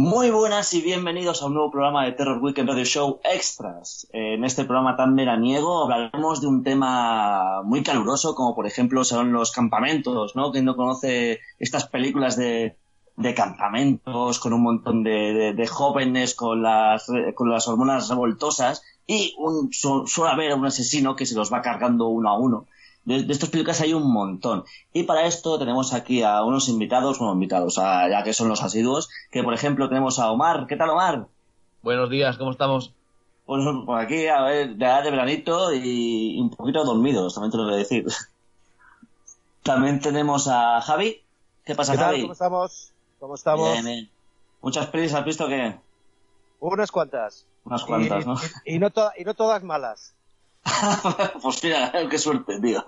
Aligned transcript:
Muy 0.00 0.30
buenas 0.30 0.74
y 0.74 0.80
bienvenidos 0.80 1.42
a 1.42 1.46
un 1.46 1.54
nuevo 1.54 1.72
programa 1.72 2.04
de 2.04 2.12
Terror 2.12 2.38
Weekend 2.40 2.68
Radio 2.68 2.84
Show 2.84 3.18
Extras. 3.24 4.06
En 4.12 4.44
este 4.44 4.62
programa 4.64 4.94
tan 4.96 5.16
veraniego 5.16 5.82
hablaremos 5.82 6.40
de 6.40 6.46
un 6.46 6.62
tema 6.62 7.62
muy 7.64 7.82
caluroso, 7.82 8.36
como 8.36 8.54
por 8.54 8.68
ejemplo 8.68 9.02
son 9.02 9.32
los 9.32 9.50
campamentos, 9.50 10.36
¿no? 10.36 10.52
Quien 10.52 10.66
no 10.66 10.76
conoce 10.76 11.40
estas 11.58 11.88
películas 11.88 12.36
de, 12.36 12.76
de 13.16 13.34
campamentos 13.34 14.38
con 14.38 14.52
un 14.52 14.62
montón 14.62 15.02
de, 15.02 15.66
jóvenes 15.68 16.36
con 16.36 16.62
las, 16.62 17.08
con 17.34 17.50
las 17.50 17.66
hormonas 17.66 18.08
revoltosas 18.08 18.84
y 19.04 19.34
un, 19.36 19.72
su- 19.72 20.06
suele 20.06 20.30
haber 20.32 20.54
un 20.54 20.64
asesino 20.66 21.16
que 21.16 21.26
se 21.26 21.34
los 21.34 21.52
va 21.52 21.60
cargando 21.60 22.06
uno 22.06 22.30
a 22.30 22.38
uno. 22.38 22.66
De, 23.08 23.22
de 23.22 23.32
estas 23.32 23.48
películas 23.48 23.80
hay 23.80 23.94
un 23.94 24.12
montón. 24.12 24.64
Y 24.92 25.04
para 25.04 25.24
esto 25.26 25.58
tenemos 25.58 25.94
aquí 25.94 26.22
a 26.22 26.42
unos 26.44 26.68
invitados, 26.68 27.18
bueno, 27.18 27.32
invitados, 27.32 27.78
a- 27.78 28.08
ya 28.10 28.22
que 28.22 28.34
son 28.34 28.48
los 28.48 28.62
asiduos, 28.62 29.08
que 29.30 29.42
por 29.42 29.54
ejemplo 29.54 29.88
tenemos 29.88 30.18
a 30.18 30.30
Omar. 30.30 30.66
¿Qué 30.66 30.76
tal, 30.76 30.90
Omar? 30.90 31.26
Buenos 31.82 32.10
días, 32.10 32.36
¿cómo 32.36 32.50
estamos? 32.50 32.92
Pues 33.46 33.64
por 33.86 33.98
aquí, 33.98 34.26
a 34.26 34.42
ver, 34.42 34.76
ya 34.76 35.00
de 35.00 35.10
veranito 35.10 35.72
y 35.72 36.38
un 36.38 36.50
poquito 36.50 36.84
dormidos, 36.84 37.32
también 37.34 37.50
te 37.50 37.56
lo 37.56 37.64
voy 37.64 37.74
a 37.74 37.76
decir. 37.76 38.04
También 39.62 40.00
tenemos 40.00 40.48
a 40.48 40.80
Javi. 40.80 41.22
¿Qué 41.64 41.74
pasa, 41.74 41.92
¿Qué 41.92 41.98
tal? 41.98 42.06
Javi? 42.08 42.20
¿Cómo 42.22 42.32
estamos? 42.32 42.92
¿Cómo 43.20 43.34
estamos? 43.34 43.72
Bien, 43.72 43.84
bien. 43.84 44.10
¿Muchas 44.62 44.86
pelis 44.88 45.14
has 45.14 45.24
visto 45.24 45.46
que 45.48 45.74
Unas 46.60 46.90
cuantas. 46.90 47.46
Unas 47.64 47.84
cuantas, 47.84 48.24
y, 48.24 48.26
¿no? 48.28 48.34
Y, 48.64 48.74
y 48.76 48.78
no 48.78 48.90
to- 48.90 49.10
y 49.16 49.24
no 49.24 49.34
todas 49.34 49.62
malas. 49.62 50.14
pues 51.42 51.62
mira, 51.64 51.92
qué 52.10 52.18
suerte, 52.18 52.60
tío. 52.60 52.84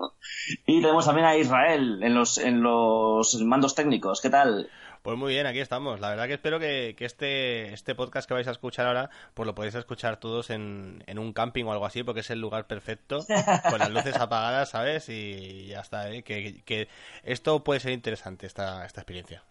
Y 0.65 0.81
tenemos 0.81 1.05
también 1.05 1.27
a 1.27 1.37
Israel 1.37 1.99
en 2.03 2.13
los, 2.13 2.37
en 2.37 2.61
los 2.61 3.35
mandos 3.41 3.75
técnicos. 3.75 4.21
¿Qué 4.21 4.29
tal? 4.29 4.69
Pues 5.01 5.17
muy 5.17 5.33
bien, 5.33 5.47
aquí 5.47 5.59
estamos. 5.59 5.99
La 5.99 6.09
verdad 6.09 6.27
que 6.27 6.33
espero 6.33 6.59
que, 6.59 6.93
que 6.95 7.05
este, 7.05 7.73
este 7.73 7.95
podcast 7.95 8.27
que 8.27 8.35
vais 8.35 8.47
a 8.47 8.51
escuchar 8.51 8.85
ahora, 8.85 9.09
pues 9.33 9.47
lo 9.47 9.55
podéis 9.55 9.73
escuchar 9.73 10.17
todos 10.17 10.51
en, 10.51 11.03
en 11.07 11.17
un 11.17 11.33
camping 11.33 11.65
o 11.65 11.71
algo 11.71 11.87
así, 11.87 12.03
porque 12.03 12.19
es 12.19 12.29
el 12.29 12.39
lugar 12.39 12.67
perfecto, 12.67 13.25
con 13.69 13.79
las 13.79 13.89
luces 13.89 14.15
apagadas, 14.19 14.69
¿sabes? 14.69 15.09
Y 15.09 15.67
ya 15.67 15.79
está, 15.79 16.11
¿eh? 16.11 16.21
que, 16.21 16.61
que 16.65 16.87
esto 17.23 17.63
puede 17.63 17.79
ser 17.79 17.93
interesante, 17.93 18.45
esta, 18.45 18.85
esta 18.85 19.01
experiencia. 19.01 19.43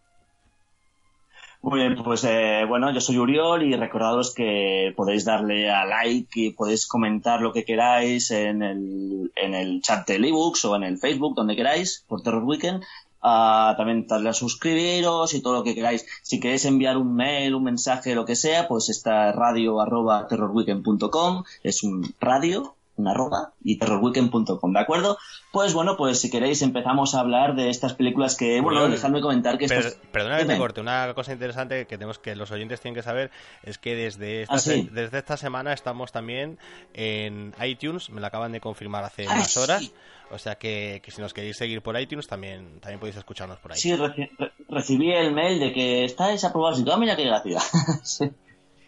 Muy 1.63 1.81
bien, 1.81 2.03
pues 2.03 2.25
eh, 2.25 2.65
bueno, 2.67 2.91
yo 2.91 3.03
soy 3.03 3.19
Uriol 3.19 3.63
y 3.63 3.77
recordaros 3.77 4.33
que 4.35 4.95
podéis 4.97 5.27
darle 5.27 5.71
a 5.71 5.85
like 5.85 6.41
y 6.41 6.51
podéis 6.53 6.87
comentar 6.87 7.43
lo 7.43 7.53
que 7.53 7.67
queráis 7.67 8.31
en 8.31 8.63
el, 8.63 9.31
en 9.37 9.53
el 9.53 9.83
chat 9.83 10.09
del 10.09 10.25
ebooks 10.25 10.65
o 10.65 10.77
en 10.77 10.85
el 10.85 10.97
Facebook, 10.97 11.35
donde 11.35 11.57
queráis, 11.57 12.03
por 12.09 12.23
Terror 12.23 12.45
Weekend. 12.45 12.83
Ah, 13.23 13.75
también 13.77 14.07
darle 14.07 14.31
a 14.31 14.33
suscribiros 14.33 15.35
y 15.35 15.43
todo 15.43 15.53
lo 15.53 15.63
que 15.63 15.75
queráis. 15.75 16.07
Si 16.23 16.41
queréis 16.41 16.65
enviar 16.65 16.97
un 16.97 17.15
mail, 17.15 17.55
un 17.55 17.65
mensaje, 17.65 18.15
lo 18.15 18.25
que 18.25 18.37
sea, 18.37 18.67
pues 18.67 18.89
está 18.89 19.31
radio 19.33 19.83
arroba 19.83 20.27
terrorweekend.com, 20.29 21.45
es 21.63 21.83
un 21.83 22.15
radio, 22.21 22.75
un 23.01 23.09
arroba, 23.09 23.53
y 23.63 23.79
terrorweekend.com, 23.79 24.73
¿de 24.73 24.79
acuerdo? 24.81 25.19
Pues 25.53 25.75
bueno, 25.75 25.97
pues 25.97 26.21
si 26.21 26.31
queréis 26.31 26.63
empezamos 26.63 27.15
a 27.15 27.21
hablar 27.21 27.55
de 27.57 27.71
estas 27.71 27.95
películas 27.95 28.37
que, 28.37 28.61
bueno, 28.61 28.79
Uriol, 28.81 28.93
dejadme 28.93 29.21
comentar 29.21 29.59
que 29.59 29.67
Per- 29.67 29.79
estas... 29.79 29.95
perdona 30.13 30.39
que 30.39 30.45
te 30.45 30.57
corte, 30.59 30.81
una 30.81 31.13
cosa 31.15 31.33
interesante 31.33 31.87
que 31.87 31.97
tenemos 31.99 32.19
que 32.19 32.37
los 32.37 32.51
oyentes 32.51 32.81
tienen 32.81 32.95
que 32.95 33.03
saber 33.03 33.31
es 33.63 33.79
que 33.79 33.95
desde 33.97 34.43
esta, 34.43 34.55
Ah, 34.55 34.59
sí. 34.59 34.85
se- 34.85 34.91
desde 34.91 35.19
esta 35.19 35.37
semana 35.37 35.73
estamos 35.73 36.13
también 36.13 36.59
en 36.95 37.55
iTunes, 37.65 38.11
me 38.11 38.21
lo 38.21 38.27
acaban 38.27 38.53
de 38.53 38.61
confirmar 38.61 39.05
hace 39.05 39.27
Ah, 39.29 39.35
unas 39.35 39.57
horas, 39.57 39.81
sí. 39.81 39.93
o 40.31 40.39
sea 40.39 40.57
que, 40.57 41.01
que 41.05 41.11
si 41.11 41.21
nos 41.21 41.35
queréis 41.35 41.57
seguir 41.57 41.83
por 41.83 41.99
iTunes 42.01 42.27
también, 42.27 42.81
también 42.81 43.01
podéis 43.01 43.17
escucharnos 43.17 43.59
por 43.59 43.73
ahí. 43.73 43.79
Sí, 43.79 43.91
reci- 43.93 44.31
re- 44.39 44.53
recibí 44.69 45.11
el 45.13 45.33
mail 45.33 45.59
de 45.59 45.73
que 45.73 46.05
estáis 46.05 46.45
aprobados 46.45 46.79
y 46.79 46.85
todo, 46.85 46.95
"Ah, 46.95 46.99
mira 46.99 47.17
qué 47.17 47.25
gracia. 47.25 47.59
Sí. 48.05 48.31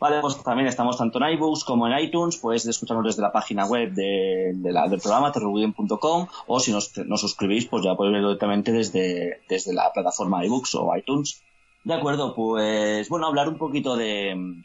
Vale, 0.02 0.20
pues 0.20 0.42
también 0.42 0.66
estamos 0.66 0.98
tanto 0.98 1.20
en 1.22 1.34
iBooks 1.34 1.62
como 1.62 1.86
en 1.86 1.96
iTunes, 1.96 2.36
puedes 2.36 2.66
escucharnos 2.66 3.06
desde 3.06 3.22
la 3.22 3.30
página 3.30 3.66
web 3.66 3.92
de, 3.92 4.52
la- 4.64 4.88
del 4.88 4.98
programa, 4.98 5.30
terrorweekend.com, 5.30 6.26
o 6.48 6.58
si 6.58 6.72
nos, 6.72 6.98
nos 7.06 7.20
suscribís, 7.20 7.66
pues 7.66 7.84
ya 7.84 7.94
podéis 7.94 8.14
verlo 8.14 8.30
directamente 8.30 8.72
desde, 8.72 9.42
desde 9.48 9.72
la 9.72 9.92
plataforma 9.92 10.44
iBooks 10.44 10.74
o 10.74 10.96
iTunes. 10.96 11.44
De 11.84 11.94
acuerdo, 11.94 12.34
pues 12.34 13.08
bueno, 13.10 13.28
hablar 13.28 13.48
un 13.48 13.58
poquito 13.58 13.94
de, 13.94 14.64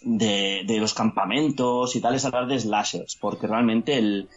de, 0.00 0.78
los 0.80 0.94
campamentos 0.94 1.94
y 1.94 2.00
tal 2.00 2.14
es 2.14 2.24
hablar 2.24 2.46
de 2.46 2.58
slashers, 2.58 3.16
porque 3.16 3.46
realmente 3.46 3.98
el, 3.98 4.30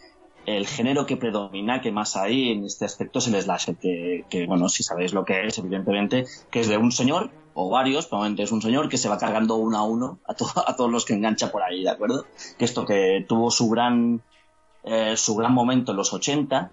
el 0.44 0.66
género 0.66 1.06
que 1.06 1.16
predomina, 1.16 1.80
que 1.80 1.92
más 1.92 2.14
hay 2.14 2.50
en 2.50 2.66
este 2.66 2.84
aspecto 2.84 3.20
es 3.20 3.28
el 3.28 3.40
slasher, 3.40 3.76
que, 3.76 4.44
bueno, 4.46 4.68
si 4.68 4.82
sabéis 4.82 5.14
lo 5.14 5.24
que 5.24 5.46
es, 5.46 5.56
evidentemente, 5.56 6.26
que 6.50 6.60
es 6.60 6.68
de 6.68 6.76
un 6.76 6.92
señor, 6.92 7.30
o 7.58 7.70
varios, 7.70 8.06
probablemente 8.06 8.42
es 8.42 8.52
un 8.52 8.60
señor 8.60 8.90
que 8.90 8.98
se 8.98 9.08
va 9.08 9.16
cargando 9.16 9.56
uno 9.56 9.78
a 9.78 9.82
uno 9.82 10.18
a, 10.26 10.32
a 10.70 10.76
todos 10.76 10.90
los 10.90 11.06
que 11.06 11.14
engancha 11.14 11.50
por 11.50 11.62
ahí, 11.62 11.82
¿de 11.82 11.90
acuerdo? 11.90 12.26
Que 12.58 12.66
esto 12.66 12.84
que 12.84 13.24
tuvo 13.26 13.50
su 13.50 13.70
gran, 13.70 14.20
eh, 14.84 15.16
su 15.16 15.34
gran 15.34 15.54
momento 15.54 15.92
en 15.92 15.96
los 15.96 16.12
80, 16.12 16.70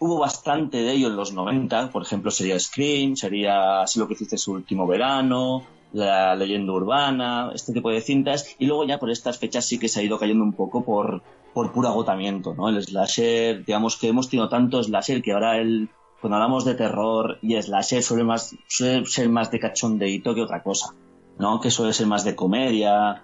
hubo 0.00 0.18
bastante 0.18 0.82
de 0.82 0.92
ello 0.92 1.08
en 1.08 1.16
los 1.16 1.32
90, 1.32 1.90
por 1.90 2.02
ejemplo, 2.02 2.30
sería 2.30 2.60
Scream, 2.60 3.16
sería 3.16 3.86
Si 3.86 3.98
lo 3.98 4.06
que 4.06 4.14
hiciste 4.14 4.36
su 4.36 4.52
último 4.52 4.86
verano, 4.86 5.62
La 5.94 6.36
leyenda 6.36 6.72
urbana, 6.74 7.50
este 7.54 7.72
tipo 7.72 7.90
de 7.90 8.02
cintas, 8.02 8.54
y 8.58 8.66
luego 8.66 8.84
ya 8.84 8.98
por 8.98 9.10
estas 9.10 9.38
fechas 9.38 9.64
sí 9.64 9.78
que 9.78 9.88
se 9.88 10.00
ha 10.00 10.02
ido 10.02 10.18
cayendo 10.18 10.44
un 10.44 10.52
poco 10.52 10.84
por, 10.84 11.22
por 11.54 11.72
puro 11.72 11.88
agotamiento, 11.88 12.54
¿no? 12.54 12.68
El 12.68 12.82
slasher, 12.82 13.64
digamos 13.64 13.96
que 13.96 14.08
hemos 14.08 14.28
tenido 14.28 14.50
tanto 14.50 14.82
slasher 14.82 15.22
que 15.22 15.32
ahora 15.32 15.56
el, 15.56 15.88
cuando 16.20 16.36
hablamos 16.36 16.64
de 16.64 16.74
terror 16.74 17.38
y 17.42 17.60
slasher 17.60 18.02
suele, 18.02 18.24
más, 18.24 18.56
suele 18.66 19.06
ser 19.06 19.28
más 19.28 19.50
de 19.50 19.60
cachondeíto 19.60 20.34
que 20.34 20.42
otra 20.42 20.62
cosa, 20.62 20.94
¿no? 21.38 21.60
Que 21.60 21.70
suele 21.70 21.92
ser 21.92 22.06
más 22.06 22.24
de 22.24 22.34
comedia, 22.34 23.22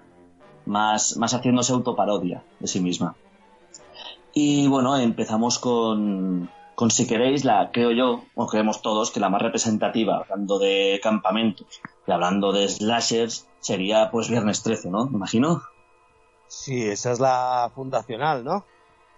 más, 0.67 1.17
más 1.17 1.35
haciéndose 1.35 1.73
autoparodia 1.73 2.43
de 2.61 2.67
sí 2.69 2.81
misma. 2.81 3.17
Y 4.33 4.69
bueno, 4.69 4.97
empezamos 4.97 5.59
con, 5.59 6.51
con 6.75 6.91
si 6.91 7.07
queréis, 7.07 7.45
la 7.45 7.71
creo 7.73 7.93
yo, 7.93 8.25
o 8.35 8.47
creemos 8.47 8.83
todos, 8.83 9.11
que 9.11 9.21
la 9.21 9.29
más 9.29 9.43
representativa, 9.43 10.19
hablando 10.19 10.59
de 10.59 11.01
campamentos 11.03 11.81
y 12.07 12.13
hablando 12.13 12.53
de 12.53 12.69
slashers, 12.69 13.49
sería 13.61 14.11
pues 14.11 14.29
Viernes 14.29 14.63
13, 14.63 14.91
¿no? 14.91 15.07
Me 15.07 15.17
imagino. 15.17 15.63
Sí, 16.47 16.83
esa 16.83 17.13
es 17.13 17.21
la 17.21 17.71
fundacional, 17.75 18.45
¿no? 18.45 18.65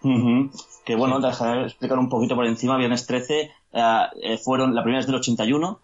Ujú. 0.03 0.51
Que 0.87 0.95
bueno, 0.97 1.21
dejaré 1.21 1.65
explicar 1.65 1.99
un 1.99 2.09
poquito 2.09 2.35
por 2.35 2.47
encima. 2.47 2.77
Viernes 2.79 3.07
13 3.07 3.41
eh, 3.43 3.51
eh, 4.23 4.39
fueron, 4.39 4.75
la 4.75 4.83
primera 4.83 5.01
es 5.01 5.07
del 5.07 5.17
81. 5.17 5.79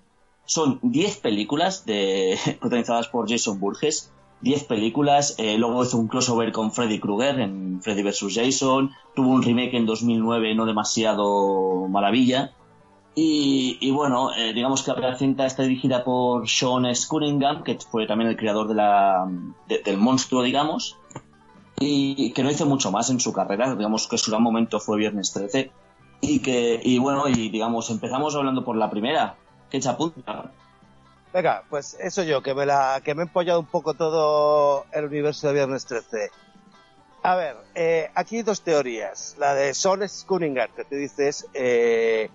Son 0.46 0.78
10 0.82 1.16
películas 1.18 1.84
de, 1.84 2.38
protagonizadas 2.60 3.08
por 3.08 3.28
Jason 3.28 3.60
Burgess. 3.60 4.10
10 4.42 4.64
películas. 4.64 5.34
eh, 5.38 5.58
luego 5.58 5.82
hizo 5.84 5.98
un 5.98 6.08
crossover 6.08 6.50
con 6.52 6.72
Freddy 6.72 6.98
Krueger 7.00 7.38
en 7.40 7.80
Freddy 7.82 8.02
vs. 8.02 8.26
Jason. 8.34 8.90
Tuvo 9.14 9.30
un 9.30 9.42
remake 9.42 9.74
en 9.76 9.86
2009, 9.86 10.54
no 10.54 10.66
demasiado 10.66 11.86
maravilla. 11.88 12.52
Y, 13.14 13.76
y 13.80 13.90
bueno, 13.90 14.32
eh, 14.34 14.52
digamos 14.54 14.82
que 14.82 14.90
la 14.90 14.94
primera 14.94 15.18
cinta 15.18 15.44
está 15.46 15.64
dirigida 15.64 16.02
por 16.02 16.48
Sean 16.48 16.86
S. 16.86 17.06
Cunningham, 17.08 17.62
que 17.62 17.76
fue 17.78 18.06
también 18.06 18.30
el 18.30 18.36
creador 18.36 18.68
de 18.68 18.74
la, 18.74 19.28
de- 19.68 19.80
del 19.82 19.98
monstruo, 19.98 20.42
digamos 20.42 20.96
y 21.78 22.32
que 22.32 22.42
no 22.42 22.50
hizo 22.50 22.66
mucho 22.66 22.90
más 22.90 23.10
en 23.10 23.20
su 23.20 23.32
carrera, 23.32 23.74
digamos 23.74 24.06
que 24.06 24.18
su 24.18 24.30
gran 24.30 24.42
momento 24.42 24.78
fue 24.78 24.98
Viernes 24.98 25.32
13 25.32 25.70
y 26.20 26.38
que 26.38 26.80
y 26.82 26.98
bueno 26.98 27.28
y 27.28 27.50
digamos 27.50 27.90
empezamos 27.90 28.34
hablando 28.36 28.64
por 28.64 28.76
la 28.76 28.88
primera 28.88 29.34
que 29.68 29.78
echa 29.78 29.96
Venga, 31.32 31.64
pues 31.70 31.96
eso 31.98 32.22
yo, 32.22 32.42
que 32.42 32.54
me 32.54 32.66
la, 32.66 33.00
que 33.02 33.14
me 33.14 33.22
he 33.22 33.24
empollado 33.24 33.58
un 33.58 33.66
poco 33.66 33.94
todo 33.94 34.84
el 34.92 35.06
universo 35.06 35.48
de 35.48 35.54
Viernes 35.54 35.86
13. 35.86 36.30
A 37.22 37.36
ver, 37.36 37.56
eh, 37.74 38.10
aquí 38.14 38.36
hay 38.36 38.42
dos 38.42 38.60
teorías. 38.60 39.36
La 39.38 39.54
de 39.54 39.72
Sean. 39.72 40.02
Cunningham, 40.26 40.68
que 40.76 40.84
tú 40.84 40.96
dices, 40.96 41.46
eh, 41.54 42.28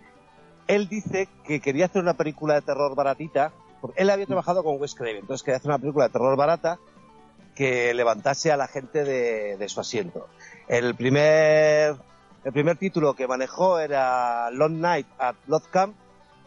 él 0.67 0.87
dice 0.87 1.29
que 1.45 1.59
quería 1.59 1.85
hacer 1.85 2.01
una 2.01 2.15
película 2.15 2.55
de 2.55 2.61
terror 2.61 2.95
baratita. 2.95 3.51
Porque 3.81 4.01
él 4.01 4.09
había 4.09 4.25
trabajado 4.25 4.63
con 4.63 4.81
Wes 4.81 4.95
Craven, 4.95 5.17
entonces 5.17 5.43
quería 5.43 5.57
hacer 5.57 5.69
una 5.69 5.77
película 5.77 6.07
de 6.07 6.13
terror 6.13 6.35
barata 6.35 6.79
que 7.57 7.91
levantase 7.95 8.51
a 8.51 8.57
la 8.57 8.67
gente 8.67 9.03
de, 9.03 9.57
de 9.57 9.69
su 9.69 9.79
asiento. 9.79 10.27
El 10.67 10.93
primer, 10.93 11.95
el 12.43 12.53
primer 12.53 12.77
título 12.77 13.15
que 13.15 13.27
manejó 13.27 13.79
era 13.79 14.51
Long 14.51 14.79
Night 14.79 15.07
at 15.17 15.35
Love 15.47 15.67
Camp 15.71 15.95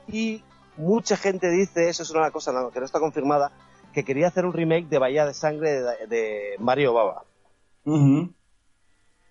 y 0.06 0.44
mucha 0.76 1.16
gente 1.16 1.50
dice, 1.50 1.88
eso 1.88 2.04
es 2.04 2.10
una 2.10 2.30
cosa 2.30 2.52
que 2.72 2.78
no 2.78 2.86
está 2.86 3.00
confirmada, 3.00 3.50
que 3.92 4.04
quería 4.04 4.28
hacer 4.28 4.46
un 4.46 4.52
remake 4.52 4.88
de 4.88 4.98
Bahía 4.98 5.26
de 5.26 5.34
Sangre 5.34 5.82
de, 5.82 6.06
de 6.06 6.54
Mario 6.60 6.94
Baba. 6.94 7.24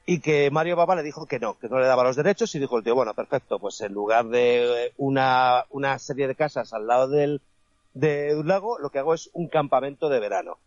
Y 0.05 0.19
que 0.19 0.51
Mario 0.51 0.75
Baba 0.75 0.97
le 0.97 1.03
dijo 1.03 1.27
que 1.27 1.39
no, 1.39 1.57
que 1.57 1.69
no 1.69 1.79
le 1.79 1.85
daba 1.85 2.03
los 2.03 2.17
derechos 2.17 2.53
y 2.55 2.59
dijo 2.59 2.77
el 2.77 2.83
tío, 2.83 2.95
bueno, 2.95 3.13
perfecto, 3.13 3.57
pues 3.57 3.79
en 3.79 3.93
lugar 3.93 4.25
de 4.25 4.91
una, 4.97 5.63
una 5.69 5.97
serie 5.97 6.27
de 6.27 6.35
casas 6.35 6.73
al 6.73 6.87
lado 6.87 7.07
del, 7.07 7.41
de 7.93 8.35
un 8.35 8.47
lago, 8.49 8.79
lo 8.79 8.89
que 8.89 8.99
hago 8.99 9.13
es 9.13 9.29
un 9.31 9.47
campamento 9.47 10.09
de 10.09 10.19
verano. 10.19 10.57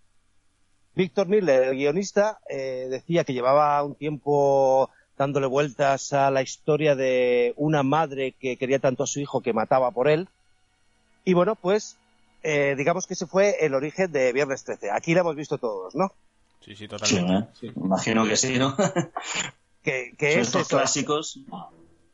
Víctor 0.94 1.26
Miller, 1.28 1.62
el 1.68 1.76
guionista, 1.76 2.38
eh, 2.48 2.86
decía 2.90 3.24
que 3.24 3.32
llevaba 3.32 3.82
un 3.82 3.94
tiempo 3.94 4.90
dándole 5.16 5.46
vueltas 5.46 6.12
a 6.12 6.30
la 6.30 6.42
historia 6.42 6.94
de 6.94 7.54
una 7.56 7.82
madre 7.82 8.32
que 8.32 8.56
quería 8.56 8.78
tanto 8.78 9.02
a 9.04 9.06
su 9.06 9.20
hijo 9.20 9.40
que 9.40 9.52
mataba 9.52 9.90
por 9.90 10.08
él. 10.08 10.28
Y 11.24 11.34
bueno, 11.34 11.54
pues 11.54 11.96
eh, 12.42 12.74
digamos 12.76 13.06
que 13.06 13.14
ese 13.14 13.26
fue 13.26 13.56
el 13.64 13.74
origen 13.74 14.10
de 14.12 14.32
Viernes 14.32 14.64
13. 14.64 14.90
Aquí 14.90 15.14
lo 15.14 15.20
hemos 15.20 15.36
visto 15.36 15.58
todos, 15.58 15.94
¿no? 15.94 16.12
Sí, 16.60 16.72
sí, 16.72 16.76
Sí, 16.76 16.88
totalmente. 16.88 17.66
¿eh? 17.66 17.72
Imagino 17.76 18.26
que 18.26 18.36
sí, 18.36 18.58
¿no? 18.58 18.76
Que, 19.82 20.12
que 20.16 20.34
es 20.40 20.46
estos 20.46 20.68
clásicos. 20.68 21.40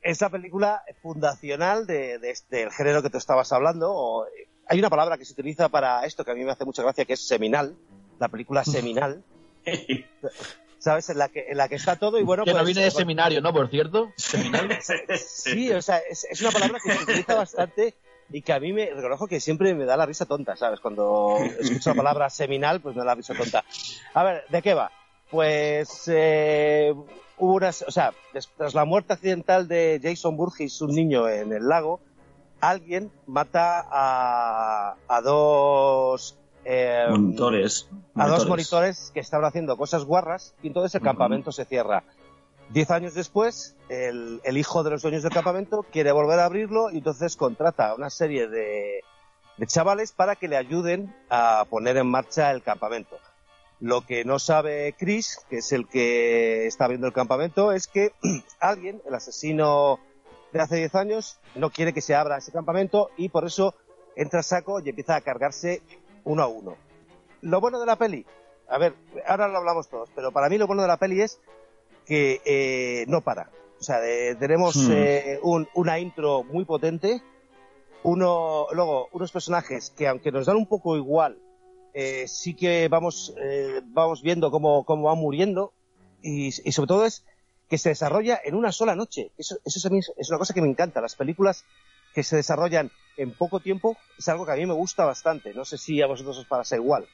esa 0.01 0.31
película 0.31 0.83
fundacional 1.03 1.87
de, 1.87 2.19
de 2.19 2.31
este- 2.31 2.57
del 2.57 2.71
género 2.71 3.03
que 3.03 3.11
tú 3.11 3.19
estabas 3.19 3.53
hablando. 3.53 3.91
o- 3.93 4.25
hay 4.67 4.79
una 4.79 4.89
palabra 4.89 5.19
que 5.19 5.25
se 5.27 5.33
utiliza 5.35 5.69
para 5.69 6.05
esto 6.07 6.25
que 6.25 6.31
a 6.31 6.35
mí 6.35 6.45
me 6.45 6.51
hace 6.53 6.65
mucha 6.65 6.83
gracia, 6.83 7.05
que 7.05 7.13
es 7.15 7.27
seminal. 7.27 7.75
La 8.19 8.29
película 8.29 8.65
seminal, 8.65 9.23
¿sabes? 10.79 11.09
En 11.11 11.19
la 11.19 11.29
que, 11.29 11.47
en 11.49 11.57
la 11.57 11.69
que 11.69 11.77
está 11.77 11.97
todo 11.97 12.19
y 12.19 12.23
bueno, 12.23 12.45
que 12.45 12.51
pues... 12.51 12.61
no 12.61 12.67
viene 12.67 12.83
de 12.83 12.91
seminario, 12.91 13.41
¿no? 13.41 13.53
Por 13.53 13.69
cierto. 13.69 14.13
Seminario. 14.17 14.77
Sí, 15.17 15.71
o 15.73 15.83
sea, 15.83 15.99
es, 15.99 16.25
es 16.25 16.41
una 16.41 16.51
palabra 16.51 16.79
que 16.83 16.93
se 16.93 17.03
utiliza 17.03 17.35
bastante 17.35 17.95
y 18.31 18.43
que 18.43 18.53
a 18.53 18.61
mí 18.61 18.73
me 18.73 18.91
reconozco 18.91 19.27
que 19.27 19.41
siempre 19.41 19.75
me 19.75 19.85
da 19.85 19.97
la 19.97 20.07
risa 20.07 20.27
tonta, 20.27 20.57
¿sabes? 20.57 20.81
Cuando 20.81 21.37
escucho 21.59 21.91
la 21.91 21.97
palabra 21.97 22.31
seminal, 22.31 22.81
pues 22.81 22.95
me 22.95 23.01
da 23.01 23.07
la 23.07 23.15
risa 23.15 23.35
tonta. 23.35 23.65
A 24.15 24.23
ver, 24.23 24.45
¿de 24.49 24.63
qué 24.63 24.75
va? 24.75 24.91
Pues 25.31 26.05
eh, 26.09 26.95
hubo 27.39 27.55
unas, 27.55 27.83
o 27.83 27.91
sea, 27.91 28.13
tras 28.57 28.75
la 28.75 28.85
muerte 28.85 29.15
accidental 29.15 29.69
de 29.69 30.01
Jason 30.03 30.37
Burgess, 30.37 30.81
un 30.83 30.95
niño 30.95 31.29
en 31.29 31.53
el 31.53 31.69
lago, 31.69 32.01
alguien 32.61 33.11
mata 33.27 33.87
a, 33.91 34.97
a 35.07 35.21
dos 35.23 36.37
eh, 36.71 37.07
Monitores. 37.09 37.89
a 38.15 38.29
dos 38.29 38.47
monitores 38.47 39.11
que 39.15 39.21
estaban 39.21 39.47
haciendo 39.47 39.79
cosas 39.79 40.05
guarras 40.05 40.55
y 40.63 40.67
entonces 40.67 40.95
el 40.95 41.01
campamento 41.01 41.51
se 41.51 41.65
cierra. 41.65 42.05
Diez 42.69 42.91
años 42.91 43.15
después, 43.15 43.75
el, 43.89 44.43
el 44.45 44.59
hijo 44.59 44.83
de 44.83 44.91
los 44.91 45.01
dueños 45.01 45.23
del 45.23 45.33
campamento 45.33 45.87
quiere 45.91 46.13
volver 46.13 46.41
a 46.41 46.45
abrirlo 46.45 46.91
y 46.91 46.99
entonces 46.99 47.37
contrata 47.37 47.89
a 47.89 47.95
una 47.95 48.11
serie 48.11 48.49
de, 48.49 49.01
de 49.57 49.67
chavales 49.67 50.13
para 50.13 50.37
que 50.37 50.47
le 50.47 50.59
ayuden 50.59 51.17
a 51.31 51.65
poner 51.71 51.97
en 51.97 52.07
marcha 52.07 52.51
el 52.51 52.63
campamento. 52.63 53.17
Lo 53.81 54.03
que 54.03 54.27
no 54.27 54.39
sabe 54.39 54.95
Chris, 54.99 55.41
que 55.49 55.59
es 55.59 55.73
el 55.73 55.89
que 55.89 56.67
está 56.67 56.85
abriendo 56.85 57.07
el 57.07 57.15
campamento, 57.15 57.73
es 57.73 57.87
que 57.87 58.13
alguien, 58.61 59.01
el 59.07 59.15
asesino 59.15 60.01
de 60.53 60.61
hace 60.61 60.77
10 60.77 60.95
años, 60.97 61.39
no 61.55 61.71
quiere 61.71 61.95
que 61.95 62.03
se 62.03 62.15
abra 62.15 62.37
ese 62.37 62.53
campamento 62.53 63.09
y 63.17 63.31
por 63.31 63.47
eso 63.47 63.75
entra 64.17 64.41
a 64.41 64.43
saco 64.43 64.81
y 64.81 64.91
empieza 64.91 65.17
a 65.17 65.23
cargarse 65.23 65.81
uno 66.29 66.43
a 66.43 66.47
uno. 66.47 66.77
Lo 67.43 67.61
bueno 67.61 67.79
de 67.81 67.87
la 67.87 67.97
peli, 67.97 68.25
a 68.69 68.79
ver, 68.79 68.95
ahora 69.27 69.49
lo 69.49 69.59
hablamos 69.59 69.89
todos, 69.89 70.11
pero 70.15 70.31
para 70.33 70.49
mí 70.49 70.59
lo 70.59 70.67
bueno 70.67 70.83
de 70.83 70.89
la 70.89 70.97
peli 70.99 71.21
es 71.23 71.41
que 72.07 72.41
eh, 72.45 73.05
no 73.09 73.21
para. 73.23 73.51
O 73.81 73.83
sea, 73.83 74.01
de- 74.01 74.35
tenemos 74.37 74.77
Hmm. 74.77 74.91
eh, 74.93 75.39
un- 75.43 75.69
una 75.75 75.99
intro 75.99 76.43
muy 76.45 76.65
potente, 76.65 77.23
uno, 78.03 78.67
luego 78.73 79.09
unos 79.13 79.33
personajes 79.33 79.91
que 79.97 80.07
aunque 80.09 80.31
nos 80.33 80.47
dan 80.47 80.57
un 80.57 80.67
poco 80.67 80.97
igual, 80.97 81.39
eh, 81.95 82.27
sí 82.29 82.55
que 82.55 82.89
vamos, 82.89 83.35
vamos 83.87 84.23
viendo 84.23 84.51
cómo, 84.51 84.85
cómo 84.85 85.05
van 85.05 85.19
muriendo 85.19 85.73
y, 86.23 86.47
y 86.49 86.73
sobre 86.73 86.89
todo 86.89 87.05
es 87.07 87.25
que 87.69 87.79
se 87.79 87.91
desarrolla 87.91 88.41
en 88.45 88.55
una 88.55 88.73
sola 88.73 88.95
noche. 88.95 89.31
Eso, 89.37 89.59
eso 89.65 89.89
a 89.89 89.91
mí 89.91 89.99
es- 89.99 90.13
es 90.17 90.29
una 90.31 90.39
cosa 90.39 90.55
que 90.55 90.63
me 90.63 90.69
encanta. 90.69 91.01
Las 91.01 91.17
películas 91.17 91.65
que 92.15 92.23
se 92.23 92.37
desarrollan 92.37 92.91
en 93.19 93.33
poco 93.33 93.61
tiempo 93.61 93.99
es 94.17 94.29
algo 94.29 94.47
que 94.47 94.53
a 94.53 94.57
mí 94.57 94.65
me 94.67 94.73
gusta 94.75 95.05
bastante. 95.05 95.53
No 95.55 95.65
sé 95.65 95.77
si 95.77 96.01
a 96.01 96.07
vosotros 96.07 96.39
os 96.39 96.47
parece 96.47 96.77
igual. 96.77 97.07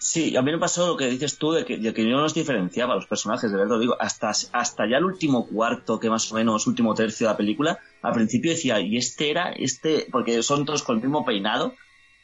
Sí, 0.00 0.36
a 0.36 0.42
mí 0.42 0.52
me 0.52 0.58
pasó 0.58 0.86
lo 0.86 0.96
que 0.96 1.06
dices 1.06 1.38
tú 1.38 1.50
de 1.52 1.64
que, 1.64 1.76
de 1.76 1.92
que 1.92 2.04
yo 2.04 2.10
no 2.10 2.22
los 2.22 2.32
diferenciaba 2.34 2.94
los 2.94 3.06
personajes, 3.06 3.50
de 3.50 3.56
verdad 3.58 3.72
lo 3.74 3.80
digo. 3.80 3.96
Hasta, 3.98 4.30
hasta 4.30 4.88
ya 4.88 4.98
el 4.98 5.04
último 5.04 5.48
cuarto, 5.48 5.98
que 5.98 6.08
más 6.08 6.30
o 6.30 6.36
menos, 6.36 6.68
último 6.68 6.94
tercio 6.94 7.26
de 7.26 7.32
la 7.32 7.36
película, 7.36 7.80
al 8.02 8.12
principio 8.12 8.52
decía, 8.52 8.78
y 8.78 8.96
este 8.96 9.30
era, 9.30 9.50
este, 9.50 10.06
porque 10.12 10.40
son 10.44 10.64
todos 10.64 10.84
con 10.84 10.96
el 10.96 11.02
mismo 11.02 11.24
peinado, 11.24 11.74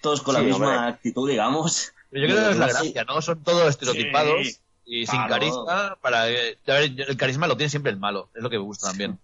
todos 0.01 0.23
con 0.23 0.37
Sí, 0.37 0.41
la 0.43 0.47
misma 0.47 0.67
hombre. 0.77 0.89
actitud, 0.93 1.29
digamos. 1.29 1.93
Pero 2.11 2.29
yo 2.29 2.33
creo 2.35 2.45
que 2.47 2.53
es 2.53 2.59
la 2.59 2.69
gracia, 2.69 3.05
¿no? 3.05 3.21
Son 3.21 3.43
todos 3.43 3.69
estereotipados 3.71 4.47
Sí, 4.47 4.57
y 4.85 5.07
sin 5.07 5.17
claro. 5.25 5.31
carisma. 5.35 5.99
Para, 6.01 6.31
eh, 6.31 6.57
a 6.69 6.73
ver, 6.75 6.93
el 7.09 7.17
carisma 7.17 7.49
lo 7.49 7.57
tiene 7.57 7.71
siempre 7.71 7.91
el 7.91 7.99
malo, 7.99 8.31
es 8.37 8.43
lo 8.43 8.51
que 8.51 8.59
me 8.59 8.65
gusta 8.65 8.87
también. 8.87 9.19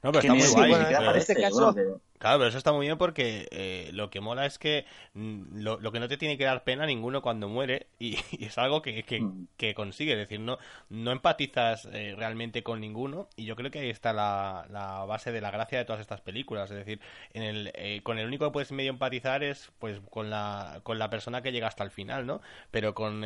No, 0.00 0.12
pero 0.12 0.18
está 0.20 0.34
muy 0.34 0.46
guay. 0.48 0.70
bueno, 0.70 1.10
en 1.10 1.16
este 1.16 1.40
caso- 1.40 1.72
bueno, 1.72 2.00
Claro, 2.24 2.38
pero 2.38 2.48
eso 2.48 2.56
está 2.56 2.72
muy 2.72 2.86
bien 2.86 2.96
porque 2.96 3.48
eh, 3.50 3.90
lo 3.92 4.08
que 4.08 4.20
mola 4.22 4.46
es 4.46 4.58
que 4.58 4.86
mm, 5.12 5.58
lo, 5.60 5.78
lo 5.78 5.92
que 5.92 6.00
no 6.00 6.08
te 6.08 6.16
tiene 6.16 6.38
que 6.38 6.44
dar 6.44 6.64
pena 6.64 6.86
ninguno 6.86 7.20
cuando 7.20 7.50
muere 7.50 7.88
y, 7.98 8.16
y 8.32 8.46
es 8.46 8.56
algo 8.56 8.80
que, 8.80 9.02
que, 9.02 9.20
Mm. 9.20 9.48
que 9.58 9.74
consigue, 9.74 10.12
es 10.12 10.18
decir, 10.18 10.40
no, 10.40 10.56
no 10.88 11.12
empatizas 11.12 11.86
eh, 11.92 12.14
realmente 12.16 12.62
con 12.62 12.80
ninguno 12.80 13.28
y 13.36 13.44
yo 13.44 13.56
creo 13.56 13.70
que 13.70 13.80
ahí 13.80 13.90
está 13.90 14.14
la, 14.14 14.66
la 14.70 15.04
base 15.04 15.32
de 15.32 15.42
la 15.42 15.50
gracia 15.50 15.76
de 15.78 15.84
todas 15.84 16.00
estas 16.00 16.22
películas, 16.22 16.70
es 16.70 16.78
decir, 16.78 16.98
en 17.34 17.42
el, 17.42 17.70
eh, 17.74 18.00
con 18.02 18.18
el 18.18 18.26
único 18.26 18.46
que 18.46 18.52
puedes 18.52 18.72
medio 18.72 18.90
empatizar 18.90 19.42
es 19.44 19.70
pues 19.78 20.00
con 20.10 20.30
la, 20.30 20.80
con 20.82 20.98
la 20.98 21.10
persona 21.10 21.42
que 21.42 21.52
llega 21.52 21.68
hasta 21.68 21.84
el 21.84 21.90
final, 21.90 22.26
¿no? 22.26 22.40
Pero 22.70 22.94
con... 22.94 23.22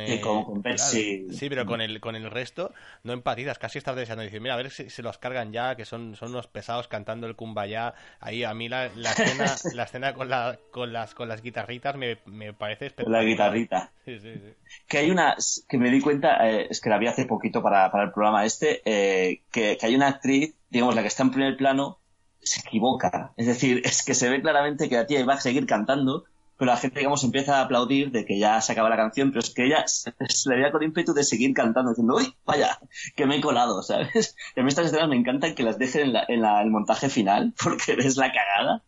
Sí, 0.77 1.27
eh, 1.29 1.33
sí, 1.33 1.47
pero 1.49 1.65
con 1.65 1.79
el, 1.79 2.01
con 2.01 2.15
el 2.17 2.29
resto 2.29 2.73
no 3.03 3.13
empatizas, 3.13 3.57
casi 3.59 3.77
estás 3.77 3.95
deseando 3.95 4.23
decir, 4.23 4.41
mira, 4.41 4.55
a 4.55 4.57
ver 4.57 4.71
si 4.71 4.89
se 4.89 5.01
los 5.01 5.17
cargan 5.17 5.53
ya, 5.53 5.75
que 5.75 5.85
son, 5.85 6.15
son 6.15 6.29
unos 6.31 6.47
pesados 6.47 6.87
cantando 6.87 7.27
el 7.27 7.35
kumbaya. 7.35 7.93
Ahí 8.19 8.43
a 8.43 8.53
mí 8.53 8.67
la, 8.69 8.88
la 8.95 9.11
escena, 9.11 9.55
la 9.73 9.83
escena 9.83 10.13
con, 10.13 10.29
la, 10.29 10.57
con, 10.71 10.91
las, 10.93 11.13
con 11.15 11.27
las 11.29 11.41
guitarritas 11.41 11.95
me, 11.95 12.17
me 12.25 12.53
parece 12.53 12.85
La 12.85 12.87
espectacular. 12.87 13.25
guitarrita. 13.25 13.91
Sí, 14.05 14.19
sí, 14.19 14.33
sí. 14.35 14.53
Que 14.87 14.97
hay 14.99 15.11
una, 15.11 15.35
que 15.67 15.77
me 15.77 15.89
di 15.89 16.01
cuenta, 16.01 16.49
eh, 16.49 16.67
es 16.69 16.81
que 16.81 16.89
la 16.89 16.97
vi 16.97 17.07
hace 17.07 17.25
poquito 17.25 17.61
para, 17.61 17.91
para 17.91 18.05
el 18.05 18.11
programa 18.11 18.45
este, 18.45 18.81
eh, 18.85 19.41
que, 19.51 19.77
que 19.77 19.85
hay 19.85 19.95
una 19.95 20.07
actriz, 20.07 20.53
digamos, 20.69 20.95
la 20.95 21.01
que 21.01 21.07
está 21.09 21.23
en 21.23 21.31
primer 21.31 21.57
plano, 21.57 21.99
se 22.41 22.61
equivoca. 22.61 23.33
Es 23.37 23.47
decir, 23.47 23.81
es 23.85 24.03
que 24.03 24.13
se 24.13 24.29
ve 24.29 24.41
claramente 24.41 24.89
que 24.89 24.95
la 24.95 25.05
tía 25.07 25.19
iba 25.19 25.33
a 25.33 25.39
seguir 25.41 25.65
cantando, 25.65 26.25
pero 26.57 26.71
la 26.71 26.77
gente, 26.77 26.99
digamos, 26.99 27.23
empieza 27.23 27.59
a 27.59 27.61
aplaudir 27.61 28.11
de 28.11 28.25
que 28.25 28.37
ya 28.37 28.59
se 28.59 28.73
acaba 28.73 28.89
la 28.89 28.97
canción, 28.97 29.29
pero 29.29 29.39
es 29.39 29.49
que 29.53 29.65
ella 29.65 29.87
se, 29.87 30.13
se 30.27 30.49
le 30.49 30.57
veía 30.57 30.73
con 30.73 30.83
ímpetu 30.83 31.13
de 31.13 31.23
seguir 31.23 31.53
cantando, 31.53 31.91
diciendo, 31.91 32.15
uy, 32.17 32.35
vaya, 32.45 32.79
que 33.15 33.25
me 33.25 33.37
he 33.37 33.41
colado, 33.41 33.81
¿sabes? 33.83 34.35
Y 34.57 34.59
a 34.59 34.63
mí 34.63 34.67
estas 34.67 34.87
escenas 34.87 35.07
me 35.07 35.15
encantan 35.15 35.55
que 35.55 35.63
las 35.63 35.77
dejen 35.77 36.01
en, 36.07 36.13
la, 36.13 36.25
en 36.27 36.41
la- 36.41 36.61
el 36.61 36.69
montaje 36.69 37.07
final, 37.07 37.53
porque 37.63 37.95
ves 37.95 38.17
la 38.17 38.33
cagada. 38.33 38.83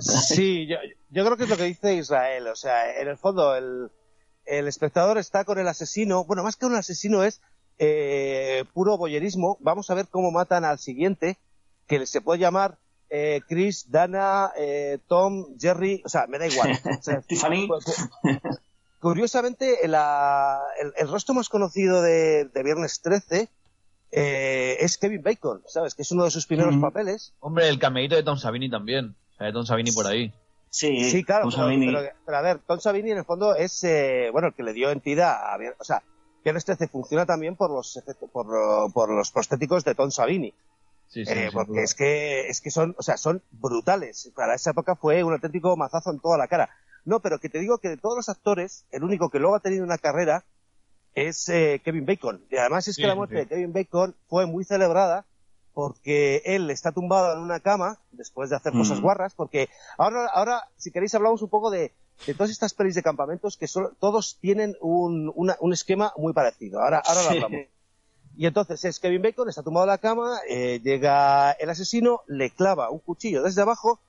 Sí, 0.00 0.66
yo, 0.66 0.76
yo 1.10 1.24
creo 1.24 1.36
que 1.36 1.44
es 1.44 1.50
lo 1.50 1.56
que 1.56 1.64
dice 1.64 1.94
Israel. 1.94 2.46
O 2.48 2.56
sea, 2.56 2.98
en 3.00 3.08
el 3.08 3.16
fondo, 3.16 3.54
el, 3.56 3.90
el 4.44 4.68
espectador 4.68 5.18
está 5.18 5.44
con 5.44 5.58
el 5.58 5.68
asesino. 5.68 6.24
Bueno, 6.24 6.42
más 6.42 6.56
que 6.56 6.66
un 6.66 6.74
asesino 6.76 7.22
es 7.24 7.40
eh, 7.78 8.64
puro 8.74 8.96
boyerismo. 8.98 9.56
Vamos 9.60 9.90
a 9.90 9.94
ver 9.94 10.08
cómo 10.08 10.30
matan 10.30 10.64
al 10.64 10.78
siguiente, 10.78 11.38
que 11.86 12.06
se 12.06 12.20
puede 12.20 12.40
llamar 12.40 12.78
eh, 13.10 13.40
Chris, 13.48 13.90
Dana, 13.90 14.50
eh, 14.56 14.98
Tom, 15.08 15.56
Jerry. 15.58 16.02
O 16.04 16.08
sea, 16.08 16.26
me 16.26 16.38
da 16.38 16.46
igual. 16.46 16.70
O 16.98 17.02
sea, 17.02 17.20
Tiffany. 17.22 17.66
cu- 17.68 17.78
cu- 17.82 18.58
Curiosamente, 19.00 19.86
la- 19.86 20.60
el, 20.80 20.92
el 20.96 21.08
rostro 21.08 21.34
más 21.34 21.48
conocido 21.50 22.00
de, 22.00 22.46
de 22.46 22.62
Viernes 22.62 23.00
13 23.02 23.48
eh, 24.12 24.76
es 24.80 24.96
Kevin 24.96 25.22
Bacon, 25.22 25.62
¿sabes? 25.66 25.94
Que 25.94 26.02
es 26.02 26.10
uno 26.12 26.24
de 26.24 26.30
sus 26.30 26.46
primeros 26.46 26.76
papeles. 26.78 27.34
Hombre, 27.40 27.68
el 27.68 27.78
cameíto 27.78 28.14
de 28.14 28.22
Tom 28.22 28.38
Savini 28.38 28.70
también. 28.70 29.14
Tom 29.52 29.64
Savini 29.66 29.92
por 29.92 30.06
ahí. 30.06 30.32
Sí, 30.70 31.10
Sí, 31.10 31.22
claro, 31.24 31.42
Tom 31.44 31.50
pero, 31.52 31.62
Savini. 31.64 31.86
pero- 31.86 32.08
pero 32.26 32.36
a 32.38 32.42
ver, 32.42 32.58
Tom 32.66 32.80
Savini 32.80 33.12
en 33.12 33.18
el 33.18 33.24
fondo 33.24 33.54
es, 33.54 33.84
eh, 33.84 34.28
bueno, 34.32 34.48
el 34.48 34.54
que 34.54 34.62
le 34.62 34.72
dio 34.72 34.90
entidad 34.90 35.32
a, 35.32 35.56
o 35.78 35.84
sea, 35.84 36.02
Viernes 36.44 36.64
13 36.64 36.88
funciona 36.88 37.24
también 37.24 37.56
por 37.56 37.70
los 37.70 38.02
por, 38.32 38.46
eh, 38.46 38.90
por 38.92 39.08
los 39.10 39.30
prostéticos 39.30 39.84
de 39.84 39.94
Tom 39.94 40.10
Savini, 40.10 40.52
Sí, 41.08 41.24
sí, 41.24 41.32
eh, 41.32 41.50
porque 41.52 41.82
es 41.82 41.94
que, 41.94 42.48
es 42.48 42.60
que 42.60 42.70
son, 42.70 42.94
o 42.98 43.02
sea, 43.02 43.16
son 43.16 43.40
brutales. 43.52 44.30
Para 44.34 44.54
esa 44.54 44.70
época 44.70 44.96
fue 44.96 45.22
un 45.22 45.32
auténtico 45.32 45.76
mazazo 45.76 46.10
en 46.10 46.18
toda 46.20 46.36
la 46.36 46.48
cara. 46.48 46.70
No, 47.04 47.20
pero 47.20 47.38
que 47.38 47.48
te 47.48 47.60
digo 47.60 47.78
que 47.78 47.88
de 47.90 47.96
todos 47.98 48.16
los 48.16 48.28
actores, 48.28 48.84
el 48.90 49.04
único 49.04 49.30
que 49.30 49.38
luego 49.38 49.54
ha 49.54 49.60
tenido 49.60 49.84
una 49.84 49.98
carrera 49.98 50.44
es 51.14 51.48
eh, 51.48 51.80
Kevin 51.84 52.04
Bacon. 52.06 52.44
Y 52.50 52.56
además 52.56 52.88
es 52.88 52.96
Sí, 52.96 53.02
que 53.02 53.08
la 53.08 53.14
muerte 53.14 53.34
sí. 53.36 53.40
de 53.42 53.46
Kevin 53.46 53.72
Bacon 53.72 54.14
fue 54.28 54.46
muy 54.46 54.64
celebrada 54.64 55.24
porque 55.74 56.40
él 56.44 56.70
está 56.70 56.92
tumbado 56.92 57.32
en 57.34 57.40
una 57.40 57.60
cama 57.60 57.98
después 58.12 58.48
de 58.50 58.56
hacer 58.56 58.72
cosas 58.72 58.98
Mm. 59.00 59.02
guarras, 59.02 59.34
porque 59.34 59.68
ahora, 59.98 60.26
ahora, 60.32 60.68
si 60.76 60.90
queréis, 60.90 61.14
hablamos 61.14 61.42
un 61.42 61.48
poco 61.50 61.70
de, 61.70 61.92
de 62.26 62.34
todas 62.34 62.50
estas 62.50 62.72
pelis 62.74 62.94
de 62.94 63.02
campamentos 63.02 63.56
que 63.56 63.66
solo- 63.66 63.92
todos 64.00 64.38
tienen 64.40 64.76
un, 64.80 65.30
una- 65.34 65.56
un 65.60 65.72
esquema 65.72 66.12
muy 66.16 66.32
parecido. 66.32 66.80
Ahora, 66.80 67.02
ahora 67.04 67.22
lo 67.24 67.28
hablamos. 67.30 67.60
Y 68.36 68.46
entonces 68.46 68.84
es 68.84 68.98
Kevin 68.98 69.22
Bacon, 69.22 69.48
está 69.48 69.62
tumbado 69.62 69.84
en 69.86 69.90
la 69.90 69.98
cama, 69.98 70.38
eh, 70.48 70.80
llega 70.82 71.52
el 71.52 71.70
asesino, 71.70 72.22
le 72.26 72.50
clava 72.50 72.90
un 72.90 72.98
cuchillo 73.00 73.42
desde 73.42 73.62
abajo 73.62 74.00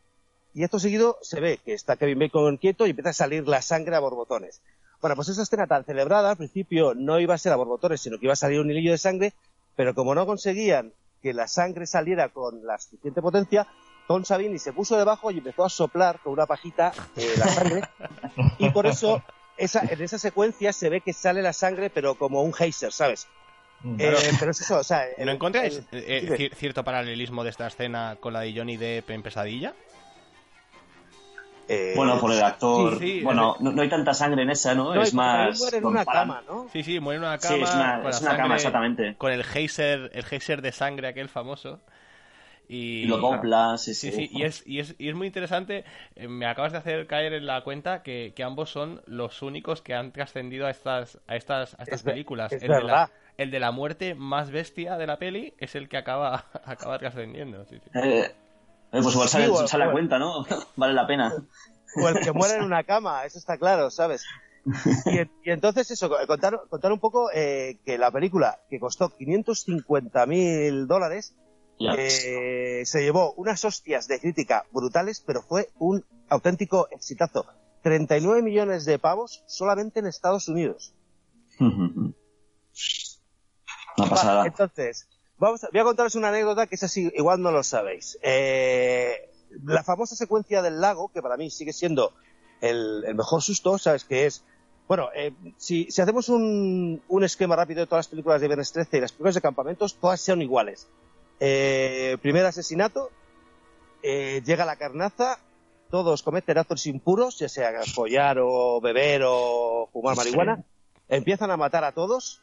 y 0.54 0.64
esto 0.64 0.80
seguido 0.80 1.18
se 1.22 1.40
ve 1.40 1.60
que 1.64 1.74
está 1.74 1.96
Kevin 1.98 2.18
Bacon 2.20 2.58
quieto 2.58 2.88
y 2.88 2.92
empieza 2.92 3.10
a 3.10 3.14
salir 3.14 3.48
la 3.48 3.62
sangre 3.62 3.96
a 3.96 4.00
borbotones. 4.00 4.62
Bueno, 5.02 5.16
pues 5.16 5.30
esa 5.30 5.44
escena 5.44 5.68
tan 5.68 5.84
celebrada, 5.84 6.32
al 6.32 6.38
principio 6.38 6.96
no 6.96 7.20
iba 7.20 7.36
a 7.36 7.38
ser 7.38 7.52
a 7.52 7.56
borbotones, 7.56 8.02
sino 8.02 8.18
que 8.18 8.26
iba 8.26 8.34
a 8.34 8.38
salir 8.38 8.60
un 8.60 8.72
hilillo 8.72 8.92
de 8.92 8.98
sangre, 8.98 9.34
pero 9.76 9.94
como 9.94 10.16
no 10.16 10.26
conseguían 10.26 10.92
que 11.22 11.34
la 11.34 11.48
sangre 11.48 11.86
saliera 11.86 12.30
con 12.30 12.66
la 12.66 12.78
suficiente 12.78 13.22
potencia, 13.22 13.68
Tom 14.08 14.24
Savini 14.24 14.60
se 14.60 14.74
puso 14.74 14.98
debajo 14.98 15.32
y 15.32 15.40
empezó 15.40 15.66
a 15.66 15.70
soplar 15.70 16.20
con 16.20 16.34
una 16.34 16.46
pajita 16.46 16.94
eh, 17.16 17.34
la 17.38 17.48
sangre. 17.48 17.82
Y 18.60 18.70
por 18.70 18.86
eso 18.86 19.24
esa, 19.58 19.82
en 19.82 20.02
esa 20.02 20.20
secuencia 20.20 20.74
se 20.74 20.90
ve 20.90 21.02
que 21.02 21.14
sale 21.14 21.42
la 21.42 21.54
sangre 21.54 21.90
pero 21.90 22.16
como 22.16 22.44
un 22.44 22.54
geyser, 22.54 22.92
¿sabes? 22.92 23.28
Eh, 24.00 24.32
pero 24.40 24.52
es 24.52 24.62
eso, 24.62 24.80
o 24.80 24.84
sea... 24.84 25.06
¿No 25.20 25.32
encontráis 25.32 25.82
eh, 25.92 26.50
cierto 26.56 26.84
paralelismo 26.84 27.44
de 27.44 27.52
esta 27.52 27.68
escena 27.68 28.18
con 28.20 28.34
la 28.34 28.42
de 28.42 28.54
Johnny 28.56 28.78
Depp 28.78 29.12
en 29.12 29.22
Pesadilla? 29.22 29.76
Eh, 31.68 31.94
Bueno, 31.96 32.20
por 32.20 32.32
el 32.32 32.42
actor. 32.44 33.00
Sí, 33.00 33.20
sí, 33.20 33.22
bueno, 33.24 33.56
no, 33.60 33.72
no 33.72 33.82
hay 33.82 33.90
tanta 33.90 34.14
sangre 34.14 34.44
en 34.44 34.50
esa, 34.52 34.76
¿no? 34.76 34.94
no, 34.94 35.02
es 35.02 35.14
más. 35.14 35.60
muere 35.60 35.78
en 35.78 35.84
con 35.84 35.94
una 35.94 36.06
cama, 36.06 36.44
¿no? 36.48 36.68
Sí, 36.72 36.84
sí, 36.84 37.00
muere 37.00 37.18
en 37.18 37.24
una 37.24 37.40
Sí, 37.40 37.48
cama. 37.48 37.64
es 37.64 37.74
una, 37.76 38.02
con 38.02 38.10
es 38.10 38.22
la 38.22 38.28
una 38.30 38.38
cama, 38.38 38.56
exactamente. 38.56 39.16
Con 39.18 39.32
el 39.32 39.44
geyser, 39.44 40.12
el 40.14 40.24
geyser 40.26 40.62
de 40.62 40.72
sangre 40.72 41.08
aquel 41.08 41.30
famoso. 41.30 41.80
Y, 42.68 43.04
Y 43.04 43.06
lo 43.08 43.18
dobla, 43.18 43.78
sí, 43.78 43.94
Sí, 43.94 44.12
sí. 44.12 44.28
sí, 44.28 44.30
y 44.32 44.44
es, 44.44 44.64
y 44.66 44.80
es, 44.80 44.96
y 44.98 45.10
es 45.10 45.16
muy 45.16 45.28
interesante. 45.28 45.86
eh, 46.16 46.28
me 46.28 46.48
acabas 46.48 46.72
de 46.72 46.80
hacer 46.80 47.06
caer 47.08 47.34
en 47.34 47.46
la 47.46 47.64
cuenta 47.64 48.02
que, 48.04 48.34
que 48.36 48.44
ambos 48.44 48.70
son 48.72 49.02
los 49.06 49.42
únicos 49.44 49.82
que 49.82 49.94
han 49.94 50.12
trascendido 50.12 50.66
a 50.66 50.72
estas, 50.72 51.20
a 51.28 51.36
estas, 51.36 51.76
a 51.80 51.84
estas 51.84 52.02
Es 52.02 52.04
películas. 52.04 52.52
es 52.52 52.64
el, 52.64 52.70
de 52.70 52.84
la, 52.84 52.98
verdad. 53.02 53.12
el 53.38 53.52
de 53.52 53.60
la 53.60 53.72
muerte 53.72 54.16
más 54.16 54.50
bestia 54.52 54.98
de 54.98 55.06
la 55.08 55.18
peli 55.20 55.54
es 55.60 55.76
el 55.76 55.90
que 55.90 55.98
acaba, 55.98 56.46
acaba 56.66 56.98
trascendiendo. 56.98 57.66
Sí, 57.66 57.80
sí. 57.84 57.90
Eh, 57.94 58.36
eh, 58.96 59.00
pues 59.02 59.14
igual 59.14 59.30
sale, 59.30 59.48
Sí, 59.48 59.68
sale 59.68 59.84
a 59.86 59.92
cuenta, 59.92 60.20
¿no? 60.20 60.46
vale 60.76 60.94
la 60.94 61.08
pena. 61.08 61.34
o 62.02 62.08
el 62.08 62.20
que 62.20 62.32
muere 62.32 62.56
en 62.56 62.64
una 62.64 62.84
cama, 62.84 63.26
eso 63.26 63.38
está 63.38 63.58
claro, 63.58 63.92
¿sabes? 63.92 64.24
Y, 65.06 65.20
y 65.48 65.52
entonces 65.52 65.92
eso, 65.92 66.10
contar, 66.28 66.62
contar 66.70 66.92
un 66.92 67.00
poco 67.00 67.30
eh, 67.34 67.78
que 67.86 67.98
la 67.98 68.10
película, 68.10 68.60
que 68.70 68.80
costó 68.80 69.10
550 69.10 70.26
mil 70.26 70.88
dólares, 70.88 71.36
eh, 71.80 72.84
se 72.86 73.02
llevó 73.02 73.34
unas 73.34 73.64
hostias 73.66 74.08
de 74.08 74.20
crítica 74.20 74.66
brutales, 74.72 75.22
pero 75.26 75.42
fue 75.42 75.70
un 75.78 76.06
auténtico 76.30 76.88
exitazo. 76.92 77.46
39 77.84 78.42
millones 78.42 78.86
de 78.86 78.98
pavos 78.98 79.44
solamente 79.46 80.00
en 80.00 80.08
Estados 80.08 80.48
Unidos. 80.48 80.94
Una 81.60 82.14
pasada. 84.10 84.36
Vale, 84.38 84.50
entonces, 84.50 85.08
vamos 85.38 85.64
a- 85.64 85.70
voy 85.72 85.82
a 85.82 85.84
contaros 85.84 86.16
una 86.16 86.30
anécdota 86.30 86.68
que 86.68 86.76
es 86.76 86.84
así, 86.84 87.12
igual 87.16 87.42
no 87.42 87.52
lo 87.52 87.64
sabéis. 87.64 88.18
Eh, 88.22 89.30
la 89.64 89.84
famosa 89.84 90.16
secuencia 90.16 90.62
del 90.62 90.82
lago, 90.82 91.10
que 91.10 91.22
para 91.22 91.38
mí 91.38 91.50
sigue 91.50 91.74
siendo 91.74 92.14
el, 92.62 93.04
el 93.06 93.16
mejor 93.16 93.42
susto, 93.42 93.78
¿sabes? 93.78 94.04
Que 94.06 94.26
es, 94.26 94.44
bueno, 94.88 95.10
eh, 95.16 95.32
si, 95.58 95.90
si 95.92 96.02
hacemos 96.02 96.30
un, 96.30 97.02
un 97.08 97.24
esquema 97.24 97.56
rápido 97.56 97.82
de 97.82 97.88
todas 97.88 98.06
las 98.06 98.10
películas 98.12 98.42
de 98.42 98.48
Viernes 98.48 98.72
13 98.72 98.98
y 98.98 99.02
las 99.02 99.12
películas 99.12 99.36
de 99.36 99.42
campamentos, 99.42 99.96
todas 99.96 100.20
sean 100.22 100.42
iguales. 100.42 100.88
Eh, 101.40 102.18
primer 102.22 102.46
asesinato, 102.46 103.10
llega 104.04 104.66
la 104.66 104.76
carnaza, 104.76 105.40
todos 105.90 106.22
cometen 106.24 106.58
actos 106.58 106.86
impuros, 106.86 107.40
ya 107.40 107.50
sea 107.50 107.72
follar 107.94 108.38
o 108.40 108.80
beber 108.82 109.24
o 109.26 109.90
fumar 109.92 110.16
marihuana, 110.16 110.64
empiezan 111.10 111.50
a 111.52 111.58
matar 111.58 111.84
a 111.84 111.92
todos, 111.92 112.42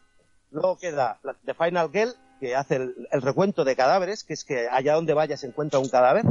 luego 0.50 0.76
queda 0.78 1.20
la- 1.22 1.36
The 1.44 1.54
Final 1.54 1.90
Girl, 1.92 2.14
que 2.42 2.56
hace 2.56 2.74
el, 2.74 3.06
el 3.12 3.22
recuento 3.22 3.62
de 3.64 3.76
cadáveres, 3.76 4.24
que 4.24 4.32
es 4.34 4.44
que 4.44 4.66
allá 4.68 4.94
donde 4.94 5.14
vaya 5.14 5.36
se 5.36 5.46
encuentra 5.46 5.78
un 5.78 5.88
cadáver, 5.88 6.24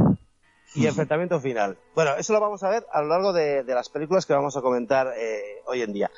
y 0.75 0.85
enfrentamiento 0.85 1.39
final. 1.39 1.77
Bueno, 1.95 2.15
eso 2.17 2.33
lo 2.33 2.41
vamos 2.41 2.61
a 2.63 2.69
ver 2.69 2.85
a 2.91 3.01
lo 3.01 3.07
largo 3.07 3.31
de, 3.31 3.63
de 3.63 3.73
las 3.73 3.87
películas 3.87 4.25
que 4.25 4.33
vamos 4.33 4.57
a 4.57 4.61
comentar 4.61 5.07
eh, 5.17 5.39
hoy 5.67 5.81
en 5.83 5.93
día. 5.93 6.11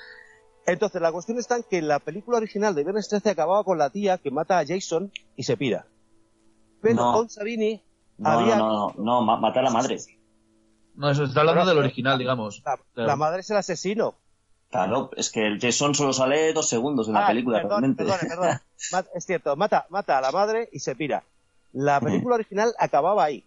Entonces, 0.65 1.00
la 1.00 1.12
cuestión 1.12 1.38
está 1.38 1.57
en 1.57 1.63
que 1.69 1.81
la 1.83 2.00
película 2.00 2.38
original 2.38 2.73
de 2.73 2.83
Viernes 2.83 3.07
13 3.07 3.29
acababa 3.29 3.63
con 3.63 3.77
la 3.77 3.91
tía 3.91 4.17
que 4.17 4.31
mata 4.31 4.57
a 4.57 4.65
Jason 4.65 5.12
y 5.35 5.43
se 5.43 5.57
pira. 5.57 5.85
Pero 6.81 6.95
No. 6.95 7.13
Tom 7.13 7.29
Savini 7.29 7.83
No, 8.17 8.29
había 8.29 8.55
no, 8.55 8.67
no, 8.67 8.93
no, 8.97 9.03
no, 9.03 9.21
ma- 9.21 9.38
mata 9.38 9.59
a 9.59 9.63
la 9.63 9.69
madre. 9.69 9.97
No, 10.95 11.12
eso 11.12 11.23
está 11.25 11.41
hablando 11.41 11.65
del 11.67 11.77
original, 11.77 12.17
digamos. 12.17 12.63
La, 12.95 13.05
la 13.05 13.15
madre 13.15 13.41
es 13.41 13.50
el 13.51 13.57
asesino. 13.57 14.15
Claro, 14.74 15.12
es 15.15 15.30
que 15.30 15.46
el 15.46 15.60
Jason 15.62 15.94
solo 15.96 16.13
sale 16.13 16.51
dos 16.53 16.68
segundos 16.68 17.08
en 17.08 17.13
la 17.13 17.25
Ah, 17.25 17.27
película, 17.27 17.62
perdón, 17.62 17.96
realmente. 17.96 18.27
perdón, 18.27 18.60
Es 19.15 19.25
cierto, 19.25 19.56
mata, 19.56 19.86
mata 19.89 20.18
a 20.18 20.22
la 20.22 20.32
madre 20.32 20.68
y 20.72 20.80
se 20.80 20.96
pira. 20.96 21.24
La 21.74 22.00
película 22.01 22.36
original 22.36 22.74
acababa 22.80 23.24
ahí. 23.24 23.44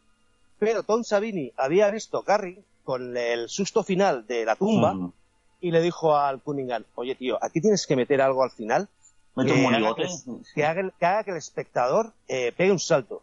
Pero 0.59 0.83
Tom 0.85 1.05
Savini 1.05 1.53
había 1.57 1.91
visto 1.91 2.23
Carrie 2.23 2.63
con 2.85 3.17
el 3.17 3.49
susto 3.49 3.83
final 3.83 4.27
de 4.27 4.45
la 4.45 4.57
tumba 4.57 4.95
Mm. 4.95 5.13
y 5.61 5.71
le 5.73 5.83
dijo 5.83 6.17
al 6.17 6.41
Cunningham, 6.41 6.85
oye 6.95 7.15
tío, 7.17 7.39
aquí 7.43 7.61
tienes 7.61 7.87
que 7.87 7.97
meter 7.97 8.21
algo 8.23 8.43
al 8.45 8.51
final 8.53 8.89
Mete 9.35 9.53
un 9.53 9.59
que 9.69 9.77
haga 9.77 9.95
que, 9.95 10.09
que 10.55 10.65
haga, 10.65 10.81
el- 10.81 10.93
que 10.99 11.07
haga 11.07 11.25
que 11.25 11.31
el 11.33 11.37
espectador 11.37 12.13
eh, 12.29 12.53
pegue 12.57 12.71
un 12.73 12.79
salto. 12.79 13.23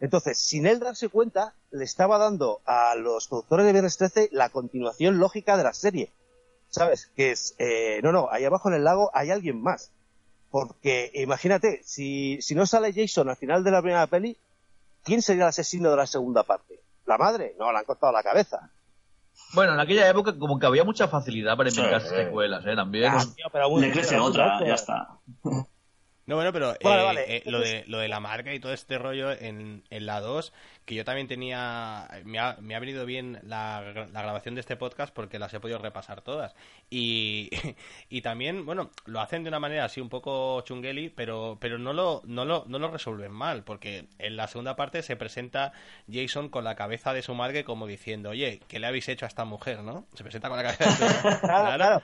Entonces, 0.00 0.38
sin 0.38 0.66
él 0.66 0.78
darse 0.80 1.08
cuenta, 1.08 1.54
le 1.70 1.84
estaba 1.84 2.18
dando 2.18 2.60
a 2.66 2.94
los 2.96 3.28
productores 3.28 3.64
de 3.64 3.72
Viernes 3.72 3.96
13 3.96 4.28
la 4.32 4.50
continuación 4.50 5.18
lógica 5.18 5.56
de 5.56 5.62
la 5.64 5.72
serie. 5.72 6.10
¿Sabes? 6.70 7.06
Que 7.16 7.30
es, 7.32 7.54
eh, 7.58 8.00
no, 8.02 8.12
no, 8.12 8.28
ahí 8.30 8.44
abajo 8.44 8.68
en 8.68 8.76
el 8.76 8.84
lago 8.84 9.10
hay 9.14 9.30
alguien 9.30 9.62
más. 9.62 9.90
Porque 10.50 11.10
imagínate, 11.14 11.80
si, 11.84 12.40
si 12.42 12.54
no 12.54 12.66
sale 12.66 12.92
Jason 12.92 13.28
al 13.28 13.36
final 13.36 13.64
de 13.64 13.70
la 13.70 13.80
primera 13.82 14.06
peli, 14.06 14.36
¿quién 15.04 15.22
sería 15.22 15.44
el 15.44 15.48
asesino 15.48 15.90
de 15.90 15.96
la 15.96 16.06
segunda 16.06 16.42
parte? 16.42 16.80
¿La 17.06 17.18
madre? 17.18 17.54
No, 17.58 17.70
le 17.72 17.78
han 17.78 17.84
cortado 17.84 18.12
la 18.12 18.22
cabeza. 18.22 18.70
Bueno, 19.54 19.74
en 19.74 19.80
aquella 19.80 20.08
época 20.08 20.36
como 20.38 20.58
que 20.58 20.66
había 20.66 20.82
mucha 20.84 21.08
facilidad 21.08 21.56
para 21.56 21.68
inventarse 21.68 22.08
Sí. 22.08 22.14
secuelas, 22.14 22.64
¿eh? 22.66 22.74
También. 22.74 23.12
Ah, 23.14 23.24
tío, 23.34 23.46
pero 23.52 23.68
muy- 23.70 23.82
Le 23.82 23.92
crece 23.92 24.10
pero 24.10 24.22
muy 24.22 24.30
otra, 24.30 24.66
ya 24.66 24.74
está. 24.74 25.08
No, 26.26 26.34
bueno, 26.34 26.52
pero 26.52 26.74
Vale, 26.82 27.02
eh, 27.02 27.04
vale. 27.04 27.36
eh, 27.36 27.42
lo, 27.46 27.60
de, 27.60 27.84
lo 27.86 27.98
de 27.98 28.08
la 28.08 28.18
marca 28.18 28.52
y 28.52 28.58
todo 28.58 28.72
este 28.72 28.98
rollo 28.98 29.30
en, 29.30 29.84
en 29.90 30.06
la 30.06 30.20
2, 30.20 30.52
que 30.84 30.96
yo 30.96 31.04
también 31.04 31.28
tenía. 31.28 32.08
Me 32.24 32.40
ha, 32.40 32.56
me 32.60 32.74
ha 32.74 32.80
venido 32.80 33.06
bien 33.06 33.38
la, 33.44 34.08
la 34.12 34.22
grabación 34.22 34.56
de 34.56 34.60
este 34.60 34.74
podcast 34.76 35.14
porque 35.14 35.38
las 35.38 35.54
he 35.54 35.60
podido 35.60 35.78
repasar 35.78 36.22
todas. 36.22 36.56
Y, 36.90 37.48
y 38.08 38.22
también, 38.22 38.66
bueno, 38.66 38.90
lo 39.04 39.20
hacen 39.20 39.44
de 39.44 39.50
una 39.50 39.60
manera 39.60 39.84
así 39.84 40.00
un 40.00 40.08
poco 40.08 40.60
chungueli, 40.62 41.10
pero, 41.10 41.58
pero 41.60 41.78
no, 41.78 41.92
lo, 41.92 42.22
no, 42.24 42.44
lo, 42.44 42.64
no 42.66 42.80
lo 42.80 42.90
resuelven 42.90 43.30
mal, 43.30 43.62
porque 43.62 44.08
en 44.18 44.36
la 44.36 44.48
segunda 44.48 44.74
parte 44.74 45.02
se 45.02 45.14
presenta 45.14 45.72
Jason 46.10 46.48
con 46.48 46.64
la 46.64 46.74
cabeza 46.74 47.12
de 47.12 47.22
su 47.22 47.34
madre 47.36 47.62
como 47.62 47.86
diciendo, 47.86 48.30
oye, 48.30 48.64
¿qué 48.66 48.80
le 48.80 48.88
habéis 48.88 49.08
hecho 49.08 49.26
a 49.26 49.28
esta 49.28 49.44
mujer, 49.44 49.82
no? 49.84 50.08
Se 50.14 50.24
presenta 50.24 50.48
con 50.48 50.56
la 50.56 50.64
cabeza 50.64 50.86
de 50.86 50.90
su 50.90 51.04
madre. 51.04 51.22
Claro, 51.44 51.72
claro. 51.72 52.02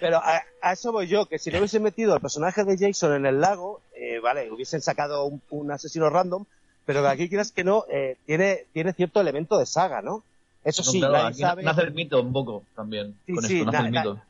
Pero 0.00 0.18
a, 0.18 0.42
a 0.62 0.72
eso 0.72 0.92
voy 0.92 1.06
yo, 1.06 1.26
que 1.26 1.38
si 1.38 1.50
no 1.50 1.58
hubiesen 1.58 1.82
metido 1.82 2.14
el 2.14 2.20
personaje 2.20 2.64
de 2.64 2.76
Jason 2.78 3.14
en 3.14 3.26
el 3.26 3.40
lago, 3.40 3.80
eh, 3.94 4.18
vale, 4.20 4.50
hubiesen 4.52 4.80
sacado 4.82 5.24
un, 5.24 5.40
un 5.50 5.70
asesino 5.72 6.10
random, 6.10 6.44
pero 6.84 7.02
que 7.02 7.08
aquí 7.08 7.28
quieras 7.28 7.50
que 7.52 7.64
no, 7.64 7.84
eh, 7.90 8.16
tiene, 8.26 8.66
tiene 8.72 8.92
cierto 8.92 9.20
elemento 9.20 9.58
de 9.58 9.66
saga, 9.66 10.02
¿no? 10.02 10.22
Eso 10.64 10.82
No, 10.84 10.90
sí, 10.90 10.98
claro, 10.98 11.14
nadie 11.14 11.40
sabe, 11.40 11.62
nace 11.62 11.82
el 11.82 11.92
mito 11.92 12.20
un 12.20 12.32
poco 12.32 12.64
también. 12.74 13.16
Sí, 13.26 13.34
con 13.34 13.44
sí, 13.44 13.60
esto 13.60 13.70
nace 13.72 13.78
na- 13.82 13.86
el 13.86 13.92
na- 13.92 14.00
mito. 14.02 14.22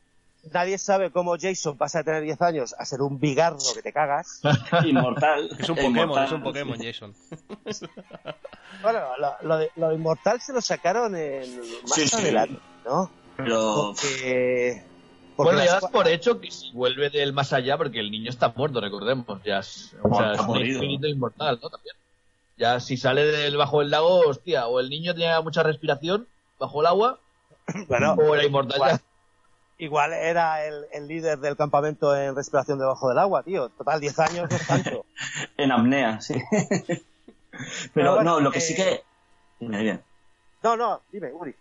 nadie 0.53 0.79
sabe 0.79 1.11
cómo 1.11 1.37
Jason 1.41 1.77
pasa 1.77 1.99
de 1.99 2.05
tener 2.05 2.23
10 2.23 2.41
años 2.43 2.75
a 2.79 2.85
ser 2.85 3.01
un 3.03 3.19
bigardo 3.19 3.59
que 3.75 3.83
te 3.83 3.93
cagas. 3.93 4.41
Inmortal. 4.85 5.49
Es 5.59 5.69
un 5.69 5.77
Pokémon, 5.77 5.99
inmortal. 6.03 6.25
es 6.27 6.33
un 6.33 6.43
Pokémon, 6.43 6.79
Jason. 6.83 7.15
Bueno, 8.83 9.01
lo, 9.19 9.35
lo 9.43 9.57
de, 9.59 9.71
lo 9.77 9.89
de 9.89 9.95
inmortal 9.95 10.41
se 10.41 10.53
lo 10.53 10.61
sacaron 10.61 11.17
en, 11.17 11.57
más 11.83 11.95
Sí, 11.95 12.07
sí. 12.09 12.17
adelante, 12.17 12.61
¿no? 12.85 13.11
Pero 13.37 13.93
porque 13.95 14.83
Bueno, 15.37 15.65
ya 15.65 15.75
das 15.75 15.91
por 15.91 16.09
hecho 16.09 16.41
que 16.41 16.51
si 16.51 16.73
vuelve 16.73 17.11
del 17.11 17.33
más 17.33 17.53
allá, 17.53 17.77
porque 17.77 18.01
el 18.01 18.11
niño 18.11 18.31
está 18.31 18.49
muerto, 18.57 18.81
recordemos. 18.81 19.43
Ya 19.45 19.59
es, 19.59 19.95
o 20.03 20.15
sea, 20.15 20.33
es 20.33 20.41
un 20.41 20.63
espíritu 20.63 21.07
inmortal, 21.07 21.59
¿no? 21.63 21.69
También. 21.71 21.97
Ya 22.57 22.81
si 22.81 22.97
sale 22.97 23.25
del 23.25 23.57
bajo 23.57 23.81
del 23.81 23.91
lago, 23.91 24.21
hostia, 24.21 24.67
o 24.67 24.81
el 24.81 24.89
niño 24.89 25.13
tenía 25.13 25.41
mucha 25.43 25.63
respiración 25.63 26.27
bajo 26.59 26.81
el 26.81 26.87
agua, 26.87 27.19
bueno, 27.89 28.15
o 28.15 28.35
era 28.35 28.45
inmortal 28.45 28.77
igual, 28.77 28.93
ya. 28.93 29.85
igual 29.85 30.13
era 30.15 30.65
el, 30.65 30.87
el 30.93 31.07
líder 31.07 31.39
del 31.39 31.57
campamento 31.57 32.17
en 32.17 32.35
respiración 32.35 32.79
debajo 32.79 33.09
del 33.11 33.19
agua, 33.19 33.43
tío. 33.43 33.69
Total, 33.69 34.01
10 34.01 34.19
años 34.21 34.51
no 34.51 34.57
es 34.57 34.67
tanto. 34.67 35.05
en 35.59 35.73
apnea, 35.73 36.21
sí. 36.21 36.35
Pero, 36.51 37.01
Pero 37.95 38.15
bueno, 38.17 38.33
no, 38.33 38.41
lo 38.41 38.51
que 38.51 38.59
eh, 38.59 38.63
sí 38.63 38.75
que... 38.75 39.03
Dime, 39.61 39.79
dime. 39.79 40.01
No, 40.63 40.77
no, 40.77 41.01
dime, 41.11 41.33
Uri. 41.33 41.55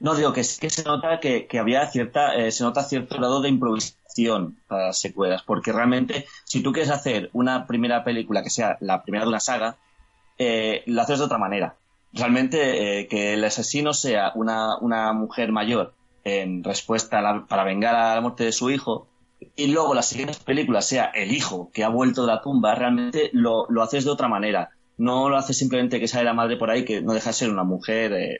No, 0.00 0.14
digo 0.14 0.32
que 0.32 0.44
sí 0.44 0.60
que 0.60 0.70
se 0.70 0.82
nota 0.84 1.20
que, 1.20 1.46
había 1.58 1.86
cierta, 1.86 2.34
eh, 2.36 2.50
se 2.50 2.64
nota 2.64 2.82
cierto 2.82 3.16
grado 3.16 3.40
de 3.40 3.48
improvisación 3.48 4.56
para 4.66 4.86
las 4.88 5.00
secuelas, 5.00 5.42
porque 5.44 5.72
realmente, 5.72 6.26
si 6.44 6.62
tú 6.62 6.72
quieres 6.72 6.90
hacer 6.90 7.30
una 7.32 7.66
primera 7.66 8.04
película 8.04 8.42
que 8.42 8.50
sea 8.50 8.76
la 8.80 9.02
primera 9.02 9.24
de 9.24 9.28
una 9.30 9.40
saga, 9.40 9.76
eh, 10.38 10.82
lo 10.86 11.02
haces 11.02 11.18
de 11.18 11.24
otra 11.24 11.38
manera. 11.38 11.76
Realmente 12.12 13.00
eh, 13.00 13.08
que 13.08 13.34
el 13.34 13.44
asesino 13.44 13.94
sea 13.94 14.32
una, 14.34 14.76
una 14.78 15.12
mujer 15.12 15.52
mayor 15.52 15.94
en 16.24 16.62
respuesta 16.64 17.18
a 17.18 17.22
la- 17.22 17.46
para 17.46 17.64
vengar 17.64 17.94
a 17.94 18.14
la 18.16 18.20
muerte 18.20 18.44
de 18.44 18.52
su 18.52 18.70
hijo 18.70 19.08
y 19.56 19.68
luego 19.68 19.94
las 19.94 20.06
siguientes 20.08 20.38
películas 20.38 20.86
sea 20.86 21.06
el 21.06 21.32
hijo 21.32 21.70
que 21.72 21.84
ha 21.84 21.88
vuelto 21.88 22.22
de 22.22 22.28
la 22.28 22.40
tumba, 22.42 22.74
realmente 22.74 23.30
lo, 23.32 23.66
lo 23.68 23.82
haces 23.82 24.04
de 24.04 24.10
otra 24.10 24.28
manera. 24.28 24.70
No 24.96 25.28
lo 25.28 25.36
haces 25.36 25.56
simplemente 25.58 25.98
que 25.98 26.06
sale 26.08 26.24
la 26.24 26.34
madre 26.34 26.56
por 26.56 26.70
ahí, 26.70 26.84
que 26.84 27.00
no 27.02 27.12
deja 27.14 27.30
de 27.30 27.34
ser 27.34 27.50
una 27.50 27.64
mujer, 27.64 28.12
eh, 28.12 28.38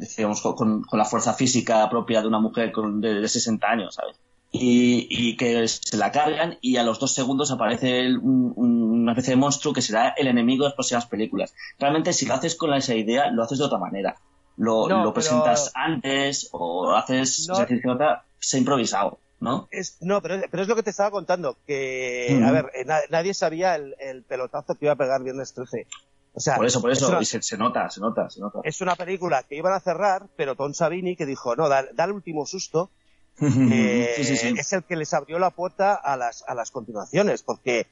decíamos, 0.00 0.40
con- 0.40 0.82
con, 0.82 0.98
la 0.98 1.04
fuerza 1.04 1.34
física 1.34 1.88
propia 1.90 2.20
de 2.22 2.28
una 2.28 2.40
mujer 2.40 2.72
con, 2.72 3.00
de, 3.00 3.20
de 3.20 3.28
60 3.28 3.66
años, 3.68 3.94
¿sabes? 3.94 4.16
Y, 4.52 5.06
y 5.08 5.36
que 5.36 5.68
se 5.68 5.96
la 5.96 6.10
cargan 6.10 6.58
y 6.60 6.76
a 6.76 6.82
los 6.82 6.98
dos 6.98 7.12
segundos 7.14 7.52
aparece 7.52 8.00
el- 8.00 8.18
un- 8.18 8.52
un- 8.56 9.00
una 9.02 9.12
especie 9.12 9.34
de 9.34 9.40
monstruo 9.40 9.72
que 9.72 9.82
será 9.82 10.08
el 10.16 10.26
enemigo 10.26 10.64
de 10.64 10.70
las 10.70 10.74
próximas 10.74 11.06
películas. 11.06 11.54
Realmente 11.78 12.12
si 12.12 12.26
lo 12.26 12.34
haces 12.34 12.56
con 12.56 12.74
esa 12.74 12.94
idea, 12.94 13.30
lo 13.30 13.42
haces 13.44 13.58
de 13.58 13.64
otra 13.64 13.78
manera. 13.78 14.16
Lo, 14.56 14.88
No, 14.88 15.04
lo 15.04 15.12
pero- 15.12 15.14
presentas 15.14 15.70
antes 15.74 16.48
o 16.52 16.92
haces, 16.92 17.46
No. 17.48 17.54
es 17.54 17.60
decir, 17.60 17.80
que 17.82 17.96
se 18.40 18.56
ha 18.56 18.60
improvisado, 18.60 19.18
¿no? 19.38 19.68
Es, 19.70 19.96
no, 20.00 20.20
pero, 20.20 20.40
pero 20.50 20.62
es 20.64 20.68
lo 20.68 20.74
que 20.76 20.82
te 20.82 20.90
estaba 20.90 21.10
contando, 21.10 21.56
que, 21.66 22.34
Ujú. 22.36 22.44
a 22.46 22.50
ver, 22.50 22.66
eh, 22.74 22.84
na- 22.84 23.00
nadie 23.08 23.32
sabía 23.34 23.76
el, 23.76 23.94
el 24.00 24.22
pelotazo 24.24 24.74
que 24.74 24.86
iba 24.86 24.92
a 24.94 24.96
pegar 24.96 25.22
Viernes 25.22 25.52
13. 25.54 25.86
O 26.32 26.40
sea, 26.40 26.56
Por 26.56 26.66
eso, 26.66 26.80
por 26.80 26.90
es 26.92 26.98
eso, 26.98 27.08
una- 27.08 27.20
y 27.20 27.24
se, 27.24 27.42
se 27.42 27.58
nota, 27.58 27.88
se 27.90 28.00
nota, 28.00 28.30
se 28.30 28.40
nota. 28.40 28.60
es 28.62 28.80
una 28.80 28.94
película 28.96 29.42
que 29.42 29.56
iban 29.56 29.72
a 29.72 29.80
cerrar, 29.80 30.28
pero 30.36 30.54
Tom 30.54 30.72
Savini 30.74 31.16
que 31.16 31.26
dijo, 31.26 31.56
no, 31.56 31.68
da, 31.68 31.84
da 31.92 32.04
el 32.04 32.12
último 32.12 32.46
susto, 32.46 32.90
eh, 33.40 34.12
sí, 34.16 34.24
sí, 34.24 34.36
sí. 34.36 34.54
es 34.56 34.72
el 34.72 34.84
que 34.84 34.96
les 34.96 35.12
abrió 35.12 35.38
la 35.38 35.50
puerta 35.50 35.94
a 35.94 36.16
las, 36.16 36.44
a 36.46 36.54
las 36.54 36.70
continuaciones, 36.70 37.42
porque 37.42 37.86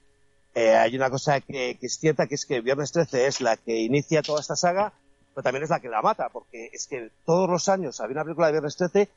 eh, 0.54 0.76
hay 0.76 0.95
una 0.97 1.11
cosa 1.11 1.40
que, 1.40 1.76
que 1.80 1.87
es 1.87 1.99
cierta, 1.99 2.26
que 2.26 2.37
es 2.37 2.47
que 2.47 2.61
Viernes 2.61 2.92
13 2.92 3.26
es 3.26 3.40
la 3.40 3.57
que 3.57 3.76
inicia 3.78 4.23
toda 4.23 4.40
esta 4.40 4.57
saga, 4.57 4.92
pero 5.35 5.42
también 5.42 5.64
es 5.64 5.71
la 5.71 5.80
que 5.80 5.88
la 5.88 6.00
mata, 6.02 6.28
porque 6.28 6.71
es 6.73 6.87
que 6.87 7.11
todos 7.26 7.49
los 7.50 7.68
años 7.68 8.00
había 8.00 8.14
una 8.14 8.25
película 8.25 8.47
de 8.47 8.52
Viernes 8.52 8.76
13 8.76 9.09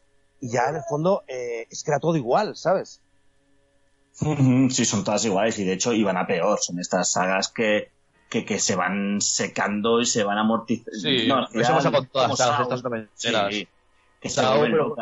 y 0.42 0.50
ya 0.52 0.70
en 0.70 0.78
el 0.78 0.84
fondo 0.90 1.24
eh, 1.28 1.68
es 1.70 1.84
que 1.84 1.92
era 1.92 2.00
todo 2.00 2.16
igual, 2.18 2.56
¿sabes? 2.56 3.02
Sí, 4.70 4.86
son 4.86 5.04
todas 5.04 5.24
iguales 5.26 5.58
y 5.60 5.64
de 5.64 5.74
hecho 5.74 5.94
iban 5.94 6.18
a 6.18 6.28
peor. 6.28 6.60
Son 6.62 6.80
estas 6.80 7.12
sagas 7.12 7.50
que, 7.50 7.92
que, 8.32 8.46
que 8.46 8.60
se 8.60 8.78
van 8.78 9.20
secando 9.20 10.00
y 10.00 10.06
se 10.06 10.24
van 10.24 10.38
amortizando. 10.38 10.98
Sí, 10.98 11.30
eso 11.60 11.74
pasa 11.74 11.92
con 11.92 12.08
todas 12.08 12.30
las 12.30 12.38
sagas 12.38 12.62
estas 12.62 12.84
noventeras. 12.84 13.54
Sí, 13.54 13.68
que 14.22 14.30
Saw, 14.30 14.62
pero-. 14.62 14.96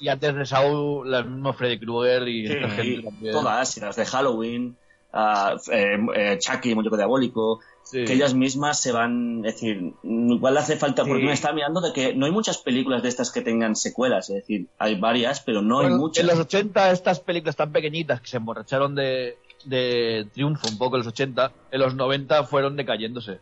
Y 0.00 0.08
antes 0.08 0.34
de 0.34 0.44
Saul, 0.46 1.14
el 1.14 1.24
mismo 1.26 1.52
Freddy 1.52 1.78
Krueger 1.78 2.26
y 2.26 2.48
Sí, 2.48 2.54
gente 2.54 3.02
también. 3.04 3.32
todas, 3.32 3.76
y 3.76 3.80
las 3.80 3.94
de 3.94 4.04
Halloween, 4.04 4.76
ah, 5.12 5.54
eh, 5.70 5.96
eh, 6.16 6.38
Chucky, 6.40 6.74
Muñeco 6.74 6.96
Diabólico, 6.96 7.60
Sí. 7.84 8.04
que 8.04 8.14
ellas 8.14 8.32
mismas 8.34 8.80
se 8.80 8.90
van, 8.90 9.44
es 9.44 9.54
decir, 9.54 9.92
igual 10.02 10.56
hace 10.56 10.76
falta, 10.76 11.04
porque 11.04 11.24
me 11.24 11.32
está 11.32 11.52
mirando 11.52 11.80
de 11.80 11.92
que 11.92 12.14
no 12.14 12.26
hay 12.26 12.32
muchas 12.32 12.58
películas 12.58 13.02
de 13.02 13.08
estas 13.08 13.30
que 13.30 13.42
tengan 13.42 13.76
secuelas, 13.76 14.28
es 14.30 14.36
decir, 14.36 14.66
hay 14.78 14.98
varias, 14.98 15.40
pero 15.40 15.62
no 15.62 15.80
hay 15.80 15.90
muchas. 15.90 16.22
En 16.22 16.28
los 16.28 16.38
80, 16.38 16.90
estas 16.90 17.20
películas 17.20 17.54
tan 17.56 17.70
pequeñitas 17.72 18.20
que 18.20 18.28
se 18.28 18.38
emborracharon 18.38 18.94
de, 18.94 19.36
de 19.64 20.26
triunfo 20.32 20.68
un 20.68 20.78
poco 20.78 20.96
en 20.96 21.00
los 21.00 21.08
80, 21.08 21.52
en 21.70 21.80
los 21.80 21.94
90 21.94 22.44
fueron 22.44 22.76
decayéndose. 22.76 23.40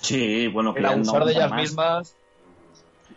Sí, 0.00 0.48
bueno, 0.48 0.72
que 0.72 0.80
El 0.80 0.86
abusar 0.86 1.24
de 1.24 1.32
ellas 1.32 1.50
más. 1.50 1.60
mismas. 1.60 2.16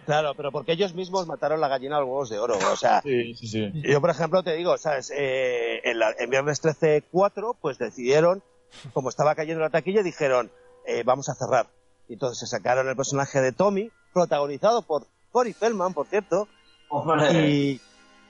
Claro, 0.05 0.33
pero 0.35 0.51
porque 0.51 0.73
ellos 0.73 0.93
mismos 0.95 1.27
mataron 1.27 1.61
la 1.61 1.67
gallina 1.67 1.97
a 1.97 1.99
los 1.99 2.09
huevos 2.09 2.29
de 2.29 2.39
oro. 2.39 2.57
O 2.71 2.75
sea, 2.75 3.01
Sí, 3.01 3.35
sí, 3.35 3.47
sí. 3.47 3.71
yo 3.83 4.01
por 4.01 4.09
ejemplo 4.09 4.43
te 4.43 4.55
digo, 4.55 4.77
¿sabes? 4.77 5.11
Eh, 5.15 5.81
en, 5.83 5.99
la- 5.99 6.13
en 6.19 6.29
Viernes 6.29 6.59
13 6.59 7.03
4, 7.11 7.55
pues 7.61 7.77
decidieron, 7.77 8.43
como 8.91 9.09
estaba 9.09 9.35
cayendo 9.35 9.61
la 9.61 9.69
taquilla, 9.69 10.03
dijeron, 10.03 10.51
eh, 10.85 11.03
vamos 11.05 11.29
a 11.29 11.35
cerrar. 11.35 11.67
Y 12.09 12.13
entonces 12.13 12.39
se 12.39 12.47
sacaron 12.47 12.89
el 12.89 12.95
personaje 12.95 13.39
de 13.39 13.51
Tommy, 13.53 13.91
protagonizado 14.13 14.81
por 14.81 15.05
Cory 15.31 15.53
Feldman, 15.53 15.93
por 15.93 16.07
cierto, 16.07 16.47
Hombre, 16.89 17.31
y 17.49 17.81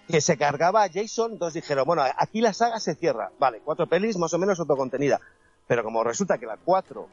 que 0.08 0.22
se 0.22 0.38
cargaba 0.38 0.84
a 0.84 0.90
Jason, 0.90 1.34
entonces 1.34 1.62
dijeron, 1.62 1.86
bueno, 1.86 2.04
aquí 2.18 2.42
la 2.42 2.54
saga 2.54 2.80
se 2.80 2.96
cierra. 2.96 3.32
Vale, 3.40 3.62
cuatro 3.64 3.88
pelis 3.88 4.18
más 4.18 4.34
o 4.34 4.38
menos 4.38 4.60
autocontenida. 4.60 5.20
Pero 5.68 5.84
como 5.84 6.04
resulta 6.04 6.38
que 6.38 6.46
la 6.46 6.58
4 6.58 7.08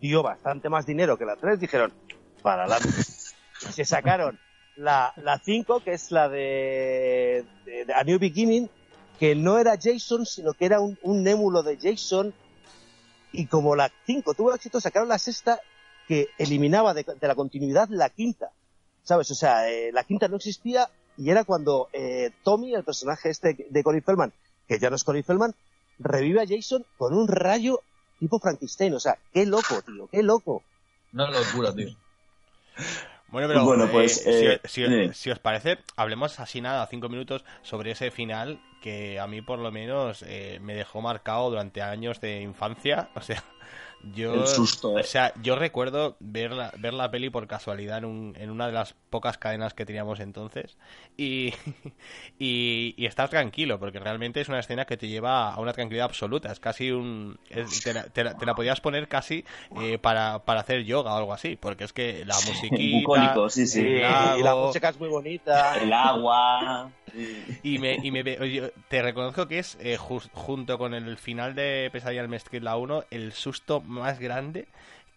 dio 0.00 0.22
bastante 0.22 0.68
más 0.68 0.86
dinero 0.86 1.18
que 1.18 1.24
la 1.24 1.36
3, 1.36 1.60
dijeron, 1.60 1.92
para. 2.42 2.66
Y 3.68 3.72
se 3.72 3.84
sacaron 3.84 4.40
la, 4.74 5.12
la 5.16 5.38
5, 5.38 5.84
que 5.84 5.92
es 5.92 6.10
la 6.10 6.28
de, 6.28 7.46
A 7.94 8.02
New 8.02 8.18
Beginning, 8.18 8.68
que 9.20 9.36
no 9.36 9.58
era 9.58 9.78
Jason, 9.80 10.26
sino 10.26 10.52
que 10.52 10.64
era 10.64 10.80
un, 10.80 10.98
un 11.02 11.22
némulo 11.22 11.62
de 11.62 11.78
Jason. 11.80 12.34
Y 13.30 13.46
como 13.46 13.76
la 13.76 13.92
5 14.06 14.34
tuvo 14.34 14.52
éxito, 14.52 14.80
sacaron 14.80 15.08
la 15.08 15.18
sexta, 15.18 15.60
que 16.08 16.30
eliminaba 16.38 16.92
de, 16.92 17.04
de 17.04 17.28
la 17.28 17.36
continuidad 17.36 17.88
la 17.88 18.10
quinta. 18.10 18.50
¿Sabes? 19.04 19.30
O 19.30 19.34
sea, 19.36 19.70
eh, 19.70 19.92
la 19.92 20.02
quinta 20.02 20.26
no 20.26 20.36
existía 20.36 20.90
y 21.16 21.30
era 21.30 21.44
cuando 21.44 21.88
eh, 21.92 22.30
Tommy, 22.42 22.74
el 22.74 22.84
personaje 22.84 23.30
este 23.30 23.66
de 23.68 23.82
Cory 23.82 24.00
Feldman, 24.00 24.32
que 24.68 24.78
ya 24.78 24.90
no 24.90 24.96
es 24.96 25.04
Cory 25.04 25.22
Feldman, 25.22 25.54
revive 25.98 26.40
a 26.40 26.46
Jason 26.46 26.84
con 26.96 27.14
un 27.14 27.28
rayo 27.28 27.80
tipo 28.18 28.38
Frankenstein. 28.38 28.94
O 28.94 29.00
sea, 29.00 29.18
qué 29.32 29.46
loco, 29.46 29.82
tío, 29.82 30.08
qué 30.10 30.22
loco. 30.22 30.62
Una 31.12 31.30
locura, 31.30 31.74
tío. 31.74 31.88
Bueno, 33.28 33.48
pero 33.48 33.64
Bueno, 33.64 33.84
eh, 33.86 33.88
pues, 33.90 34.12
si, 34.22 34.28
eh, 34.46 34.60
si- 34.64 34.84
eh. 34.84 35.10
si 35.14 35.30
os 35.30 35.38
parece, 35.38 35.78
hablemos 35.96 36.38
así 36.38 36.60
nada, 36.60 36.86
cinco 36.88 37.08
minutos, 37.08 37.44
sobre 37.62 37.92
ese 37.92 38.10
final 38.10 38.60
que 38.82 39.18
a 39.18 39.26
mí 39.26 39.40
por 39.40 39.58
lo 39.58 39.70
menos 39.72 40.22
eh, 40.26 40.58
me 40.60 40.74
dejó 40.74 41.00
marcado 41.00 41.48
durante 41.48 41.80
años 41.82 42.20
de 42.20 42.42
infancia. 42.42 43.08
O 43.16 43.20
sea, 43.22 43.42
yo... 44.02 44.34
El 44.34 44.46
susto, 44.46 44.98
eh. 44.98 45.02
O 45.02 45.04
sea, 45.04 45.32
yo 45.42 45.56
recuerdo 45.56 46.16
ver 46.20 46.52
la, 46.52 46.72
ver 46.78 46.92
la 46.94 47.10
peli 47.10 47.30
por 47.30 47.46
casualidad 47.46 47.98
en, 47.98 48.04
un- 48.04 48.36
en 48.38 48.50
una 48.50 48.66
de 48.66 48.72
las 48.72 48.94
pocas 49.10 49.38
cadenas 49.38 49.74
que 49.74 49.86
teníamos 49.86 50.20
entonces 50.20 50.76
y, 51.16 51.52
y, 52.38 52.94
y 52.96 53.06
estar 53.06 53.28
tranquilo, 53.28 53.78
porque 53.78 54.00
realmente 54.00 54.40
es 54.40 54.48
una 54.48 54.58
escena 54.58 54.84
que 54.84 54.96
te 54.96 55.08
lleva 55.08 55.52
a 55.52 55.60
una 55.60 55.72
tranquilidad 55.72 56.06
absoluta. 56.06 56.50
Es 56.50 56.60
casi 56.60 56.90
un... 56.90 57.38
es- 57.48 57.82
te, 57.82 57.92
la, 57.94 58.04
te 58.04 58.24
la- 58.24 58.36
te 58.36 58.46
la 58.46 58.54
podías 58.54 58.80
poner 58.80 59.08
casi 59.08 59.44
eh, 59.80 59.98
para, 59.98 60.40
para 60.44 60.60
hacer 60.60 60.84
yoga 60.84 61.14
o 61.14 61.16
algo 61.18 61.32
así, 61.32 61.56
porque 61.56 61.84
es 61.84 61.92
que 61.92 62.24
la 62.24 62.34
musiquita... 62.46 62.98
bucólico, 62.98 63.50
sí, 63.50 63.66
sí. 63.66 63.80
el 63.80 63.96
y 63.98 64.00
lago, 64.00 64.44
la 64.44 64.54
música 64.56 64.88
es 64.88 64.98
muy 64.98 65.08
bonita. 65.08 65.78
El 65.80 65.92
agua. 65.92 66.90
y 67.62 67.78
me, 67.78 67.98
y 68.02 68.10
me 68.10 68.22
ve- 68.22 68.38
oye, 68.40 68.72
te 68.88 69.02
reconozco 69.02 69.46
que 69.46 69.58
es, 69.58 69.76
eh, 69.80 69.98
jus- 69.98 70.30
junto 70.32 70.78
con 70.78 70.94
el 70.94 71.16
final 71.18 71.54
de 71.54 71.90
Pesadilla 71.92 72.22
al 72.22 72.28
Mesquite 72.28 72.60
la 72.64 72.76
1, 72.76 73.04
el 73.10 73.32
susto 73.32 73.80
más 73.92 74.18
grande 74.18 74.66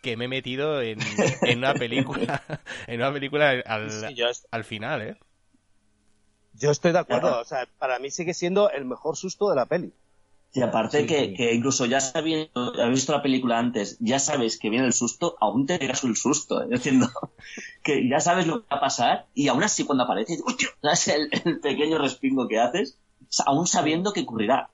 que 0.02 0.18
me 0.18 0.26
he 0.26 0.28
metido 0.28 0.82
en, 0.82 1.00
en 1.44 1.58
una 1.60 1.74
película, 1.74 2.44
en 2.88 3.02
una 3.02 3.12
película 3.12 3.50
al, 3.66 3.92
Sí, 3.92 4.14
yo, 4.16 4.28
al 4.52 4.64
final, 4.64 5.02
¿eh? 5.02 5.18
yo 6.54 6.72
estoy 6.72 6.92
de 6.92 7.00
acuerdo. 7.00 7.40
O 7.40 7.44
sea, 7.46 7.68
para 7.80 8.00
mí 8.00 8.12
sigue 8.12 8.34
siendo 8.34 8.70
el 8.70 8.86
mejor 8.86 9.18
susto 9.18 9.50
de 9.50 9.56
la 9.56 9.66
peli. 9.66 9.92
Y 10.54 10.62
aparte 10.62 11.02
Sí, 11.02 11.06
que, 11.08 11.20
sí. 11.26 11.34
que 11.34 11.54
incluso 11.54 11.86
ya 11.86 12.00
sabiendo, 12.00 12.50
habéis 12.76 13.00
visto 13.00 13.12
la 13.12 13.22
película 13.22 13.60
antes, 13.60 13.98
ya 14.00 14.20
sabes 14.20 14.58
que 14.58 14.70
viene 14.70 14.86
el 14.86 14.94
susto, 14.94 15.36
aún 15.42 15.66
te 15.66 15.78
pegas 15.78 16.06
el 16.06 16.16
susto, 16.16 16.64
¿eh? 16.64 16.68
diciendo 16.72 17.10
que 17.84 18.08
ya 18.08 18.22
sabes 18.22 18.48
lo 18.48 18.62
que 18.62 18.68
va 18.72 18.78
a 18.78 18.82
pasar 18.82 19.26
y 19.34 19.50
aún 19.50 19.64
así 19.64 19.84
cuando 19.84 20.06
aparece, 20.06 20.38
¡hostia! 20.46 20.70
¿sabes 20.82 21.08
el, 21.10 21.30
el 21.44 21.60
pequeño 21.60 21.98
respingo 21.98 22.48
que 22.48 22.60
haces? 22.60 22.98
Aún 23.46 23.68
sabiendo 23.68 24.14
que 24.14 24.22
ocurrirá. 24.22 24.70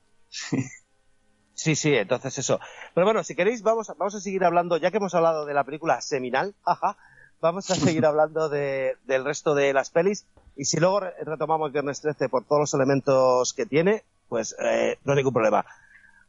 Sí, 1.62 1.76
sí, 1.76 1.94
entonces 1.94 2.36
eso. 2.38 2.58
Pero 2.94 3.06
bueno, 3.06 3.22
si 3.22 3.36
queréis, 3.36 3.62
vamos 3.62 3.88
a, 3.88 3.94
vamos 3.94 4.14
a 4.16 4.20
seguir 4.20 4.42
hablando, 4.44 4.76
ya 4.78 4.90
que 4.90 4.96
hemos 4.96 5.14
hablado 5.14 5.46
de 5.46 5.54
la 5.54 5.62
película 5.62 6.00
seminal, 6.00 6.54
jaja, 6.64 6.96
vamos 7.40 7.70
a 7.70 7.76
seguir 7.76 8.04
hablando 8.06 8.48
de, 8.48 8.96
del 9.04 9.24
resto 9.24 9.54
de 9.54 9.72
las 9.72 9.90
pelis. 9.90 10.26
Y 10.56 10.64
si 10.64 10.78
luego 10.80 11.00
re- 11.00 11.14
retomamos 11.24 11.70
Viernes 11.72 12.00
13 12.00 12.28
por 12.28 12.44
todos 12.44 12.60
los 12.62 12.74
elementos 12.74 13.52
que 13.54 13.64
tiene, 13.66 14.02
pues 14.28 14.56
eh, 14.58 14.98
no 15.04 15.12
hay 15.12 15.18
ningún 15.18 15.32
problema. 15.34 15.64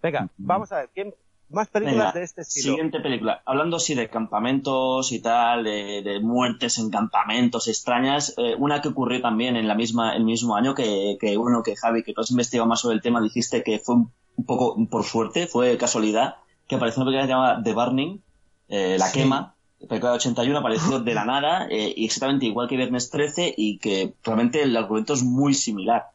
Venga, 0.04 0.30
vamos 0.38 0.72
a 0.72 0.78
ver, 0.78 0.90
¿quién, 0.94 1.16
más 1.50 1.68
películas 1.70 2.14
Venga, 2.14 2.20
de 2.20 2.24
este 2.24 2.42
estilo? 2.42 2.76
Siguiente 2.76 3.00
película. 3.00 3.42
Hablando 3.46 3.78
así 3.78 3.96
de 3.96 4.10
campamentos 4.10 5.12
y 5.12 5.20
tal, 5.22 5.64
de, 5.64 6.02
de 6.04 6.20
muertes 6.20 6.78
en 6.78 6.90
campamentos 6.92 7.68
extrañas, 7.68 8.36
eh, 8.38 8.56
una 8.58 8.82
que 8.82 8.90
ocurrió 8.90 9.22
también 9.22 9.56
en 9.56 9.68
la 9.68 9.76
misma, 9.76 10.16
el 10.16 10.26
mismo 10.26 10.56
año 10.56 10.76
que, 10.76 11.18
que 11.20 11.38
uno 11.38 11.64
que 11.64 11.76
Javi, 11.76 12.04
que 12.04 12.14
tú 12.14 12.22
has 12.22 12.32
investigado 12.32 12.68
más 12.70 12.82
sobre 12.82 12.96
el 12.98 13.02
tema, 13.02 13.20
dijiste 13.22 13.64
que 13.64 13.80
fue 13.80 13.96
un, 13.96 14.12
un 14.36 14.46
poco 14.46 14.76
por 14.90 15.04
suerte, 15.04 15.48
fue 15.48 15.78
casualidad, 15.78 16.36
que 16.68 16.76
apareció 16.76 17.02
una 17.04 17.12
película 17.12 17.24
que 17.24 17.28
se 17.28 17.34
llama 17.34 17.64
The 17.64 17.74
Burning, 17.74 18.22
eh, 18.70 18.98
La 19.00 19.08
Sí. 19.08 19.20
Quema, 19.20 19.56
película 19.88 20.12
de 20.12 20.18
81, 20.18 20.60
apareció 20.60 21.00
de 21.00 21.14
la 21.14 21.26
nada, 21.26 21.68
eh, 21.70 21.94
y 21.96 22.06
exactamente 22.06 22.46
igual 22.46 22.68
que 22.68 22.78
Viernes 22.78 23.10
13, 23.10 23.54
y 23.58 23.78
que 23.80 24.14
realmente 24.24 24.62
el 24.64 24.76
argumento 24.78 25.14
es 25.14 25.24
muy 25.24 25.54
similar. 25.54 26.08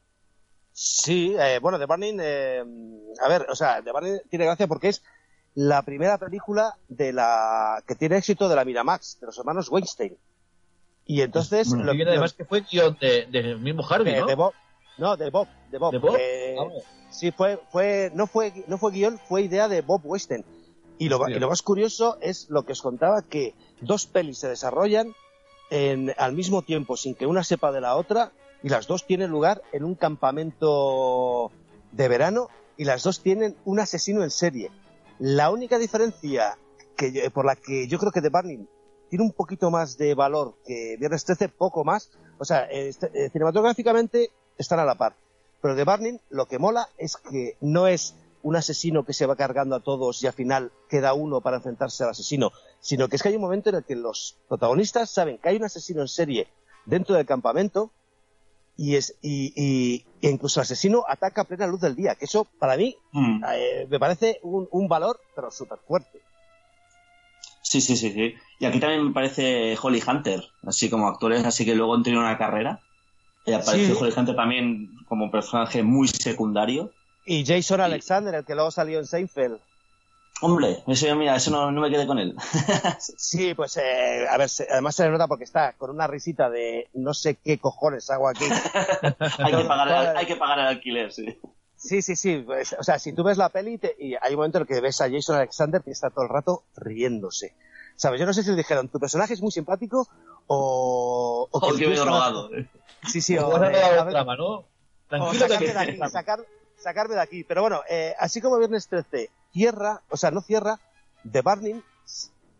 Sí, 0.72 1.34
eh, 1.38 1.58
bueno, 1.60 1.78
The 1.78 1.86
Burning, 1.86 2.18
eh, 2.20 2.64
a 3.22 3.28
ver, 3.28 3.46
o 3.50 3.54
sea, 3.56 3.82
The 3.82 3.92
Burning 3.92 4.18
tiene 4.30 4.44
gracia 4.46 4.66
porque 4.68 4.88
es 4.88 5.02
la 5.54 5.82
primera 5.82 6.18
película 6.18 6.76
de 6.88 7.12
la 7.12 7.82
que 7.86 7.94
tiene 7.96 8.16
éxito 8.18 8.48
de 8.48 8.54
la 8.56 8.64
Miramax, 8.64 9.18
de 9.20 9.26
los 9.26 9.38
hermanos 9.38 9.68
Weinstein. 9.70 10.16
Y 11.04 11.22
entonces, 11.22 11.68
Bueno, 11.70 11.92
lo- 11.92 11.92
además 12.10 12.32
que 12.34 12.44
fue 12.44 12.60
guion 12.60 12.96
de, 13.00 13.26
del 13.26 13.58
mismo 13.58 13.82
Harvey, 13.88 14.14
de, 14.14 14.20
¿no? 14.20 14.26
de 14.26 14.34
Bob, 14.36 14.52
no, 14.98 15.16
de 15.16 15.30
Bob, 15.30 15.48
de 15.70 15.78
Bob. 15.78 15.92
¿De 15.92 15.98
Bob? 15.98 16.16
Eh, 16.18 16.56
Ah, 16.58 16.66
sí, 17.10 17.30
fue, 17.30 17.58
fue, 17.70 18.10
no 18.14 18.26
fue, 18.26 18.52
no 18.66 18.78
fue 18.78 18.92
guion, 18.92 19.18
fue 19.18 19.42
idea 19.42 19.68
de 19.68 19.80
Bob 19.82 20.02
Weinstein. 20.04 20.44
Y 20.98 21.08
lo, 21.08 21.18
Hostia. 21.18 21.36
y 21.36 21.40
lo 21.40 21.48
más 21.48 21.62
curioso 21.62 22.18
es 22.20 22.50
lo 22.50 22.64
que 22.64 22.72
os 22.72 22.82
contaba, 22.82 23.22
que 23.22 23.54
dos 23.80 24.06
pelis 24.06 24.38
se 24.38 24.48
desarrollan 24.48 25.14
en, 25.70 26.12
al 26.18 26.32
mismo 26.32 26.62
tiempo, 26.62 26.96
sin 26.96 27.14
que 27.14 27.26
una 27.26 27.44
sepa 27.44 27.70
de 27.72 27.80
la 27.80 27.96
otra, 27.96 28.32
y 28.62 28.68
las 28.68 28.86
dos 28.88 29.06
tienen 29.06 29.30
lugar 29.30 29.62
en 29.72 29.84
un 29.84 29.94
campamento 29.94 31.50
de 31.92 32.08
verano, 32.08 32.48
y 32.76 32.84
las 32.84 33.02
dos 33.02 33.20
tienen 33.22 33.56
un 33.64 33.80
asesino 33.80 34.22
en 34.22 34.30
serie. 34.30 34.70
La 35.18 35.50
única 35.50 35.78
diferencia 35.78 36.58
que 36.96 37.30
por 37.32 37.44
la 37.46 37.54
que 37.56 37.86
yo 37.86 37.98
creo 37.98 38.10
que 38.12 38.20
The 38.20 38.28
Burning 38.30 38.66
tiene 39.08 39.24
un 39.24 39.32
poquito 39.32 39.70
más 39.70 39.96
de 39.98 40.14
valor 40.14 40.54
que 40.66 40.96
Viernes 40.98 41.24
13, 41.24 41.48
poco 41.48 41.84
más. 41.84 42.10
O 42.38 42.44
sea, 42.44 42.64
eh, 42.70 42.88
este- 42.88 43.10
eh, 43.14 43.30
cinematográficamente 43.30 44.30
están 44.58 44.78
a 44.80 44.84
la 44.84 44.96
par. 44.96 45.14
Pero 45.62 45.74
The 45.74 45.84
Burning 45.84 46.20
lo 46.30 46.46
que 46.46 46.58
mola 46.58 46.88
es 46.98 47.16
que 47.16 47.56
no 47.60 47.86
es 47.86 48.14
un 48.42 48.54
asesino 48.54 49.04
que 49.04 49.12
se 49.12 49.26
va 49.26 49.34
cargando 49.34 49.74
a 49.74 49.80
todos 49.80 50.22
y 50.22 50.26
al 50.26 50.32
final 50.32 50.70
queda 50.88 51.12
uno 51.14 51.40
para 51.40 51.56
enfrentarse 51.56 52.04
al 52.04 52.10
asesino, 52.10 52.52
sino 52.80 53.08
que 53.08 53.16
es 53.16 53.22
que 53.22 53.28
hay 53.30 53.34
un 53.36 53.40
momento 53.42 53.70
en 53.70 53.76
el 53.76 53.84
que 53.84 53.96
los 53.96 54.36
protagonistas 54.48 55.10
saben 55.10 55.38
que 55.38 55.48
hay 55.48 55.56
un 55.56 55.64
asesino 55.64 56.00
en 56.02 56.08
serie 56.08 56.46
dentro 56.86 57.16
del 57.16 57.26
campamento 57.26 57.90
y 58.76 58.94
es 58.94 59.16
y, 59.22 59.52
y- 59.56 60.06
incluso 60.20 60.60
el 60.60 60.62
asesino 60.62 61.04
ataca 61.08 61.40
a 61.40 61.44
plena 61.44 61.66
luz 61.66 61.80
del 61.80 61.96
día, 61.96 62.14
que 62.14 62.26
eso 62.26 62.46
para 62.60 62.76
mí 62.76 62.96
Mm. 63.12 63.42
eh, 63.52 63.86
me 63.90 63.98
parece 63.98 64.38
un, 64.42 64.68
un 64.70 64.86
valor 64.88 65.18
pero 65.34 65.50
súper 65.50 65.78
fuerte. 65.86 66.20
Sí, 67.62 67.80
sí, 67.80 67.96
sí, 67.96 68.12
sí. 68.12 68.34
Y 68.60 68.64
aquí 68.66 68.78
también 68.80 69.04
me 69.04 69.12
parece 69.12 69.76
Holly 69.82 70.02
Hunter, 70.06 70.42
así 70.64 70.88
como 70.88 71.08
actores, 71.08 71.44
así 71.44 71.64
que 71.64 71.74
luego 71.74 71.94
han 71.94 72.02
tenido 72.02 72.22
una 72.22 72.38
carrera. 72.38 72.80
Y 73.48 73.52
aparece 73.54 73.94
Sí. 73.94 74.04
Hunter 74.16 74.36
también 74.36 74.90
como 75.06 75.30
personaje 75.30 75.82
muy 75.82 76.08
secundario. 76.08 76.90
Y 77.24 77.44
Jason 77.44 77.80
Alexander, 77.80 78.34
el 78.34 78.44
que 78.44 78.54
luego 78.54 78.70
salió 78.70 78.98
en 78.98 79.06
Seinfeld. 79.06 79.58
Hombre, 80.40 80.84
eso 80.86 81.16
mira, 81.16 81.34
eso 81.34 81.50
no, 81.50 81.72
no 81.72 81.80
me 81.80 81.90
quedé 81.90 82.06
con 82.06 82.18
él. 82.18 82.36
Sí, 83.00 83.54
pues 83.54 83.76
eh, 83.76 84.26
a 84.30 84.36
ver, 84.36 84.48
además 84.70 84.94
se 84.94 85.04
le 85.04 85.10
nota 85.10 85.26
porque 85.26 85.42
está 85.44 85.72
con 85.72 85.90
una 85.90 86.06
risita 86.06 86.48
de 86.48 86.88
no 86.94 87.12
sé 87.12 87.34
qué 87.42 87.58
cojones 87.58 88.08
hago 88.10 88.28
aquí. 88.28 88.44
hay, 89.38 89.52
que 89.52 89.64
pagar 89.64 89.88
el, 90.10 90.16
hay 90.16 90.26
que 90.26 90.36
pagar 90.36 90.60
el 90.60 90.66
alquiler, 90.66 91.12
sí. 91.12 91.38
Sí, 91.76 92.02
sí, 92.02 92.14
sí. 92.16 92.42
pues, 92.46 92.72
o 92.78 92.82
sea, 92.82 92.98
si 92.98 93.12
tú 93.12 93.22
ves 93.24 93.36
la 93.36 93.48
peli 93.50 93.78
te- 93.78 93.96
y 93.98 94.14
hay 94.14 94.30
un 94.32 94.36
momento 94.36 94.58
en 94.58 94.62
el 94.62 94.68
que 94.68 94.80
ves 94.80 95.00
a 95.00 95.10
Jason 95.10 95.36
Alexander 95.36 95.82
que 95.82 95.90
está 95.90 96.10
todo 96.10 96.24
el 96.24 96.30
rato 96.30 96.62
riéndose. 96.76 97.54
¿Sabes? 97.96 98.20
Yo 98.20 98.26
no 98.26 98.32
sé 98.32 98.44
si 98.44 98.50
le 98.50 98.56
dijeron, 98.56 98.88
tu 98.88 99.00
personaje 99.00 99.34
es 99.34 99.42
muy 99.42 99.50
simpático 99.50 100.08
o... 100.48 101.48
O 101.50 101.60
que 101.76 101.86
una- 101.86 101.96
drogado. 101.96 102.50
Sí, 103.06 103.20
sí, 103.20 103.38
o, 103.38 103.48
de- 103.60 103.68
ver- 103.68 104.10
trama, 104.10 104.36
¿no? 104.36 104.46
o 104.46 104.64
Tranquilo 105.08 105.46
que 105.46 105.68
sacarme 105.68 105.72
de 105.72 105.78
aquí, 106.04 106.12
sacar- 106.12 106.44
sacarme 106.76 107.14
de 107.14 107.20
aquí. 107.20 107.44
Pero 107.44 107.62
bueno, 107.62 107.80
eh, 107.88 108.12
así 108.18 108.40
como 108.40 108.58
Viernes 108.58 108.88
13 108.88 109.30
cierra, 109.52 110.02
o 110.10 110.16
sea, 110.16 110.32
no 110.32 110.40
cierra, 110.40 110.80
The 111.30 111.40
Burning 111.42 111.80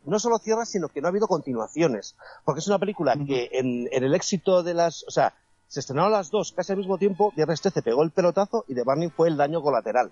no 0.05 0.19
solo 0.21 0.39
cierra, 0.39 0.65
sino 0.65 0.89
que 0.89 1.01
no 1.03 1.09
ha 1.09 1.11
habido 1.11 1.27
continuaciones. 1.27 2.15
Porque 2.45 2.61
es 2.61 2.69
una 2.69 2.79
película 2.79 3.17
que 3.27 3.51
en, 3.53 3.89
en 3.91 4.05
el 4.05 4.15
éxito 4.15 4.63
de 4.63 4.75
las... 4.75 5.03
O 5.09 5.11
sea, 5.11 5.35
se 5.67 5.81
estrenaron 5.81 6.13
las 6.13 6.31
dos 6.31 6.53
casi 6.53 6.73
al 6.73 6.79
mismo 6.79 6.97
tiempo, 6.99 7.33
Viernes 7.37 7.61
13 7.61 7.83
pegó 7.83 8.03
el 8.05 8.13
pelotazo 8.13 8.65
y 8.69 8.75
The 8.75 8.85
Burning 8.85 9.11
fue 9.11 9.29
el 9.29 9.37
daño 9.37 9.61
colateral. 9.61 10.11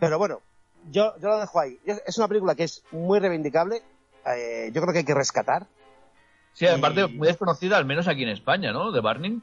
Pero 0.00 0.16
bueno, 0.18 0.40
yo, 0.90 1.12
yo 1.18 1.28
lo 1.28 1.38
dejo 1.38 1.58
ahí. 1.60 1.78
Es 2.06 2.16
una 2.18 2.28
película 2.28 2.54
que 2.54 2.64
es 2.64 2.82
muy 2.92 3.18
reivindicable, 3.18 3.82
eh, 4.26 4.70
yo 4.72 4.80
creo 4.80 4.92
que 4.92 5.00
hay 5.00 5.04
que 5.04 5.14
rescatar. 5.14 5.66
Sí, 6.52 6.66
aparte, 6.66 7.02
Y- 7.02 7.08
muy 7.16 7.28
desconocida, 7.28 7.76
al 7.76 7.84
menos 7.86 8.08
aquí 8.08 8.22
en 8.22 8.28
España, 8.30 8.72
¿no? 8.72 8.92
De 8.92 9.00
Burning. 9.00 9.40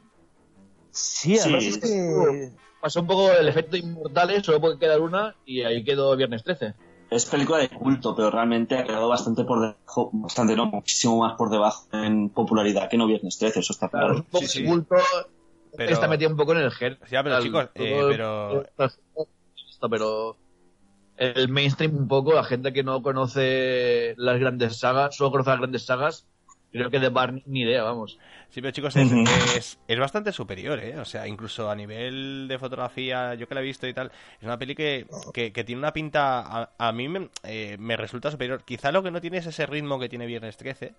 Sí, 0.90 1.38
además 1.38 1.62
Sí. 1.64 1.68
es 1.70 1.78
que... 1.78 2.52
Pasó 2.80 3.00
un 3.02 3.06
poco 3.06 3.30
el 3.30 3.46
efecto 3.46 3.76
inmortales, 3.76 4.42
solo 4.44 4.60
puede 4.60 4.78
quedar 4.78 5.00
una, 5.02 5.34
y 5.44 5.62
ahí 5.62 5.84
quedó 5.84 6.16
Viernes 6.16 6.42
13. 6.42 6.74
Es 7.10 7.26
película 7.26 7.58
de 7.58 7.68
culto, 7.68 8.14
pero 8.16 8.30
realmente 8.30 8.78
ha 8.78 8.84
quedado 8.84 9.08
bastante 9.08 9.44
por 9.44 9.60
debajo, 9.60 10.10
bastante 10.14 10.56
no, 10.56 10.66
muchísimo 10.66 11.18
más 11.18 11.34
por 11.36 11.50
debajo 11.50 11.86
en 11.92 12.30
popularidad 12.30 12.88
que 12.88 12.96
no 12.96 13.06
Viernes 13.06 13.36
13, 13.38 13.60
eso 13.60 13.72
está 13.74 13.88
Claro, 13.90 14.06
claro. 14.06 14.20
un 14.20 14.24
poco 14.26 14.46
Sí, 14.46 14.60
sí. 14.60 14.64
culto, 14.64 14.94
Pero- 15.76 15.92
está 15.92 16.08
metida 16.08 16.28
un 16.30 16.36
poco 16.36 16.52
en 16.52 16.58
el 16.58 16.70
gen. 16.70 16.98
Ya, 17.10 17.22
pero 17.22 17.36
Al- 17.36 17.42
chicos, 17.42 17.68
eh, 17.74 18.04
pero- 18.10 18.64
Esto, 19.68 19.88
pero 19.90 20.36
el 21.18 21.48
mainstream 21.48 21.94
un 21.96 22.08
poco, 22.08 22.32
la 22.32 22.44
gente 22.44 22.72
que 22.72 22.82
no 22.82 23.02
conoce 23.02 24.14
las 24.16 24.38
grandes 24.40 24.78
sagas, 24.78 25.14
solo 25.16 25.30
conoce 25.32 25.50
las 25.50 25.58
grandes 25.58 25.84
sagas, 25.84 26.26
creo 26.72 26.90
que 26.90 26.98
de 26.98 27.08
Barney 27.08 27.42
ni 27.46 27.62
idea, 27.62 27.82
vamos. 27.82 28.18
Sí, 28.48 28.60
pero 28.60 28.70
chicos, 28.72 28.96
es, 28.96 29.10
es, 29.56 29.78
es 29.86 29.98
bastante 29.98 30.32
superior, 30.32 30.78
¿eh? 30.80 30.98
O 30.98 31.04
sea, 31.04 31.26
incluso 31.26 31.70
a 31.70 31.74
nivel 31.74 32.46
de 32.48 32.58
fotografía, 32.58 33.34
yo 33.34 33.46
que 33.46 33.54
la 33.54 33.60
he 33.60 33.64
visto 33.64 33.86
y 33.86 33.94
tal, 33.94 34.10
es 34.38 34.42
una 34.44 34.58
peli 34.58 34.74
que, 34.74 35.06
que, 35.32 35.52
que 35.52 35.64
tiene 35.64 35.80
una 35.80 35.92
pinta, 35.92 36.40
a, 36.40 36.70
a 36.78 36.92
mí 36.92 37.08
me, 37.08 37.28
eh, 37.44 37.76
me 37.78 37.96
resulta 37.96 38.30
superior. 38.30 38.64
Quizá 38.64 38.92
lo 38.92 39.02
que 39.02 39.10
no 39.10 39.20
tiene 39.20 39.38
es 39.38 39.46
ese 39.46 39.66
ritmo 39.66 39.98
que 39.98 40.08
tiene 40.08 40.26
Viernes 40.26 40.56
13 40.56 40.94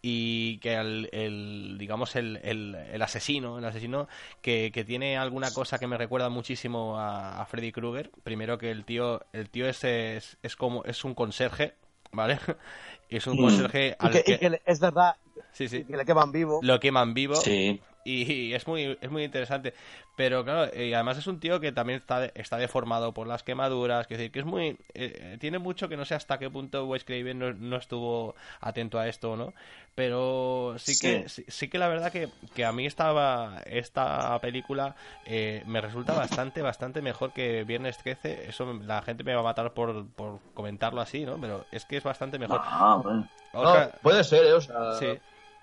y 0.00 0.58
que 0.58 0.74
el, 0.74 1.08
el, 1.12 1.76
digamos 1.78 2.14
el, 2.14 2.38
el, 2.44 2.74
el 2.74 3.02
asesino 3.02 3.58
el 3.58 3.64
asesino 3.64 4.06
que, 4.40 4.70
que 4.72 4.84
tiene 4.84 5.18
alguna 5.18 5.50
cosa 5.50 5.78
que 5.78 5.88
me 5.88 5.98
recuerda 5.98 6.28
muchísimo 6.28 6.98
a, 6.98 7.40
a 7.42 7.46
Freddy 7.46 7.72
Krueger 7.72 8.10
primero 8.22 8.58
que 8.58 8.70
el 8.70 8.84
tío 8.84 9.20
el 9.32 9.50
tío 9.50 9.68
es, 9.68 9.82
es, 9.82 10.38
es 10.42 10.54
como 10.54 10.84
es 10.84 11.04
un 11.04 11.14
conserje 11.14 11.74
vale 12.12 12.38
es 13.08 13.26
un 13.26 13.36
Mm. 13.38 13.42
conserje 13.42 13.88
y 13.88 13.94
al 14.06 14.12
que- 14.12 14.22
que, 14.24 14.32
y 14.32 14.38
que 14.38 14.50
le- 14.50 14.62
es 14.64 14.80
verdad 14.80 15.16
sí 15.52 15.68
sí 15.68 15.84
que 15.84 15.96
le 15.96 16.04
queman 16.04 16.30
vivo. 16.32 16.60
lo 16.62 16.78
queman 16.80 17.14
vivo 17.14 17.34
Sí. 17.36 17.80
Y 18.04 18.52
es 18.54 18.66
muy, 18.66 18.96
es 19.00 19.10
muy 19.10 19.24
interesante. 19.24 19.74
Pero 20.16 20.44
claro, 20.44 20.70
y 20.76 20.92
además 20.94 21.18
es 21.18 21.26
un 21.28 21.38
tío 21.38 21.60
que 21.60 21.70
también 21.72 22.00
está, 22.00 22.24
está 22.26 22.56
deformado 22.56 23.12
por 23.14 23.26
las 23.26 23.42
quemaduras. 23.42 24.06
Que 24.06 24.16
decir, 24.16 24.32
que 24.32 24.40
es 24.40 24.44
muy. 24.44 24.76
eh, 24.94 25.36
tiene 25.40 25.58
mucho 25.58 25.88
que 25.88 25.96
no 25.96 26.04
sé 26.04 26.14
hasta 26.14 26.38
qué 26.38 26.50
punto 26.50 26.86
Wes 26.86 27.04
Craven 27.04 27.38
no, 27.38 27.52
no 27.52 27.76
estuvo 27.76 28.34
atento 28.60 28.98
a 28.98 29.06
esto, 29.08 29.36
¿no? 29.36 29.52
Pero 29.94 30.74
sí 30.78 30.92
que, 31.00 31.28
sí, 31.28 31.44
sí 31.48 31.68
que 31.68 31.78
la 31.78 31.88
verdad 31.88 32.12
que, 32.12 32.28
que 32.54 32.64
a 32.64 32.72
mí 32.72 32.86
estaba 32.86 33.60
esta 33.66 34.38
película 34.40 34.94
eh, 35.26 35.62
me 35.66 35.80
resulta 35.80 36.12
bastante, 36.14 36.62
bastante 36.62 37.02
mejor 37.02 37.32
que 37.32 37.64
Viernes 37.64 37.98
13. 37.98 38.48
Eso 38.48 38.72
la 38.84 39.02
gente 39.02 39.24
me 39.24 39.34
va 39.34 39.40
a 39.40 39.44
matar 39.44 39.72
por, 39.74 40.06
por 40.10 40.38
comentarlo 40.54 41.00
así, 41.00 41.24
¿no? 41.24 41.40
Pero 41.40 41.64
es 41.72 41.84
que 41.84 41.96
es 41.96 42.04
bastante 42.04 42.38
mejor. 42.38 42.60
Ah, 42.62 43.00
bueno. 43.02 43.28
Oscar- 43.52 43.90
No, 43.94 44.00
puede 44.02 44.24
ser, 44.24 44.46
¿eh? 44.46 44.52
O 44.52 44.60
sea, 44.60 44.92
sí. 44.94 45.06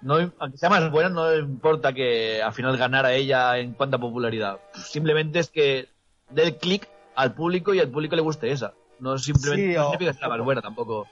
No, 0.05 0.31
aunque 0.39 0.57
sea 0.57 0.69
más 0.69 0.89
buena, 0.91 1.09
no 1.09 1.35
importa 1.35 1.91
que 1.93 2.41
al 2.41 2.53
final 2.53 2.77
ganara 2.77 3.11
ella 3.13 3.57
en 3.57 3.73
cuanto 3.73 3.97
a 3.97 3.99
popularidad. 3.99 4.59
Simplemente 4.73 5.39
es 5.39 5.49
que 5.49 5.89
dé 6.29 6.43
el 6.43 6.57
clic 6.57 6.87
al 7.15 7.33
público 7.33 7.73
y 7.73 7.79
al 7.79 7.89
público 7.89 8.15
le 8.15 8.21
guste 8.21 8.51
esa. 8.51 8.73
No 8.99 9.17
simplemente 9.17 9.71
Sí, 9.73 9.77
o- 9.77 9.83
significa 9.91 10.13
que 10.13 10.17
sea 10.19 10.29
más 10.29 10.39
buena 10.41 10.61
tampoco. 10.61 11.07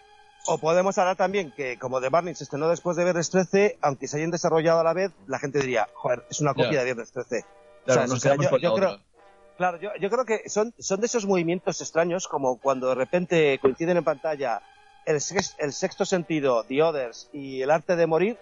O 0.45 0.57
podemos 0.57 0.97
hablar 0.97 1.15
también 1.15 1.51
que, 1.55 1.77
como 1.79 2.01
The 2.01 2.09
Barney 2.09 2.35
se 2.35 2.43
estrenó 2.43 2.67
después 2.69 2.97
de 2.97 3.03
Viernes 3.05 3.29
13, 3.29 3.77
aunque 3.81 4.07
se 4.07 4.17
hayan 4.17 4.29
desarrollado 4.31 4.79
a 4.81 4.83
la 4.83 4.93
vez, 4.93 5.11
la 5.27 5.39
gente 5.39 5.59
diría, 5.59 5.87
joder, 5.93 6.23
es 6.29 6.39
una 6.41 6.53
copia 6.53 6.79
de 6.79 6.85
Viernes 6.85 7.11
13. 7.11 7.45
Claro, 7.85 8.01
O 8.03 8.17
sea, 8.17 8.35
nos 8.35 8.61
yo- 8.61 8.75
creo-. 8.75 8.99
Claro, 9.57 9.79
yo, 9.79 9.91
yo 10.01 10.09
creo 10.09 10.25
que 10.25 10.49
son, 10.49 10.73
son 10.79 10.99
de 10.99 11.05
esos 11.05 11.25
movimientos 11.25 11.79
extraños, 11.79 12.27
como 12.27 12.57
cuando 12.59 12.89
de 12.89 12.95
repente 12.95 13.59
coinciden 13.61 13.97
en 13.97 14.03
pantalla 14.03 14.61
el, 15.05 15.21
sex- 15.21 15.55
el 15.59 15.71
sexto 15.73 16.05
sentido, 16.05 16.63
The 16.63 16.81
Others 16.81 17.29
y 17.33 17.61
el 17.61 17.69
arte 17.71 17.95
de 17.95 18.07
morir, 18.07 18.37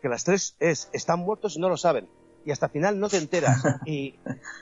que 0.00 0.08
las 0.08 0.24
tres 0.24 0.56
es, 0.60 0.88
están 0.92 1.20
muertos 1.20 1.56
y 1.56 1.60
no 1.60 1.68
lo 1.68 1.76
saben. 1.76 2.08
Y 2.44 2.52
hasta 2.52 2.66
el 2.66 2.72
final 2.72 3.00
no 3.00 3.08
te 3.08 3.18
enteras. 3.18 3.62
Y, 3.86 4.14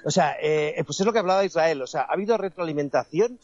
o 0.05 0.11
sea, 0.11 0.37
eh, 0.41 0.83
pues 0.87 1.01
es 1.01 1.07
lo 1.07 1.13
que 1.13 1.19
hablaba 1.19 1.45
Israel. 1.45 1.83
O 1.83 1.87
sea, 1.87 2.03
¿ha 2.03 2.13
habido 2.13 2.37
retroalimentación 2.39 3.39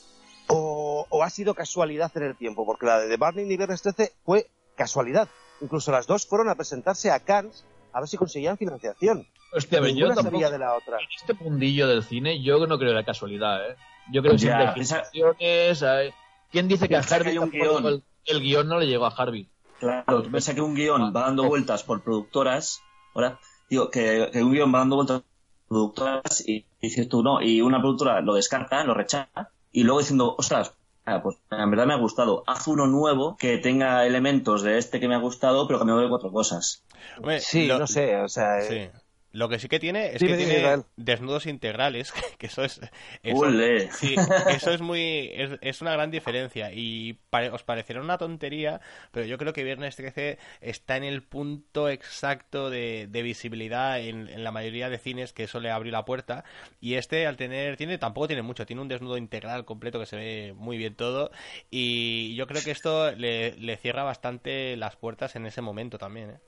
o, 0.48 1.06
o 1.08 1.22
ha 1.22 1.30
sido 1.30 1.54
casualidad 1.54 2.10
en 2.16 2.22
el 2.22 2.36
tiempo? 2.36 2.64
Porque 2.64 2.86
la 2.86 3.00
de 3.00 3.08
The 3.08 3.16
Burning 3.16 3.50
y 3.50 3.56
Viernes 3.56 3.82
13 3.82 4.12
fue 4.24 4.46
casualidad. 4.76 5.28
Incluso 5.60 5.92
las 5.92 6.06
dos 6.06 6.26
fueron 6.26 6.48
a 6.48 6.54
presentarse 6.54 7.10
a 7.10 7.20
Cannes 7.20 7.64
a 7.92 8.00
ver 8.00 8.08
si 8.08 8.16
conseguían 8.16 8.56
financiación. 8.56 9.26
Hostia, 9.52 9.80
yo 9.90 10.06
tampoco, 10.08 10.30
sabía 10.30 10.50
de 10.50 10.58
la 10.58 10.74
otra. 10.74 10.98
en 10.98 11.06
este 11.18 11.34
mundillo 11.34 11.88
del 11.88 12.04
cine, 12.04 12.42
yo 12.42 12.64
no 12.66 12.78
creo 12.78 12.90
en 12.90 12.96
la 12.96 13.04
casualidad, 13.04 13.68
¿eh? 13.68 13.76
Yo 14.12 14.22
creo 14.22 14.34
que 14.34 14.38
siempre 14.38 14.66
hay 14.66 16.10
¿Quién 16.50 16.66
dice 16.68 16.88
que 16.88 16.96
a 16.96 17.02
que 17.02 17.14
Harvey 17.14 17.32
hay 17.32 17.38
un 17.38 17.50
tampoco 17.50 17.78
guion. 17.80 17.86
el, 17.86 18.04
el 18.26 18.40
guion 18.40 18.68
no 18.68 18.78
le 18.78 18.86
llegó 18.86 19.06
a 19.06 19.10
Harvey? 19.10 19.48
Claro, 19.80 20.22
tú 20.22 20.30
piensas 20.30 20.54
que 20.54 20.60
un 20.60 20.74
guion 20.74 21.12
va 21.14 21.22
dando 21.22 21.44
vueltas 21.48 21.82
por 21.82 22.02
productoras, 22.02 22.82
¿ahora? 23.14 23.40
Digo, 23.68 23.90
que, 23.90 24.28
que 24.32 24.42
un 24.42 24.52
guion 24.52 24.72
va 24.72 24.78
dando 24.80 24.96
vueltas 24.96 25.22
por 25.22 25.28
productoras 25.68 26.46
y 26.46 26.66
dices 26.80 27.08
tú 27.08 27.22
no, 27.22 27.40
y 27.40 27.60
una 27.62 27.80
productora 27.80 28.20
lo 28.20 28.34
descarta, 28.34 28.84
lo 28.84 28.94
rechaza, 28.94 29.50
y 29.72 29.84
luego 29.84 30.00
diciendo, 30.00 30.34
ostras, 30.38 30.74
ah, 31.06 31.22
pues 31.22 31.38
en 31.50 31.70
verdad 31.70 31.86
me 31.86 31.94
ha 31.94 31.98
gustado, 31.98 32.44
haz 32.46 32.66
uno 32.68 32.86
nuevo 32.86 33.36
que 33.38 33.58
tenga 33.58 34.04
elementos 34.06 34.62
de 34.62 34.78
este 34.78 35.00
que 35.00 35.08
me 35.08 35.14
ha 35.14 35.18
gustado, 35.18 35.66
pero 35.66 35.78
que 35.78 35.84
me 35.86 35.92
doy 35.92 36.08
cuatro 36.08 36.30
cosas. 36.30 36.84
Hombre, 37.16 37.40
Sí, 37.40 37.66
lo- 37.66 37.78
no 37.78 37.86
sé, 37.86 38.16
o 38.16 38.28
sea, 38.28 38.60
Sí. 38.60 38.88
Lo 39.32 39.48
que 39.48 39.58
sí 39.58 39.68
que 39.68 39.78
tiene 39.78 40.14
es 40.14 40.18
Dime, 40.20 40.26
que 40.26 40.36
dime, 40.36 40.54
tiene 40.54 40.58
Israel. 40.58 40.84
desnudos 40.96 41.46
integrales, 41.46 42.12
que 42.38 42.46
eso 42.46 42.64
es... 42.64 42.80
Eso, 43.22 43.62
sí, 43.88 44.16
eso 44.46 44.72
es 44.72 44.80
muy... 44.80 45.30
Es, 45.34 45.50
es 45.60 45.80
una 45.82 45.92
gran 45.92 46.10
diferencia 46.10 46.70
y 46.72 47.14
pare- 47.30 47.50
os 47.50 47.62
parecerá 47.62 48.00
una 48.00 48.18
tontería, 48.18 48.80
pero 49.12 49.26
yo 49.26 49.38
creo 49.38 49.52
que 49.52 49.62
Viernes 49.64 49.96
13 49.96 50.38
está 50.60 50.96
en 50.96 51.04
el 51.04 51.22
punto 51.22 51.88
exacto 51.88 52.70
de, 52.70 53.06
de 53.08 53.22
visibilidad 53.22 54.00
en, 54.00 54.28
en 54.28 54.42
la 54.44 54.50
mayoría 54.52 54.88
de 54.90 54.98
cines 54.98 55.32
que 55.32 55.44
eso 55.44 55.60
le 55.60 55.70
abrió 55.70 55.92
la 55.92 56.04
puerta 56.04 56.44
y 56.80 56.94
este 56.94 57.26
al 57.26 57.36
tener... 57.36 57.76
tiene 57.76 57.98
Tampoco 57.98 58.26
tiene 58.26 58.42
mucho, 58.42 58.66
tiene 58.66 58.82
un 58.82 58.88
desnudo 58.88 59.16
integral 59.16 59.64
completo 59.64 60.00
que 60.00 60.06
se 60.06 60.16
ve 60.16 60.54
muy 60.56 60.76
bien 60.76 60.94
todo 60.94 61.30
y 61.70 62.34
yo 62.34 62.46
creo 62.46 62.62
que 62.62 62.70
esto 62.70 63.12
le, 63.12 63.52
le 63.56 63.76
cierra 63.76 64.02
bastante 64.04 64.76
las 64.76 64.96
puertas 64.96 65.36
en 65.36 65.46
ese 65.46 65.60
momento 65.62 65.98
también, 65.98 66.30
¿eh? 66.30 66.40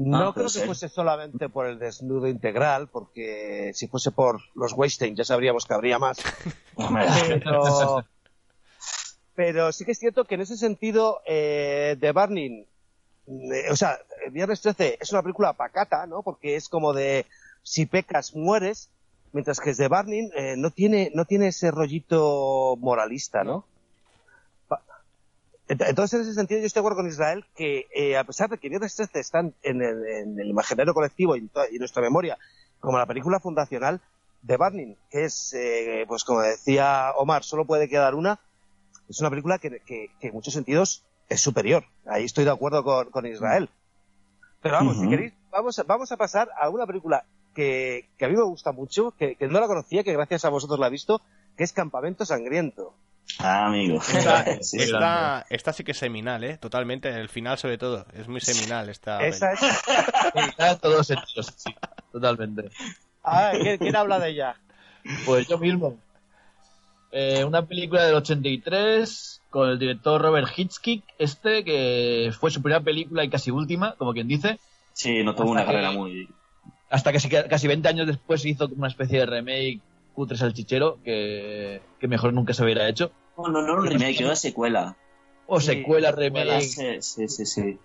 No 0.00 0.28
Ah, 0.28 0.32
creo 0.32 0.44
que 0.46 0.50
ser. 0.50 0.66
fuese 0.66 0.88
solamente 0.88 1.48
por 1.48 1.66
el 1.66 1.78
desnudo 1.80 2.28
integral, 2.28 2.86
porque 2.88 3.72
si 3.74 3.88
fuese 3.88 4.12
por 4.12 4.40
los 4.54 4.72
Weinstein 4.72 5.16
ya 5.16 5.24
sabríamos 5.24 5.66
que 5.66 5.74
habría 5.74 5.98
más. 5.98 6.18
Pero, 6.76 8.04
pero 9.34 9.72
sí 9.72 9.84
que 9.84 9.92
es 9.92 9.98
cierto 9.98 10.24
que 10.24 10.36
en 10.36 10.42
ese 10.42 10.56
sentido, 10.56 11.20
eh, 11.26 11.96
The 12.00 12.12
Burning, 12.12 12.64
eh, 13.26 13.70
o 13.70 13.76
sea, 13.76 13.98
Viernes 14.30 14.60
13 14.60 14.98
es 15.00 15.12
una 15.12 15.22
película 15.22 15.52
pacata, 15.52 16.06
¿no? 16.06 16.22
Porque 16.22 16.54
es 16.56 16.68
como 16.68 16.92
de 16.92 17.26
si 17.62 17.86
pecas, 17.86 18.34
mueres, 18.34 18.90
mientras 19.32 19.58
que 19.60 19.74
The 19.74 19.88
Burning 19.88 20.30
eh, 20.36 20.54
no, 20.56 20.70
tiene, 20.70 21.10
no 21.14 21.24
tiene 21.24 21.48
ese 21.48 21.70
rollito 21.70 22.76
moralista, 22.78 23.42
¿no? 23.44 23.64
Entonces, 25.68 26.14
en 26.14 26.20
ese 26.22 26.34
sentido, 26.34 26.60
yo 26.60 26.66
estoy 26.66 26.80
de 26.80 26.82
acuerdo 26.84 27.02
con 27.02 27.08
Israel 27.08 27.44
que, 27.54 27.86
eh, 27.94 28.16
a 28.16 28.24
pesar 28.24 28.48
de 28.48 28.56
que 28.58 28.68
Viernes 28.70 28.94
13 28.96 29.20
están 29.20 29.54
en 29.62 29.82
el, 29.82 30.06
en 30.06 30.40
el 30.40 30.48
imaginario 30.48 30.94
colectivo 30.94 31.36
y 31.36 31.40
en, 31.40 31.50
nuestra 31.78 32.00
memoria 32.02 32.38
como 32.80 32.96
la 32.96 33.06
película 33.06 33.38
fundacional, 33.38 34.00
The 34.46 34.56
Burning, 34.56 34.96
que 35.10 35.24
es, 35.24 35.52
eh, 35.52 36.04
pues 36.08 36.24
como 36.24 36.40
decía 36.40 37.12
Omar, 37.16 37.42
solo 37.44 37.66
puede 37.66 37.88
quedar 37.88 38.14
una, 38.14 38.40
es 39.08 39.20
una 39.20 39.30
película 39.30 39.58
que, 39.58 39.80
que- 39.80 40.10
que 40.20 40.28
en 40.28 40.32
muchos 40.34 40.54
sentidos 40.54 41.04
es 41.28 41.40
superior. 41.40 41.84
Ahí 42.06 42.24
estoy 42.24 42.44
de 42.44 42.50
acuerdo 42.50 42.82
con, 42.84 43.10
con 43.10 43.26
Israel. 43.26 43.68
Pero 44.62 44.76
vamos, 44.76 44.96
si 44.96 45.08
queréis, 45.08 45.32
vamos 45.50 45.78
a, 45.78 45.82
vamos 45.82 46.10
a 46.12 46.16
pasar 46.16 46.48
a 46.58 46.68
una 46.70 46.86
película 46.86 47.24
que, 47.54 48.08
que 48.16 48.24
a 48.24 48.28
mí 48.28 48.36
me 48.36 48.42
gusta 48.44 48.72
mucho, 48.72 49.10
que, 49.18 49.34
que 49.34 49.48
no 49.48 49.60
la 49.60 49.66
conocía, 49.66 50.02
que 50.04 50.12
gracias 50.12 50.44
a 50.44 50.48
vosotros 50.48 50.78
la 50.78 50.86
he 50.86 50.90
visto, 50.90 51.20
que 51.56 51.64
es 51.64 51.72
Campamento 51.72 52.24
Sangriento. 52.24 52.94
Ah, 53.38 53.66
amigo. 53.66 53.98
Esta, 54.00 54.44
Sí, 54.62 54.78
esta, 54.78 55.46
esta 55.50 55.72
sí 55.72 55.84
que 55.84 55.92
es 55.92 55.98
seminal, 55.98 56.42
¿eh? 56.44 56.58
Totalmente, 56.58 57.08
el 57.08 57.28
final 57.28 57.58
sobre 57.58 57.78
todo. 57.78 58.06
Es 58.14 58.28
muy 58.28 58.40
seminal 58.40 58.88
esta 58.88 59.24
Esa 59.26 59.52
es... 59.52 59.60
En 60.34 60.78
todos 60.78 61.06
sentidos, 61.06 61.52
sí, 61.56 61.74
totalmente. 62.12 62.70
Ah, 63.22 63.52
¿quién, 63.60 63.78
quién 63.78 63.96
habla 63.96 64.18
de 64.18 64.30
ella? 64.30 64.56
Pues 65.24 65.46
yo 65.48 65.58
mismo. 65.58 65.96
Eh, 67.10 67.44
una 67.44 67.64
película 67.64 68.04
del 68.04 68.14
83 68.16 69.40
con 69.50 69.70
el 69.70 69.78
director 69.78 70.20
Robert 70.20 70.48
Hitchcock, 70.54 71.02
este, 71.18 71.64
que 71.64 72.32
fue 72.38 72.50
su 72.50 72.60
primera 72.60 72.80
película 72.82 73.24
y 73.24 73.30
casi 73.30 73.50
última, 73.50 73.94
como 73.96 74.12
quien 74.12 74.28
dice, 74.28 74.58
Sí, 74.92 75.22
no 75.22 75.34
tuvo 75.34 75.50
una 75.52 75.62
que- 75.62 75.66
carrera 75.68 75.92
muy... 75.92 76.28
hasta 76.90 77.12
que 77.12 77.44
casi 77.48 77.66
20 77.68 77.88
años 77.88 78.06
después 78.06 78.42
se 78.42 78.50
hizo 78.50 78.68
como 78.68 78.80
una 78.80 78.88
especie 78.88 79.20
de 79.20 79.26
remake 79.26 79.80
cutre 80.18 80.36
salchichero 80.36 80.98
que, 81.04 81.80
que 82.00 82.08
mejor 82.08 82.32
nunca 82.32 82.52
se 82.52 82.64
hubiera 82.64 82.88
hecho. 82.88 83.12
No, 83.36 83.48
no, 83.48 83.62
no 83.62 83.74
un 83.74 83.86
remake, 83.86 84.20
era 84.20 84.34
secuela. 84.34 84.96
O 85.46 85.60
Sí, 85.60 85.66
secuela, 85.66 86.08
Secuela, 86.10 86.58
remake. 86.58 86.62
Sí, 86.62 87.00
sí, 87.02 87.28
sí. 87.28 87.46
sí. 87.46 87.78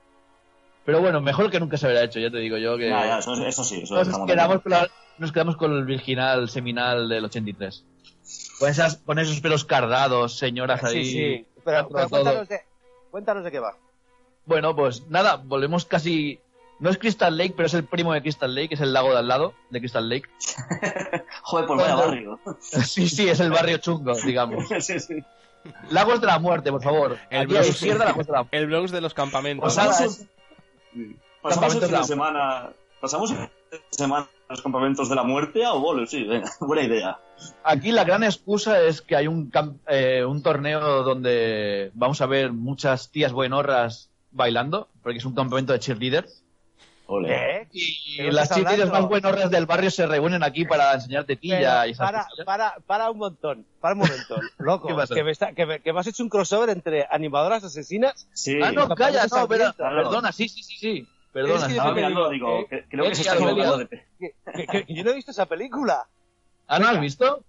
Pero 0.83 0.99
bueno, 0.99 1.21
mejor 1.21 1.51
que 1.51 1.59
nunca 1.59 1.77
se 1.77 1.85
hubiera 1.85 2.03
hecho, 2.03 2.19
ya 2.19 2.31
te 2.31 2.37
digo 2.39 2.57
yo 2.57 2.75
que... 2.75 2.89
Ya, 2.89 3.05
ya, 3.05 3.19
eso, 3.19 3.33
eso 3.45 3.63
sí, 3.63 3.81
eso 3.83 4.03
nos, 4.03 4.25
quedamos 4.25 4.61
con 4.63 4.71
la- 4.71 4.89
nos 5.19 5.31
quedamos 5.31 5.57
con 5.57 5.71
el 5.73 5.83
original 5.83 6.49
seminal 6.49 7.07
del 7.07 7.23
83. 7.25 7.85
Con, 8.57 8.69
esas, 8.69 8.97
con 8.97 9.19
esos 9.19 9.39
pelos 9.39 9.63
cardados, 9.63 10.35
señoras 10.37 10.83
ahí. 10.83 11.05
Sí, 11.05 11.11
sí. 11.11 11.45
Pero, 11.63 11.87
pero 11.87 12.09
cuéntanos, 12.09 12.49
de, 12.49 12.59
cuéntanos 13.11 13.43
de 13.43 13.51
qué 13.51 13.59
va. 13.59 13.77
Bueno, 14.45 14.75
pues 14.75 15.07
nada, 15.07 15.35
volvemos 15.35 15.85
casi. 15.85 16.39
No 16.83 16.89
es 16.89 16.97
Crystal 16.97 17.35
Lake, 17.37 17.53
pero 17.55 17.65
es 17.67 17.73
el 17.75 17.85
primo 17.85 18.11
de 18.13 18.21
Crystal 18.21 18.53
Lake, 18.53 18.73
es 18.73 18.81
el 18.81 18.91
lago 18.91 19.11
de 19.11 19.17
al 19.19 19.27
lado 19.29 19.53
de 19.69 19.79
Crystal 19.79 20.07
Lake. 20.09 20.29
Joder, 21.43 21.65
pues 21.65 21.79
vaya 21.81 21.95
barrio. 21.95 22.39
sí, 22.59 23.07
sí, 23.07 23.29
es 23.29 23.39
el 23.39 23.51
barrio 23.51 23.77
chungo, 23.77 24.13
digamos. 24.25 24.65
sí, 24.81 24.99
sí. 24.99 25.23
Lagos 25.91 26.19
de 26.19 26.27
la 26.27 26.39
muerte, 26.39 26.71
por 26.71 26.83
favor. 26.83 27.17
El 27.29 27.47
la 27.53 27.61
Lagos 27.61 28.27
de 28.27 28.33
la. 28.33 28.45
El 28.51 28.67
Bronx 28.67 28.91
de 28.91 28.99
los 28.99 29.13
campamentos. 29.13 29.73
Pasamos, 29.75 30.19
el- 30.93 31.15
pasamos 31.41 31.75
el 31.75 31.79
fin 31.79 31.89
de 31.89 31.95
Campamentos 31.95 32.07
semana... 32.07 32.69
Pasamos 32.99 33.31
el 33.31 33.37
fin 33.37 33.49
de 33.71 33.79
semana 33.91 34.27
a 34.49 34.53
los 34.53 34.61
campamentos 34.61 35.07
de 35.09 35.15
la 35.15 35.23
muerte 35.23 35.63
a 35.65 35.71
Obolo, 35.73 36.05
sí, 36.05 36.23
venga, 36.25 36.51
buena 36.59 36.83
idea. 36.83 37.17
Aquí 37.63 37.91
la 37.93 38.03
gran 38.03 38.23
excusa 38.25 38.81
es 38.81 39.01
que 39.01 39.15
hay 39.15 39.27
un, 39.27 39.49
cam- 39.51 39.77
eh, 39.87 40.23
un 40.25 40.43
torneo 40.43 41.03
donde 41.03 41.91
vamos 41.93 42.19
a 42.19 42.25
ver 42.25 42.51
muchas 42.51 43.09
tías 43.09 43.31
buenorras 43.31 44.09
bailando, 44.31 44.89
porque 45.01 45.19
es 45.19 45.25
un 45.25 45.33
campamento 45.33 45.71
de 45.73 45.79
cheerleaders. 45.79 46.42
Ole. 47.13 47.61
¿Eh? 47.61 47.67
Y 47.71 48.17
¿Qué 48.17 48.23
me 48.23 48.31
las 48.31 48.51
hablando? 48.51 48.87
más 48.87 49.03
buenorras 49.07 49.49
del 49.51 49.65
barrio 49.65 49.89
se 49.91 50.05
reúnen 50.07 50.43
aquí 50.43 50.65
para 50.65 50.93
enseñar 50.93 51.25
tetilla 51.25 51.81
Pero 51.81 51.91
y 51.91 51.95
para, 51.95 52.27
para, 52.45 52.75
para 52.85 53.09
un 53.11 53.17
montón, 53.17 53.65
para 53.79 53.93
un 53.93 53.99
momento, 53.99 54.35
loco, 54.57 54.87
que 55.07 55.23
me, 55.23 55.31
está, 55.31 55.53
que, 55.53 55.65
me, 55.65 55.79
que 55.79 55.93
me 55.93 55.99
has 55.99 56.07
hecho 56.07 56.23
un 56.23 56.29
crossover 56.29 56.69
entre 56.69 57.07
animadoras 57.09 57.63
asesinas. 57.63 58.27
Sí. 58.33 58.57
Ah, 58.61 58.71
no, 58.71 58.87
Campamento 58.87 58.95
calla, 58.95 59.27
no, 59.41 59.47
pero, 59.47 59.73
perdona, 59.73 60.31
sí, 60.31 60.47
sí, 60.49 60.63
sí, 60.63 60.75
sí. 60.77 61.07
Perdona. 61.31 61.55
Es 61.55 61.63
que 61.65 61.71
Estaba 61.71 61.89
yo 61.89 61.95
te 61.95 62.01
mirando, 62.01 62.29
digo, 62.29 62.47
digo, 62.49 62.59
eh, 62.59 62.67
que- 62.69 62.85
creo 62.89 63.05
que 63.09 63.15
se 63.15 63.23
ya 63.23 63.31
está 63.33 63.43
lo 63.43 63.49
he 63.49 63.53
equivocando 63.53 63.77
de... 63.85 63.87
Que, 64.19 64.35
que- 64.55 64.67
que- 64.67 64.85
que 64.85 64.93
yo 64.93 65.03
no 65.03 65.09
he 65.11 65.15
visto 65.15 65.31
esa 65.31 65.45
película. 65.47 66.05
¿Ah, 66.67 66.77
no 66.79 66.87
has 66.87 66.99
visto? 66.99 67.43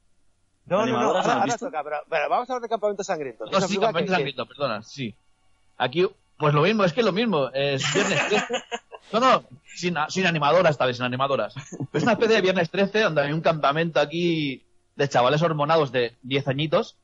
No, 0.66 0.78
no, 0.78 0.86
no, 0.86 0.96
¿Animadoras 0.96 1.26
ahora, 1.26 1.40
ahora 1.42 1.58
toca, 1.58 1.84
pero, 1.84 1.96
pero 2.08 2.28
vamos 2.30 2.48
a 2.48 2.52
hablar 2.54 2.62
de 2.62 2.68
Campamento 2.70 3.04
Sangriento. 3.04 3.44
No, 3.44 3.60
sí, 3.60 3.74
Campamento 3.76 4.10
que- 4.10 4.16
Sangriento, 4.16 4.46
perdona, 4.46 4.82
sí. 4.82 5.14
Aquí, 5.76 6.08
pues 6.38 6.54
lo 6.54 6.62
mismo, 6.62 6.84
es 6.84 6.92
que 6.94 7.02
lo 7.02 7.12
mismo. 7.12 7.50
Es 7.52 7.82
viernes 7.92 8.26
13. 8.28 8.46
No, 9.12 9.20
no, 9.20 9.44
sin, 9.74 9.94
sin 10.08 10.26
animadoras 10.26 10.72
esta 10.72 10.86
vez, 10.86 10.96
sin 10.96 11.04
animadoras. 11.04 11.54
Es 11.92 12.02
una 12.02 12.12
especie 12.12 12.36
de 12.36 12.42
viernes 12.42 12.70
13 12.70 13.00
donde 13.00 13.22
hay 13.22 13.32
un 13.32 13.40
campamento 13.40 14.00
aquí 14.00 14.64
de 14.96 15.08
chavales 15.08 15.42
hormonados 15.42 15.92
de 15.92 16.16
10 16.22 16.48
añitos, 16.48 16.96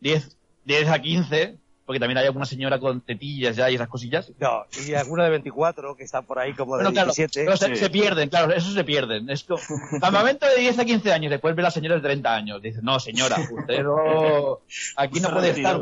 10, 0.00 0.36
10 0.64 0.88
a 0.88 0.98
15, 1.00 1.58
porque 1.90 1.98
también 1.98 2.18
hay 2.18 2.26
alguna 2.26 2.46
señora 2.46 2.78
con 2.78 3.00
tetillas 3.00 3.56
ya 3.56 3.68
y 3.70 3.74
esas 3.74 3.88
cosillas. 3.88 4.30
No, 4.38 4.64
y 4.86 4.94
alguna 4.94 5.24
de 5.24 5.30
24 5.30 5.96
que 5.96 6.04
está 6.04 6.22
por 6.22 6.38
ahí 6.38 6.54
como 6.54 6.76
de 6.76 6.84
Bueno, 6.84 6.92
claro, 6.92 7.12
17. 7.12 7.44
pero 7.44 7.56
se, 7.56 7.66
sí. 7.66 7.76
se 7.76 7.90
pierden, 7.90 8.28
claro, 8.28 8.52
eso 8.52 8.70
se 8.70 8.84
pierden. 8.84 9.28
Es 9.28 9.44
como, 9.44 9.60
campamento 10.00 10.46
de 10.46 10.60
10 10.60 10.78
a 10.78 10.84
15 10.84 11.12
años, 11.12 11.30
después 11.30 11.56
ve 11.56 11.62
a 11.62 11.64
las 11.64 11.74
señoras 11.74 12.00
de 12.00 12.08
30 12.08 12.34
años. 12.34 12.62
Dice, 12.62 12.78
no, 12.82 13.00
señora, 13.00 13.38
usted 13.50 13.82
no, 13.82 14.60
aquí 14.96 15.20
no 15.20 15.30
puede 15.30 15.50
estar. 15.50 15.80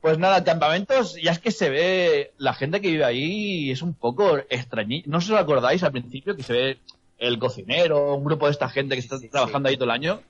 Pues 0.00 0.16
nada, 0.18 0.44
campamentos, 0.44 1.16
ya 1.20 1.32
es 1.32 1.40
que 1.40 1.50
se 1.50 1.70
ve 1.70 2.32
la 2.38 2.54
gente 2.54 2.80
que 2.80 2.90
vive 2.90 3.04
ahí 3.04 3.70
es 3.70 3.82
un 3.82 3.94
poco 3.94 4.38
extrañi. 4.48 5.02
¿No 5.06 5.18
os 5.18 5.30
acordáis 5.30 5.82
al 5.82 5.92
principio 5.92 6.36
que 6.36 6.44
se 6.44 6.52
ve 6.52 6.78
el 7.18 7.38
cocinero, 7.38 8.14
un 8.14 8.24
grupo 8.24 8.46
de 8.46 8.52
esta 8.52 8.68
gente 8.68 8.94
que 8.94 9.00
está 9.00 9.18
sí, 9.18 9.28
trabajando 9.28 9.68
ahí 9.68 9.76
todo 9.76 9.86
el 9.86 9.90
año? 9.90 10.20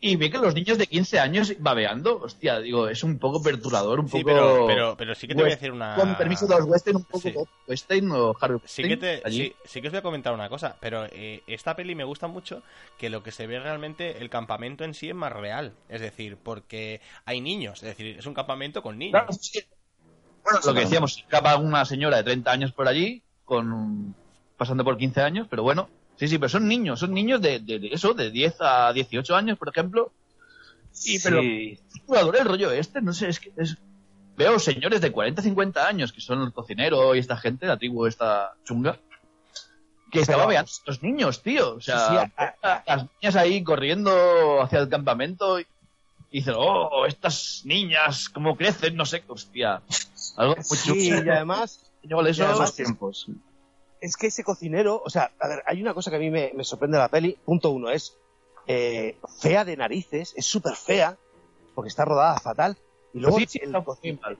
Y 0.00 0.16
ve 0.16 0.30
que 0.30 0.38
los 0.38 0.54
niños 0.54 0.78
de 0.78 0.86
15 0.86 1.18
años 1.20 1.52
babeando, 1.58 2.20
hostia, 2.20 2.60
digo, 2.60 2.88
es 2.88 3.02
un 3.02 3.18
poco 3.18 3.42
perturbador, 3.42 4.00
un 4.00 4.08
Sí, 4.08 4.18
poco... 4.22 4.24
pero, 4.26 4.66
pero, 4.66 4.96
pero 4.96 5.14
sí 5.14 5.26
que 5.26 5.34
te 5.34 5.42
voy 5.42 5.50
a 5.52 5.54
decir 5.54 5.72
una... 5.72 5.94
Con 5.94 6.14
permiso 6.16 6.46
de 6.46 6.56
los 6.56 6.66
western, 6.66 6.96
un 6.96 7.04
poco 7.04 7.20
Sí. 7.20 7.34
western 7.66 8.10
o 8.12 8.34
Harry 8.40 8.58
Sí 8.64 8.82
que, 8.82 8.96
te, 8.96 9.22
allí. 9.24 9.38
sí, 9.44 9.54
sí 9.64 9.80
que 9.80 9.88
os 9.88 9.92
voy 9.92 9.98
a 9.98 10.02
comentar 10.02 10.32
una 10.34 10.48
cosa, 10.48 10.76
pero 10.80 11.06
eh, 11.06 11.42
esta 11.46 11.74
peli 11.76 11.94
me 11.94 12.04
gusta 12.04 12.26
mucho 12.28 12.62
que 12.98 13.08
lo 13.10 13.22
que 13.22 13.32
se 13.32 13.46
ve 13.46 13.58
realmente, 13.58 14.18
el 14.18 14.28
campamento 14.30 14.84
en 14.84 14.94
sí 14.94 15.08
es 15.08 15.14
más 15.14 15.32
real. 15.32 15.72
Es 15.88 16.00
decir, 16.00 16.36
porque 16.42 17.00
hay 17.24 17.40
niños, 17.40 17.82
es 17.82 17.88
decir, 17.96 18.18
es 18.18 18.26
un 18.26 18.34
campamento 18.34 18.82
con 18.82 18.98
niños. 18.98 19.12
Claro, 19.12 19.32
sí. 19.32 19.60
Bueno, 20.44 20.60
lo 20.64 20.74
que 20.74 20.80
decíamos, 20.80 21.16
escapa 21.18 21.56
una 21.56 21.84
señora 21.84 22.18
de 22.18 22.22
30 22.24 22.50
años 22.52 22.72
por 22.72 22.86
allí, 22.86 23.22
con 23.44 24.14
pasando 24.56 24.84
por 24.84 24.96
15 24.96 25.20
años, 25.20 25.46
pero 25.50 25.62
bueno, 25.62 25.88
sí, 26.16 26.28
sí, 26.28 26.38
pero 26.38 26.48
son 26.48 26.66
niños, 26.68 27.00
son 27.00 27.12
niños 27.14 27.40
de, 27.40 27.60
de- 27.60 27.78
de 27.78 27.88
eso, 27.88 28.14
de 28.14 28.30
10 28.30 28.56
a 28.60 28.92
18 28.92 29.34
años, 29.36 29.58
por 29.58 29.68
ejemplo. 29.68 30.12
Y 31.04 31.18
pero 31.20 31.40
Sí. 31.42 31.78
es 31.94 32.02
jugador 32.06 32.36
el 32.36 32.44
rollo 32.46 32.70
este, 32.72 33.00
no 33.02 33.12
sé, 33.12 33.28
es 33.28 33.38
que 33.40 33.52
es... 33.56 33.76
veo 34.36 34.58
señores 34.58 35.00
de 35.00 35.12
40, 35.12 35.42
50 35.42 35.86
años, 35.86 36.12
que 36.12 36.20
son 36.20 36.42
el 36.42 36.52
cocinero 36.52 37.14
y 37.14 37.18
esta 37.18 37.36
gente, 37.36 37.66
la 37.66 37.76
tribu 37.76 38.06
esta 38.06 38.54
chunga, 38.64 38.98
que 40.10 40.20
estaba 40.20 40.46
veando 40.46 40.70
a 40.70 40.82
los 40.90 41.02
niños, 41.02 41.42
tío. 41.42 41.74
O 41.76 41.80
sea, 41.80 41.98
Sí, 41.98 42.04
sí, 42.14 42.32
a- 42.36 42.54
a- 42.62 42.82
las 42.86 43.06
niñas 43.20 43.36
ahí 43.36 43.62
corriendo 43.62 44.62
hacia 44.62 44.78
el 44.78 44.88
campamento 44.88 45.58
y, 45.60 45.66
y 46.30 46.38
dicen, 46.38 46.54
oh, 46.56 47.04
estas 47.06 47.62
niñas, 47.64 48.28
cómo 48.30 48.56
crecen, 48.56 48.96
no 48.96 49.04
sé, 49.04 49.22
hostia. 49.26 49.82
Algo 50.36 50.54
muy 50.56 50.64
Sí, 50.78 51.10
chulo. 51.10 51.24
y 51.24 51.28
además, 51.28 51.80
y 52.02 52.12
además- 52.12 52.74
tiempos. 52.74 53.26
Es 54.06 54.16
que 54.16 54.28
ese 54.28 54.42
cocinero, 54.44 55.02
o 55.04 55.10
sea, 55.10 55.32
a 55.38 55.48
ver, 55.48 55.62
hay 55.66 55.80
una 55.82 55.94
cosa 55.94 56.10
que 56.10 56.16
a 56.16 56.20
mí 56.20 56.30
me, 56.30 56.52
me 56.54 56.64
sorprende 56.64 56.96
de 56.96 57.02
la 57.02 57.08
peli. 57.08 57.36
Punto 57.44 57.70
uno 57.70 57.90
es 57.90 58.16
eh, 58.66 59.16
fea 59.40 59.64
de 59.64 59.76
narices, 59.76 60.32
es 60.36 60.46
súper 60.46 60.74
fea, 60.76 61.16
porque 61.74 61.88
está 61.88 62.04
rodada 62.04 62.38
fatal. 62.40 62.76
Y 63.12 63.20
luego 63.20 63.38
Sí, 63.38 63.46
sí, 63.48 63.58
el, 63.62 63.66
está 63.74 63.84
coci- 63.84 64.12
muy 64.12 64.18
mal. 64.22 64.38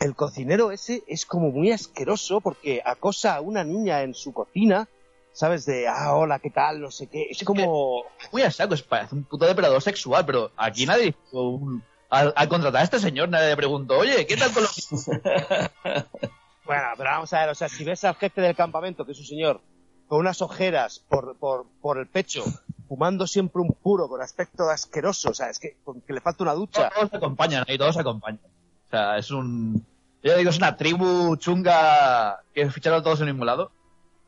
el 0.00 0.14
cocinero 0.14 0.70
ese 0.72 1.02
es 1.06 1.26
como 1.26 1.50
muy 1.50 1.72
asqueroso 1.72 2.40
porque 2.40 2.82
acosa 2.84 3.36
a 3.36 3.40
una 3.40 3.64
niña 3.64 4.02
en 4.02 4.14
su 4.14 4.32
cocina, 4.32 4.88
¿sabes? 5.32 5.66
De, 5.66 5.86
ah, 5.88 6.14
hola, 6.16 6.38
¿qué 6.38 6.50
tal? 6.50 6.80
No 6.80 6.90
sé 6.90 7.06
qué. 7.08 7.26
Es 7.30 7.44
como... 7.44 8.04
Muy 8.32 8.42
a 8.42 8.50
saco, 8.50 8.74
es 8.74 8.82
parece 8.82 9.14
un 9.14 9.24
puto 9.24 9.44
depredador 9.46 9.82
sexual, 9.82 10.24
pero 10.24 10.50
aquí 10.56 10.86
nadie... 10.86 11.14
un- 11.32 11.82
Al, 12.08 12.32
al 12.36 12.48
contratar 12.48 12.80
a 12.82 12.84
este 12.84 13.00
señor 13.00 13.28
nadie 13.28 13.48
le 13.48 13.56
preguntó, 13.56 13.98
oye, 13.98 14.26
¿qué 14.26 14.36
tal 14.36 14.52
con 14.52 14.62
los... 14.62 14.88
Bueno, 16.66 16.84
pero 16.96 17.10
vamos 17.10 17.32
a 17.32 17.40
ver, 17.40 17.48
o 17.50 17.54
sea, 17.54 17.68
si 17.68 17.84
ves 17.84 18.04
al 18.04 18.16
jefe 18.16 18.40
del 18.40 18.56
campamento, 18.56 19.04
que 19.06 19.12
es 19.12 19.18
un 19.18 19.26
señor 19.26 19.60
con 20.08 20.20
unas 20.20 20.40
ojeras 20.42 21.00
por, 21.08 21.36
por, 21.36 21.66
por 21.80 21.98
el 21.98 22.06
pecho, 22.06 22.44
fumando 22.88 23.26
siempre 23.26 23.60
un 23.62 23.72
puro 23.72 24.08
con 24.08 24.20
aspecto 24.22 24.68
asqueroso, 24.68 25.30
o 25.30 25.34
sea, 25.34 25.50
es 25.50 25.58
que, 25.58 25.76
con 25.84 26.00
que 26.00 26.12
le 26.12 26.20
falta 26.20 26.44
una 26.44 26.54
ducha. 26.54 26.90
Todos 26.94 27.10
se 27.10 27.16
acompañan, 27.16 27.64
ahí 27.68 27.76
todos 27.78 27.94
se 27.94 28.00
acompañan. 28.00 28.40
O 28.86 28.90
sea, 28.90 29.18
es 29.18 29.30
un... 29.30 29.84
Yo 30.22 30.36
digo, 30.36 30.50
es 30.50 30.56
una 30.58 30.76
tribu 30.76 31.36
chunga 31.36 32.40
que 32.54 32.68
ficharon 32.70 33.02
todos 33.02 33.20
en 33.20 33.28
el 33.28 33.34
mismo 33.34 33.44
lado. 33.44 33.70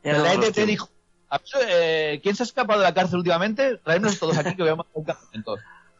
Eran 0.03 0.23
la 0.23 0.33
ETT 0.35 0.41
tiempos. 0.41 0.67
dijo, 0.67 0.89
"A 1.29 1.39
ver, 1.39 1.47
eh, 1.69 2.21
¿quién 2.23 2.37
se 2.37 2.43
ha 2.43 2.47
escapado 2.47 2.81
de 2.81 2.87
la 2.87 2.95
cárcel 2.95 3.19
últimamente? 3.19 3.79
Traednos 3.79 4.19
todos 4.19 4.37
aquí 4.39 4.55
que 4.55 4.63
veamos 4.63 4.87
un 4.95 5.05
campamento. 5.05 5.57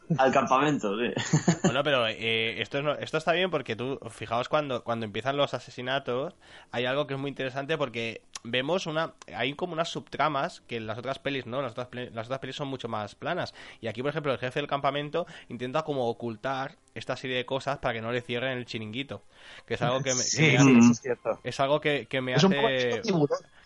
Al 0.17 0.31
campamento, 0.31 0.95
sí. 0.97 1.13
Bueno, 1.65 1.83
pero 1.83 2.07
eh, 2.07 2.61
esto, 2.61 2.77
es 2.79 2.83
no- 2.83 2.93
esto 2.95 3.17
está 3.17 3.33
bien 3.33 3.51
porque 3.51 3.75
tú, 3.75 3.99
fijaos 4.09 4.49
cuando, 4.49 4.83
cuando 4.83 5.05
empiezan 5.05 5.37
los 5.37 5.53
asesinatos, 5.53 6.33
hay 6.71 6.85
algo 6.85 7.05
que 7.05 7.13
es 7.15 7.19
muy 7.19 7.29
interesante 7.29 7.77
porque 7.77 8.21
vemos 8.43 8.87
una, 8.87 9.13
hay 9.35 9.53
como 9.53 9.73
unas 9.73 9.89
subtramas 9.89 10.61
que 10.61 10.77
en 10.77 10.87
las 10.87 10.97
otras 10.97 11.19
pelis 11.19 11.45
no, 11.45 11.61
las 11.61 11.73
otras, 11.73 11.89
las 12.13 12.25
otras 12.27 12.39
pelis 12.39 12.55
son 12.55 12.69
mucho 12.69 12.87
más 12.87 13.13
planas. 13.15 13.53
Y 13.81 13.87
aquí, 13.87 14.01
por 14.01 14.09
ejemplo, 14.09 14.31
el 14.31 14.39
jefe 14.39 14.59
del 14.59 14.67
campamento 14.67 15.27
intenta 15.49 15.83
como 15.83 16.07
ocultar 16.07 16.77
esta 16.95 17.15
serie 17.17 17.35
de 17.37 17.45
cosas 17.45 17.79
para 17.79 17.93
que 17.93 18.01
no 18.01 18.11
le 18.11 18.21
cierren 18.21 18.57
el 18.57 18.65
chiringuito. 18.65 19.21
Que 19.67 19.73
es 19.75 19.81
algo 19.81 20.01
que 20.01 20.15
me, 20.15 20.31
que 20.31 20.43
Sí, 20.43 20.45
me 20.45 20.57
sí, 20.57 20.57
hace, 20.57 20.77
eso 20.77 20.91
es 20.93 20.99
cierto. 21.01 21.39
es 21.43 21.59
algo 21.59 21.81
que, 21.81 22.07
que 22.07 22.21
me 22.21 22.33
Es 22.33 22.43
un 22.43 22.55
poco 22.55 22.69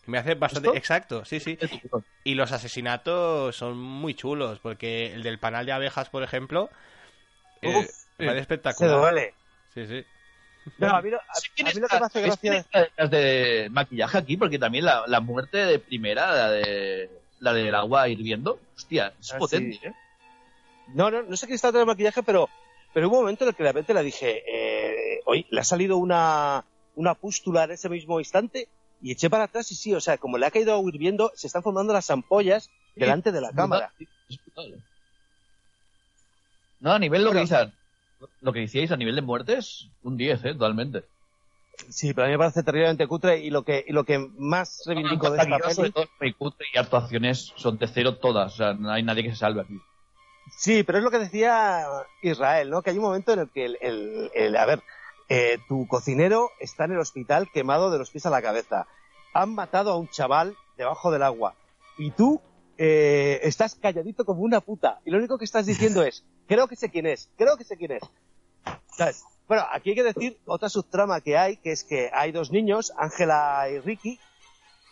me 0.06 0.18
hace 0.18 0.36
bastante, 0.36 0.70
¿Esto? 0.70 0.78
exacto, 0.78 1.26
sí, 1.26 1.40
sí. 1.40 1.58
Y 2.24 2.36
los 2.36 2.52
asesinatos 2.52 3.56
son 3.56 3.78
muy 3.78 4.14
chulos, 4.14 4.60
porque 4.60 5.14
el 5.14 5.24
del 5.24 5.40
panal 5.40 5.66
de 5.66 5.72
abejas, 5.72 6.10
por 6.10 6.24
ejemplo, 6.24 6.70
eh, 7.62 7.70
Uf, 7.80 7.90
parece 8.18 8.36
Se 8.36 8.42
espectacular. 8.42 9.00
duele. 9.00 9.34
Sí, 9.74 9.88
sí. 9.88 10.06
No, 10.78 10.96
a 10.96 11.02
mí, 11.02 11.10
lo- 11.10 11.18
a- 11.18 11.36
Sí, 11.36 11.50
¿quién 11.56 11.68
a 11.68 11.72
mí 11.72 11.80
lo 11.82 11.88
que 11.88 12.00
me 12.00 12.06
hace 12.06 12.22
¿ves 12.22 12.38
quién 12.38 12.54
gracia... 12.54 12.82
detrás 12.82 13.12
de 13.12 13.68
maquillaje 13.72 14.18
aquí? 14.18 14.38
Porque 14.38 14.60
también 14.60 14.86
la, 14.86 15.04
la 15.08 15.20
muerte 15.20 15.58
de 15.66 15.80
primera, 15.80 16.32
la 16.34 16.52
de 16.52 17.10
la 17.40 17.54
del 17.54 17.76
agua 17.76 18.08
hirviendo, 18.08 18.58
hostia, 18.76 19.14
es 19.20 19.32
Ah, 19.34 19.40
potente, 19.40 19.78
sí. 19.82 19.88
¿eh? 19.88 19.94
No, 20.96 21.12
no, 21.12 21.24
no 21.24 21.36
sé 21.36 21.46
quién 21.46 21.56
está 21.56 21.68
detrás 21.70 21.82
del 21.82 21.88
maquillaje, 21.88 22.24
pero, 22.24 22.48
pero 22.94 23.08
hubo 23.10 23.18
un 23.18 23.24
momento 23.24 23.44
en 23.44 23.50
el 23.50 23.56
que 23.56 23.64
de 23.64 23.70
repente 23.70 23.94
le 23.94 24.04
dije, 24.04 24.44
eh, 24.48 25.20
oye, 25.26 25.46
le 25.50 25.60
ha 25.60 25.64
salido 25.66 25.98
una, 25.98 26.64
una 26.96 27.14
pústula 27.16 27.66
en 27.66 27.72
ese 27.72 27.90
mismo 27.90 28.20
instante 28.20 28.70
y 29.04 29.12
eché 29.12 29.30
para 29.30 29.44
atrás 29.44 29.72
y 29.72 29.76
sí, 29.76 29.94
o 29.94 30.00
sea, 30.00 30.18
como 30.18 30.38
le 30.38 30.46
ha 30.46 30.52
caído 30.52 30.74
agua 30.74 30.90
hirviendo, 30.92 31.32
se 31.36 31.46
están 31.48 31.62
formando 31.62 31.92
las 31.94 32.10
ampollas 32.10 32.72
delante 32.96 33.32
de 33.32 33.42
la 33.42 33.50
Es 33.50 33.56
cámara. 33.56 33.94
brutal. 34.46 34.82
No, 36.80 36.92
a 36.94 37.00
nivel 37.00 37.24
lo 37.24 37.32
que 37.34 37.46
lo 38.40 38.54
que 38.54 38.60
decíais 38.62 38.92
a 38.92 38.98
nivel 38.98 39.16
de 39.16 39.22
muertes, 39.22 39.90
un 40.04 40.16
10, 40.16 40.46
¿eh? 40.46 40.54
Totalmente. 40.54 41.04
Sí, 41.90 42.14
pero 42.14 42.26
a 42.26 42.28
mí 42.28 42.34
me 42.34 42.38
parece 42.38 42.64
terriblemente 42.64 43.08
cutre 43.08 43.40
y 43.40 43.50
lo 43.50 43.64
que, 43.64 43.84
y 43.86 43.92
lo 43.92 44.04
que 44.06 44.20
más 44.38 44.84
reivindico 44.86 45.30
de 45.32 45.40
esta 45.42 45.58
peli... 46.20 46.34
cutre 46.34 46.66
y 46.74 46.78
actuaciones 46.78 47.52
son 47.58 47.78
de 47.78 47.88
cero 47.88 48.18
todas, 48.18 48.54
o 48.54 48.58
sea, 48.58 48.74
no 48.74 48.92
hay 48.92 49.04
nadie 49.04 49.24
que 49.24 49.32
se 49.32 49.38
salve 49.38 49.62
aquí. 49.62 49.78
Sí, 50.58 50.84
pero 50.84 51.00
es 51.00 51.04
lo 51.04 51.10
que 51.12 51.20
decía 51.20 51.86
Israel, 52.22 52.70
¿no? 52.70 52.82
Que 52.82 52.92
hay 52.92 52.98
un 52.98 53.04
momento 53.04 53.34
en 53.34 53.40
el 53.40 53.50
que 53.50 53.66
el, 53.66 53.78
el- 53.82 54.32
el- 54.36 54.56
a 54.56 54.66
ver, 54.66 54.84
eh, 55.36 55.58
tu 55.68 55.88
cocinero 55.88 56.52
está 56.60 56.86
en 56.86 56.92
el 56.92 57.00
hospital 57.00 57.50
quemado 57.52 57.90
de 57.90 57.98
los 57.98 58.12
pies 58.12 58.28
a 58.28 58.30
la 58.30 58.44
cabeza. 58.44 58.86
Han 59.34 59.56
matado 59.56 59.92
a 59.92 59.98
un 59.98 60.08
chaval 60.08 60.56
debajo 60.78 61.10
del 61.10 61.24
agua. 61.24 61.56
Y 61.98 62.12
tú 62.12 62.40
eh, 62.78 63.40
estás 63.42 63.74
calladito 63.74 64.26
como 64.26 64.44
una 64.44 64.62
puta. 64.62 65.00
Y 65.06 65.10
lo 65.10 65.18
único 65.18 65.40
que 65.40 65.46
estás 65.46 65.66
diciendo 65.66 66.04
es, 66.08 66.24
creo 66.48 66.68
que 66.68 66.76
sé 66.76 66.92
quién 66.92 67.08
es, 67.08 67.32
creo 67.36 67.58
que 67.58 67.64
sé 67.64 67.78
quién 67.78 67.94
es. 67.94 68.04
¿Sabes? 68.96 69.24
Bueno, 69.48 69.66
aquí 69.72 69.90
hay 69.90 69.96
que 69.96 70.04
decir 70.04 70.38
otra 70.46 70.70
subtrama 70.70 71.20
que 71.20 71.36
hay, 71.36 71.58
que 71.58 71.72
es 71.72 71.84
que 71.84 72.12
hay 72.14 72.32
dos 72.32 72.52
niños, 72.52 72.94
Ángela 72.96 73.68
y 73.72 73.80
Ricky. 73.80 74.20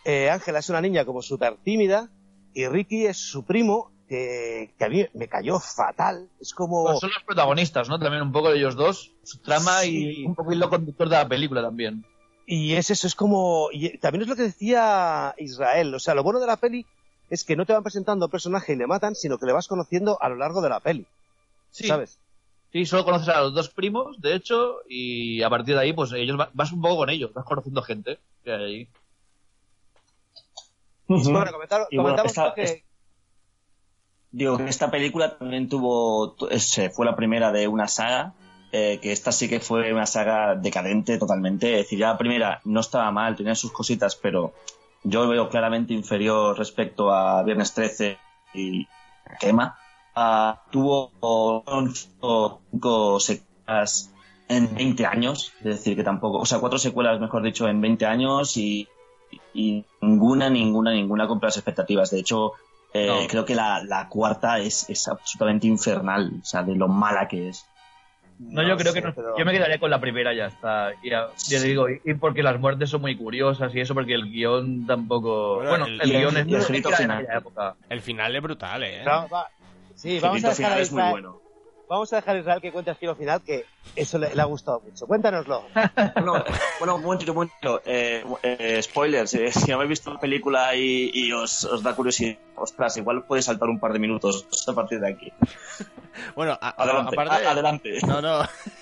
Eh, 0.04 0.28
Ángela 0.28 0.58
es 0.58 0.68
una 0.68 0.80
niña 0.80 1.04
como 1.04 1.22
súper 1.22 1.56
tímida 1.58 2.10
y 2.52 2.66
Ricky 2.66 3.06
es 3.06 3.16
su 3.16 3.44
primo, 3.44 3.91
que, 4.12 4.74
que 4.76 4.84
a 4.84 4.88
mí 4.90 5.06
me 5.14 5.26
cayó 5.26 5.58
fatal. 5.58 6.28
Es 6.38 6.52
como... 6.52 6.84
Pues 6.84 7.00
son 7.00 7.08
los 7.08 7.22
protagonistas, 7.24 7.88
¿no? 7.88 7.98
También 7.98 8.22
un 8.22 8.30
poco 8.32 8.50
de 8.50 8.58
ellos 8.58 8.76
dos, 8.76 9.10
su 9.22 9.38
trama 9.38 9.80
Sí. 9.80 10.20
y 10.22 10.26
un 10.26 10.34
poco 10.34 10.52
hilo 10.52 10.68
conductor 10.68 11.08
de 11.08 11.16
la 11.16 11.26
película 11.26 11.62
también. 11.62 12.04
Y 12.46 12.74
es 12.74 12.90
eso, 12.90 13.06
es 13.06 13.14
como... 13.14 13.68
Y 13.72 13.96
también 13.98 14.22
es 14.22 14.28
lo 14.28 14.36
que 14.36 14.42
decía 14.42 15.34
Israel. 15.38 15.94
O 15.94 15.98
sea, 15.98 16.14
lo 16.14 16.22
bueno 16.22 16.40
de 16.40 16.46
la 16.46 16.56
peli 16.58 16.84
es 17.30 17.42
que 17.44 17.56
no 17.56 17.64
te 17.64 17.72
van 17.72 17.82
presentando 17.82 18.28
personaje 18.28 18.74
y 18.74 18.76
le 18.76 18.86
matan, 18.86 19.14
sino 19.14 19.38
que 19.38 19.46
le 19.46 19.52
vas 19.54 19.66
conociendo 19.68 20.18
a 20.20 20.28
lo 20.28 20.36
largo 20.36 20.60
de 20.60 20.68
la 20.68 20.80
peli. 20.80 21.06
Sí, 21.70 21.88
¿Sabes? 21.88 22.18
sí, 22.70 22.84
solo 22.84 23.06
conoces 23.06 23.28
a 23.30 23.40
los 23.40 23.54
dos 23.54 23.70
primos, 23.70 24.20
de 24.20 24.34
hecho, 24.34 24.76
y 24.88 25.40
a 25.42 25.48
partir 25.48 25.74
de 25.74 25.80
ahí, 25.80 25.92
pues 25.94 26.12
ellos 26.12 26.38
va- 26.38 26.50
vas 26.52 26.70
un 26.72 26.82
poco 26.82 26.96
con 26.98 27.08
ellos, 27.08 27.32
vas 27.32 27.46
conociendo 27.46 27.80
gente 27.82 28.18
que 28.44 28.52
hay 28.52 28.62
ahí. 28.64 28.88
Bueno, 31.08 31.50
comentar- 31.52 31.86
Y 31.90 31.96
bueno, 31.96 32.22
esta- 32.24 32.52
que... 32.54 32.84
Digo 34.32 34.56
que 34.56 34.68
esta 34.68 34.90
película 34.90 35.36
también 35.36 35.68
tuvo, 35.68 36.36
eh, 36.50 36.90
fue 36.90 37.04
la 37.04 37.14
primera 37.14 37.52
de 37.52 37.68
una 37.68 37.86
saga, 37.86 38.32
eh, 38.72 38.98
que 39.02 39.12
esta 39.12 39.30
sí 39.30 39.46
que 39.46 39.60
fue 39.60 39.92
una 39.92 40.06
saga 40.06 40.54
decadente 40.54 41.18
totalmente. 41.18 41.72
Es 41.72 41.84
decir, 41.84 41.98
ya 41.98 42.08
la 42.08 42.18
primera 42.18 42.60
no 42.64 42.80
estaba 42.80 43.10
mal, 43.10 43.36
tenía 43.36 43.54
sus 43.54 43.72
cositas, 43.72 44.16
pero 44.16 44.54
yo 45.04 45.28
veo 45.28 45.50
claramente 45.50 45.92
inferior 45.92 46.56
respecto 46.56 47.12
a 47.12 47.42
Viernes 47.42 47.74
13 47.74 48.18
y 48.54 48.88
Quema. 49.38 49.76
Ah, 50.14 50.62
tuvo 50.70 51.10
cinco, 51.86 52.62
cinco 52.70 53.20
secuelas 53.20 54.10
en 54.48 54.74
20 54.74 55.04
años, 55.06 55.52
es 55.58 55.64
decir, 55.64 55.94
que 55.94 56.04
tampoco, 56.04 56.38
o 56.38 56.46
sea, 56.46 56.58
cuatro 56.58 56.78
secuelas, 56.78 57.20
mejor 57.20 57.42
dicho, 57.42 57.68
en 57.68 57.82
20 57.82 58.06
años 58.06 58.56
y, 58.56 58.88
y 59.52 59.84
ninguna, 60.00 60.48
ninguna, 60.48 60.92
ninguna 60.92 61.28
cumple 61.28 61.48
las 61.48 61.56
expectativas. 61.58 62.10
De 62.10 62.20
hecho, 62.20 62.52
eh, 62.94 63.06
No. 63.06 63.26
creo 63.28 63.44
que 63.44 63.54
la, 63.54 63.82
la 63.84 64.08
cuarta 64.08 64.58
es, 64.58 64.88
es 64.90 65.08
absolutamente 65.08 65.66
infernal, 65.66 66.30
o 66.42 66.44
sea, 66.44 66.62
de 66.62 66.74
lo 66.74 66.88
mala 66.88 67.26
que 67.28 67.48
es. 67.48 67.66
No, 68.38 68.62
yo 68.66 68.76
creo 68.76 68.92
sé, 68.92 69.00
que 69.00 69.06
no, 69.06 69.14
pero- 69.14 69.38
yo 69.38 69.44
me 69.44 69.52
quedaría 69.52 69.78
con 69.78 69.88
la 69.90 70.00
primera 70.00 70.34
ya 70.34 70.46
está. 70.46 70.92
Y 71.02 71.10
ya, 71.10 71.28
ya 71.46 71.60
te 71.60 71.66
digo, 71.68 71.86
y, 71.88 72.14
porque 72.14 72.42
las 72.42 72.58
muertes 72.58 72.90
son 72.90 73.00
muy 73.00 73.14
curiosas 73.16 73.72
y 73.74 73.80
eso, 73.80 73.94
porque 73.94 74.14
el 74.14 74.24
guion 74.30 74.84
tampoco. 74.86 75.56
Bueno, 75.56 75.68
Bueno, 75.70 75.86
el- 75.86 76.00
el, 76.00 76.10
guion 76.10 76.36
es 76.36 76.46
el 76.46 76.54
es 76.76 76.96
final. 76.96 77.28
época. 77.32 77.76
El 77.88 78.00
final 78.00 78.34
es 78.34 78.42
brutal, 78.42 78.82
¿eh? 78.82 79.02
No, 79.04 79.28
va- 79.28 79.48
Sí, 79.94 80.16
El 80.16 80.22
vamos 80.22 80.44
a, 80.44 80.48
dejar 80.48 80.80
es 80.80 80.90
muy 80.90 81.02
bueno. 81.10 81.38
Vamos 81.92 82.12
a 82.12 82.16
dejar 82.16 82.36
a 82.36 82.38
Israel 82.40 82.60
que 82.60 82.72
cuente 82.72 82.90
el 82.90 82.96
giro 82.96 83.14
final, 83.14 83.42
que 83.42 83.64
eso 83.96 84.18
le, 84.18 84.34
le 84.34 84.42
ha 84.42 84.44
gustado 84.46 84.80
mucho. 84.80 85.06
Cuéntanoslo. 85.06 85.64
Bueno, 86.14 86.44
bueno, 86.78 86.94
un 86.96 87.02
momentito, 87.02 87.32
un 87.32 87.36
momentito. 87.36 87.80
Eh, 87.84 88.24
eh, 88.42 88.80
spoilers, 88.82 89.34
eh, 89.34 89.50
si 89.52 89.70
no 89.70 89.76
habéis 89.76 89.90
visto 89.90 90.12
la 90.12 90.20
película 90.20 90.74
y, 90.74 91.10
y 91.12 91.32
os, 91.32 91.64
os 91.64 91.82
da 91.82 91.94
curiosidad, 91.94 92.36
ostras, 92.56 92.96
igual 92.96 93.24
podéis 93.24 93.46
saltar 93.46 93.68
un 93.68 93.78
par 93.80 93.92
de 93.92 93.98
minutos 93.98 94.46
a 94.66 94.72
partir 94.72 95.00
de 95.00 95.08
aquí. 95.10 95.32
Bueno, 96.34 96.52
a- 96.60 96.68
a- 96.68 96.82
Adelante, 96.82 97.14
aparte... 97.20 97.46
a- 97.46 97.50
adelante. 97.50 97.98
No, 98.06 98.20
no. 98.22 98.42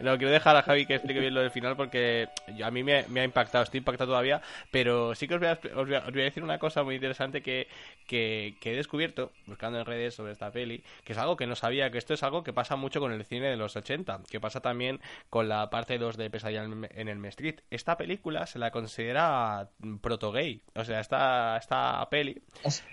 no, 0.00 0.16
quiero 0.18 0.32
dejar 0.32 0.56
a 0.56 0.62
Javi 0.62 0.86
que 0.86 0.94
explique 0.94 1.20
bien 1.20 1.34
lo 1.34 1.40
del 1.40 1.50
final 1.50 1.76
porque 1.76 2.28
yo- 2.56 2.66
a 2.66 2.70
mí 2.70 2.82
me, 2.82 3.04
me 3.08 3.20
ha 3.20 3.24
impactado, 3.24 3.64
estoy 3.64 3.78
impactado 3.78 4.10
todavía, 4.10 4.40
pero 4.70 5.14
sí 5.14 5.28
que 5.28 5.34
os 5.34 5.40
voy 5.40 5.48
a, 5.48 5.52
os 5.76 5.86
voy 5.86 5.94
a- 5.94 6.00
os 6.00 6.12
voy 6.12 6.20
a 6.22 6.24
decir 6.24 6.42
una 6.42 6.58
cosa 6.58 6.82
muy 6.82 6.94
interesante 6.96 7.42
que, 7.42 7.68
que, 8.06 8.54
que 8.60 8.72
he 8.72 8.76
descubierto 8.76 9.32
buscando 9.46 9.78
en 9.78 9.84
redes 9.86 10.14
sobre 10.14 10.32
esta 10.32 10.50
peli, 10.50 10.82
que 11.04 11.12
es 11.12 11.18
algo 11.18 11.36
que 11.36 11.46
no 11.46 11.56
sabía, 11.56 11.90
que 11.90 11.98
esto 11.98 12.14
es 12.14 12.22
algo 12.22 12.42
que 12.44 12.52
pasa 12.52 12.76
mucho 12.76 13.00
con 13.00 13.12
el 13.12 13.24
cine 13.24 13.48
de 13.48 13.56
los 13.56 13.76
80, 13.76 14.20
que 14.30 14.40
pasa 14.40 14.60
también 14.60 15.00
con 15.30 15.48
la 15.48 15.70
parte 15.70 15.98
2 15.98 16.16
de 16.16 16.30
Pesadilla 16.30 16.64
en 16.64 16.88
en 16.94 17.08
el 17.08 17.24
Street. 17.26 17.60
Esta 17.70 17.96
película 17.96 18.46
se 18.46 18.58
la 18.58 18.70
considera 18.70 19.68
proto-gay, 20.00 20.60
o 20.74 20.84
sea, 20.84 21.00
esta, 21.00 21.56
esta 21.56 22.06
peli 22.10 22.40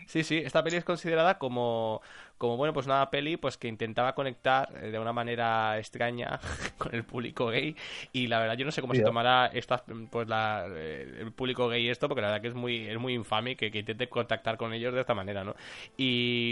Sí, 0.07 0.23
sí, 0.23 0.37
esta 0.37 0.63
peli 0.63 0.77
es 0.77 0.83
considerada 0.83 1.37
como, 1.37 2.01
como 2.41 2.57
bueno, 2.57 2.73
pues 2.73 2.87
una 2.87 3.07
peli 3.11 3.37
pues 3.37 3.55
que 3.55 3.67
intentaba 3.67 4.15
conectar 4.15 4.67
eh, 4.81 4.89
de 4.89 4.97
una 4.97 5.13
manera 5.13 5.77
extraña 5.77 6.39
con 6.79 6.95
el 6.95 7.03
público 7.03 7.45
gay 7.49 7.75
y 8.13 8.25
la 8.25 8.39
verdad 8.39 8.57
yo 8.57 8.65
no 8.65 8.71
sé 8.71 8.81
cómo 8.81 8.95
se 8.95 9.01
tomará 9.05 9.45
esta, 9.53 9.83
pues 10.09 10.27
la, 10.27 10.65
eh, 10.67 11.17
el 11.19 11.31
público 11.33 11.67
gay 11.69 11.87
esto 11.87 12.07
porque 12.09 12.21
la 12.23 12.29
verdad 12.29 12.41
que 12.41 12.47
es 12.47 12.55
muy 12.55 12.87
es 12.87 12.97
muy 12.97 13.13
infame 13.13 13.55
que, 13.55 13.69
que 13.69 13.77
intente 13.79 14.09
contactar 14.09 14.57
con 14.57 14.73
ellos 14.73 14.91
de 14.91 15.01
esta 15.01 15.13
manera, 15.13 15.43
¿no? 15.43 15.53
Y, 15.97 16.51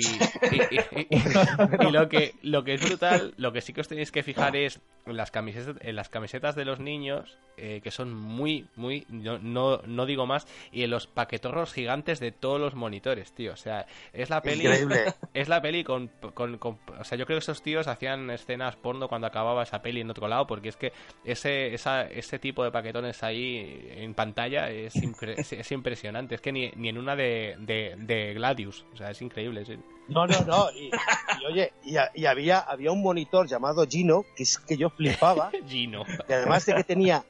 y, 0.52 0.58
y- 0.70 1.08
y- 1.10 1.88
y 1.88 1.92
lo 1.92 2.08
que 2.08 2.34
lo 2.44 2.64
que 2.64 2.76
es 2.76 2.82
brutal, 2.82 3.34
lo 3.38 3.52
que 3.52 3.62
sí 3.62 3.74
que 3.74 3.82
os 3.82 3.88
tenéis 3.88 4.12
que 4.12 4.22
fijar 4.22 4.56
es 4.56 4.80
en 5.08 5.18
las 5.18 5.32
camisetas 5.32 5.76
en 5.82 5.96
las 5.96 6.10
camisetas 6.10 6.54
de 6.56 6.66
los 6.66 6.80
niños 6.80 7.36
eh, 7.58 7.82
que 7.84 7.90
son 7.90 8.14
muy 8.14 8.68
muy 8.76 9.06
no, 9.10 9.40
no 9.40 9.82
no 9.88 10.06
digo 10.06 10.28
más 10.28 10.46
y 10.72 10.84
en 10.84 10.92
los 10.92 11.08
paquetorros 11.08 11.74
gigantes 11.74 12.20
de 12.20 12.32
todos 12.32 12.60
los 12.62 12.76
monitores, 12.76 13.32
tío, 13.34 13.54
o 13.54 13.58
sea, 13.58 13.88
es 14.14 14.30
la 14.30 14.42
peli 14.44 14.66
Increíble. 14.66 15.14
es 15.34 15.50
la 15.50 15.62
peli 15.62 15.79
peli 15.80 15.84
con, 15.84 16.08
con, 16.34 16.58
con- 16.58 16.80
O 17.00 17.04
sea, 17.04 17.18
yo 17.18 17.26
creo 17.26 17.38
que 17.38 17.44
esos 17.44 17.62
tíos 17.62 17.88
hacían 17.88 18.30
escenas 18.30 18.76
porno 18.76 19.08
cuando 19.08 19.28
acababa 19.28 19.64
esa 19.64 19.82
peli 19.82 20.02
en 20.02 20.10
otro 20.10 20.28
lado, 20.28 20.46
porque 20.48 20.70
es 20.70 20.76
que 20.76 20.92
ese, 21.24 21.74
esa, 21.74 22.04
ese 22.04 22.40
tipo 22.40 22.64
de 22.64 22.72
paquetones 22.72 23.22
ahí 23.24 23.88
en 23.98 24.14
pantalla 24.14 24.70
es, 24.70 24.96
impre- 24.96 25.36
es, 25.38 25.54
es 25.54 25.72
impresionante. 25.72 26.36
Es 26.36 26.42
que 26.42 26.52
ni, 26.52 26.72
ni 26.76 26.90
en 26.90 26.98
una 26.98 27.16
de, 27.16 27.56
de, 27.60 27.96
de 27.98 28.34
Gladius. 28.34 28.86
O 28.94 28.98
sea, 28.98 29.12
es 29.12 29.22
increíble, 29.22 29.66
sí. 29.66 29.78
No, 30.08 30.26
no, 30.26 30.44
no. 30.44 30.72
Y, 30.72 30.88
y, 31.42 31.46
oye, 31.46 31.74
y, 31.84 31.98
a- 31.98 32.12
y 32.14 32.26
había, 32.26 32.60
había 32.60 32.92
un 32.92 33.02
monitor 33.02 33.48
llamado 33.48 33.86
Gino, 33.88 34.26
que 34.36 34.44
es 34.44 34.58
que 34.60 34.78
yo 34.78 34.90
flipaba, 34.90 35.52
Gino. 35.68 36.04
y 36.28 36.34
además 36.34 36.66
de 36.66 36.76
que 36.76 36.84
tenía, 36.84 37.24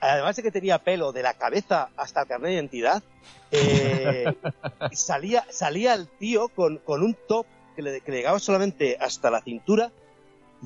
además 0.00 0.36
de 0.36 0.42
que 0.42 0.50
tenía 0.50 0.78
pelo 0.78 1.12
de 1.12 1.22
la 1.22 1.34
cabeza 1.34 1.88
hasta 1.96 2.22
el 2.22 2.28
carnet 2.28 2.48
de 2.50 2.54
identidad, 2.54 3.02
eh, 3.50 4.26
salía, 4.92 5.44
salía 5.50 5.94
el 5.94 6.08
tío 6.08 6.48
con, 6.48 6.78
con 6.78 7.02
un 7.02 7.16
top 7.28 7.46
que 7.76 7.82
le, 7.82 8.00
que 8.00 8.10
le 8.10 8.16
llegaba 8.18 8.40
solamente 8.40 8.96
hasta 8.98 9.30
la 9.30 9.42
cintura 9.42 9.92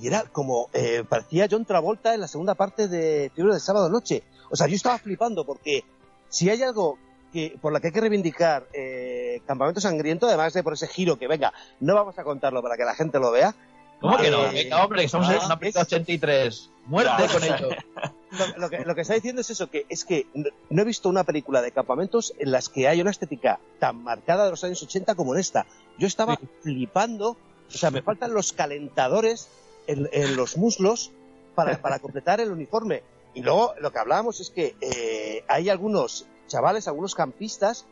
y 0.01 0.07
era 0.07 0.23
como, 0.23 0.69
eh, 0.73 1.05
parecía 1.09 1.49
John 1.51 1.65
Travolta 1.65 2.15
en 2.15 2.21
la 2.21 2.29
segunda 2.29 2.55
parte 2.55 2.89
de 2.89 3.31
Fiebre 3.35 3.53
del 3.53 3.61
Sábado 3.61 3.89
Noche. 3.89 4.23
O 4.51 4.57
sea, 4.57 4.67
yo 4.67 4.77
estaba 4.77 4.99
flipando 4.99 5.45
porque 5.45 5.85
si 6.29 6.49
hay 6.49 6.63
algo 6.63 6.99
que, 7.33 7.57
por 7.61 7.73
la 7.73 7.81
que 7.81 7.89
hay 7.89 7.93
que 7.93 8.01
reivindicar 8.01 8.67
eh, 8.73 9.43
Campamento 9.47 9.81
Sangriento, 9.81 10.27
además 10.27 10.53
de 10.53 10.63
por 10.63 10.75
ese 10.75 10.87
giro 10.87 11.19
que 11.19 11.29
venga, 11.29 11.53
no 11.81 11.95
vamos 11.95 12.19
a 12.19 12.25
contarlo 12.25 12.63
para 12.63 12.77
que 12.77 12.85
la 12.85 12.95
gente 12.95 13.19
lo 13.19 13.31
vea, 13.31 13.55
¿Cómo 14.01 14.17
que 14.17 14.31
no? 14.31 14.47
Eh, 14.47 14.51
Venga, 14.65 14.85
hombre, 14.85 15.05
estamos 15.05 15.29
en 15.31 15.39
una 15.45 15.59
película 15.59 15.83
es- 15.83 15.89
83. 15.93 16.71
Muerte 16.87 17.27
con 17.33 17.45
ello. 17.45 17.69
lo, 18.57 18.59
lo 18.59 18.71
que, 18.71 18.79
lo 18.85 18.95
que 18.95 19.01
está 19.03 19.15
diciendo 19.15 19.43
es 19.43 19.51
eso, 19.51 19.69
que 19.71 19.87
es 19.89 20.05
que 20.05 20.27
no, 20.35 20.49
no 20.71 20.83
he 20.83 20.85
visto 20.85 21.09
una 21.09 21.25
película 21.25 21.61
de 21.63 21.71
campamentos 21.73 22.33
en 22.39 22.51
las 22.51 22.69
que 22.69 22.89
hay 22.89 23.01
una 23.01 23.11
estética 23.11 23.61
tan 23.79 24.03
marcada 24.03 24.45
de 24.45 24.51
los 24.51 24.65
años 24.65 24.83
80 24.83 25.15
como 25.15 25.35
en 25.35 25.41
esta. 25.41 25.67
Yo 25.99 26.07
estaba 26.07 26.39
flipando, 26.63 27.31
o 27.69 27.71
sea, 27.73 27.91
me 27.91 28.03
faltan 28.03 28.33
los 28.35 28.53
calentadores 28.53 29.49
en, 29.87 30.09
en 30.13 30.35
los 30.37 30.57
muslos 30.57 31.11
para, 31.55 31.81
para 31.81 31.99
completar 31.99 32.41
el 32.41 32.51
uniforme. 32.51 33.03
Y 33.35 33.43
luego 33.43 33.75
lo 33.81 33.93
que 33.93 33.99
hablábamos 33.99 34.41
es 34.41 34.51
que 34.51 34.75
eh, 34.81 35.45
hay 35.47 35.69
algunos 35.69 36.27
chavales, 36.49 36.89
algunos 36.89 37.15
campistas, 37.15 37.85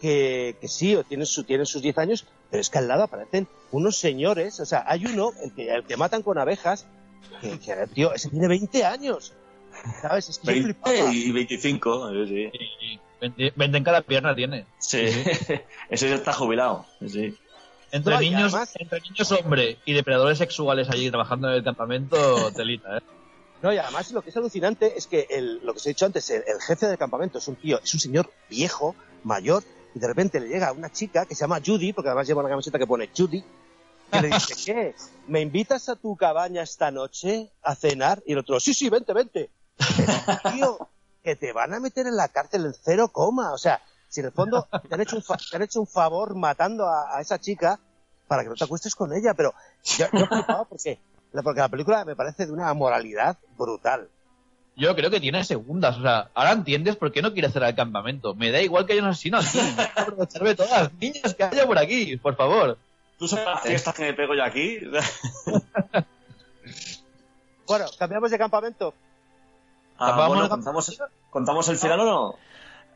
que, 0.00 0.56
que 0.60 0.68
sí, 0.68 0.94
o 0.94 1.02
tienen, 1.02 1.26
su, 1.26 1.42
tienen 1.44 1.66
sus 1.66 1.80
10 1.82 1.98
años, 1.98 2.26
pero 2.50 2.60
es 2.60 2.70
que 2.70 2.78
al 2.78 2.88
lado 2.88 3.04
aparecen 3.04 3.46
unos 3.72 3.96
señores, 3.98 4.60
o 4.60 4.66
sea, 4.66 4.84
hay 4.86 5.06
uno, 5.06 5.32
el 5.42 5.52
que, 5.54 5.72
el 5.74 5.84
que 5.84 5.96
matan 5.96 6.22
con 6.22 6.38
abejas, 6.38 6.86
que, 7.40 7.58
que, 7.58 7.74
tío, 7.94 8.12
ese 8.14 8.28
tiene 8.30 8.48
20 8.48 8.84
años. 8.84 9.32
¿Sabes? 10.00 10.28
Es 10.30 10.38
que 10.38 10.46
yo 10.46 10.52
20 10.52 10.72
flipaba. 10.84 11.12
y 11.14 11.32
25, 11.32 12.10
sí. 12.26 12.50
Y 12.80 13.00
vende- 13.20 13.52
Venden 13.56 13.84
cada 13.84 14.00
pierna 14.02 14.34
tiene. 14.34 14.64
Sí, 14.78 14.98
ese 15.90 16.08
ya 16.08 16.14
está 16.14 16.32
jubilado. 16.32 16.86
Sí. 17.06 17.36
Entre 17.92 18.14
No, 18.14 18.20
niños, 18.20 18.54
además- 18.54 18.72
entre 18.78 19.00
niños 19.02 19.32
hombre 19.32 19.78
y 19.84 19.92
depredadores 19.92 20.38
sexuales 20.38 20.88
allí 20.90 21.08
trabajando 21.10 21.48
en 21.48 21.54
el 21.56 21.64
campamento, 21.64 22.50
telita, 22.52 22.96
¿eh? 22.98 23.00
No, 23.62 23.72
y 23.72 23.78
además 23.78 24.10
lo 24.12 24.20
que 24.22 24.30
es 24.30 24.36
alucinante 24.36 24.96
es 24.98 25.06
que 25.06 25.26
el, 25.30 25.60
lo 25.64 25.72
que 25.72 25.78
os 25.78 25.86
he 25.86 25.90
dicho 25.90 26.04
antes, 26.06 26.28
el, 26.30 26.42
el 26.46 26.60
jefe 26.60 26.86
del 26.86 26.98
campamento 26.98 27.38
es 27.38 27.48
un 27.48 27.56
tío, 27.56 27.80
es 27.82 27.92
un 27.94 28.00
señor 28.00 28.30
viejo, 28.50 28.94
mayor, 29.24 29.62
y 29.96 29.98
de 29.98 30.06
repente 30.08 30.38
le 30.38 30.48
llega 30.48 30.72
una 30.72 30.90
chica 30.92 31.24
que 31.24 31.34
se 31.34 31.40
llama 31.40 31.58
Judy, 31.64 31.94
porque 31.94 32.10
además 32.10 32.26
lleva 32.26 32.40
una 32.42 32.50
camiseta 32.50 32.78
que 32.78 32.86
pone 32.86 33.08
Judy, 33.16 33.42
que 34.12 34.20
le 34.20 34.28
dice, 34.28 34.54
¿qué? 34.66 34.94
¿Me 35.26 35.40
invitas 35.40 35.88
a 35.88 35.96
tu 35.96 36.14
cabaña 36.16 36.60
esta 36.62 36.90
noche 36.90 37.50
a 37.62 37.74
cenar? 37.74 38.22
Y 38.26 38.32
el 38.32 38.38
otro, 38.40 38.60
sí, 38.60 38.74
sí, 38.74 38.90
vente, 38.90 39.14
vente. 39.14 39.48
tío, 40.52 40.78
que 41.24 41.34
te 41.34 41.52
van 41.54 41.72
a 41.72 41.80
meter 41.80 42.06
en 42.06 42.14
la 42.14 42.28
cárcel 42.28 42.66
en 42.66 42.74
cero 42.74 43.08
coma. 43.08 43.54
O 43.54 43.58
sea, 43.58 43.80
si 44.10 44.20
en 44.20 44.26
el 44.26 44.32
fondo 44.32 44.68
te 44.86 44.94
han 44.94 45.00
hecho 45.00 45.16
un, 45.16 45.22
fa- 45.22 45.38
te 45.38 45.56
han 45.56 45.62
hecho 45.62 45.80
un 45.80 45.86
favor 45.86 46.34
matando 46.34 46.86
a, 46.86 47.16
a 47.16 47.20
esa 47.22 47.38
chica 47.40 47.80
para 48.28 48.42
que 48.42 48.50
no 48.50 48.54
te 48.54 48.64
acuestes 48.64 48.94
con 48.94 49.14
ella, 49.14 49.32
pero 49.32 49.54
yo, 49.82 50.04
yo 50.14 50.26
flipaba 50.26 50.64
porque, 50.66 50.98
porque 51.42 51.60
la 51.60 51.68
película 51.70 52.04
me 52.04 52.14
parece 52.14 52.44
de 52.44 52.52
una 52.52 52.72
moralidad 52.74 53.38
brutal. 53.56 54.10
Yo 54.76 54.94
creo 54.94 55.10
que 55.10 55.20
tiene 55.20 55.42
segundas. 55.42 55.96
O 55.96 56.02
sea, 56.02 56.28
ahora 56.34 56.52
entiendes 56.52 56.96
por 56.96 57.10
qué 57.10 57.22
no 57.22 57.32
quiere 57.32 57.48
hacer 57.48 57.62
el 57.62 57.74
campamento. 57.74 58.34
Me 58.34 58.50
da 58.50 58.60
igual 58.60 58.84
que 58.86 58.92
haya 58.92 59.02
un 59.02 59.08
asesino 59.08 59.38
aquí. 59.38 59.58
Aprovecharme 59.96 60.54
todas 60.54 60.70
las 60.82 60.92
niñas 60.94 61.34
que 61.34 61.44
haya 61.44 61.66
por 61.66 61.78
aquí, 61.78 62.16
por 62.18 62.36
favor. 62.36 62.76
¿Tú 63.18 63.26
sabes 63.26 63.46
las 63.46 63.62
fiestas 63.62 63.94
que 63.94 64.02
me 64.02 64.12
pego 64.14 64.34
yo 64.34 64.44
aquí? 64.44 64.78
Bueno, 67.66 67.86
cambiamos 67.98 68.30
de 68.30 68.38
campamento. 68.38 68.94
Ah, 69.98 70.12
Vamos 70.12 70.28
bueno, 70.36 70.48
¿contamos, 70.48 70.98
¿contamos 71.30 71.68
el 71.68 71.76
final 71.78 72.00
o 72.00 72.04
no? 72.04 72.34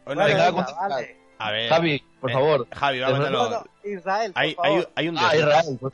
Bueno, 0.04 0.20
Vale, 0.20 0.34
venga, 0.34 0.50
vale. 0.52 1.16
a 1.38 1.50
ver. 1.50 1.68
Javi, 1.68 2.04
por 2.20 2.30
eh, 2.30 2.34
favor. 2.34 2.68
Javi, 2.72 2.98
Desde 2.98 3.12
vámonos. 3.12 3.30
No, 3.32 3.50
no, 3.50 3.64
Israel, 3.82 4.32
por 4.34 4.42
Hay, 4.42 4.54
favor. 4.54 4.70
hay, 4.76 4.84
hay 4.96 5.08
un 5.08 5.18
Ah, 5.18 5.30
desnudo. 5.32 5.48
Israel, 5.48 5.78
pues 5.80 5.92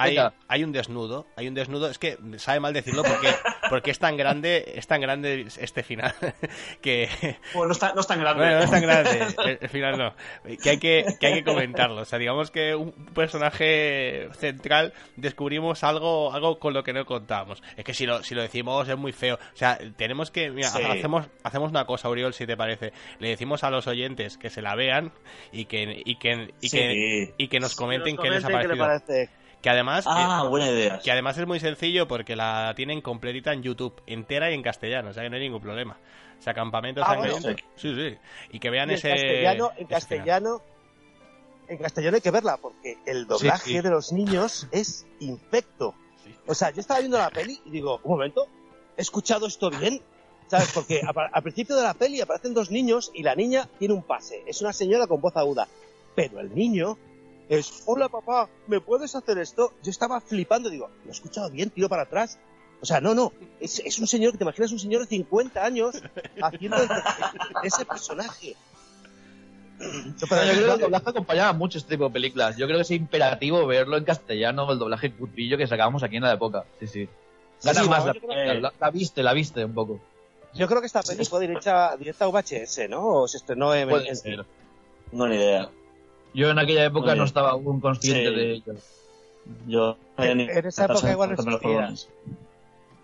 hay, 0.48 0.64
un 0.64 0.72
desnudo, 0.72 1.26
hay 1.36 1.48
un 1.48 1.54
desnudo, 1.54 1.88
es 1.90 1.98
que 1.98 2.18
sabe 2.38 2.58
mal 2.60 2.72
decirlo 2.72 3.02
porque, 3.04 3.28
porque 3.70 3.90
es 3.92 3.98
tan 4.00 4.16
grande, 4.16 4.72
es 4.74 4.86
tan 4.88 5.00
grande 5.00 5.46
este 5.58 5.82
final 5.84 6.12
que 6.82 7.08
Bueno, 7.54 7.68
no 7.68 7.72
es 7.72 7.78
tan, 7.78 7.94
no 7.94 8.00
es 8.00 8.06
tan 8.08 8.18
grande. 8.20 8.42
bueno, 8.42 8.58
no 8.58 8.64
es 8.64 8.70
tan 8.70 8.82
grande, 8.82 9.26
el, 9.44 9.58
el 9.60 9.68
final 9.68 9.98
no, 9.98 10.14
que 10.62 10.70
hay 10.70 10.78
que, 10.78 11.04
que 11.20 11.26
hay 11.28 11.34
que 11.34 11.44
comentarlo, 11.44 12.00
o 12.02 12.04
sea, 12.04 12.18
digamos 12.18 12.50
que 12.50 12.74
un 12.74 12.90
personaje 13.14 14.28
central 14.34 14.92
descubrimos 15.16 15.84
algo, 15.84 16.32
algo 16.32 16.58
con 16.58 16.74
lo 16.74 16.82
que 16.82 16.92
no 16.92 17.04
contábamos. 17.04 17.62
Es 17.76 17.84
que 17.84 17.94
si 17.94 18.06
lo, 18.06 18.22
si 18.22 18.34
lo 18.34 18.42
decimos 18.42 18.88
es 18.88 18.96
muy 18.96 19.12
feo, 19.12 19.36
o 19.36 19.56
sea, 19.56 19.78
tenemos 19.96 20.30
que, 20.30 20.50
mira, 20.50 20.68
Sí. 20.70 20.82
hacemos, 20.82 21.26
hacemos 21.44 21.70
una 21.70 21.84
cosa, 21.86 22.08
Uriol, 22.08 22.34
si 22.34 22.46
te 22.46 22.56
parece, 22.56 22.92
le 23.20 23.28
decimos 23.28 23.62
a 23.64 23.70
los 23.70 23.86
oyentes 23.86 24.36
que 24.38 24.50
se 24.50 24.60
la 24.62 24.74
vean 24.74 25.12
y 25.52 25.66
que, 25.66 26.02
y 26.04 26.15
que, 26.16 26.54
y 26.60 26.68
Sí. 26.68 26.76
que, 26.78 27.34
y 27.38 27.48
que 27.48 27.60
nos 27.60 27.74
comenten 27.76 28.16
Nos 28.16 28.24
qué 28.24 28.30
les 28.30 28.44
ha 28.44 28.48
parecido. 28.48 28.86
Que 29.62 29.70
además, 29.70 30.04
Ah, 30.06 30.46
buena 30.48 30.68
idea. 30.68 30.98
que, 30.98 31.04
que 31.04 31.10
además 31.12 31.36
es 31.38 31.46
muy 31.46 31.58
sencillo 31.60 32.06
porque 32.06 32.36
la 32.36 32.72
tienen 32.76 33.00
completita 33.00 33.52
en 33.52 33.62
YouTube, 33.62 34.00
entera 34.06 34.50
y 34.50 34.54
en 34.54 34.62
castellano, 34.62 35.10
o 35.10 35.12
sea 35.12 35.22
que 35.24 35.30
no 35.30 35.36
hay 35.36 35.42
ningún 35.42 35.60
problema. 35.62 35.98
O 36.38 36.42
sea, 36.42 36.52
campamento 36.54 37.02
Ah, 37.04 37.16
bueno. 37.16 37.36
Sí, 37.40 37.54
sí. 37.94 38.16
Y 38.50 38.58
que 38.60 38.70
vean 38.70 38.90
Y 38.90 38.92
en 38.92 38.98
ese. 38.98 39.08
castellano, 39.10 39.70
en 39.76 39.86
castellano, 39.86 40.62
en 41.68 41.78
castellano 41.78 42.14
hay 42.16 42.20
que 42.20 42.30
verla 42.30 42.58
porque 42.58 42.98
el 43.06 43.26
doblaje 43.26 43.70
sí. 43.70 43.80
de 43.80 43.90
los 43.90 44.12
niños 44.12 44.68
es 44.70 45.06
infecto. 45.20 45.94
Sí. 46.22 46.32
O 46.46 46.54
sea, 46.54 46.70
yo 46.70 46.80
estaba 46.80 47.00
viendo 47.00 47.18
la 47.18 47.30
peli 47.30 47.58
y 47.64 47.70
digo, 47.70 47.98
un 48.04 48.12
momento, 48.12 48.46
¿he 48.96 49.00
escuchado 49.02 49.46
esto 49.46 49.70
bien? 49.70 50.00
¿Sabes? 50.48 50.70
Porque 50.72 51.00
a- 51.04 51.28
al 51.32 51.42
principio 51.42 51.74
de 51.74 51.82
la 51.82 51.94
peli 51.94 52.20
aparecen 52.20 52.54
dos 52.54 52.70
niños 52.70 53.10
y 53.14 53.24
la 53.24 53.34
niña 53.34 53.68
tiene 53.80 53.94
un 53.94 54.02
pase. 54.04 54.44
Es 54.46 54.60
una 54.60 54.72
señora 54.72 55.08
con 55.08 55.20
voz 55.20 55.36
aguda. 55.36 55.66
Pero 56.16 56.40
el 56.40 56.52
niño 56.54 56.98
es, 57.48 57.84
hola 57.86 58.08
papá, 58.08 58.48
¿me 58.66 58.80
puedes 58.80 59.14
hacer 59.14 59.38
esto? 59.38 59.72
Yo 59.84 59.90
estaba 59.92 60.20
flipando, 60.20 60.68
digo, 60.68 60.88
¿lo 61.04 61.08
he 61.10 61.12
escuchado 61.12 61.48
bien? 61.50 61.70
Tiro 61.70 61.88
para 61.88 62.02
atrás. 62.02 62.38
O 62.80 62.84
sea, 62.86 63.00
no, 63.00 63.14
no, 63.14 63.32
es, 63.60 63.78
es 63.78 63.98
un 64.00 64.06
señor, 64.08 64.32
que 64.32 64.38
te 64.38 64.44
imaginas 64.44 64.72
un 64.72 64.78
señor 64.80 65.02
de 65.02 65.06
50 65.06 65.64
años 65.64 66.02
haciendo 66.42 66.76
el- 66.78 66.88
ese 67.62 67.84
personaje. 67.86 68.56
Yo, 69.78 70.26
Pero 70.28 70.44
yo 70.44 70.52
creo 70.52 70.66
que 70.68 70.72
el 70.74 70.80
doblaje 70.80 71.10
acompañaba 71.10 71.52
mucho 71.52 71.76
este 71.78 71.90
tipo 71.94 72.04
de 72.04 72.10
películas. 72.10 72.56
Yo 72.56 72.66
creo 72.66 72.78
que 72.78 72.82
es 72.82 72.90
imperativo 72.90 73.66
verlo 73.66 73.96
en 73.98 74.04
castellano, 74.04 74.70
el 74.72 74.78
doblaje 74.78 75.12
cutrillo 75.12 75.58
que 75.58 75.66
sacábamos 75.66 76.02
aquí 76.02 76.16
en 76.16 76.22
la 76.22 76.32
época. 76.32 76.64
Sí, 76.80 76.86
sí. 76.86 77.08
Gana 77.62 77.82
sí, 77.82 77.88
más 77.88 78.00
no, 78.00 78.06
la, 78.06 78.12
yo 78.14 78.20
creo 78.20 78.30
que- 78.54 78.60
la- 78.60 78.72
la 78.80 78.90
viste, 78.90 79.22
la 79.22 79.32
viste 79.34 79.64
un 79.64 79.74
poco. 79.74 80.00
Yo 80.54 80.66
creo 80.66 80.80
que 80.80 80.86
esta 80.86 81.02
peli 81.02 81.24
fue 81.26 81.40
directa, 81.40 81.94
directa 81.98 82.24
a 82.24 82.28
VHS, 82.28 82.88
¿no? 82.88 83.04
O 83.06 83.28
se 83.28 83.36
estrenó 83.36 83.74
en... 83.74 83.88
Puede 83.90 84.08
en- 84.08 84.16
ser. 84.16 84.46
No, 85.12 85.28
ni 85.28 85.36
idea. 85.36 85.68
Yo 86.36 86.50
en 86.50 86.58
aquella 86.58 86.84
época 86.84 87.14
no 87.14 87.24
estaba 87.24 87.50
aún 87.52 87.80
consciente 87.80 88.28
Sí. 88.28 88.34
de 88.34 88.52
ello. 88.52 88.74
Yo 89.66 89.96
En- 90.18 90.40
en 90.40 90.66
esa 90.66 90.84
época 90.84 91.10
igual 91.10 91.34
no 91.34 91.42
me 91.42 91.50
los 91.52 91.62
existía. 91.62 91.94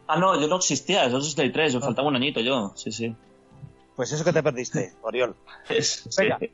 Ah, 0.07 0.19
no, 0.19 0.39
yo 0.39 0.49
no 0.49 0.57
existía, 0.57 1.05
yo 1.09 1.19
soy 1.21 1.31
63, 1.31 1.73
yo 1.73 1.81
faltaba 1.81 2.09
un 2.09 2.17
añito 2.17 2.41
yo, 2.41 2.73
sí, 2.77 2.93
sí. 2.93 3.17
Pues 3.97 4.13
eso 4.13 4.23
que 4.25 4.33
te 4.35 4.43
perdiste, 4.43 4.93
Oriol. 5.01 5.35
Es- 5.71 6.09
Venga. 6.19 6.39
sí. 6.41 6.51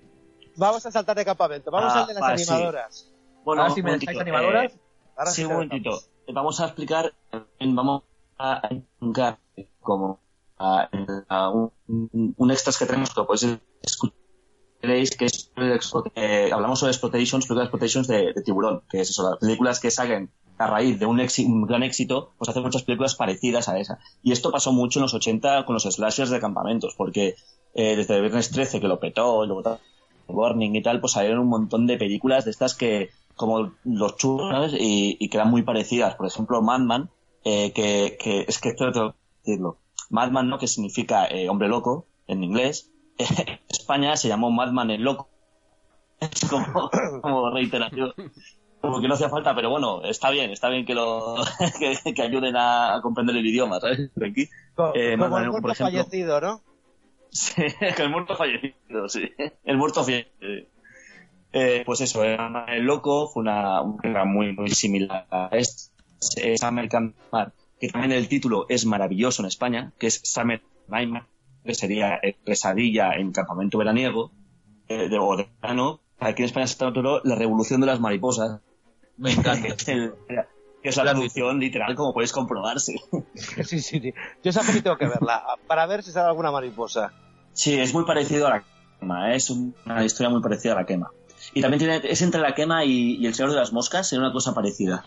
Vamos 0.54 0.86
a 0.86 0.90
saltar 0.92 1.16
de 1.16 1.24
campamento. 1.24 1.70
Vamos 1.72 1.92
Ah, 1.94 2.00
al 2.02 2.06
de 2.06 2.14
las 2.14 2.40
sí. 2.40 2.50
animadoras. 2.52 3.12
Bueno, 3.44 3.62
Ahora 3.62 3.74
sí 3.74 3.82
me 3.82 3.92
un 3.94 3.98
dejáis 3.98 4.16
momentito, 4.18 4.36
animadoras. 4.38 4.72
eh, 4.72 4.80
Ahora 5.16 5.30
sí, 5.32 5.44
un 5.44 5.52
momentito. 5.52 5.90
dejamos. 5.90 6.10
Vamos 6.32 6.60
a 6.60 6.64
explicar, 6.66 7.14
eh, 7.32 7.42
vamos 7.60 8.02
a 8.38 8.60
explicar 8.70 9.38
como 9.80 10.20
a, 10.58 10.88
a 11.28 11.50
un, 11.50 11.72
un- 12.36 12.50
extras 12.50 12.76
que 12.78 12.86
tenemos 12.86 13.14
que 13.14 13.22
podéis 13.22 13.58
escuchar 13.82 14.17
veréis 14.80 15.16
que 15.16 15.26
es 15.26 15.50
eh, 16.14 16.50
hablamos 16.52 16.78
sobre 16.78 16.92
exploitations, 16.92 17.46
películas 17.46 17.66
exploitations 17.66 18.06
de, 18.08 18.34
tiburón, 18.44 18.82
que 18.88 19.00
es 19.00 19.10
eso, 19.10 19.28
las 19.28 19.38
películas 19.38 19.80
que 19.80 19.90
salen 19.90 20.30
a 20.58 20.66
raíz 20.66 20.98
de 20.98 21.06
un, 21.06 21.18
gran 21.66 21.82
éxito, 21.82 22.32
pues 22.36 22.48
hacen 22.48 22.62
muchas 22.62 22.82
películas 22.82 23.14
parecidas 23.14 23.68
a 23.68 23.78
esa. 23.78 23.98
Y 24.22 24.32
esto 24.32 24.50
pasó 24.50 24.72
mucho 24.72 24.98
en 24.98 25.02
los 25.02 25.14
80 25.14 25.64
con 25.64 25.74
los 25.74 25.84
slashers 25.84 26.30
de 26.30 26.40
campamentos, 26.40 26.94
porque 26.96 27.36
eh, 27.74 27.96
desde 27.96 28.20
Viernes 28.20 28.50
13 28.50 28.80
que 28.80 28.88
lo 28.88 28.98
petó, 28.98 29.44
y 29.44 29.46
luego 29.46 29.78
Warning 30.26 30.76
y 30.76 30.82
tal, 30.82 31.00
pues 31.00 31.12
salieron 31.12 31.40
un 31.40 31.48
montón 31.48 31.86
de 31.86 31.96
películas 31.96 32.44
de 32.44 32.50
estas 32.50 32.74
que, 32.74 33.10
como 33.34 33.72
los 33.84 34.16
churros, 34.16 34.50
¿sabes? 34.50 34.72
Y, 34.74 35.16
y 35.18 35.28
que 35.28 35.38
eran 35.38 35.50
muy 35.50 35.62
parecidas. 35.62 36.16
Por 36.16 36.26
ejemplo, 36.26 36.60
Madman, 36.60 37.08
eh, 37.44 37.72
que, 37.72 38.18
que 38.20 38.44
es 38.46 38.58
que 38.58 38.70
esto 38.70 38.92
tengo 38.92 39.12
que 39.12 39.16
decirlo. 39.44 39.78
Madman, 40.10 40.48
¿no? 40.48 40.58
Que 40.58 40.66
significa 40.66 41.26
eh, 41.26 41.48
hombre 41.48 41.68
loco 41.68 42.06
en 42.26 42.44
inglés. 42.44 42.90
En 43.18 43.58
España 43.68 44.16
se 44.16 44.28
llamó 44.28 44.50
Madman 44.50 44.90
el 44.90 45.02
loco. 45.02 45.28
Es 46.20 46.48
como, 46.48 46.90
como 47.22 47.50
reiteración. 47.50 48.12
porque 48.80 49.08
no 49.08 49.14
hacía 49.14 49.28
falta, 49.28 49.54
pero 49.54 49.70
bueno, 49.70 50.02
está 50.04 50.30
bien, 50.30 50.50
está 50.50 50.68
bien 50.68 50.84
que 50.86 50.94
lo 50.94 51.36
que, 51.78 52.12
que 52.14 52.22
ayuden 52.22 52.56
a, 52.56 52.96
a 52.96 53.00
comprender 53.02 53.36
el 53.36 53.46
idioma, 53.46 53.80
¿sabes? 53.80 54.10
Aquí, 54.24 54.48
Eh, 54.94 55.16
como 55.18 55.38
el 55.38 55.50
por 55.50 55.62
muerto 55.62 55.70
ejemplo. 55.72 56.04
fallecido, 56.04 56.40
¿no? 56.40 56.62
Sí, 57.30 57.62
el 57.98 58.10
muerto 58.10 58.36
fallecido, 58.36 59.08
sí. 59.08 59.30
El 59.64 59.76
muerto 59.76 60.02
fiel. 60.04 60.28
Eh, 61.52 61.82
pues 61.86 62.00
eso, 62.02 62.24
era 62.24 62.66
El 62.68 62.84
Loco 62.84 63.28
fue 63.28 63.42
una, 63.42 63.80
una 63.82 64.24
muy, 64.24 64.52
muy 64.54 64.70
similar 64.70 65.26
a 65.30 65.48
este. 65.52 65.92
Es 66.36 66.62
American 66.62 67.14
Nightmare, 67.32 67.52
que 67.80 67.88
también 67.88 68.12
el 68.12 68.28
título 68.28 68.66
es 68.68 68.84
maravilloso 68.86 69.42
en 69.42 69.46
España, 69.48 69.92
que 69.98 70.08
es 70.08 70.20
Summer 70.24 70.62
Nightmare, 70.88 71.26
que 71.64 71.74
sería 71.74 72.16
eh, 72.22 72.36
pesadilla 72.44 73.12
en 73.14 73.32
campamento 73.32 73.78
veraniego, 73.78 74.30
eh, 74.88 75.08
de, 75.08 75.18
o 75.18 75.36
de 75.36 75.48
verano. 75.60 76.00
Aquí 76.18 76.42
en 76.42 76.46
España 76.46 76.66
se 76.66 76.76
tituló 76.76 77.20
La 77.24 77.34
Revolución 77.36 77.80
de 77.80 77.86
las 77.86 78.00
Mariposas, 78.00 78.60
Me 79.16 79.32
encanta. 79.32 79.62
que 79.68 79.68
es, 79.74 79.88
el- 79.88 80.14
que 80.82 80.88
es 80.90 80.96
la 80.96 81.02
traducción 81.02 81.58
literal, 81.58 81.94
como 81.94 82.12
podéis 82.14 82.32
comprobarse. 82.32 82.94
Sí, 83.64 83.80
sí, 83.80 84.00
sí. 84.00 84.12
Yo 84.42 84.50
esa 84.50 84.62
peli 84.62 84.80
tengo 84.80 84.96
que 84.96 85.06
verla, 85.06 85.42
para 85.66 85.86
ver 85.86 86.02
si 86.02 86.10
sale 86.12 86.28
alguna 86.28 86.50
mariposa. 86.50 87.12
Sí, 87.52 87.78
es 87.78 87.92
muy 87.92 88.04
parecido 88.04 88.46
a 88.46 88.50
la 88.50 88.64
quema, 89.00 89.32
¿eh? 89.32 89.36
es 89.36 89.50
un- 89.50 89.74
una 89.86 90.04
historia 90.04 90.30
muy 90.30 90.40
parecida 90.40 90.72
a 90.72 90.76
la 90.76 90.86
quema. 90.86 91.10
Y 91.54 91.60
también 91.62 91.78
tiene, 91.78 92.00
es 92.04 92.22
entre 92.22 92.40
la 92.40 92.54
quema 92.54 92.84
y, 92.84 93.16
y 93.16 93.26
el 93.26 93.34
Señor 93.34 93.50
de 93.52 93.58
las 93.58 93.72
Moscas, 93.72 94.12
era 94.12 94.22
una 94.22 94.32
cosa 94.32 94.54
parecida. 94.54 95.04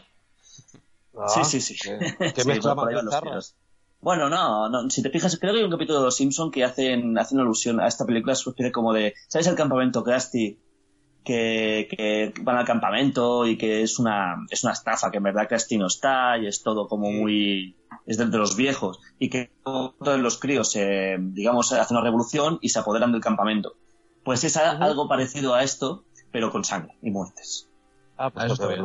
Ah, 1.17 1.27
sí, 1.27 1.43
sí, 1.43 1.61
sí. 1.61 1.75
Qué, 1.81 1.99
qué 2.35 2.41
Sí, 2.41 2.47
mezcla 2.47 2.73
por 2.75 2.85
más 2.85 2.87
ahí 2.89 2.95
van 2.95 3.05
los 3.05 3.13
bizarra. 3.13 3.29
tiros. 3.29 3.55
Bueno, 4.01 4.29
no, 4.29 4.67
no, 4.69 4.89
si 4.89 5.03
te 5.03 5.11
fijas, 5.11 5.37
creo 5.39 5.53
que 5.53 5.59
hay 5.59 5.65
un 5.65 5.71
capítulo 5.71 5.99
de 5.99 6.05
Los 6.05 6.15
Simpson 6.15 6.49
que 6.49 6.63
hacen, 6.63 7.17
hacen 7.19 7.39
alusión 7.39 7.79
a 7.79 7.87
esta 7.87 8.05
película, 8.05 8.33
es 8.33 8.43
como 8.73 8.93
de, 8.93 9.13
¿sabes 9.27 9.47
el 9.47 9.55
campamento 9.55 10.03
Krusty? 10.03 10.57
Que, 11.23 11.87
que 11.91 12.33
van 12.41 12.57
al 12.57 12.65
campamento 12.65 13.45
y 13.45 13.55
que 13.57 13.83
es 13.83 13.99
una, 13.99 14.37
es 14.49 14.63
una 14.63 14.73
estafa, 14.73 15.11
que 15.11 15.17
en 15.17 15.23
verdad 15.23 15.47
Krusty 15.47 15.77
no 15.77 15.85
está 15.85 16.35
y 16.39 16.47
es 16.47 16.63
todo 16.63 16.87
como 16.87 17.11
muy, 17.11 17.75
es 18.07 18.17
de, 18.17 18.25
de 18.25 18.37
los 18.39 18.55
viejos 18.55 18.99
y 19.19 19.29
que 19.29 19.51
todos 19.63 20.19
los 20.19 20.39
críos, 20.39 20.75
eh, 20.75 21.17
digamos, 21.19 21.71
hacen 21.73 21.95
una 21.97 22.03
revolución 22.03 22.57
y 22.61 22.69
se 22.69 22.79
apoderan 22.79 23.11
del 23.11 23.21
campamento. 23.21 23.73
Pues 24.23 24.43
es 24.43 24.57
a- 24.57 24.71
algo 24.71 25.07
parecido 25.07 25.53
a 25.53 25.61
esto, 25.63 26.03
pero 26.31 26.51
con 26.51 26.63
sangre 26.63 26.95
y 27.03 27.11
muertes. 27.11 27.67
Ah, 28.17 28.31
pues 28.31 28.43
Ah, 28.43 28.45
eso 28.47 28.53
está 28.55 28.67
bien. 28.67 28.81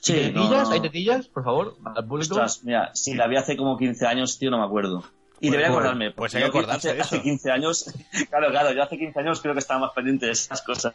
Sí, 0.00 0.12
¿Hay 0.14 0.32
no, 0.32 0.42
tetillas? 0.42 0.68
no. 0.68 0.74
¿Hay 0.74 0.80
tetillas, 0.80 1.26
por 1.28 1.44
favor? 1.44 1.76
Al 1.94 2.06
público. 2.06 2.34
Ostras, 2.34 2.62
mira, 2.64 2.90
si 2.94 3.14
la 3.14 3.26
vi 3.26 3.36
hace 3.36 3.56
como 3.56 3.76
15 3.76 4.06
años, 4.06 4.38
tío, 4.38 4.50
no 4.50 4.58
me 4.58 4.64
acuerdo. 4.64 5.02
Y 5.40 5.48
Pues, 5.48 5.52
debería 5.52 5.68
pues, 5.68 5.78
acordarme. 5.78 6.10
pues 6.10 6.34
hay 6.34 6.42
que 6.42 6.50
que 6.50 6.58
acordarse 6.58 6.90
hace, 6.90 7.00
eso. 7.00 7.14
hace 7.16 7.22
15 7.22 7.50
años, 7.52 7.94
claro, 8.28 8.50
claro, 8.50 8.72
yo 8.72 8.82
hace 8.82 8.98
15 8.98 9.20
años 9.20 9.40
creo 9.40 9.54
que 9.54 9.60
estaba 9.60 9.80
más 9.80 9.92
pendiente 9.94 10.26
de 10.26 10.32
esas 10.32 10.62
cosas. 10.62 10.94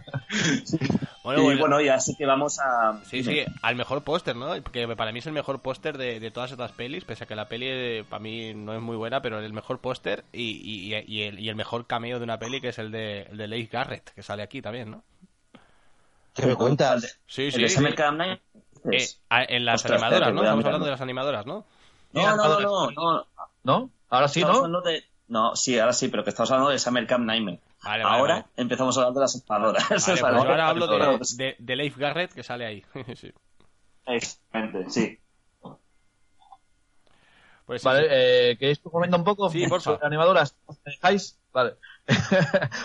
Bueno, 1.24 1.42
y 1.42 1.44
bueno, 1.44 1.60
bueno, 1.62 1.82
y 1.82 1.90
así 1.90 2.16
que 2.16 2.26
vamos 2.28 2.60
a... 2.60 3.00
Sí, 3.06 3.24
sí, 3.24 3.40
al 3.64 3.76
mejor 3.76 4.04
póster, 4.04 4.36
¿no? 4.36 4.50
Porque 4.62 4.88
para 4.96 5.12
mí 5.12 5.20
es 5.20 5.26
el 5.26 5.34
mejor 5.34 5.60
póster 5.60 5.98
de, 5.98 6.20
de 6.20 6.30
todas 6.30 6.52
estas 6.52 6.72
pelis, 6.74 7.04
pese 7.04 7.24
a 7.24 7.28
que 7.28 7.36
la 7.36 7.48
peli 7.48 7.66
eh, 7.68 8.04
para 8.08 8.20
mí 8.22 8.54
no 8.54 8.76
es 8.76 8.82
muy 8.82 8.96
buena, 8.96 9.22
pero 9.24 9.40
el 9.40 9.52
mejor 9.52 9.80
póster 9.80 10.24
y, 10.32 10.44
y, 10.64 10.94
y 11.08 11.24
el, 11.24 11.40
y 11.40 11.50
el 11.50 11.56
mejor 11.56 11.88
cameo 11.88 12.20
de 12.20 12.24
una 12.26 12.38
peli 12.38 12.62
que 12.62 12.68
es 12.70 12.78
el 12.78 12.92
de, 12.92 13.24
el 13.24 13.38
de 13.38 13.48
Leigh 13.48 13.68
Garrett, 13.72 14.12
que 14.14 14.22
sale 14.22 14.44
aquí 14.44 14.62
también, 14.62 14.92
¿no? 14.92 15.04
¿Qué 16.36 16.46
me 16.46 16.56
cuentas? 16.56 17.20
Sí, 17.28 17.48
¿El 17.48 17.52
sí. 17.52 17.62
de 17.62 17.70
sí. 17.70 17.76
Summer 17.76 17.96
Camp 17.96 18.18
Night? 18.18 18.42
Eh, 18.92 19.08
a- 19.30 19.44
en 19.44 19.66
las 19.66 19.76
Ostras, 19.76 20.02
animadoras, 20.04 20.34
¿no? 20.34 20.44
Estamos 20.44 20.66
hablando 20.66 20.86
de 20.86 20.92
las 20.92 21.02
animadoras, 21.02 21.46
¿no? 21.46 21.66
No, 22.14 22.36
no, 22.36 22.60
no, 22.60 22.92
no, 22.92 23.28
no. 23.64 23.90
Ahora 24.10 24.28
sí, 24.28 24.42
Estamos 24.42 24.70
¿no? 24.70 24.82
No, 25.28 25.56
sí, 25.56 25.80
ahora 25.80 25.94
sí, 25.94 26.08
pero 26.10 26.24
que 26.24 26.30
estamos 26.30 26.52
hablando 26.52 26.70
de 26.70 26.78
Summer 26.78 27.08
Camp 27.08 27.26
Nightmare. 27.26 27.60
Vale, 27.84 28.04
vale, 28.04 28.18
ahora 28.18 28.34
vale. 28.36 28.46
empezamos 28.58 28.96
a 28.98 29.02
hablar 29.02 29.14
de 29.16 29.20
las 29.22 29.36
animadoras. 29.36 29.90
Vale, 29.90 30.22
pues 30.22 30.24
ahora 30.24 30.68
hablo 30.70 30.88
de, 30.88 31.20
de, 31.36 31.56
de 31.58 31.76
Leigh 31.76 31.94
Garrett, 31.98 32.34
que 32.34 32.44
sale 32.44 32.66
ahí. 32.66 32.84
sí. 33.16 33.32
Exactamente, 34.06 34.90
sí. 34.90 35.20
Pues 37.66 37.82
sí, 37.82 37.88
Vale, 37.88 38.02
sí. 38.02 38.08
eh, 38.12 38.58
¿queréis 38.60 38.80
que 38.80 38.90
comente 38.90 39.16
un 39.16 39.24
poco 39.24 39.50
Sí, 39.50 39.66
porfa. 39.68 39.94
sobre 39.94 40.06
animadoras? 40.06 40.56
¿Os 40.66 40.84
dejáis? 40.84 41.40
Vale. 41.52 41.76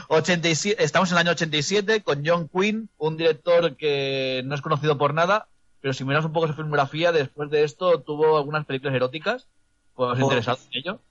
87, 0.08 0.82
estamos 0.82 1.10
en 1.10 1.16
el 1.16 1.20
año 1.20 1.32
87 1.32 2.02
con 2.02 2.22
John 2.24 2.48
Quinn, 2.48 2.88
un 2.98 3.16
director 3.16 3.76
que 3.76 4.42
no 4.44 4.54
es 4.54 4.62
conocido 4.62 4.96
por 4.98 5.14
nada, 5.14 5.48
pero 5.80 5.92
si 5.94 6.04
miras 6.04 6.24
un 6.24 6.32
poco 6.32 6.46
su 6.48 6.54
filmografía, 6.54 7.12
después 7.12 7.50
de 7.50 7.64
esto 7.64 8.00
tuvo 8.00 8.36
algunas 8.36 8.66
películas 8.66 8.94
eróticas, 8.94 9.46
pues 9.94 10.18
Oh. 10.18 10.22
interesado 10.22 10.58
en 10.70 10.78
ello. 10.78 11.00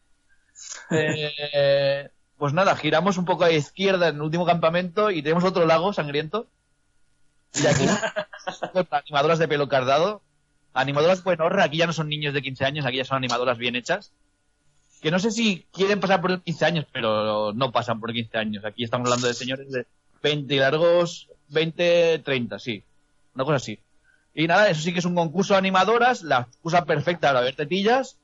Eh, 0.91 2.09
pues 2.37 2.51
nada, 2.51 2.75
giramos 2.75 3.17
un 3.17 3.23
poco 3.23 3.45
a 3.45 3.51
izquierda 3.51 4.09
en 4.09 4.15
el 4.15 4.21
último 4.21 4.45
campamento 4.45 5.09
y 5.09 5.21
tenemos 5.21 5.45
otro 5.45 5.65
lago 5.65 5.93
sangriento. 5.93 6.47
Y 7.53 7.65
aquí 7.65 7.85
animadoras 8.91 9.39
de 9.39 9.47
pelo 9.47 9.69
cardado. 9.69 10.21
Animadoras, 10.73 11.23
bueno, 11.23 11.45
aquí 11.61 11.77
ya 11.77 11.87
no 11.87 11.93
son 11.93 12.09
niños 12.09 12.33
de 12.33 12.41
15 12.41 12.65
años, 12.65 12.85
aquí 12.85 12.97
ya 12.97 13.05
son 13.05 13.17
animadoras 13.17 13.57
bien 13.57 13.77
hechas. 13.77 14.11
Que 15.01 15.11
no 15.11 15.19
sé 15.19 15.31
si 15.31 15.65
quieren 15.71 15.99
pasar 15.99 16.21
por 16.21 16.41
15 16.41 16.65
años, 16.65 16.85
pero 16.91 17.53
no 17.53 17.71
pasan 17.71 17.99
por 17.99 18.11
15 18.11 18.37
años. 18.37 18.65
Aquí 18.65 18.83
estamos 18.83 19.07
hablando 19.07 19.27
de 19.27 19.33
señores 19.33 19.71
de 19.71 19.85
20 20.21 20.55
largos, 20.57 21.29
20, 21.49 22.19
30, 22.19 22.59
sí. 22.59 22.83
Una 23.35 23.45
cosa 23.45 23.57
así. 23.57 23.79
Y 24.33 24.47
nada, 24.47 24.69
eso 24.69 24.81
sí 24.81 24.93
que 24.93 24.99
es 24.99 25.05
un 25.05 25.15
concurso 25.15 25.53
de 25.53 25.59
animadoras, 25.59 26.21
la 26.21 26.47
excusa 26.49 26.85
perfecta 26.85 27.29
para 27.29 27.41
ver 27.41 27.55
tetillas. 27.55 28.17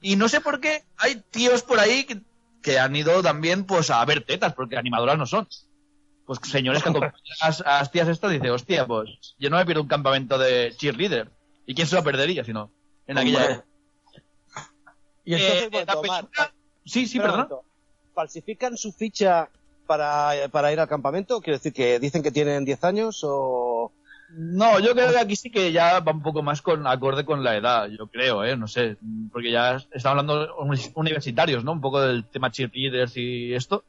Y 0.00 0.16
no 0.16 0.28
sé 0.28 0.40
por 0.40 0.60
qué 0.60 0.82
hay 0.98 1.22
tíos 1.30 1.62
por 1.62 1.78
ahí 1.78 2.04
que, 2.04 2.20
que 2.62 2.78
han 2.78 2.94
ido 2.96 3.22
también 3.22 3.64
pues 3.64 3.90
a 3.90 4.04
ver 4.04 4.24
tetas, 4.24 4.54
porque 4.54 4.76
animadoras 4.76 5.18
no 5.18 5.26
son. 5.26 5.48
Pues 6.26 6.38
señores 6.44 6.82
que 6.82 6.88
acompañan 6.88 7.14
a 7.40 7.46
las, 7.46 7.60
a 7.60 7.78
las 7.78 7.90
tías 7.90 8.08
estas 8.08 8.30
dice, 8.30 8.50
hostia, 8.50 8.86
pues 8.86 9.34
yo 9.38 9.50
no 9.50 9.56
me 9.56 9.66
pierdo 9.66 9.82
un 9.82 9.88
campamento 9.88 10.38
de 10.38 10.74
cheerleader. 10.76 11.30
¿Y 11.66 11.74
quién 11.74 11.86
se 11.86 11.96
lo 11.96 12.04
perdería 12.04 12.44
si 12.44 12.52
no? 12.52 12.70
En 13.06 13.18
aquella. 13.18 13.64
Y 15.24 15.34
entonces, 15.34 15.62
Eh, 15.64 15.68
bueno, 15.70 15.86
la 15.86 15.98
Omar, 16.00 16.20
película- 16.26 16.52
Sí, 16.84 17.06
sí, 17.06 17.18
momento. 17.20 17.62
¿Falsifican 18.14 18.76
su 18.76 18.92
ficha 18.92 19.48
para, 19.86 20.32
para 20.50 20.72
ir 20.72 20.80
al 20.80 20.88
campamento? 20.88 21.40
Quiero 21.40 21.58
decir 21.58 21.72
que 21.72 21.98
dicen 22.00 22.22
que 22.22 22.30
tienen 22.32 22.64
10 22.64 22.82
años 22.84 23.20
o... 23.22 23.92
No, 24.34 24.80
yo 24.80 24.94
creo 24.94 25.10
que 25.10 25.18
aquí 25.18 25.36
sí 25.36 25.50
que 25.50 25.72
ya 25.72 26.00
va 26.00 26.12
un 26.12 26.22
poco 26.22 26.42
más 26.42 26.62
con 26.62 26.86
acorde 26.86 27.24
con 27.24 27.44
la 27.44 27.54
edad, 27.56 27.86
yo 27.88 28.06
creo, 28.06 28.42
¿eh? 28.44 28.56
No 28.56 28.66
sé, 28.66 28.96
porque 29.30 29.50
ya 29.52 29.76
estamos 29.92 30.06
hablando 30.20 30.56
uni- 30.56 30.90
universitarios, 30.94 31.62
¿no? 31.64 31.72
Un 31.72 31.82
poco 31.82 32.00
del 32.00 32.24
tema 32.24 32.50
cheerleaders 32.50 33.14
y 33.18 33.52
esto. 33.54 33.84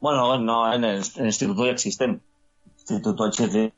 Bueno, 0.00 0.38
no, 0.38 0.72
en 0.72 0.82
el, 0.84 0.96
en 0.96 1.20
el 1.20 1.26
instituto 1.26 1.66
ya 1.66 1.72
existen. 1.72 2.22
Instituto 2.78 3.24
HT. 3.30 3.72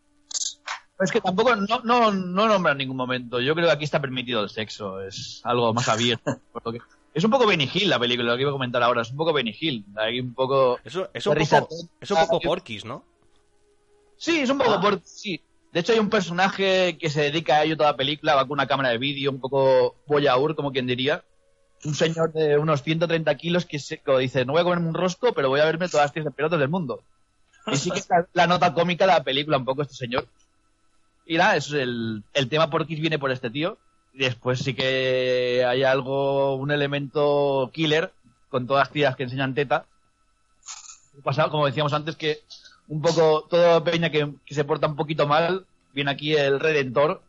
Es 1.01 1.13
que 1.13 1.21
tampoco, 1.21 1.55
no, 1.55 1.81
no, 1.85 2.11
no 2.11 2.49
nombra 2.49 2.73
en 2.73 2.79
ningún 2.79 2.97
momento. 2.97 3.41
Yo 3.41 3.55
creo 3.55 3.67
que 3.67 3.73
aquí 3.73 3.85
está 3.85 4.01
permitido 4.01 4.43
el 4.43 4.51
sexo, 4.51 5.01
es 5.01 5.41
algo 5.45 5.73
más 5.73 5.89
abierto. 5.89 6.41
Es 7.15 7.25
un 7.25 7.31
poco 7.33 7.49
Benny 7.49 7.69
Hill 7.73 7.89
la 7.89 7.99
película, 7.99 8.31
lo 8.31 8.37
que 8.37 8.43
iba 8.43 8.51
a 8.51 8.53
comentar 8.53 8.81
ahora, 8.81 9.03
es 9.03 9.11
un 9.11 9.17
poco 9.17 9.33
Benny 9.33 9.57
Hill. 9.59 9.85
Hay 9.97 10.21
un 10.21 10.35
poco... 10.35 10.79
Eso, 10.85 11.09
es, 11.13 11.27
un 11.27 11.35
poco, 11.35 11.69
es 12.01 12.11
un 12.13 12.17
poco 12.17 12.39
porquis, 12.39 12.85
¿no? 12.85 13.03
Sí, 14.17 14.39
es 14.39 14.51
un 14.51 14.59
poco 14.59 14.81
por... 14.81 15.01
Sí. 15.03 15.43
De 15.73 15.81
hecho 15.81 15.93
hay 15.93 15.99
un 15.99 16.11
personaje 16.11 16.97
que 16.97 17.11
se 17.11 17.23
dedica 17.23 17.57
a 17.57 17.65
ello 17.65 17.77
toda 17.77 17.91
la 17.91 17.97
película, 17.97 18.37
va 18.37 18.43
con 18.43 18.53
una 18.53 18.69
cámara 18.69 18.91
de 18.91 18.99
vídeo, 18.99 19.31
un 19.33 19.41
poco 19.41 19.97
voyaur, 20.07 20.55
como 20.55 20.71
quien 20.71 20.87
diría. 20.87 21.25
Un 21.85 21.95
señor 21.95 22.33
de 22.33 22.57
unos 22.57 22.83
130 22.83 23.35
kilos 23.37 23.65
que, 23.65 23.79
se, 23.79 24.01
dice, 24.21 24.45
no 24.45 24.53
voy 24.53 24.61
a 24.61 24.65
comerme 24.65 24.89
un 24.89 24.95
rosco, 24.95 25.33
pero 25.33 25.49
voy 25.49 25.61
a 25.61 25.65
verme 25.65 25.89
todas 25.89 26.05
las 26.05 26.13
tías 26.13 26.25
de 26.25 26.31
pelotas 26.31 26.61
del 26.61 26.69
mundo. 26.69 27.03
Y 27.67 27.77
sí 27.77 27.91
que 27.91 27.99
es 27.99 28.09
la, 28.09 28.29
la 28.33 28.47
nota 28.47 28.73
cómica 28.75 29.07
de 29.07 29.13
la 29.13 29.25
película, 29.25 29.57
un 29.57 29.65
poco 29.65 29.83
este 29.83 29.95
señor. 29.95 30.29
Y 31.29 31.37
nada, 31.37 31.57
eso 31.57 31.77
es 31.77 31.83
el, 31.83 32.25
el 32.33 32.49
tema 32.49 32.71
porquis 32.71 33.01
viene 33.01 33.19
por 33.19 33.31
este 33.31 33.51
tío. 33.51 33.77
Y 34.15 34.21
después 34.21 34.61
sí 34.61 34.73
que 34.75 35.63
hay 35.69 35.85
algo, 35.85 36.57
un 36.57 36.71
elemento 36.71 37.71
killer, 37.73 38.11
con 38.49 38.67
todas 38.67 38.87
las 38.87 38.93
tías 38.93 39.15
que 39.15 39.25
enseñan 39.25 39.55
teta. 39.55 39.85
Pasado, 41.23 41.51
como 41.51 41.67
decíamos 41.67 41.93
antes, 41.93 42.17
que 42.17 42.39
un 42.89 43.03
poco 43.03 43.47
toda 43.51 43.85
peña 43.85 44.11
que, 44.11 44.33
que 44.47 44.55
se 44.55 44.65
porta 44.65 44.87
un 44.87 44.97
poquito 44.97 45.27
mal, 45.27 45.67
viene 45.93 46.11
aquí 46.11 46.35
el 46.35 46.59
redentor 46.59 47.21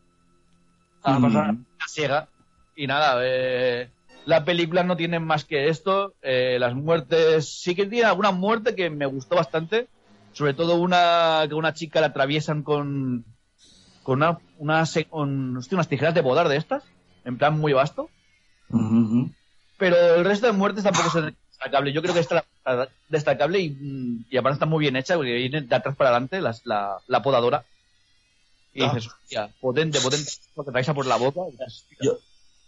a 1.02 1.18
Mm. 1.18 1.22
pasar 1.22 1.46
la 1.54 1.88
ciega. 1.88 2.28
Y 2.76 2.86
nada, 2.86 3.20
eh, 3.22 3.90
la 4.24 4.44
película 4.44 4.82
no 4.82 4.96
tiene 4.96 5.20
más 5.20 5.44
que 5.44 5.68
esto. 5.68 6.14
eh, 6.22 6.56
las 6.58 6.74
muertes, 6.74 7.60
sí 7.60 7.74
que 7.74 7.84
tiene 7.86 8.06
alguna 8.06 8.30
muerte 8.30 8.74
que 8.74 8.88
me 8.88 9.06
gustó 9.06 9.36
bastante. 9.36 9.88
Sobre 10.32 10.54
todo 10.54 10.76
una 10.76 11.44
que 11.48 11.54
una 11.54 11.74
chica 11.74 12.00
la 12.00 12.06
atraviesan 12.08 12.62
con 12.62 13.24
con 14.02 14.18
una, 14.22 14.38
una 14.58 14.84
con, 15.08 15.56
hostia, 15.56 15.76
unas 15.76 15.88
tijeras 15.88 16.14
de 16.14 16.20
bodar 16.20 16.48
de 16.48 16.56
estas, 16.56 16.82
en 17.24 17.38
plan 17.38 17.58
muy 17.58 17.72
vasto. 17.72 18.08
Pero 19.78 19.96
el 20.16 20.24
resto 20.24 20.46
de 20.46 20.52
muertes 20.52 20.84
tampoco 20.84 21.06
es 21.18 21.34
destacable. 21.50 21.92
Yo 21.92 22.02
creo 22.02 22.14
que 22.14 22.20
esta 22.20 22.38
es 22.38 22.44
la- 22.64 22.88
destacable 23.08 23.60
y, 23.60 24.24
y 24.30 24.36
aparte 24.36 24.54
está 24.54 24.66
muy 24.66 24.80
bien 24.80 24.96
hecha, 24.96 25.16
porque 25.16 25.32
viene 25.34 25.62
de 25.62 25.74
atrás 25.74 25.96
para 25.96 26.10
adelante 26.10 26.40
la, 26.40 26.98
la 27.06 27.22
podadora. 27.22 27.64
Y 28.72 28.82
Ah. 28.82 28.92
dices, 28.94 29.10
hostia, 29.12 29.50
potente, 29.60 30.00
potente, 30.00 30.30
lo 30.54 30.64
que 30.64 30.70
traes 30.70 30.88
por 30.90 31.06
la 31.06 31.16
boca. 31.16 31.40
y 31.50 32.04
Yo, 32.04 32.18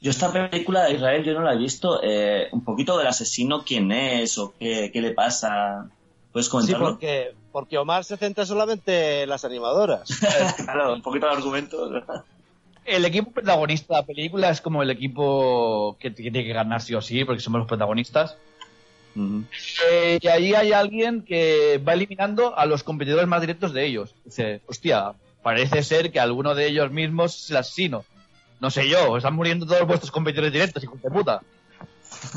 yo 0.00 0.10
esta 0.10 0.32
película 0.32 0.84
de 0.84 0.94
Israel 0.94 1.22
yo 1.24 1.34
no 1.34 1.42
la 1.42 1.52
he 1.54 1.58
visto. 1.58 2.00
Eh, 2.02 2.48
un 2.52 2.64
poquito 2.64 2.98
del 2.98 3.06
asesino, 3.06 3.62
quién 3.64 3.92
es 3.92 4.36
o 4.38 4.54
qué, 4.58 4.90
qué 4.92 5.00
le 5.00 5.12
pasa. 5.12 5.88
¿Puedes 6.32 6.46
Sí, 6.46 6.50
comentarlo? 6.50 6.88
porque, 6.90 7.34
porque 7.52 7.78
Omar 7.78 8.04
se 8.04 8.16
centra 8.16 8.46
solamente 8.46 9.22
en 9.22 9.28
las 9.28 9.44
animadoras. 9.44 10.08
claro, 10.64 10.94
un 10.94 11.02
poquito 11.02 11.26
de 11.26 11.32
argumento. 11.32 11.90
¿verdad? 11.90 12.24
El 12.84 13.04
equipo 13.04 13.30
protagonista 13.30 13.94
de 13.94 14.00
la 14.00 14.06
película 14.06 14.50
es 14.50 14.60
como 14.60 14.82
el 14.82 14.90
equipo 14.90 15.96
que 16.00 16.10
tiene 16.10 16.42
que 16.44 16.52
ganar 16.52 16.80
sí 16.80 16.94
o 16.94 17.00
sí, 17.02 17.24
porque 17.24 17.40
somos 17.42 17.60
los 17.60 17.68
protagonistas. 17.68 18.36
Eh, 19.14 20.18
y 20.22 20.26
ahí 20.28 20.54
hay 20.54 20.72
alguien 20.72 21.22
que 21.22 21.78
va 21.86 21.92
eliminando 21.92 22.56
a 22.56 22.64
los 22.64 22.82
competidores 22.82 23.28
más 23.28 23.42
directos 23.42 23.74
de 23.74 23.84
ellos. 23.86 24.14
Dice, 24.24 24.62
hostia, 24.66 25.12
parece 25.42 25.82
ser 25.82 26.10
que 26.10 26.18
alguno 26.18 26.54
de 26.54 26.66
ellos 26.66 26.90
mismos 26.90 27.44
es 27.44 27.50
el 27.50 27.58
asesino. 27.58 28.04
No 28.58 28.70
sé 28.70 28.88
yo, 28.88 29.16
están 29.18 29.34
muriendo 29.34 29.66
todos 29.66 29.86
vuestros 29.86 30.10
competidores 30.10 30.52
directos, 30.52 30.82
hijos 30.82 31.02
de 31.02 31.10
puta. 31.10 31.42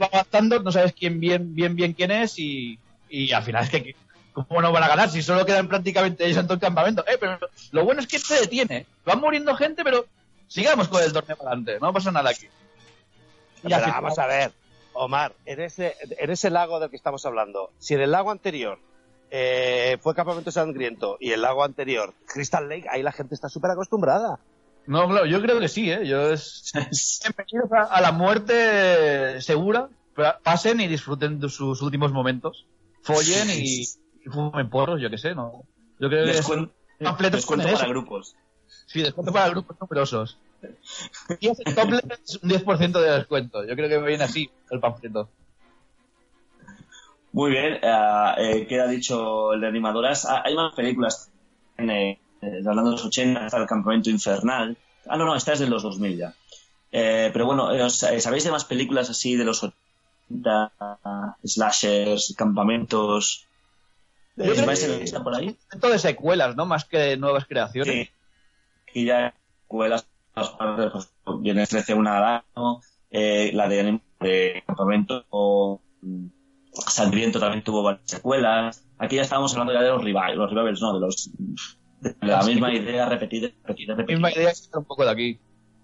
Va 0.00 0.06
avanzando, 0.12 0.60
no 0.60 0.70
sabes 0.72 0.92
quién 0.92 1.18
bien, 1.20 1.54
bien, 1.54 1.74
bien 1.76 1.92
quién 1.92 2.10
es 2.10 2.38
y, 2.38 2.78
y 3.10 3.32
al 3.32 3.42
final 3.42 3.64
es 3.64 3.70
que 3.70 3.94
¿cómo 4.32 4.62
no 4.62 4.72
van 4.72 4.82
a 4.84 4.88
ganar 4.88 5.10
si 5.10 5.22
solo 5.22 5.44
quedan 5.44 5.68
prácticamente 5.68 6.24
ellos 6.24 6.38
en 6.38 6.44
todo 6.46 6.54
el 6.54 6.60
campamento? 6.60 7.04
Eh, 7.06 7.16
pero 7.18 7.38
lo 7.72 7.84
bueno 7.84 8.00
es 8.00 8.06
que 8.06 8.18
se 8.18 8.40
detiene. 8.40 8.86
Van 9.04 9.20
muriendo 9.20 9.54
gente, 9.56 9.82
pero 9.84 10.06
sigamos 10.48 10.88
con 10.88 11.02
el 11.02 11.12
torneo 11.12 11.36
para 11.36 11.50
adelante, 11.50 11.78
no 11.80 11.92
pasa 11.92 12.10
nada 12.12 12.30
aquí. 12.30 12.46
Y 12.46 13.62
Pero 13.64 13.76
al 13.76 13.82
final- 13.84 14.02
vamos 14.02 14.18
a 14.18 14.26
ver, 14.26 14.52
Omar, 14.92 15.34
en 15.46 15.60
ese, 15.60 15.94
en 16.18 16.30
ese 16.30 16.50
lago 16.50 16.80
del 16.80 16.90
que 16.90 16.96
estamos 16.96 17.24
hablando, 17.26 17.70
si 17.78 17.94
en 17.94 18.00
el 18.00 18.10
lago 18.10 18.30
anterior 18.30 18.78
eh, 19.30 19.96
fue 20.00 20.14
Campamento 20.14 20.50
Sangriento 20.50 21.16
y 21.20 21.32
el 21.32 21.42
lago 21.42 21.62
anterior 21.62 22.14
Crystal 22.26 22.68
Lake, 22.68 22.86
ahí 22.90 23.02
la 23.02 23.12
gente 23.12 23.34
está 23.34 23.48
súper 23.48 23.70
acostumbrada. 23.72 24.38
No, 24.86 25.06
claro, 25.08 25.26
yo 25.26 25.40
creo 25.42 25.60
que 25.60 25.68
sí, 25.68 25.90
¿eh? 25.92 26.04
Yo 26.06 26.30
es... 26.32 26.72
Bienvenidos 27.22 27.70
a, 27.72 27.94
a 27.94 28.00
la 28.00 28.10
muerte 28.12 29.40
segura. 29.40 29.88
pero 30.16 30.34
Pasen 30.42 30.80
y 30.80 30.88
disfruten 30.88 31.38
de 31.38 31.48
sus 31.48 31.80
últimos 31.82 32.12
momentos. 32.12 32.66
Follen 33.02 33.50
y, 33.50 33.82
y 33.82 34.28
fumen 34.30 34.68
porros, 34.70 35.00
yo 35.00 35.10
qué 35.10 35.18
sé, 35.18 35.34
¿no? 35.34 35.62
Yo 35.98 36.08
creo 36.08 36.24
que 36.24 36.30
es 36.32 36.46
Descuen- 36.46 36.70
completo 37.02 37.36
descuento 37.36 37.68
para 37.72 37.88
grupos. 37.88 38.36
Sí, 38.86 39.02
descuento 39.02 39.32
para 39.32 39.48
grupos 39.50 39.76
numerosos. 39.80 40.38
Y 41.40 41.48
ese 41.48 41.62
es 41.64 42.38
un 42.42 42.50
10% 42.50 43.00
de 43.00 43.10
descuento. 43.12 43.64
Yo 43.64 43.74
creo 43.74 43.88
que 43.88 43.98
me 43.98 44.08
viene 44.08 44.24
así 44.24 44.50
el 44.70 44.80
panfleto. 44.80 45.30
Muy 47.32 47.52
bien, 47.52 47.78
eh, 47.80 48.34
eh, 48.38 48.66
queda 48.66 48.88
dicho 48.88 49.52
el 49.52 49.60
de 49.60 49.68
animadoras. 49.68 50.24
Ah, 50.26 50.42
hay 50.44 50.54
más 50.54 50.74
películas. 50.74 51.30
eh, 51.78 52.18
eh, 52.42 52.58
hablando 52.66 52.90
de 52.90 52.96
los 52.96 53.04
80, 53.04 53.46
está 53.46 53.58
el 53.58 53.66
Campamento 53.66 54.10
Infernal. 54.10 54.76
Ah, 55.06 55.16
no, 55.16 55.24
no, 55.24 55.36
esta 55.36 55.52
es 55.52 55.60
de 55.60 55.68
los 55.68 55.82
2000 55.82 56.16
ya. 56.18 56.34
Eh, 56.92 57.30
pero 57.32 57.46
bueno, 57.46 57.72
eh, 57.72 57.88
¿sabéis 57.88 58.44
de 58.44 58.50
más 58.50 58.64
películas 58.64 59.08
así 59.10 59.36
de 59.36 59.44
los 59.44 59.62
80? 59.62 59.79
Slashers, 61.44 62.34
campamentos. 62.36 63.46
Yo 64.36 64.52
creo 64.52 64.66
¿Vais 64.66 64.84
que- 64.84 64.98
lista 64.98 65.22
por 65.22 65.34
ahí? 65.34 65.56
De 65.80 65.98
secuelas, 65.98 66.56
¿no? 66.56 66.66
Más 66.66 66.84
que 66.84 67.16
nuevas 67.16 67.44
creaciones. 67.46 67.92
Sí. 67.92 68.10
Y 68.94 69.04
ya 69.06 69.34
escuelas, 69.62 70.06
las 70.34 70.50
partes, 70.50 70.90
pues, 71.24 71.40
viene 71.40 71.66
13 71.66 71.94
una 71.94 72.18
al 72.18 72.42
año, 72.56 72.80
eh, 73.10 73.50
la 73.52 73.68
de, 73.68 74.00
de 74.20 74.62
campamento 74.66 75.24
o 75.30 75.80
mm, 76.02 76.26
Sangriento 76.72 77.40
también 77.40 77.64
tuvo 77.64 77.82
varias 77.82 78.08
secuelas. 78.08 78.84
Aquí 78.98 79.16
ya 79.16 79.22
estábamos 79.22 79.52
hablando 79.52 79.72
ya 79.72 79.82
de 79.82 79.88
los 79.90 80.02
rivals, 80.04 80.36
los 80.36 80.50
rivals 80.50 80.80
no, 80.80 80.94
de 80.94 81.00
los 81.00 81.30
de 82.00 82.16
la 82.22 82.42
misma 82.42 82.72
idea 82.72 83.06
repetida, 83.08 83.48
repetida, 83.64 83.94
repetida. 83.94 84.16
misma 84.16 84.32
idea 84.32 84.50
es 84.50 84.70
un 84.72 84.84
poco 84.84 85.04
de 85.04 85.10
aquí. 85.10 85.40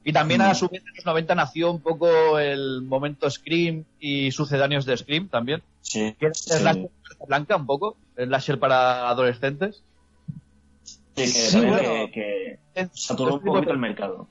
Y 0.09 0.13
también 0.13 0.41
a 0.41 0.55
su 0.55 0.69
vez 0.69 0.83
en 0.87 0.95
los 0.95 1.05
90 1.05 1.35
nació 1.35 1.71
un 1.73 1.81
poco 1.81 2.39
el 2.39 2.83
momento 2.83 3.29
Scream 3.29 3.83
y 3.99 4.31
sucedáneos 4.31 4.87
de 4.87 4.97
Scream 4.97 5.29
también. 5.29 5.63
Sí, 5.83 6.15
Que 6.21 6.27
es 6.29 6.39
sí. 6.39 6.51
slasher 6.55 6.89
blanca 7.27 7.57
un 7.57 7.67
poco, 7.67 7.97
el 8.17 8.29
slasher 8.29 8.59
para 8.61 9.09
adolescentes. 9.09 9.83
Sí, 10.85 10.95
que, 11.15 11.27
Sí, 11.27 11.61
bueno. 11.61 12.07
que, 12.07 12.11
que 12.13 12.59
Es- 12.81 12.91
saturó 12.95 13.35
un 13.35 13.41
poquito 13.41 13.73
el 13.73 13.79
mercado. 13.79 14.29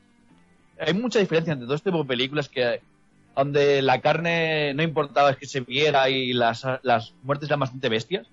Hay 0.80 0.94
mucha 0.94 1.20
diferencia 1.20 1.52
entre 1.54 1.66
todo 1.66 1.76
este 1.76 1.90
tipo 1.90 2.04
de 2.04 2.08
películas 2.08 2.48
que 2.48 2.80
donde 3.36 3.82
la 3.82 4.00
carne 4.00 4.74
no 4.76 4.82
importaba 4.84 5.32
es 5.32 5.38
que 5.38 5.46
se 5.46 5.60
viera 5.60 6.10
y 6.10 6.32
las, 6.32 6.66
las 6.84 7.14
muertes 7.24 7.50
eran 7.50 7.60
bastante 7.60 7.90
bestias. 7.90 8.28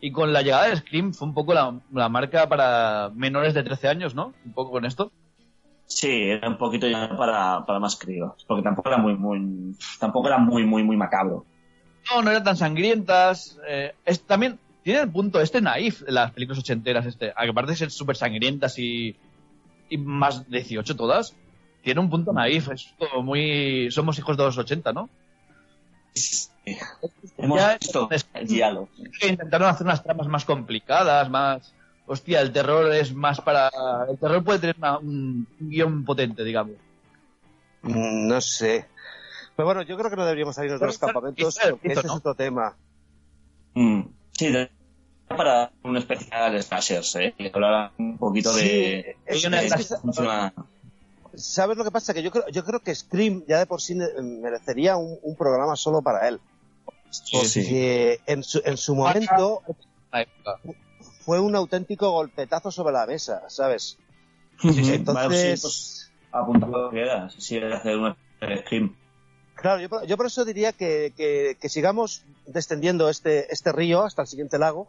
Y 0.00 0.12
con 0.12 0.32
la 0.32 0.42
llegada 0.42 0.68
de 0.68 0.76
Scream 0.76 1.14
fue 1.14 1.26
un 1.26 1.34
poco 1.34 1.52
la, 1.52 1.80
la 1.92 2.08
marca 2.08 2.48
para 2.48 3.10
menores 3.14 3.54
de 3.54 3.64
13 3.64 3.88
años, 3.88 4.14
¿no? 4.14 4.34
Un 4.44 4.52
poco 4.52 4.70
con 4.70 4.84
esto. 4.84 5.10
Sí, 5.86 6.08
era 6.30 6.48
un 6.48 6.58
poquito 6.58 6.86
ya 6.88 7.16
para, 7.16 7.64
para 7.64 7.78
más 7.78 7.96
críos, 7.96 8.44
porque 8.46 8.62
tampoco 8.62 8.88
era 8.88 8.98
muy, 8.98 9.14
muy, 9.14 9.76
tampoco 10.00 10.26
era 10.28 10.38
muy, 10.38 10.64
muy, 10.64 10.82
muy 10.82 10.96
macabro. 10.96 11.44
No, 12.10 12.22
no 12.22 12.30
eran 12.30 12.44
tan 12.44 12.56
sangrientas. 12.56 13.58
eh, 13.66 13.94
es, 14.04 14.20
también 14.22 14.58
tiene 14.82 15.00
el 15.00 15.10
punto 15.10 15.40
este 15.40 15.60
naif 15.60 16.02
de 16.02 16.12
las 16.12 16.32
películas 16.32 16.58
ochenteras, 16.58 17.06
este, 17.06 17.32
a 17.36 17.42
que 17.44 17.50
aparte 17.50 17.70
de 17.72 17.76
ser 17.76 17.90
súper 17.90 18.16
sangrientas 18.16 18.78
y, 18.78 19.16
y 19.88 19.98
más 19.98 20.48
18 20.50 20.96
todas, 20.96 21.34
tiene 21.82 22.00
un 22.00 22.10
punto 22.10 22.32
naif, 22.32 22.68
es 22.70 22.92
como 22.98 23.22
muy... 23.22 23.88
Somos 23.92 24.18
hijos 24.18 24.36
de 24.36 24.42
los 24.44 24.58
80, 24.58 24.92
¿no? 24.92 25.08
Hemos 27.38 27.60
Ya- 27.60 27.78
visto 27.78 28.08
el 28.34 28.46
diálogo. 28.46 28.88
Intentaron 29.22 29.68
hacer 29.68 29.86
unas 29.86 30.02
tramas 30.02 30.26
más 30.26 30.44
complicadas, 30.44 31.28
más... 31.30 31.72
Hostia, 32.06 32.40
el 32.40 32.52
terror 32.52 32.92
es 32.92 33.12
más 33.14 33.40
para... 33.40 33.70
El 34.08 34.16
terror 34.18 34.42
puede 34.44 34.58
tener 34.60 34.76
una- 34.78 34.98
un, 34.98 35.46
un 35.60 35.68
guion 35.70 36.04
potente, 36.04 36.44
digamos. 36.44 36.74
Mm, 37.82 38.28
No 38.28 38.40
sé. 38.40 38.86
Pero 39.56 39.66
bueno, 39.66 39.82
yo 39.82 39.96
creo 39.96 40.10
que 40.10 40.16
no 40.16 40.24
deberíamos 40.24 40.54
salirnos 40.54 40.80
de 40.80 40.86
los 40.86 40.98
campamentos, 40.98 41.58
porque 41.70 41.88
ese 41.88 42.00
es 42.00 42.06
¿no? 42.06 42.14
otro 42.14 42.34
tema. 42.34 42.76
Mm, 43.74 44.02
Sí, 44.32 44.52
de- 44.52 44.70
para 45.28 45.72
un 45.82 45.96
especial 45.96 46.52
de 46.52 46.62
slashers, 46.62 47.16
¿eh? 47.16 47.34
Que 47.36 47.50
un 47.98 48.16
poquito 48.18 48.52
de... 48.52 49.16
Es- 49.26 49.44
una- 49.44 49.62
es 49.62 49.94
¿Sabes 51.34 51.76
lo 51.76 51.84
que 51.84 51.90
pasa? 51.90 52.14
Que 52.14 52.22
yo 52.22 52.30
creo, 52.30 52.48
yo 52.48 52.64
creo 52.64 52.80
que 52.80 52.94
Scream 52.94 53.44
ya 53.46 53.58
de 53.58 53.66
por 53.66 53.82
sí 53.82 53.94
merecería 53.94 54.96
un, 54.96 55.18
un 55.22 55.36
programa 55.36 55.76
solo 55.76 56.00
para 56.00 56.28
él. 56.28 56.40
Porque 57.32 58.20
en 58.26 58.42
su, 58.42 58.62
en 58.64 58.76
su 58.76 58.94
momento. 58.94 59.62
Fue 61.26 61.40
un 61.40 61.56
auténtico 61.56 62.12
golpetazo 62.12 62.70
sobre 62.70 62.92
la 62.94 63.04
mesa, 63.04 63.42
¿sabes? 63.48 63.98
Vale, 64.62 64.84
sí, 64.84 64.94
Entonces, 64.94 65.60
pues, 65.60 66.12
apuntado 66.30 66.88
queda. 66.90 67.28
Sí, 67.30 67.58
de 67.58 67.74
hacer 67.74 67.96
un 67.98 68.14
scream. 68.62 68.94
claro, 69.56 69.80
yo, 69.80 69.88
por- 69.88 70.06
yo 70.06 70.16
por 70.16 70.26
eso 70.26 70.44
diría 70.44 70.72
que, 70.72 71.12
que- 71.16 71.58
que 71.60 71.68
sigamos 71.68 72.22
descendiendo 72.46 73.08
este, 73.08 73.52
este 73.52 73.72
río 73.72 74.04
hasta 74.04 74.22
el 74.22 74.28
siguiente 74.28 74.56
lago. 74.58 74.88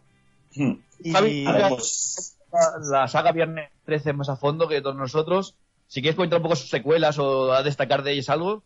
Hmm. 0.55 0.73
Y, 0.99 1.11
Javi, 1.11 1.45
ver, 1.45 1.69
pues, 1.69 2.37
la, 2.53 2.99
la 3.01 3.07
saga 3.07 3.31
Viernes 3.31 3.71
13 3.85 4.13
más 4.13 4.29
a 4.29 4.35
fondo 4.37 4.67
que 4.67 4.79
todos 4.81 4.95
nosotros. 4.95 5.55
Si 5.87 6.01
quieres 6.01 6.15
comentar 6.17 6.37
un 6.37 6.43
poco 6.43 6.55
sus 6.55 6.69
secuelas 6.69 7.17
o 7.17 7.51
a 7.51 7.63
destacar 7.63 8.03
de 8.03 8.11
ellas 8.11 8.29
algo. 8.29 8.63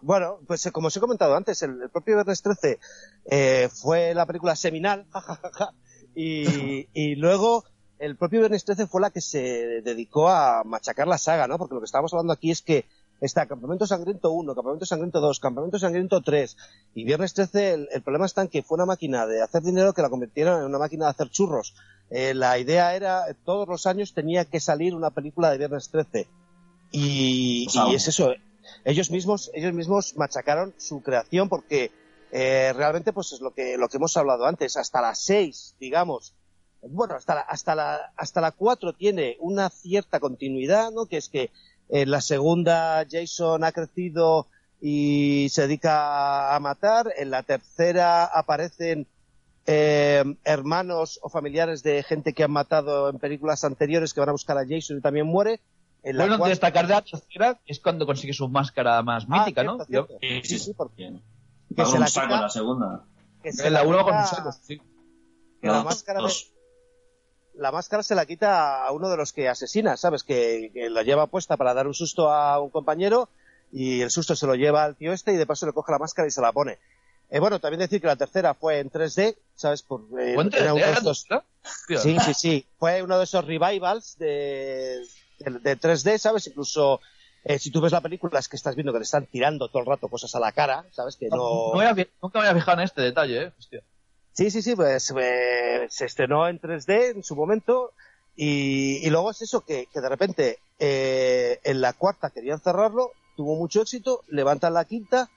Bueno, 0.00 0.38
pues 0.46 0.64
eh, 0.64 0.72
como 0.72 0.86
os 0.88 0.96
he 0.96 1.00
comentado 1.00 1.34
antes, 1.36 1.60
el, 1.62 1.82
el 1.82 1.90
propio 1.90 2.14
Viernes 2.14 2.40
13 2.40 2.78
eh, 3.30 3.68
fue 3.72 4.14
la 4.14 4.26
película 4.26 4.54
seminal, 4.56 5.06
jajajaja, 5.12 5.72
y, 6.14 6.88
y 6.92 7.14
luego 7.16 7.64
el 7.98 8.16
propio 8.16 8.40
Viernes 8.40 8.64
13 8.64 8.86
fue 8.86 9.00
la 9.00 9.10
que 9.10 9.20
se 9.20 9.82
dedicó 9.82 10.28
a 10.28 10.62
machacar 10.64 11.08
la 11.08 11.18
saga, 11.18 11.48
¿no? 11.48 11.58
Porque 11.58 11.74
lo 11.74 11.80
que 11.80 11.86
estamos 11.86 12.12
hablando 12.12 12.32
aquí 12.32 12.50
es 12.50 12.62
que 12.62 12.84
está 13.20 13.46
Campamento 13.46 13.86
Sangriento 13.86 14.30
1, 14.30 14.54
Campamento 14.54 14.86
Sangriento 14.86 15.20
2, 15.20 15.40
Campamento 15.40 15.78
Sangriento 15.78 16.20
3, 16.22 16.56
y 16.94 17.04
Viernes 17.04 17.34
13 17.34 17.72
el, 17.72 17.88
el 17.92 18.02
problema 18.02 18.26
está 18.26 18.42
en 18.42 18.48
que 18.48 18.62
fue 18.62 18.76
una 18.76 18.86
máquina 18.86 19.26
de 19.26 19.42
hacer 19.42 19.62
dinero 19.62 19.92
que 19.92 20.02
la 20.02 20.10
convirtieron 20.10 20.60
en 20.60 20.66
una 20.66 20.78
máquina 20.78 21.06
de 21.06 21.10
hacer 21.10 21.30
churros. 21.30 21.74
Eh, 22.10 22.34
la 22.34 22.58
idea 22.58 22.94
era, 22.94 23.24
todos 23.44 23.68
los 23.68 23.86
años 23.86 24.14
tenía 24.14 24.44
que 24.44 24.60
salir 24.60 24.94
una 24.94 25.10
película 25.10 25.50
de 25.50 25.58
Viernes 25.58 25.90
13. 25.90 26.26
Y, 26.92 27.66
Pues 27.66 27.76
y 27.90 27.94
es 27.94 28.08
eso, 28.08 28.32
ellos 28.84 29.10
mismos, 29.10 29.50
ellos 29.54 29.72
mismos 29.72 30.16
machacaron 30.16 30.72
su 30.78 31.02
creación 31.02 31.48
porque 31.48 31.90
eh, 32.32 32.72
realmente 32.74 33.12
pues 33.12 33.32
es 33.32 33.40
lo 33.40 33.52
que, 33.52 33.76
lo 33.78 33.88
que 33.88 33.96
hemos 33.96 34.16
hablado 34.16 34.46
antes, 34.46 34.76
hasta 34.76 35.00
las 35.00 35.18
6, 35.20 35.76
digamos, 35.80 36.34
bueno, 36.82 37.14
hasta 37.14 37.34
la, 37.34 37.40
hasta 37.40 37.74
la, 37.74 38.12
hasta 38.16 38.40
la 38.40 38.52
4 38.52 38.92
tiene 38.92 39.36
una 39.40 39.68
cierta 39.70 40.20
continuidad, 40.20 40.90
¿no? 40.92 41.06
Que 41.06 41.16
es 41.16 41.28
que 41.28 41.50
en 41.88 42.10
la 42.10 42.20
segunda 42.20 43.04
Jason 43.10 43.64
ha 43.64 43.72
crecido 43.72 44.46
y 44.80 45.48
se 45.50 45.62
dedica 45.62 46.54
a 46.54 46.60
matar, 46.60 47.12
en 47.16 47.30
la 47.30 47.42
tercera 47.42 48.24
aparecen 48.24 49.06
eh, 49.66 50.22
hermanos 50.44 51.18
o 51.22 51.28
familiares 51.28 51.82
de 51.82 52.02
gente 52.02 52.32
que 52.32 52.44
han 52.44 52.52
matado 52.52 53.10
en 53.10 53.18
películas 53.18 53.64
anteriores 53.64 54.14
que 54.14 54.20
van 54.20 54.28
a 54.28 54.32
buscar 54.32 54.56
a 54.56 54.64
Jason 54.68 54.98
y 54.98 55.00
también 55.00 55.26
muere. 55.26 55.60
En 56.04 56.16
la 56.16 56.26
Bueno, 56.26 56.44
destacar 56.46 56.86
de 56.86 56.94
la 56.94 57.02
tercera, 57.02 57.60
es 57.66 57.80
cuando 57.80 58.06
consigue 58.06 58.32
su 58.32 58.48
máscara 58.48 59.02
más 59.02 59.24
Ah, 59.28 59.40
mítica, 59.40 59.62
cierto, 59.62 59.78
¿no? 59.78 59.84
cierto. 59.84 60.18
Sí, 60.20 60.40
Sí, 60.44 60.58
sí, 60.58 60.74
porque 60.74 60.96
Bien. 60.96 61.22
Que 61.76 61.84
se 61.84 61.90
con 61.90 62.00
la 62.00 62.06
un 62.06 62.08
saco 62.12 62.26
quita- 62.28 62.40
la 62.42 62.48
segunda. 62.50 63.04
que 63.42 63.52
se 63.52 63.66
en 63.66 63.72
la 63.72 63.82
1 63.82 64.04
con 64.04 64.16
un 64.16 64.26
saco, 64.26 64.52
sí. 64.52 64.78
que 65.60 65.66
la 65.66 65.74
Dos, 65.74 65.84
máscara 65.84 66.20
de- 66.22 66.32
la 67.54 67.72
máscara 67.72 68.02
se 68.02 68.14
la 68.14 68.24
quita 68.26 68.84
a 68.86 68.92
uno 68.92 69.08
de 69.10 69.16
los 69.16 69.32
que 69.32 69.48
asesina, 69.48 69.96
¿sabes? 69.96 70.22
Que, 70.22 70.70
que 70.72 70.88
la 70.90 71.02
lleva 71.02 71.26
puesta 71.26 71.56
para 71.56 71.74
dar 71.74 71.86
un 71.88 71.94
susto 71.94 72.30
a 72.30 72.60
un 72.60 72.70
compañero 72.70 73.28
y 73.72 74.00
el 74.00 74.10
susto 74.10 74.36
se 74.36 74.46
lo 74.46 74.54
lleva 74.54 74.84
al 74.84 74.96
tío 74.96 75.12
este 75.12 75.32
y 75.32 75.36
de 75.36 75.44
paso 75.46 75.66
le 75.66 75.72
coge 75.72 75.90
la 75.92 75.98
máscara 75.98 76.28
y 76.28 76.30
se 76.30 76.40
la 76.40 76.52
pone. 76.52 76.78
Eh, 77.30 77.40
bueno, 77.40 77.58
también 77.60 77.80
decir 77.80 78.00
que 78.00 78.06
la 78.06 78.16
tercera 78.16 78.54
fue 78.54 78.78
en 78.78 78.90
3D, 78.90 79.36
¿sabes? 79.54 79.82
Por, 79.82 80.00
eh, 80.18 80.34
¿Fue 80.34 80.44
en 80.44 80.54
era 80.54 80.70
3D, 80.70 80.72
uno 80.72 80.74
de 80.76 80.80
la 80.92 80.98
estos- 80.98 81.24
tercera? 81.24 81.44
Tío, 81.86 81.98
Sí, 82.00 82.16
sí, 82.24 82.34
sí. 82.34 82.66
Fue 82.78 83.02
uno 83.02 83.18
de 83.18 83.24
esos 83.24 83.44
revivals 83.44 84.16
de, 84.18 85.02
de, 85.40 85.50
de 85.58 85.76
3D, 85.76 86.16
¿sabes? 86.18 86.46
Incluso 86.46 87.00
eh, 87.48 87.58
si 87.58 87.70
tú 87.70 87.80
ves 87.80 87.92
la 87.92 88.00
película 88.00 88.38
es 88.38 88.48
que 88.48 88.56
estás 88.56 88.74
viendo 88.76 88.92
que 88.92 88.98
le 88.98 89.04
están 89.04 89.26
tirando 89.26 89.68
todo 89.68 89.80
el 89.80 89.86
rato 89.86 90.08
cosas 90.08 90.34
a 90.34 90.40
la 90.40 90.52
cara, 90.52 90.84
¿sabes? 90.92 91.16
Que 91.16 91.28
no... 91.28 91.72
Me 91.74 92.06
nunca 92.22 92.40
me 92.40 92.46
había 92.48 92.60
fijado 92.60 92.78
en 92.78 92.84
este 92.84 93.02
detalle, 93.02 93.42
¿eh? 93.44 93.52
Hostia. 93.58 93.82
Sí, 94.32 94.50
sí, 94.50 94.62
sí, 94.62 94.76
pues 94.76 95.12
eh, 95.18 95.86
se 95.90 96.04
estrenó 96.04 96.46
en 96.46 96.60
3D 96.60 97.16
en 97.16 97.24
su 97.24 97.34
momento 97.34 97.92
y, 98.36 99.04
y 99.04 99.10
luego 99.10 99.30
es 99.32 99.42
eso, 99.42 99.62
que, 99.62 99.86
que 99.92 100.00
de 100.00 100.08
repente 100.08 100.58
eh, 100.78 101.58
en 101.64 101.80
la 101.80 101.92
cuarta 101.92 102.30
querían 102.30 102.60
cerrarlo, 102.60 103.10
tuvo 103.36 103.56
mucho 103.56 103.82
éxito, 103.82 104.22
levantan 104.28 104.74
la 104.74 104.84
quinta, 104.84 105.28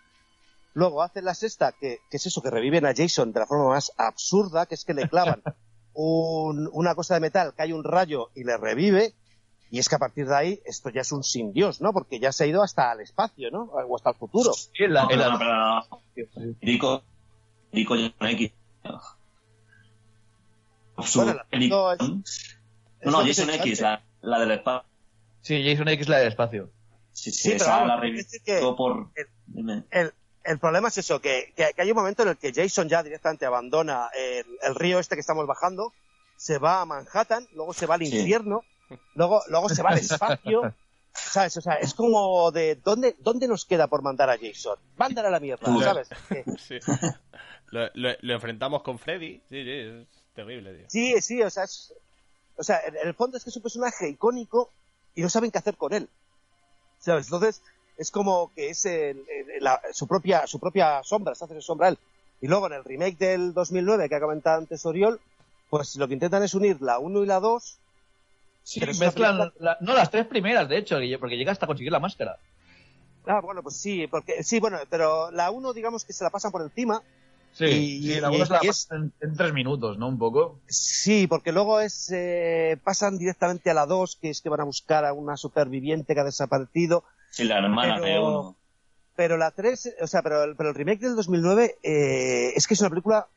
luego 0.74 1.02
hacen 1.02 1.26
la 1.26 1.34
sexta, 1.34 1.72
que, 1.72 2.00
que 2.12 2.18
es 2.18 2.26
eso, 2.28 2.42
que 2.44 2.52
reviven 2.52 2.86
a 2.86 2.94
Jason 2.96 3.32
de 3.34 3.40
la 3.40 3.48
forma 3.48 3.70
más 3.70 3.92
absurda, 3.98 4.68
que 4.68 4.76
es 4.76 4.86
que 4.86 4.94
le 4.94 5.10
clavan 5.10 5.42
un- 5.94 6.70
una 6.72 6.94
cosa 6.94 7.16
de 7.16 7.22
metal, 7.22 7.54
cae 7.56 7.74
un 7.74 7.84
rayo 7.84 8.30
y 8.36 8.44
le 8.44 8.56
revive, 8.58 9.14
y 9.72 9.80
es 9.80 9.88
que 9.90 9.96
a 9.96 10.00
partir 10.00 10.28
de 10.28 10.36
ahí 10.36 10.62
esto 10.66 10.90
ya 10.90 11.02
es 11.02 11.12
un 11.12 11.24
sin 11.24 11.54
Dios, 11.54 11.82
¿no? 11.82 11.94
Porque 11.94 12.20
ya 12.20 12.32
se 12.32 12.44
ha 12.44 12.48
ido 12.48 12.62
hasta 12.62 12.92
el 12.94 13.00
espacio, 13.00 13.50
¿no? 13.52 13.64
O 13.64 13.96
hasta 13.96 14.10
el 14.12 14.16
futuro. 14.18 14.54
Sí, 14.54 14.70
en 14.84 14.94
la, 14.94 15.04
No, 15.06 15.12
en 15.12 15.20
la- 15.20 15.38
pero 15.40 16.02
pero. 16.14 16.54
Rico, 16.62 17.04
X. 18.30 18.52
Bueno, 21.16 21.34
la 21.34 21.46
es- 21.52 21.70
no, 23.04 23.12
no, 23.12 23.26
Jason 23.26 23.50
X, 23.50 23.82
la, 23.82 24.04
la 24.22 24.40
del 24.40 24.52
espacio. 24.52 24.88
sí, 25.42 25.64
Jason 25.64 25.88
X 25.88 26.08
la 26.10 26.18
del 26.20 26.28
espacio. 26.28 26.70
Sí, 27.14 27.32
sí, 27.32 27.42
Sí, 27.42 27.50
pero 27.52 27.64
esa 27.64 27.72
vamos, 27.72 27.88
la 27.88 27.98
reivindicó 27.98 28.76
por... 28.76 29.10
el- 29.16 29.86
el, 29.92 30.14
el 30.44 30.60
problema 30.60 30.90
es 30.90 30.98
eso, 31.00 31.20
que, 31.20 31.54
que- 31.56 31.72
que 31.76 31.82
hay 31.82 31.90
un 31.92 31.98
momento 31.98 32.24
en 32.24 32.30
el 32.30 32.38
que 32.38 32.54
Jason 32.54 32.88
ya 32.90 33.02
directamente 33.04 33.46
abandona 33.46 34.10
el, 34.18 34.46
el 34.62 34.76
río 34.76 35.00
este 35.00 35.16
que 35.16 35.22
estamos 35.22 35.48
bajando, 35.48 35.94
se 36.38 36.58
va 36.60 36.82
a 36.82 36.86
Manhattan, 36.86 37.48
luego 37.54 37.74
se 37.74 37.86
va 37.86 37.96
al 37.96 38.02
Sí. 38.06 38.18
infierno, 38.20 38.64
luego, 39.16 39.42
luego 39.50 39.70
se 39.70 39.82
va 39.84 39.90
al 39.92 39.98
espacio. 40.00 40.74
¿Sabes? 41.14 41.58
O 41.58 41.62
sea, 41.62 41.74
es 41.76 41.94
como 41.94 42.52
de 42.52 42.76
¿dónde, 42.76 43.16
¿dónde 43.20 43.48
nos 43.48 43.66
queda 43.66 43.88
por 43.88 44.02
mandar 44.02 44.30
a 44.30 44.38
Jason? 44.38 44.78
Mándale 44.96 45.28
a 45.28 45.32
la 45.32 45.40
mierda. 45.42 45.68
¿sabes? 45.84 46.10
Sí. 46.60 46.80
Lo, 47.72 47.90
lo- 47.94 48.16
lo 48.22 48.34
enfrentamos 48.34 48.82
con 48.84 48.98
Freddy. 48.98 49.42
Sí, 49.50 49.64
sí, 49.64 49.72
es 49.72 50.08
terrible, 50.34 50.74
tío. 50.74 50.86
sí, 50.90 51.22
sí, 51.22 51.42
o 51.42 51.50
sea, 51.50 51.64
es, 51.66 51.94
o 52.58 52.64
sea, 52.64 52.80
en, 52.86 52.96
en 52.98 53.08
el 53.08 53.14
fondo 53.14 53.38
es 53.38 53.44
que 53.44 53.50
es 53.50 53.56
un 53.58 53.62
personaje 53.62 54.08
icónico 54.10 54.72
y 55.16 55.22
no 55.22 55.30
saben 55.30 55.52
qué 55.52 55.58
hacer 55.58 55.76
con 55.78 55.94
él. 55.94 56.10
¿Sabes? 57.00 57.26
Entonces, 57.28 57.62
es 57.98 58.10
como 58.12 58.52
que 58.56 58.70
es 58.70 58.86
el- 58.86 59.26
el- 59.30 59.64
la- 59.64 59.82
su 59.94 60.08
propia 60.08 60.48
su 60.48 60.60
propia 60.60 61.02
sombra, 61.04 61.36
se 61.36 61.44
hace 61.46 61.56
su 61.56 61.62
sombra 61.62 61.88
a 61.88 61.90
él. 61.92 61.98
Y 62.42 62.48
luego 62.48 62.68
en 62.68 62.74
el 62.74 62.84
remake 62.84 63.18
del 63.18 63.54
2009 63.54 64.08
que 64.10 64.16
ha 64.16 64.22
comentado 64.22 64.58
antes 64.60 64.86
Oriol, 64.86 65.20
pues 65.70 65.96
lo 65.98 66.08
que 66.08 66.14
intentan 66.16 66.42
es 66.44 66.54
unir 66.54 66.82
la 66.82 67.00
1 67.00 67.24
y 67.24 67.26
la 67.26 67.40
2. 67.40 67.78
Sí, 68.74 69.00
mezclan, 69.00 69.52
la- 69.60 69.78
no, 69.82 69.94
las 69.94 70.10
tres 70.10 70.26
primeras, 70.26 70.68
de 70.70 70.78
hecho, 70.78 70.98
porque 71.20 71.38
llega 71.38 71.52
hasta 71.52 71.68
conseguir 71.68 71.92
la 71.92 72.00
máscara. 72.00 72.38
Ah, 73.26 73.40
bueno, 73.42 73.62
pues 73.62 73.76
sí, 73.78 74.08
porque 74.08 74.44
sí, 74.44 74.60
bueno, 74.60 74.80
pero 74.90 75.30
la 75.32 75.52
1 75.52 75.74
digamos 75.74 76.06
que 76.06 76.14
se 76.14 76.24
la 76.24 76.30
pasan 76.30 76.52
por 76.52 76.62
encima. 76.62 77.02
Sí, 77.54 77.66
Y- 77.66 78.02
sí, 78.14 78.20
la 78.22 78.32
y- 78.32 78.36
uno 78.38 78.46
se 78.46 78.54
la 78.54 78.60
pasan 78.62 79.14
en, 79.22 79.30
en 79.30 79.36
tres 79.36 79.54
minutos, 79.54 79.98
¿no? 79.98 80.08
Un 80.08 80.18
poco. 80.18 80.60
Sí, 80.68 81.28
porque 81.28 81.52
luego 81.52 81.82
es 81.82 82.10
eh, 82.14 82.78
pasan 82.84 83.18
directamente 83.18 83.70
a 83.70 83.74
la 83.74 83.86
2, 83.86 84.18
que 84.22 84.30
es 84.30 84.42
que 84.42 84.50
van 84.50 84.62
a 84.62 84.64
buscar 84.64 85.04
a 85.06 85.12
una 85.14 85.36
superviviente 85.38 86.14
que 86.14 86.20
ha 86.22 86.24
desaparecido. 86.24 87.04
Sí, 87.30 87.44
la 87.44 87.58
hermana 87.60 87.96
Pero- 88.02 88.06
de 88.06 88.20
uno. 88.20 88.56
Pero 89.18 89.38
la 89.38 89.52
3, 89.52 89.96
o 90.02 90.08
sea, 90.08 90.22
pero 90.24 90.44
el, 90.46 90.56
pero 90.56 90.70
el 90.70 90.76
remake 90.76 91.02
del 91.02 91.16
2009 91.18 91.78
eh, 91.84 92.54
es 92.56 92.66
que 92.66 92.74
es 92.74 92.80
una 92.80 92.90
película 92.90 93.28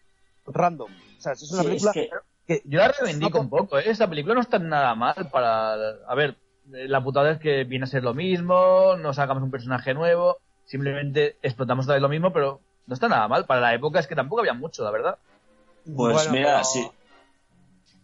random. 0.47 0.91
O 1.19 1.21
sea, 1.21 1.33
es 1.33 1.43
una 1.51 1.63
Sí, 1.63 1.67
es 1.67 1.71
película 1.71 1.93
que- 1.93 2.11
que... 2.47 2.63
Yo 2.65 2.79
la 2.79 2.89
reivindico 2.89 3.41
un 3.41 3.49
poco, 3.51 3.79
¿eh? 3.79 3.85
Esta 3.87 4.09
película 4.09 4.35
no 4.35 4.41
está 4.41 4.59
nada 4.59 4.95
mal 4.95 5.29
para... 5.31 5.75
A 6.09 6.15
ver, 6.15 6.37
la 6.71 7.03
putada 7.03 7.33
es 7.33 7.39
que 7.39 7.65
viene 7.65 7.85
a 7.85 7.89
ser 7.89 8.03
lo 8.03 8.15
mismo, 8.15 8.97
no 8.97 9.13
sacamos 9.13 9.43
un 9.43 9.51
personaje 9.51 9.95
nuevo, 9.95 10.39
simplemente 10.65 11.37
explotamos 11.43 11.85
otra 11.85 11.95
vez 11.97 12.03
lo 12.03 12.09
mismo, 12.09 12.33
pero 12.33 12.61
no 12.87 12.95
está 12.95 13.09
nada 13.09 13.29
mal. 13.29 13.47
Para 13.47 13.61
la 13.61 13.75
época 13.75 14.01
es 14.01 14.07
que 14.07 14.15
tampoco 14.17 14.41
había 14.41 14.55
mucho, 14.55 14.83
la 14.85 14.91
verdad. 14.91 15.19
Pues 15.85 16.15
bueno, 16.15 16.33
mira, 16.33 16.49
pero- 16.53 16.65
si, 16.65 16.89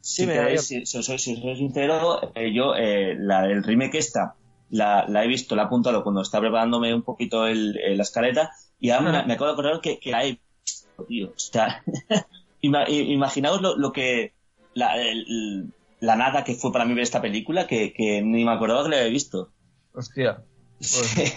si, 0.00 0.26
queréis, 0.26 0.66
si, 0.66 0.84
soy, 0.86 1.18
si 1.18 1.36
soy 1.40 1.56
sincero, 1.56 2.32
eh, 2.34 2.52
yo 2.52 2.74
eh, 2.76 3.16
la 3.18 3.42
del 3.42 3.62
remake 3.62 3.98
esta 3.98 4.34
la, 4.70 5.04
la 5.08 5.24
he 5.24 5.26
visto, 5.26 5.56
la 5.56 5.62
he 5.62 5.64
apuntado 5.66 6.02
cuando 6.02 6.22
estaba 6.22 6.42
preparándome 6.42 6.94
un 6.94 7.02
poquito 7.02 7.46
el, 7.46 7.76
eh, 7.78 7.96
la 7.96 8.02
escaleta 8.02 8.50
y 8.78 8.90
ahora 8.90 9.10
me, 9.12 9.26
me 9.26 9.32
acabo 9.34 9.46
de 9.46 9.52
acordar 9.52 9.80
que, 9.80 9.98
que 9.98 10.10
la 10.10 10.24
he 10.24 10.38
visto, 10.64 11.04
tío. 11.08 11.28
O 11.30 11.38
sea, 11.38 11.82
ima- 12.62 12.88
imaginaos 12.88 13.60
lo, 13.62 13.76
lo 13.76 13.92
que 13.92 14.32
la, 14.74 14.96
el- 15.00 15.72
la 16.00 16.16
nada 16.16 16.44
que 16.44 16.54
fue 16.54 16.72
para 16.72 16.84
mí 16.84 16.94
ver 16.94 17.02
esta 17.02 17.20
película 17.20 17.66
que, 17.66 17.92
que 17.92 18.22
ni 18.22 18.44
me 18.44 18.52
acordaba 18.52 18.84
que 18.84 18.90
la 18.90 18.96
había 18.98 19.10
visto. 19.10 19.50
Hostia. 19.94 20.42
o 20.80 20.84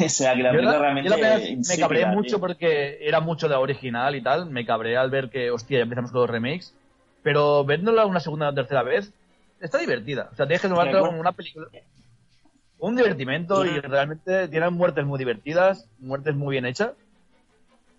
sea, 0.09 0.35
que 0.35 0.43
la 0.43 0.51
película 0.51 0.71
la- 0.73 0.79
realmente 0.79 1.09
la 1.09 1.17
me 1.17 1.77
cabré 1.77 1.99
tío. 1.99 2.07
mucho 2.09 2.39
porque 2.39 2.97
era 3.01 3.19
mucho 3.19 3.47
de 3.47 3.53
la 3.55 3.59
original 3.59 4.15
y 4.15 4.21
tal. 4.23 4.49
Me 4.49 4.65
cabré 4.65 4.95
al 4.95 5.09
ver 5.09 5.29
que, 5.29 5.51
hostia, 5.51 5.79
ya 5.79 5.83
empezamos 5.83 6.11
con 6.11 6.21
los 6.21 6.29
remakes. 6.29 6.73
Pero 7.23 7.63
viéndola 7.65 8.05
una 8.05 8.19
segunda 8.21 8.49
o 8.49 8.53
tercera 8.53 8.83
vez, 8.83 9.11
está 9.59 9.79
divertida. 9.79 10.29
O 10.31 10.35
sea, 10.35 10.45
tienes 10.45 10.61
que 10.61 10.67
Recuerdo- 10.69 11.05
como 11.07 11.19
una 11.19 11.31
película. 11.33 11.67
Un 12.79 12.95
divertimento 12.97 13.65
y 13.65 13.79
realmente 13.79 14.49
tienen 14.49 14.73
muertes 14.73 15.05
muy 15.05 15.17
divertidas, 15.17 15.87
muertes 15.99 16.35
muy 16.35 16.51
bien 16.53 16.65
hechas. 16.65 16.91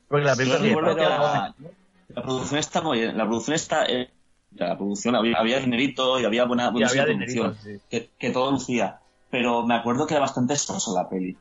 Porque 0.09 0.25
la 0.27 0.37
película 0.37 0.59
tiene 0.61 0.75
que 0.77 1.03
la- 1.03 1.55
¿no? 1.59 1.69
La 2.09 2.23
producción 2.23 2.61
está 2.61 2.81
muy 2.83 3.01
bien. 3.01 3.17
La 3.17 3.25
producción 3.25 3.55
está. 3.55 3.87
eh, 3.87 4.11
la 4.53 4.77
producción 4.77 5.17
había, 5.17 5.37
había 5.37 5.59
dinerito 5.59 6.21
y 6.21 6.25
había 6.25 6.45
buena, 6.45 6.69
Y 6.69 6.73
buena 6.73 6.89
había 6.89 7.05
producción. 7.05 7.57
sí. 7.63 7.79
Que, 7.91 8.11
que 8.19 8.31
todo 8.31 8.51
lucía. 8.53 9.01
Pero 9.31 9.67
me 9.67 9.75
acuerdo 9.75 10.07
que 10.07 10.15
era 10.15 10.21
bastante 10.21 10.55
sosa 10.57 10.93
la 10.93 11.09
peli. 11.09 11.37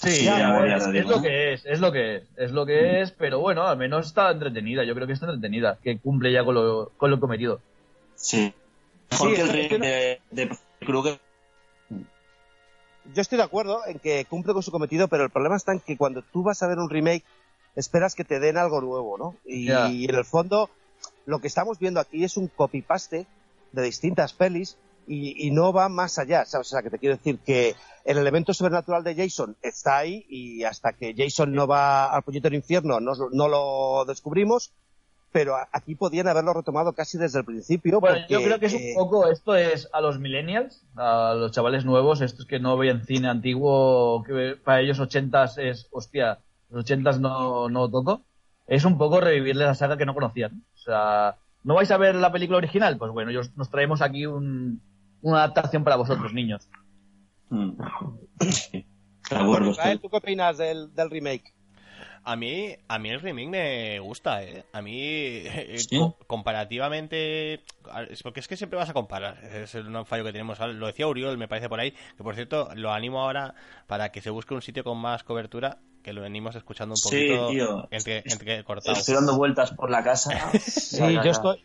Sí, 0.00 0.10
Sí, 0.10 0.24
ya, 0.26 0.38
ya, 0.38 0.66
ya 0.66 0.76
es, 0.76 0.86
lo 0.86 0.92
digo, 0.92 1.10
lo 1.10 1.16
¿no? 1.16 1.22
que 1.22 1.52
es, 1.54 1.66
es 1.66 1.80
lo 1.80 1.90
que 1.90 2.16
es, 2.16 2.22
es 2.36 2.52
lo 2.52 2.64
que 2.64 3.00
es, 3.00 3.10
pero 3.10 3.40
bueno, 3.40 3.64
al 3.66 3.76
menos 3.76 4.06
está 4.06 4.30
entretenida, 4.30 4.84
yo 4.84 4.94
creo 4.94 5.08
que 5.08 5.14
está 5.14 5.26
entretenida, 5.26 5.76
que 5.82 5.98
cumple 5.98 6.32
ya 6.32 6.44
con 6.44 6.54
lo, 6.54 6.90
con 6.96 7.10
lo 7.10 7.18
cometido. 7.18 7.60
Sí. 8.14 8.54
Mejor 9.10 9.30
Sí, 9.30 9.34
que 9.34 9.42
el 9.42 9.78
no- 9.80 9.84
de, 9.84 10.20
de 10.30 10.56
Kruger. 10.86 11.18
Yo 13.14 13.22
estoy 13.22 13.38
de 13.38 13.44
acuerdo 13.44 13.80
en 13.86 13.98
que 13.98 14.24
cumple 14.26 14.52
con 14.52 14.62
su 14.62 14.70
cometido, 14.70 15.08
pero 15.08 15.24
el 15.24 15.30
problema 15.30 15.56
está 15.56 15.72
en 15.72 15.80
que 15.80 15.96
cuando 15.96 16.22
tú 16.22 16.42
vas 16.42 16.62
a 16.62 16.68
ver 16.68 16.78
un 16.78 16.90
remake, 16.90 17.24
esperas 17.78 18.14
que 18.14 18.24
te 18.24 18.40
den 18.40 18.58
algo 18.58 18.80
nuevo, 18.80 19.16
¿no? 19.16 19.36
Y, 19.44 19.70
en 20.08 20.14
el 20.14 20.24
fondo, 20.24 20.68
lo 21.26 21.38
que 21.38 21.46
estamos 21.46 21.78
viendo 21.78 22.00
aquí 22.00 22.24
es 22.24 22.36
un 22.36 22.48
copy-paste 22.48 23.26
de 23.72 23.82
distintas 23.82 24.32
pelis 24.32 24.76
y, 25.06 25.46
y 25.46 25.50
no 25.52 25.72
va 25.72 25.88
más 25.88 26.18
allá, 26.18 26.44
¿sabes? 26.44 26.66
O 26.66 26.70
sea, 26.70 26.82
que 26.82 26.90
te 26.90 26.98
quiero 26.98 27.16
decir 27.16 27.38
que 27.38 27.76
el 28.04 28.18
elemento 28.18 28.52
sobrenatural 28.52 29.04
de 29.04 29.14
Jason 29.14 29.56
está 29.62 29.98
ahí 29.98 30.26
y 30.28 30.64
hasta 30.64 30.92
que 30.92 31.14
Jason 31.16 31.52
no 31.52 31.66
va 31.66 32.06
al 32.12 32.22
puñetero 32.22 32.56
infierno 32.56 32.98
no, 33.00 33.12
no 33.32 33.48
lo 33.48 34.04
descubrimos, 34.06 34.72
pero 35.30 35.54
a- 35.54 35.68
aquí 35.72 35.94
podían 35.94 36.26
haberlo 36.26 36.54
retomado 36.54 36.94
casi 36.94 37.16
desde 37.16 37.38
el 37.38 37.44
principio. 37.44 38.00
Bueno, 38.00 38.16
porque, 38.18 38.32
yo 38.34 38.42
creo 38.42 38.58
que 38.58 38.66
es 38.66 38.74
un 38.74 38.80
eh, 38.82 38.92
poco, 38.96 39.28
esto 39.30 39.54
es 39.54 39.88
a 39.92 40.00
los 40.00 40.18
millennials, 40.18 40.84
a 40.96 41.34
los 41.34 41.52
chavales 41.52 41.84
nuevos, 41.84 42.22
estos 42.22 42.44
que 42.44 42.58
no 42.58 42.76
veían 42.76 43.04
cine 43.04 43.28
antiguo, 43.28 44.24
que 44.24 44.56
para 44.64 44.80
ellos 44.80 44.98
ochentas 44.98 45.58
es, 45.58 45.86
hostia, 45.92 46.40
los 46.70 46.80
ochentas 46.80 47.20
no, 47.20 47.68
no 47.68 47.90
toco, 47.90 48.24
es 48.66 48.84
un 48.84 48.98
poco 48.98 49.20
revivirles 49.20 49.66
la 49.66 49.74
saga 49.74 49.96
que 49.96 50.06
no 50.06 50.14
conocían. 50.14 50.64
O 50.74 50.78
sea, 50.78 51.36
¿no 51.64 51.74
vais 51.74 51.90
a 51.90 51.96
ver 51.96 52.14
la 52.14 52.32
película 52.32 52.58
original? 52.58 52.98
Pues 52.98 53.12
bueno, 53.12 53.30
yo, 53.30 53.40
nos 53.56 53.70
traemos 53.70 54.02
aquí 54.02 54.26
un, 54.26 54.82
una 55.22 55.38
adaptación 55.38 55.84
para 55.84 55.96
vosotros, 55.96 56.32
niños. 56.32 56.68
Mm. 57.50 57.72
Sí. 58.50 58.86
Acuerdo, 59.30 59.72
¿tú 60.00 60.08
qué 60.08 60.16
opinas 60.16 60.56
del, 60.58 60.94
del 60.94 61.10
remake? 61.10 61.54
A 62.30 62.36
mí, 62.36 62.76
a 62.88 62.98
mí 62.98 63.08
el 63.08 63.20
remake 63.22 63.48
me 63.48 63.98
gusta, 64.00 64.42
¿eh? 64.44 64.62
A 64.74 64.82
mí, 64.82 65.00
eh, 65.02 65.76
¿Sí? 65.78 65.96
co- 65.98 66.14
comparativamente... 66.26 67.54
es 68.10 68.22
Porque 68.22 68.40
es 68.40 68.48
que 68.48 68.56
siempre 68.58 68.76
vas 68.78 68.90
a 68.90 68.92
comparar. 68.92 69.42
Es 69.44 69.74
un 69.74 70.04
fallo 70.04 70.24
que 70.24 70.32
tenemos. 70.32 70.58
Lo 70.58 70.86
decía 70.86 71.06
Uriol, 71.06 71.38
me 71.38 71.48
parece 71.48 71.70
por 71.70 71.80
ahí. 71.80 71.92
Que 72.18 72.22
por 72.22 72.34
cierto, 72.34 72.68
lo 72.74 72.92
animo 72.92 73.22
ahora 73.22 73.54
para 73.86 74.10
que 74.12 74.20
se 74.20 74.28
busque 74.28 74.52
un 74.52 74.60
sitio 74.60 74.84
con 74.84 74.98
más 74.98 75.24
cobertura. 75.24 75.78
Que 76.02 76.12
lo 76.12 76.20
venimos 76.20 76.54
escuchando 76.54 76.94
un 76.94 77.00
Sí, 77.00 77.26
poquito 77.26 77.48
tío. 77.52 77.88
entre, 77.90 78.18
entre 78.30 78.62
cortados. 78.64 78.98
Estoy 79.00 79.14
dando 79.14 79.36
vueltas 79.36 79.72
por 79.72 79.90
la 79.90 80.04
casa. 80.04 80.30
Sí, 80.58 80.98
yo 80.98 81.30
estoy, 81.30 81.62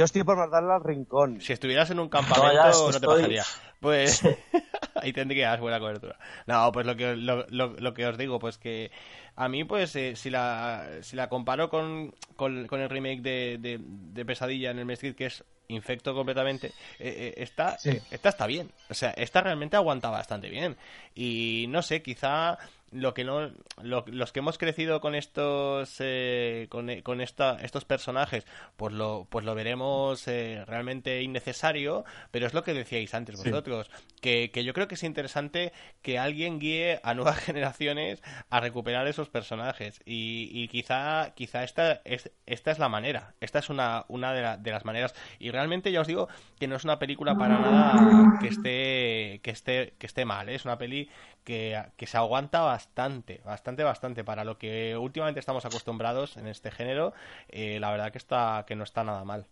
yo 0.00 0.04
estoy 0.06 0.24
por 0.24 0.38
mandarla 0.38 0.76
al 0.76 0.82
rincón. 0.82 1.42
Si 1.42 1.52
estuvieras 1.52 1.90
en 1.90 1.98
un 1.98 2.06
No, 2.06 2.10
campamento, 2.10 2.54
ya, 2.54 2.70
no, 2.70 2.84
te 2.90 2.96
estoy- 2.96 3.16
pasaría. 3.16 3.44
Pues 3.80 4.22
ahí 4.94 5.12
tendrías 5.12 5.60
buena 5.60 5.78
cobertura. 5.78 6.16
No, 6.46 6.72
pues 6.72 6.86
lo 6.86 6.96
que, 6.96 7.16
lo, 7.16 7.46
lo- 7.50 7.74
lo 7.78 7.92
que 7.94 8.06
os 8.06 8.16
digo, 8.16 8.38
pues 8.38 8.56
que 8.56 8.90
a 9.36 9.48
mí, 9.48 9.64
pues 9.64 9.94
eh, 9.96 10.16
si, 10.16 10.30
la, 10.30 10.86
si 11.02 11.16
la 11.16 11.28
comparo 11.28 11.68
con, 11.68 12.14
con, 12.36 12.66
con 12.66 12.80
el 12.80 12.88
remake 12.88 13.20
de, 13.20 13.58
de, 13.60 13.78
de 13.82 14.24
Pesadilla 14.24 14.70
en 14.70 14.78
el 14.78 14.90
Street, 14.92 15.14
que 15.14 15.26
es 15.26 15.44
infecto 15.68 16.14
completamente, 16.14 16.68
eh, 16.68 16.72
eh, 16.98 17.34
esta, 17.36 17.78
Sí. 17.78 17.98
esta 18.10 18.28
está 18.30 18.46
bien. 18.46 18.70
O 18.88 18.94
sea, 18.94 19.10
esta 19.10 19.40
realmente 19.42 19.76
aguanta 19.76 20.08
bastante 20.10 20.48
bien. 20.48 20.76
Y 21.14 21.66
no 21.68 21.82
sé, 21.82 22.02
quizá 22.02 22.58
lo 22.92 23.14
que 23.14 23.24
no 23.24 23.50
lo- 23.82 24.04
los 24.08 24.32
que 24.32 24.40
hemos 24.40 24.58
crecido 24.58 25.00
con 25.00 25.14
estos 25.14 25.96
eh, 26.00 26.66
con, 26.70 27.00
con 27.02 27.20
esta, 27.20 27.56
estos 27.62 27.84
personajes 27.84 28.44
pues 28.76 28.92
lo 28.92 29.26
pues 29.30 29.44
lo 29.44 29.54
veremos 29.54 30.26
eh, 30.28 30.64
realmente 30.66 31.22
innecesario 31.22 32.04
pero 32.30 32.46
es 32.46 32.54
lo 32.54 32.64
que 32.64 32.74
decíais 32.74 33.14
antes 33.14 33.36
vosotros 33.36 33.90
que, 34.20 34.50
que 34.52 34.64
yo 34.64 34.72
creo 34.74 34.88
que 34.88 34.96
es 34.96 35.02
interesante 35.04 35.72
que 36.02 36.18
alguien 36.18 36.58
guíe 36.58 37.00
a 37.02 37.14
nuevas 37.14 37.38
generaciones 37.44 38.22
a 38.50 38.60
recuperar 38.60 39.06
esos 39.06 39.28
personajes. 39.30 40.00
Y, 40.04 40.50
y 40.52 40.68
quizá 40.68 41.32
quizá 41.34 41.64
esta 41.64 42.02
es 42.04 42.30
esta 42.46 42.70
es 42.70 42.78
la 42.78 42.88
manera 42.88 43.34
esta 43.40 43.60
es 43.60 43.70
una 43.70 44.04
una 44.08 44.32
de, 44.34 44.42
la- 44.42 44.56
de 44.56 44.70
las 44.70 44.84
maneras. 44.84 45.14
Y 45.38 45.50
realmente 45.50 45.90
ya 45.92 46.00
os 46.02 46.06
digo 46.06 46.28
que 46.58 46.66
no 46.68 46.76
es 46.76 46.84
una 46.84 46.98
película 46.98 47.36
para 47.38 47.58
nada 47.58 48.38
que 48.40 48.48
esté 48.48 49.40
que 49.42 49.50
esté 49.50 49.94
que 49.98 50.06
esté 50.06 50.24
mal 50.24 50.48
¿eh? 50.48 50.56
es 50.56 50.64
una 50.64 50.76
peli 50.78 51.08
que, 51.44 51.82
que 51.96 52.06
se 52.06 52.16
aguanta 52.16 52.60
bastante, 52.60 53.40
bastante, 53.44 53.82
bastante 53.84 54.24
para 54.24 54.44
lo 54.44 54.58
que 54.58 54.96
últimamente 54.96 55.40
estamos 55.40 55.64
acostumbrados 55.64 56.36
en 56.36 56.46
este 56.46 56.70
género. 56.70 57.12
eh, 57.48 57.78
la 57.80 57.90
verdad 57.90 58.12
que 58.12 58.18
está 58.18 58.64
que 58.66 58.76
no 58.76 58.84
está 58.84 59.04
nada 59.04 59.24
mal. 59.24 59.46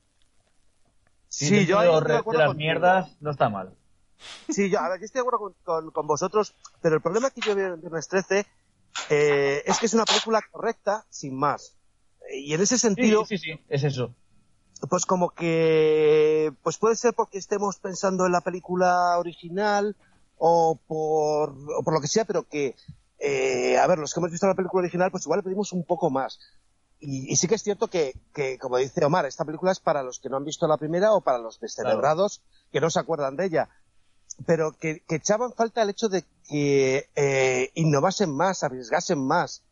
Sí, 1.28 1.46
Sí, 1.46 1.66
yo 1.66 1.80
de, 1.80 2.22
las 2.36 2.54
mierdas 2.54 3.16
no 3.20 3.30
está 3.30 3.48
mal. 3.48 3.74
Sí, 4.48 4.70
yo, 4.70 4.78
a 4.80 4.88
ver, 4.88 5.00
yo 5.00 5.04
estoy 5.06 5.18
de 5.20 5.28
acuerdo 5.28 5.38
con, 5.38 5.54
con- 5.64 5.90
con 5.92 6.06
vosotros, 6.06 6.54
pero 6.80 6.96
el 6.96 7.02
problema 7.02 7.30
que 7.30 7.42
yo 7.42 7.54
veo 7.54 7.74
en 7.74 7.80
Viernes 7.80 8.08
13 8.08 8.46
eh, 9.10 9.62
es 9.66 9.78
que 9.78 9.86
es 9.86 9.94
una 9.94 10.04
película 10.06 10.40
correcta, 10.50 11.06
sin 11.10 11.36
más. 11.36 11.76
Y 12.32 12.54
en 12.54 12.60
ese 12.62 12.78
Sí, 12.94 13.14
sentido, 13.14 13.24
sí, 13.24 13.38
sí, 13.38 13.60
es 13.68 13.84
eso. 13.84 14.14
pues 14.88 15.06
como 15.06 15.30
que, 15.30 16.52
pues 16.62 16.78
puede 16.78 16.96
ser 16.96 17.14
porque 17.14 17.38
estemos 17.38 17.78
pensando 17.78 18.26
en 18.26 18.32
la 18.32 18.40
película 18.42 19.18
original 19.18 19.96
o 20.38 20.78
por, 20.86 21.50
o 21.50 21.82
por 21.82 21.94
lo 21.94 22.00
que 22.00 22.08
sea, 22.08 22.24
pero 22.24 22.44
que, 22.44 22.74
eh, 23.18 23.78
a 23.78 23.86
ver, 23.86 23.98
los 23.98 24.12
que 24.12 24.20
hemos 24.20 24.30
visto 24.30 24.46
la 24.46 24.54
película 24.54 24.82
original, 24.82 25.10
pues 25.10 25.24
igual 25.24 25.38
le 25.38 25.44
pedimos 25.44 25.72
un 25.72 25.84
poco 25.84 26.10
más. 26.10 26.38
Y, 27.00 27.32
y 27.32 27.36
sí 27.36 27.46
que 27.46 27.54
es 27.54 27.62
cierto 27.62 27.88
que, 27.88 28.14
que, 28.34 28.58
como 28.58 28.76
dice 28.78 29.04
Omar, 29.04 29.26
esta 29.26 29.44
película 29.44 29.72
es 29.72 29.80
para 29.80 30.02
los 30.02 30.18
que 30.18 30.28
no 30.28 30.36
han 30.36 30.44
visto 30.44 30.66
la 30.66 30.78
primera 30.78 31.12
o 31.12 31.20
para 31.20 31.38
los 31.38 31.60
descerebrados 31.60 32.42
que 32.72 32.80
no 32.80 32.90
se 32.90 32.98
acuerdan 32.98 33.36
de 33.36 33.46
ella. 33.46 33.68
Pero 34.46 34.72
que, 34.72 35.02
que 35.06 35.16
echaban 35.16 35.52
falta 35.52 35.82
el 35.82 35.90
hecho 35.90 36.08
de 36.08 36.24
que 36.48 37.08
eh, 37.14 37.70
innovasen 37.74 38.34
más, 38.34 38.62
arriesgasen 38.62 39.18
más. 39.18 39.62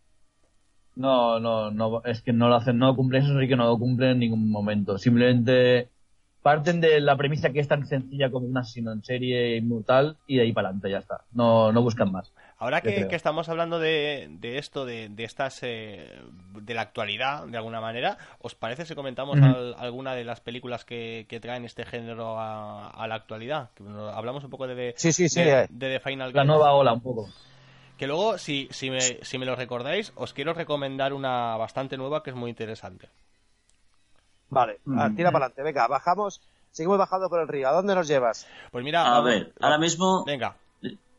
No, 0.95 1.39
no, 1.39 1.71
no, 1.71 2.03
es 2.05 2.23
que 2.23 2.33
no 2.33 2.49
lo 2.49 2.57
hacen, 2.57 2.79
no 2.79 2.97
cumplen 2.97 3.23
eso, 3.23 3.39
sí 3.39 3.47
que 3.47 3.57
no 3.57 3.67
lo 3.67 3.79
cumplen 3.79 4.13
en 4.13 4.19
ningún 4.21 4.51
momento. 4.51 4.99
Simplemente 4.99 5.91
parten 6.47 6.81
de 6.81 7.01
la 7.01 7.17
premisa 7.17 7.51
que 7.53 7.59
es 7.59 7.67
tan 7.67 7.85
sencilla 7.89 8.31
como 8.31 8.47
un 8.47 8.57
asesino 8.57 8.93
en 8.93 9.03
serie 9.03 9.57
inmortal 9.57 10.17
y 10.29 10.37
de 10.37 10.43
ahí 10.43 10.53
para 10.53 10.69
adelante 10.69 10.91
ya 10.91 10.99
está. 10.99 11.23
No, 11.33 11.73
no 11.73 11.83
buscan 11.83 12.13
más. 12.13 12.33
Ahora 12.59 12.83
que, 12.83 13.09
estamos 13.11 13.49
hablando 13.49 13.81
de, 13.81 14.29
de 14.31 14.59
esto, 14.59 14.87
de, 14.87 15.09
de 15.09 15.25
estas, 15.25 15.59
eh, 15.65 16.09
de 16.55 16.73
la 16.75 16.83
actualidad, 16.83 17.47
de 17.49 17.57
alguna 17.57 17.81
manera, 17.81 18.17
¿os 18.41 18.55
parece 18.55 18.87
si 18.87 18.95
comentamos 18.95 19.39
al- 19.43 19.75
alguna 19.77 20.15
de 20.15 20.23
las 20.23 20.41
películas 20.41 20.85
que, 20.85 21.27
que 21.29 21.41
traen 21.41 21.65
este 21.65 21.85
género 21.85 22.39
a, 22.39 22.91
a 22.91 23.09
la 23.09 23.17
actualidad? 23.17 23.71
Hablamos 24.15 24.45
un 24.45 24.51
poco 24.51 24.69
de, 24.69 24.77
de, 24.77 24.95
Sí, 24.97 25.13
sí, 25.13 25.29
sí. 25.29 25.43
de- 25.43 25.67
de 25.69 25.99
The 25.99 26.01
Final 26.01 26.31
La 26.33 26.45
nueva 26.45 26.73
ola 26.75 26.93
un 26.93 27.01
poco. 27.01 27.29
Que 27.99 28.07
luego, 28.07 28.39
si, 28.39 28.69
si, 28.71 28.89
me, 28.89 29.01
si 29.01 29.37
me 29.37 29.47
lo 29.47 29.57
recordáis, 29.57 30.13
os 30.15 30.33
quiero 30.33 30.55
recomendar 30.55 31.13
una 31.13 31.57
bastante 31.57 31.97
nueva 31.97 32.23
que 32.23 32.31
es 32.31 32.37
muy 32.37 32.51
interesante. 32.51 33.09
Vale, 34.49 34.79
ah, 34.97 35.11
tira 35.15 35.33
para 35.33 35.47
adelante. 35.47 35.63
Venga, 35.63 35.87
bajamos, 35.89 36.41
seguimos 36.71 36.99
bajando 36.99 37.29
por 37.29 37.41
el 37.41 37.49
río. 37.49 37.69
¿A 37.69 37.73
dónde 37.73 37.95
nos 37.95 38.07
llevas? 38.09 38.47
Pues 38.71 38.85
mira, 38.85 39.03
A 39.05 39.11
vamos- 39.11 39.25
ver, 39.27 39.53
ahora 39.61 39.79
mismo. 39.79 40.25
Venga, 40.25 40.57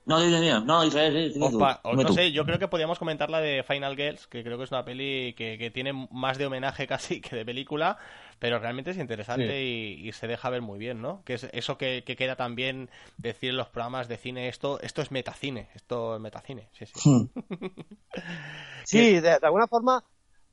No, 0.05 0.21
dime, 0.21 0.39
dime. 0.39 0.61
No, 0.61 0.85
Israel, 0.85 1.33
dime 1.33 1.47
Os 1.47 1.51
tú, 1.51 1.59
pa- 1.59 1.81
o 1.83 1.93
no 1.93 2.05
tú. 2.05 2.13
sé, 2.13 2.31
yo 2.31 2.45
creo 2.45 2.57
que 2.59 2.69
podríamos 2.69 2.97
comentar 2.97 3.29
la 3.29 3.41
de 3.41 3.61
Final 3.63 3.97
Girls, 3.97 4.25
que 4.27 4.41
creo 4.41 4.57
que 4.57 4.63
es 4.63 4.71
una 4.71 4.85
peli 4.85 5.33
que, 5.37 5.57
que 5.57 5.69
tiene 5.69 5.91
más 6.11 6.37
de 6.37 6.45
homenaje 6.45 6.87
casi 6.87 7.19
que 7.19 7.35
de 7.35 7.43
película, 7.43 7.97
pero 8.39 8.57
realmente 8.57 8.91
es 8.91 8.97
interesante 8.97 9.61
y, 9.65 10.07
y 10.07 10.13
se 10.13 10.27
deja 10.27 10.49
ver 10.49 10.61
muy 10.61 10.79
bien, 10.79 11.01
¿no? 11.01 11.21
Que 11.25 11.33
es 11.33 11.49
eso 11.51 11.77
que, 11.77 12.03
que 12.05 12.15
queda 12.15 12.37
también 12.37 12.89
decir 13.17 13.49
en 13.49 13.57
los 13.57 13.67
programas 13.67 14.07
de 14.07 14.15
cine, 14.15 14.47
esto, 14.47 14.79
esto 14.79 15.01
es 15.01 15.11
metacine, 15.11 15.67
esto 15.75 16.15
es 16.15 16.21
metacine, 16.21 16.69
sí, 16.71 16.85
sí. 16.85 17.09
Hmm. 17.09 17.27
Sí, 18.85 19.15
de, 19.15 19.21
de 19.21 19.39
alguna 19.43 19.67
forma, 19.67 20.03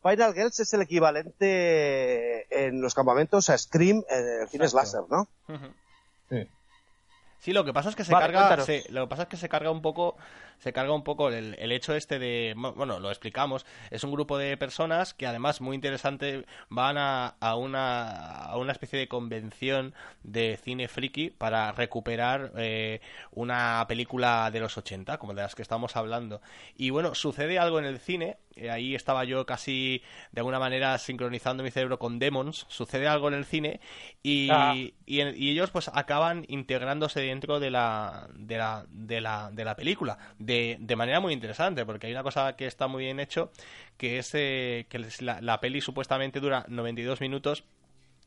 Final 0.07 0.35
Girls 0.35 0.61
es 0.61 0.73
el 0.75 0.83
equivalente 0.83 2.47
en 2.67 2.81
los 2.83 2.95
campamentos 2.95 3.49
a 3.51 3.57
Scream 3.57 4.03
en 4.09 4.43
el 4.43 4.49
cine 4.49 4.69
slasher, 4.69 5.01
¿no? 5.11 5.29
Ujú. 5.49 5.73
Sí. 6.31 6.49
Sí, 7.39 7.53
lo 7.53 7.65
que 7.65 7.73
pasa 7.73 7.89
es 7.91 7.97
que 7.97 8.05
se 8.05 8.13
Vale, 8.13 8.33
carga, 8.33 8.65
se- 8.65 8.85
lo 8.91 9.05
que 9.05 9.09
pasa 9.11 9.23
es 9.23 9.29
que 9.29 9.37
se 9.37 9.49
carga 9.49 9.71
un 9.71 9.83
poco, 9.83 10.17
se 10.59 10.73
carga 10.73 10.93
un 10.93 11.05
poco 11.05 11.29
el, 11.31 11.57
el 11.59 11.73
hecho 11.73 11.95
este 11.95 12.19
de, 12.19 12.55
bueno, 12.57 12.99
lo 13.01 13.11
explicamos, 13.11 13.67
es 13.91 14.05
un 14.05 14.13
grupo 14.13 14.39
de 14.39 14.57
personas 14.57 15.15
que 15.15 15.27
además 15.27 15.61
muy 15.61 15.75
interesante 15.75 16.45
van 16.69 16.99
a, 16.99 17.35
a 17.41 17.57
una 17.57 18.45
a 18.45 18.57
una 18.57 18.73
especie 18.73 18.99
de 18.99 19.09
convención 19.09 19.95
de 20.23 20.59
cine 20.63 20.89
friki 20.89 21.31
para 21.31 21.73
recuperar 21.73 22.53
eh, 22.57 23.01
una 23.33 23.85
película 23.89 24.51
de 24.51 24.61
los 24.61 24.77
80, 24.79 25.19
como 25.19 25.35
de 25.35 25.43
las 25.43 25.55
que 25.55 25.63
estamos 25.63 25.97
hablando. 25.97 26.41
Y 26.77 26.91
bueno, 26.91 27.15
sucede 27.15 27.59
algo 27.59 27.79
en 27.79 27.85
el 27.85 27.99
cine, 27.99 28.37
eh, 28.57 28.71
ahí 28.71 28.95
estaba 28.95 29.25
yo 29.25 29.45
casi 29.47 30.03
de 30.33 30.41
alguna 30.41 30.59
manera 30.59 30.97
sincronizando 30.99 31.63
mi 31.63 31.71
cerebro 31.71 31.99
con 31.99 32.19
Demons, 32.19 32.67
sucede 32.69 33.09
algo 33.09 33.29
en 33.29 33.35
el 33.35 33.45
cine 33.45 33.81
y, 34.23 34.49
Ah. 34.51 34.75
y, 34.75 34.95
y 35.07 35.51
ellos 35.51 35.71
pues 35.71 35.91
acaban 35.93 36.45
integrándose 36.49 37.21
dentro 37.21 37.61
de 37.61 37.71
la 37.71 38.29
de 38.35 38.57
la, 38.57 38.87
de 38.89 39.21
la, 39.21 39.51
de 39.53 39.65
la 39.65 39.75
película 39.77 40.19
de, 40.45 40.77
de 40.81 40.97
manera 40.97 41.21
muy 41.21 41.33
interesante 41.33 41.85
porque 41.87 42.07
hay 42.07 42.13
una 42.13 42.23
cosa 42.23 42.57
que 42.57 42.67
está 42.67 42.87
muy 42.87 43.05
bien 43.05 43.21
hecho 43.21 43.51
que 43.97 44.19
es 44.19 44.31
eh, 44.35 44.87
que 44.89 44.99
la, 45.21 45.41
la 45.41 45.61
peli 45.61 45.81
supuestamente 45.81 46.41
dura 46.41 46.65
92 46.69 47.21
minutos 47.21 47.65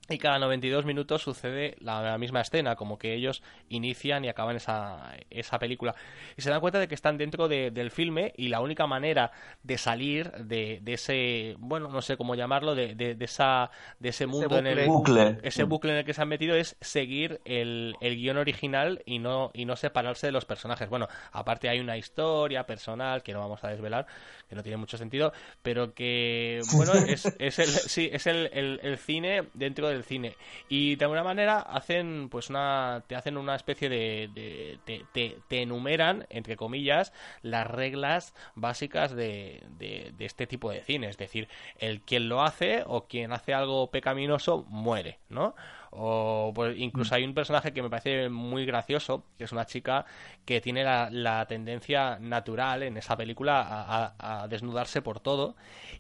y 0.10 0.18
cada 0.18 0.40
92 0.40 0.86
minutos 0.86 1.22
sucede 1.22 1.76
la, 1.80 2.02
la 2.02 2.18
misma 2.18 2.42
escena, 2.42 2.76
como 2.76 2.98
que 2.98 3.14
ellos 3.14 3.44
inician 3.70 4.24
y 4.26 4.30
acaban 4.30 4.56
esa, 4.56 5.14
esa 5.30 5.60
película. 5.60 5.96
Y 6.38 6.42
se 6.42 6.50
dan 6.50 6.60
cuenta 6.62 6.80
de 6.80 6.88
que 6.88 6.96
están 6.96 7.18
dentro 7.18 7.48
de- 7.48 7.72
del 7.72 7.92
filme 7.92 8.34
y 8.38 8.48
la 8.50 8.62
única 8.62 8.88
manera 8.88 9.32
de 9.64 9.78
salir 9.78 10.32
de, 10.32 10.80
de 10.82 10.94
ese, 10.94 11.56
bueno, 11.60 11.90
no 11.90 12.02
sé 12.02 12.18
cómo 12.18 12.36
llamarlo, 12.36 12.76
de, 12.76 12.96
de, 12.96 13.16
de 13.16 13.26
esa, 13.26 13.70
de 14.00 14.10
ese 14.10 14.26
mundo 14.28 14.58
en 14.58 14.68
el 14.68 14.86
Bucle. 14.88 15.38
ese 15.44 15.64
bucle 15.64 15.92
en 15.92 15.98
el 16.00 16.06
que 16.06 16.14
se 16.14 16.22
han 16.22 16.28
metido 16.30 16.56
es 16.56 16.78
seguir 16.82 17.42
el, 17.46 17.96
el 18.02 18.16
guion 18.16 18.38
original 18.38 19.02
y 19.06 19.20
no, 19.20 19.52
y 19.54 19.66
no 19.66 19.76
separarse 19.76 20.28
de 20.28 20.32
los 20.32 20.46
personajes. 20.46 20.90
Bueno, 20.90 21.08
aparte 21.32 21.70
hay 21.70 21.80
una 21.80 21.98
historia 21.98 22.66
personal 22.66 23.24
que 23.24 23.34
no 23.34 23.40
vamos 23.40 23.64
a 23.64 23.70
desvelar, 23.70 24.06
que 24.50 24.56
no 24.56 24.64
tiene 24.64 24.78
mucho 24.78 24.98
sentido, 24.98 25.34
pero 25.62 25.94
que, 25.94 26.62
bueno, 26.76 26.94
es, 26.94 27.26
es 27.40 27.60
el, 27.60 27.68
sí, 27.68 28.10
es 28.12 28.28
el, 28.28 28.50
el, 28.54 28.80
el 28.84 28.98
cine 28.98 29.44
dentro 29.54 29.90
del 29.90 29.97
cine. 30.04 30.36
Y 30.70 30.96
de 30.96 31.06
alguna 31.06 31.24
manera 31.24 31.60
hacen, 31.60 32.30
pues, 32.30 32.50
una, 32.50 33.04
te 33.08 33.16
hacen 33.16 33.38
una 33.38 33.56
especie 33.56 33.90
de, 33.90 34.30
de- 34.34 35.06
te, 35.48 35.62
enumeran, 35.62 36.26
entre 36.30 36.56
comillas, 36.56 37.14
las 37.42 37.68
reglas 37.68 38.34
básicas 38.56 39.16
de, 39.16 39.64
de 39.78 40.14
este 40.26 40.48
tipo 40.48 40.72
de 40.72 40.82
cine. 40.84 41.10
Es 41.10 41.18
decir, 41.18 41.48
el 41.80 42.02
quien 42.02 42.30
lo 42.30 42.42
hace 42.44 42.84
o 42.86 43.08
quien 43.08 43.32
hace 43.34 43.54
algo 43.54 43.90
pecaminoso 43.92 44.66
muere, 44.70 45.20
¿no? 45.30 45.56
O 46.00 46.52
pues, 46.54 46.78
incluso 46.78 47.16
hay 47.16 47.24
un 47.24 47.34
personaje 47.34 47.74
que 47.74 47.82
me 47.82 47.90
parece 47.90 48.30
muy 48.30 48.66
gracioso, 48.66 49.26
que 49.38 49.46
es 49.46 49.52
una 49.52 49.66
chica 49.66 50.06
que 50.46 50.62
tiene 50.62 50.84
la, 50.84 51.46
tendencia 51.48 52.20
natural 52.20 52.84
en 52.84 52.98
esa 52.98 53.18
película 53.18 54.14
a, 54.20 54.48
desnudarse 54.48 55.02
por 55.02 55.20
todo 55.20 55.56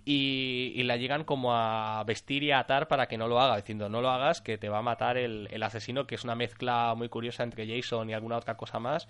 y, 0.06 0.74
y 0.76 0.84
la 0.84 0.98
llegan 0.98 1.24
como 1.24 1.54
a 1.56 2.04
vestir 2.06 2.43
y 2.43 2.52
a 2.52 2.60
atar 2.60 2.88
para 2.88 3.08
que 3.08 3.18
no 3.18 3.28
lo 3.28 3.39
haga, 3.39 3.56
diciendo 3.58 3.89
no 3.89 4.02
lo 4.02 4.10
hagas 4.10 4.41
que 4.41 4.58
te 4.58 4.70
va 4.70 4.80
a 4.80 4.82
matar 4.84 5.18
el 5.18 5.64
asesino, 5.64 6.06
que 6.06 6.16
es 6.16 6.24
una 6.24 6.36
mezcla 6.36 6.93
muy 6.95 7.10
curiosa 7.10 7.43
entre 7.43 7.68
Jason 7.68 8.10
y 8.10 8.14
alguna 8.14 8.38
otra 8.38 8.56
cosa 8.56 8.80
más 8.80 9.08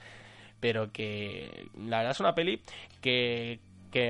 pero 0.59 0.91
que 0.91 1.67
la 1.77 1.97
verdad 1.97 2.11
es 2.11 2.19
una 2.19 2.35
peli 2.35 2.61
que, 3.01 3.59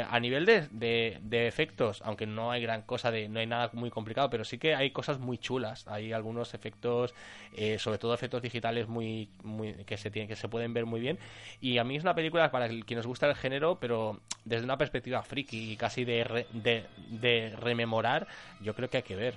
a 0.01 0.19
nivel 0.19 0.45
de, 0.45 0.67
de, 0.71 1.47
efectos, 1.47 2.01
aunque 2.03 2.25
no 2.25 2.51
hay 2.51 2.61
gran 2.61 2.81
cosa, 2.83 3.11
de 3.11 3.29
no 3.29 3.39
hay 3.39 3.47
nada 3.47 3.69
muy 3.73 3.89
complicado, 3.89 4.29
pero 4.29 4.43
sí 4.45 4.57
que 4.57 4.75
hay 4.75 4.91
cosas 4.91 5.19
muy 5.19 5.37
chulas. 5.37 5.87
Hay 5.87 6.13
algunos 6.13 6.53
efectos, 6.53 7.13
eh, 7.53 7.79
sobre 7.79 7.97
todo 7.97 8.13
efectos 8.13 8.41
digitales 8.41 8.87
muy, 8.87 9.29
muy 9.43 9.73
que 9.85 9.97
se 9.97 10.11
tienen, 10.11 10.27
que 10.27 10.35
se 10.35 10.47
pueden 10.49 10.73
ver 10.73 10.85
muy 10.85 10.99
bien. 10.99 11.17
Y 11.61 11.77
a 11.77 11.83
mí 11.83 11.95
es 11.95 12.03
una 12.03 12.15
película 12.15 12.51
para 12.51 12.67
quien 12.67 12.97
nos 12.97 13.07
gusta 13.07 13.27
el 13.27 13.35
género, 13.35 13.77
pero 13.79 14.19
desde 14.45 14.65
una 14.65 14.77
perspectiva 14.77 15.21
friki 15.23 15.71
y 15.73 15.77
casi 15.77 16.05
de, 16.05 16.23
re- 16.23 16.47
de, 16.53 16.85
de 16.97 17.55
rememorar, 17.59 18.27
yo 18.61 18.73
creo 18.75 18.89
que 18.89 18.97
hay 18.97 19.03
que 19.03 19.15
ver. 19.15 19.35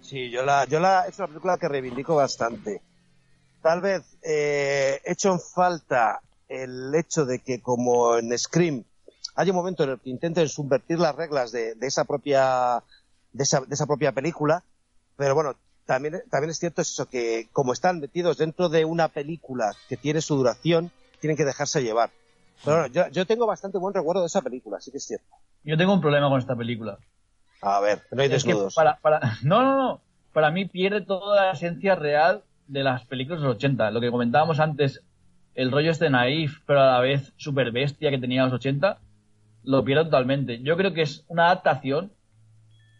Sí, 0.00 0.30
yo 0.30 0.44
la, 0.44 0.64
yo 0.64 0.80
la, 0.80 1.06
es 1.06 1.18
una 1.18 1.28
película 1.28 1.58
que 1.58 1.68
reivindico 1.68 2.16
bastante. 2.16 2.82
Tal 3.62 3.80
vez 3.80 4.16
eh, 4.22 5.00
hecho 5.04 5.32
en 5.32 5.40
falta 5.40 6.20
el 6.50 6.94
hecho 6.94 7.24
de 7.24 7.38
que 7.38 7.62
como 7.62 8.18
en 8.18 8.36
Scream 8.36 8.84
hay 9.36 9.48
un 9.48 9.56
momento 9.56 9.84
en 9.84 9.90
el 9.90 10.00
que 10.00 10.10
intenten 10.10 10.48
subvertir 10.48 10.98
las 10.98 11.14
reglas 11.14 11.52
de, 11.52 11.74
de 11.76 11.86
esa 11.86 12.04
propia 12.04 12.82
de 13.32 13.44
esa, 13.44 13.60
de 13.60 13.74
esa 13.74 13.86
propia 13.86 14.12
película, 14.12 14.64
pero 15.16 15.34
bueno, 15.34 15.54
también, 15.86 16.22
también 16.30 16.50
es 16.50 16.58
cierto 16.58 16.82
eso 16.82 17.06
que 17.08 17.48
como 17.52 17.72
están 17.72 18.00
metidos 18.00 18.38
dentro 18.38 18.68
de 18.68 18.84
una 18.84 19.08
película 19.08 19.72
que 19.88 19.96
tiene 19.96 20.20
su 20.20 20.36
duración, 20.36 20.90
tienen 21.20 21.36
que 21.36 21.44
dejarse 21.44 21.82
llevar. 21.82 22.10
Pero 22.64 22.78
bueno, 22.78 22.92
yo, 22.92 23.08
yo 23.08 23.26
tengo 23.26 23.46
bastante 23.46 23.78
buen 23.78 23.94
recuerdo 23.94 24.20
de 24.22 24.26
esa 24.26 24.42
película, 24.42 24.80
sí 24.80 24.90
que 24.90 24.98
es 24.98 25.04
cierto. 25.06 25.26
Yo 25.64 25.76
tengo 25.76 25.94
un 25.94 26.00
problema 26.00 26.28
con 26.28 26.38
esta 26.40 26.56
película. 26.56 26.98
A 27.62 27.80
ver, 27.80 28.02
no 28.10 28.22
hay 28.22 28.32
Es 28.32 28.42
que 28.44 28.50
desnudos. 28.50 28.74
para, 28.74 28.98
para, 28.98 29.20
no, 29.42 29.62
no, 29.62 29.76
no. 29.76 30.00
Para 30.32 30.50
mí 30.50 30.66
pierde 30.66 31.00
toda 31.02 31.46
la 31.46 31.52
esencia 31.52 31.94
real 31.94 32.42
de 32.66 32.82
las 32.84 33.04
películas 33.06 33.40
de 33.40 33.48
los 33.48 33.56
80. 33.56 33.90
Lo 33.90 34.00
que 34.00 34.10
comentábamos 34.10 34.60
antes, 34.60 35.02
el 35.54 35.70
rollo 35.70 35.90
este 35.90 36.10
naif, 36.10 36.60
pero 36.66 36.80
a 36.80 36.92
la 36.92 37.00
vez 37.00 37.32
super 37.36 37.70
bestia 37.70 38.10
que 38.10 38.18
tenía 38.18 38.44
los 38.44 38.52
80, 38.52 38.98
lo 39.64 39.84
pierde 39.84 40.04
totalmente. 40.04 40.60
Yo 40.62 40.76
creo 40.76 40.92
que 40.92 41.02
es 41.02 41.24
una 41.28 41.46
adaptación 41.46 42.12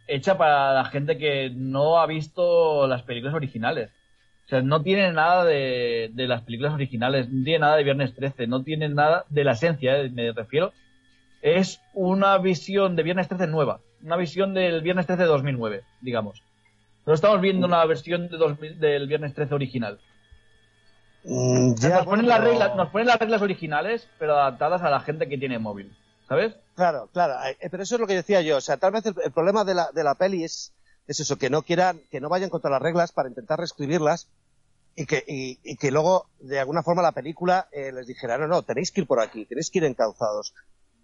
hecha 0.06 0.36
para 0.36 0.74
la 0.74 0.84
gente 0.84 1.16
que 1.16 1.50
no 1.50 1.98
ha 1.98 2.06
visto 2.06 2.86
las 2.86 3.02
películas 3.02 3.34
originales. 3.34 3.90
O 4.46 4.48
sea, 4.48 4.62
no 4.62 4.82
tiene 4.82 5.12
nada 5.12 5.44
de, 5.44 6.10
de 6.12 6.26
las 6.26 6.42
películas 6.42 6.74
originales, 6.74 7.30
no 7.30 7.44
tiene 7.44 7.60
nada 7.60 7.76
de 7.76 7.84
Viernes 7.84 8.14
13, 8.14 8.48
no 8.48 8.62
tiene 8.64 8.88
nada 8.88 9.24
de 9.28 9.44
la 9.44 9.52
esencia, 9.52 10.00
eh, 10.00 10.10
me 10.10 10.32
refiero. 10.32 10.72
Es 11.40 11.80
una 11.94 12.36
visión 12.38 12.96
de 12.96 13.04
Viernes 13.04 13.28
13 13.28 13.46
nueva, 13.46 13.80
una 14.02 14.16
visión 14.16 14.52
del 14.52 14.82
Viernes 14.82 15.06
13 15.06 15.22
de 15.22 15.28
2009, 15.28 15.82
digamos. 16.00 16.42
No 17.06 17.14
estamos 17.14 17.40
viendo 17.40 17.66
una 17.66 17.84
versión 17.86 18.28
de 18.28 18.36
2000 18.36 18.80
del 18.80 19.06
Viernes 19.06 19.34
13 19.34 19.54
original. 19.54 20.00
Mm, 21.24 21.74
ya, 21.74 21.98
nos, 21.98 22.06
ponen 22.06 22.28
las 22.28 22.42
reglas, 22.42 22.74
nos 22.76 22.88
ponen 22.90 23.06
las 23.06 23.18
reglas 23.18 23.42
originales, 23.42 24.08
pero 24.18 24.34
adaptadas 24.36 24.82
a 24.82 24.90
la 24.90 25.00
gente 25.00 25.28
que 25.28 25.38
tiene 25.38 25.58
móvil. 25.58 25.94
¿Sabes? 26.28 26.54
Claro, 26.76 27.08
claro, 27.12 27.34
eh, 27.44 27.68
pero 27.70 27.82
eso 27.82 27.96
es 27.96 28.00
lo 28.00 28.06
que 28.06 28.14
decía 28.14 28.40
yo. 28.40 28.56
O 28.56 28.60
sea, 28.60 28.76
tal 28.76 28.92
vez 28.92 29.04
el, 29.04 29.14
el 29.24 29.32
problema 29.32 29.64
de 29.64 29.74
la, 29.74 29.90
de 29.92 30.04
la 30.04 30.14
peli 30.14 30.44
es, 30.44 30.72
es 31.06 31.20
eso, 31.20 31.36
que 31.36 31.50
no 31.50 31.62
quieran, 31.62 32.00
que 32.10 32.20
no 32.20 32.28
vayan 32.28 32.50
contra 32.50 32.70
las 32.70 32.80
reglas 32.80 33.12
para 33.12 33.28
intentar 33.28 33.58
reescribirlas 33.58 34.28
y 34.94 35.06
que, 35.06 35.24
y, 35.26 35.58
y 35.64 35.76
que 35.76 35.90
luego, 35.90 36.26
de 36.38 36.60
alguna 36.60 36.82
forma, 36.82 37.02
la 37.02 37.12
película 37.12 37.68
eh, 37.72 37.90
les 37.92 38.06
dijera, 38.06 38.38
no, 38.38 38.46
no, 38.46 38.62
tenéis 38.62 38.92
que 38.92 39.00
ir 39.02 39.06
por 39.06 39.20
aquí, 39.20 39.44
tenéis 39.46 39.70
que 39.70 39.78
ir 39.78 39.84
encauzados. 39.84 40.54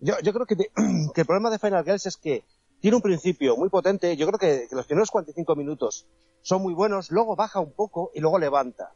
Yo, 0.01 0.15
yo 0.21 0.33
creo 0.33 0.47
que, 0.47 0.55
de- 0.55 0.71
que 1.15 1.21
el 1.23 1.27
problema 1.27 1.51
de 1.51 1.59
Final 1.59 1.85
Girls 1.85 2.07
es 2.07 2.17
que 2.17 2.45
tiene 2.81 2.97
un 2.97 3.03
principio 3.03 3.57
muy 3.57 3.69
potente. 3.69 4.17
Yo 4.17 4.27
creo 4.29 4.39
que, 4.39 4.69
que 4.69 4.77
los 4.77 4.87
primeros 4.87 5.11
45 5.11 5.57
minutos 5.57 6.07
son 6.43 6.63
muy 6.63 6.73
buenos, 6.75 7.11
luego 7.11 7.35
baja 7.35 7.59
un 7.59 7.73
poco 7.73 8.13
y 8.15 8.21
luego 8.21 8.39
levanta. 8.39 8.93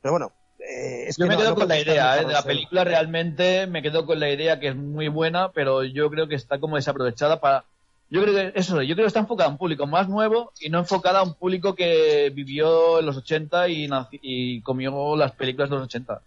Pero 0.00 0.12
bueno, 0.12 0.32
eh, 0.60 1.04
es 1.08 1.16
Yo 1.16 1.24
que 1.24 1.28
me 1.28 1.34
no- 1.34 1.40
quedo 1.40 1.50
no 1.50 1.56
con 1.56 1.68
la 1.68 1.80
idea, 1.80 2.20
¿eh? 2.20 2.24
De 2.24 2.32
la 2.32 2.42
película 2.42 2.84
realmente 2.84 3.66
me 3.66 3.82
quedo 3.82 4.06
con 4.06 4.18
la 4.20 4.30
idea 4.30 4.58
que 4.60 4.68
es 4.68 4.76
muy 4.76 5.08
buena, 5.08 5.50
pero 5.52 5.84
yo 5.84 6.10
creo 6.10 6.28
que 6.28 6.34
está 6.34 6.58
como 6.58 6.76
desaprovechada 6.76 7.40
para... 7.40 7.64
Yo 8.10 8.22
creo 8.22 8.34
que 8.34 8.58
eso, 8.58 8.80
yo 8.82 8.94
creo 8.94 9.04
que 9.04 9.08
está 9.08 9.20
enfocada 9.20 9.48
a 9.50 9.52
un 9.52 9.58
público 9.58 9.86
más 9.86 10.08
nuevo 10.08 10.52
y 10.60 10.70
no 10.70 10.78
enfocada 10.78 11.18
a 11.20 11.22
un 11.24 11.34
público 11.34 11.74
que 11.74 12.30
vivió 12.34 13.00
en 13.00 13.06
los 13.06 13.18
80 13.18 13.68
y, 13.68 13.88
y 14.22 14.62
comió 14.62 15.14
las 15.14 15.32
películas 15.32 15.68
de 15.68 15.76
los 15.76 15.84
80. 15.84 16.22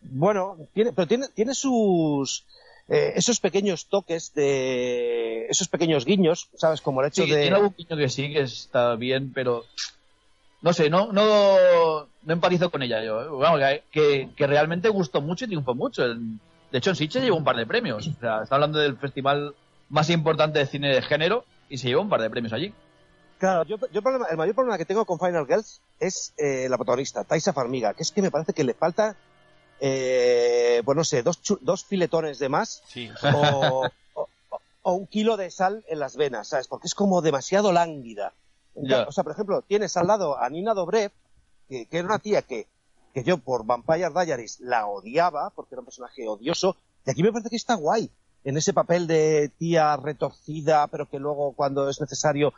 Bueno, 0.00 0.56
tiene, 0.74 0.92
pero 0.92 1.06
tiene, 1.06 1.28
tiene 1.28 1.54
sus 1.54 2.44
eh, 2.88 3.12
esos 3.16 3.40
pequeños 3.40 3.86
toques 3.86 4.32
de 4.34 5.46
esos 5.48 5.68
pequeños 5.68 6.04
guiños, 6.04 6.48
sabes, 6.56 6.80
como 6.80 7.02
el 7.02 7.08
hecho 7.08 7.24
Sí, 7.24 7.30
de 7.30 7.42
tiene 7.42 7.56
algún 7.56 7.74
guiño 7.76 7.96
que 7.96 8.08
sí, 8.08 8.32
que 8.32 8.40
está 8.40 8.94
bien, 8.96 9.32
pero 9.32 9.64
no 10.62 10.72
sé, 10.72 10.90
no 10.90 11.12
no, 11.12 11.56
no 12.22 12.32
empatizo 12.32 12.70
con 12.70 12.82
ella 12.82 13.02
yo. 13.04 13.22
¿eh? 13.22 13.26
Vamos, 13.30 13.60
que, 13.90 14.30
que 14.36 14.46
realmente 14.46 14.88
gustó 14.88 15.20
mucho 15.20 15.44
y 15.44 15.48
triunfó 15.48 15.74
mucho. 15.74 16.04
El- 16.04 16.38
De 16.70 16.78
hecho, 16.78 16.90
en 16.90 16.96
Sitges 16.96 17.22
llevó 17.22 17.36
un 17.36 17.44
par 17.44 17.56
de 17.56 17.66
premios. 17.66 18.06
O 18.08 18.20
sea, 18.20 18.42
está 18.42 18.56
hablando 18.56 18.78
del 18.78 18.96
festival 18.98 19.54
más 19.88 20.10
importante 20.10 20.58
de 20.58 20.66
cine 20.66 20.88
de 20.94 21.00
género 21.02 21.44
y 21.70 21.78
se 21.78 21.88
llevó 21.88 22.02
un 22.02 22.08
par 22.10 22.20
de 22.20 22.28
premios 22.30 22.52
allí. 22.52 22.74
Claro, 23.38 23.62
yo, 23.64 23.76
yo 23.78 24.00
el, 24.00 24.02
problema- 24.02 24.26
el 24.30 24.36
mayor 24.36 24.54
problema 24.54 24.76
que 24.76 24.84
tengo 24.84 25.04
con 25.06 25.18
Final 25.18 25.46
Girls 25.46 25.80
es 26.00 26.34
eh, 26.36 26.66
la 26.68 26.76
protagonista, 26.76 27.22
Taisa 27.24 27.52
Farmiga, 27.52 27.94
que 27.94 28.02
es 28.02 28.10
que 28.12 28.20
me 28.20 28.30
parece 28.32 28.52
que 28.52 28.64
le 28.64 28.74
falta, 28.74 29.14
eh, 29.80 30.82
pues 30.84 30.96
no 30.96 31.04
sé, 31.04 31.22
dos, 31.22 31.40
dos 31.60 31.84
filetones 31.84 32.38
de 32.38 32.48
más 32.48 32.82
Sí. 32.88 33.08
o, 33.22 33.88
o- 34.14 34.28
o 34.82 34.92
un 34.92 35.06
kilo 35.06 35.36
de 35.36 35.50
sal 35.50 35.84
en 35.88 35.98
las 36.00 36.16
venas, 36.16 36.48
¿sabes? 36.48 36.66
Porque 36.66 36.86
es 36.86 36.94
como 36.94 37.20
demasiado 37.22 37.72
lánguida. 37.72 38.32
O 39.08 39.12
sea, 39.12 39.24
por 39.24 39.32
ejemplo, 39.32 39.62
tienes 39.62 39.96
al 39.96 40.06
lado 40.06 40.38
a 40.38 40.48
Nina 40.50 40.74
Dobrev, 40.74 41.10
que, 41.68 41.86
era 41.90 42.04
una 42.06 42.18
tía 42.18 42.42
que, 42.42 42.66
que 43.14 43.22
yo 43.24 43.38
por 43.38 43.64
Vampire 43.66 44.10
Diaries 44.10 44.60
la 44.60 44.86
odiaba, 44.86 45.50
porque 45.50 45.74
era 45.74 45.80
un 45.80 45.86
personaje 45.86 46.26
odioso, 46.28 46.76
y 47.06 47.10
aquí 47.10 47.22
me 47.22 47.32
parece 47.32 47.50
que 47.50 47.56
está 47.56 47.74
guay, 47.74 48.10
en 48.44 48.56
ese 48.56 48.72
papel 48.72 49.06
de 49.06 49.50
tía 49.58 49.96
retorcida, 49.96 50.86
pero 50.88 51.08
que 51.08 51.18
luego 51.18 51.52
cuando 51.52 51.88
es 51.88 52.00
necesario... 52.00 52.52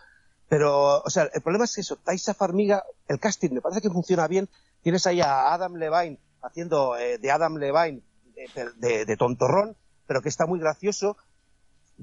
Pero, 0.49 1.01
o 1.03 1.11
sea, 1.11 1.29
el 1.33 1.43
problema 1.43 1.64
es 1.64 1.75
que 1.77 1.81
eso, 1.81 1.97
Taisa 1.97 2.35
Farmiga, 2.35 2.83
el 3.07 3.21
casting 3.21 3.51
me 3.53 3.61
parece 3.61 3.81
que 3.81 3.89
funciona 3.91 4.27
bien, 4.27 4.49
tienes 4.83 5.07
ahí 5.07 5.21
a 5.21 5.53
Adam 5.55 5.75
Levine 5.77 6.18
haciendo 6.43 6.97
eh, 6.97 7.18
de 7.18 7.31
Adam 7.31 7.57
Levine 7.57 8.03
de, 8.35 8.71
de- 8.77 9.05
de 9.05 9.16
tontorrón, 9.16 9.77
pero 10.09 10.23
que 10.23 10.29
está 10.29 10.47
muy 10.47 10.59
gracioso, 10.59 11.16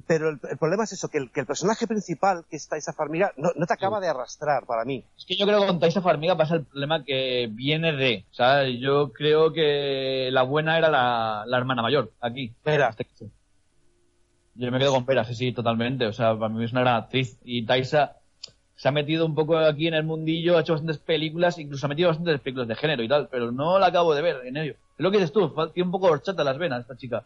pero 0.05 0.29
el, 0.29 0.39
el 0.49 0.57
problema 0.57 0.83
es 0.83 0.93
eso, 0.93 1.09
que 1.09 1.17
el, 1.17 1.31
que 1.31 1.39
el 1.39 1.45
personaje 1.45 1.87
principal, 1.87 2.45
que 2.49 2.57
es 2.57 2.67
Taisa 2.67 2.93
Farmiga, 2.93 3.31
no, 3.37 3.49
no 3.55 3.65
te 3.65 3.73
acaba 3.73 3.99
de 3.99 4.07
arrastrar 4.07 4.65
para 4.65 4.85
mí. 4.85 5.03
Es 5.17 5.25
que 5.25 5.35
yo 5.35 5.45
creo 5.45 5.61
que 5.61 5.67
con 5.67 5.79
Taisa 5.79 6.01
Farmiga 6.01 6.37
pasa 6.37 6.55
el 6.55 6.65
problema 6.65 7.03
que 7.03 7.49
viene 7.51 7.93
de. 7.93 8.25
O 8.31 8.33
sea, 8.33 8.67
yo 8.67 9.11
creo 9.11 9.53
que 9.53 10.29
la 10.31 10.43
buena 10.43 10.77
era 10.77 10.89
la, 10.89 11.43
la 11.47 11.57
hermana 11.57 11.81
mayor, 11.81 12.11
aquí. 12.21 12.53
Vera. 12.63 12.89
Este. 12.89 13.07
Yo 14.55 14.71
me 14.71 14.79
quedo 14.79 14.93
con 14.93 15.05
Vera, 15.05 15.23
sí, 15.23 15.35
sí, 15.35 15.51
totalmente. 15.51 16.05
O 16.05 16.13
sea, 16.13 16.37
para 16.37 16.49
mí 16.49 16.63
es 16.63 16.71
una 16.71 16.81
gran 16.81 16.95
actriz. 16.95 17.37
Y 17.43 17.65
Taisa 17.65 18.17
se 18.75 18.87
ha 18.87 18.91
metido 18.91 19.25
un 19.25 19.35
poco 19.35 19.57
aquí 19.57 19.87
en 19.87 19.95
el 19.95 20.03
mundillo, 20.03 20.57
ha 20.57 20.61
hecho 20.61 20.73
bastantes 20.73 20.99
películas, 20.99 21.57
incluso 21.57 21.85
ha 21.85 21.89
metido 21.89 22.09
bastantes 22.09 22.39
películas 22.41 22.67
de 22.67 22.75
género 22.75 23.03
y 23.03 23.07
tal, 23.07 23.27
pero 23.29 23.51
no 23.51 23.79
la 23.79 23.87
acabo 23.87 24.13
de 24.13 24.21
ver 24.21 24.45
en 24.45 24.57
ello. 24.57 24.73
Es 24.73 25.03
lo 25.03 25.11
que 25.11 25.17
dices 25.17 25.31
tú, 25.31 25.53
tiene 25.73 25.87
un 25.87 25.91
poco 25.91 26.07
horchata 26.07 26.43
las 26.43 26.57
venas 26.57 26.81
esta 26.81 26.95
chica. 26.95 27.23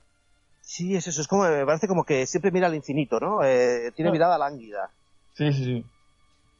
Sí, 0.73 0.95
es 0.95 1.05
eso, 1.05 1.19
es 1.19 1.27
como, 1.27 1.43
me 1.43 1.65
parece 1.65 1.85
como 1.85 2.05
que 2.05 2.25
siempre 2.25 2.49
mira 2.49 2.67
al 2.67 2.75
infinito, 2.75 3.19
¿no? 3.19 3.43
Eh, 3.43 3.91
tiene 3.93 4.07
Ah. 4.07 4.13
mirada 4.13 4.37
lánguida. 4.37 4.89
Sí, 5.33 5.51
sí, 5.51 5.65
sí. 5.65 5.85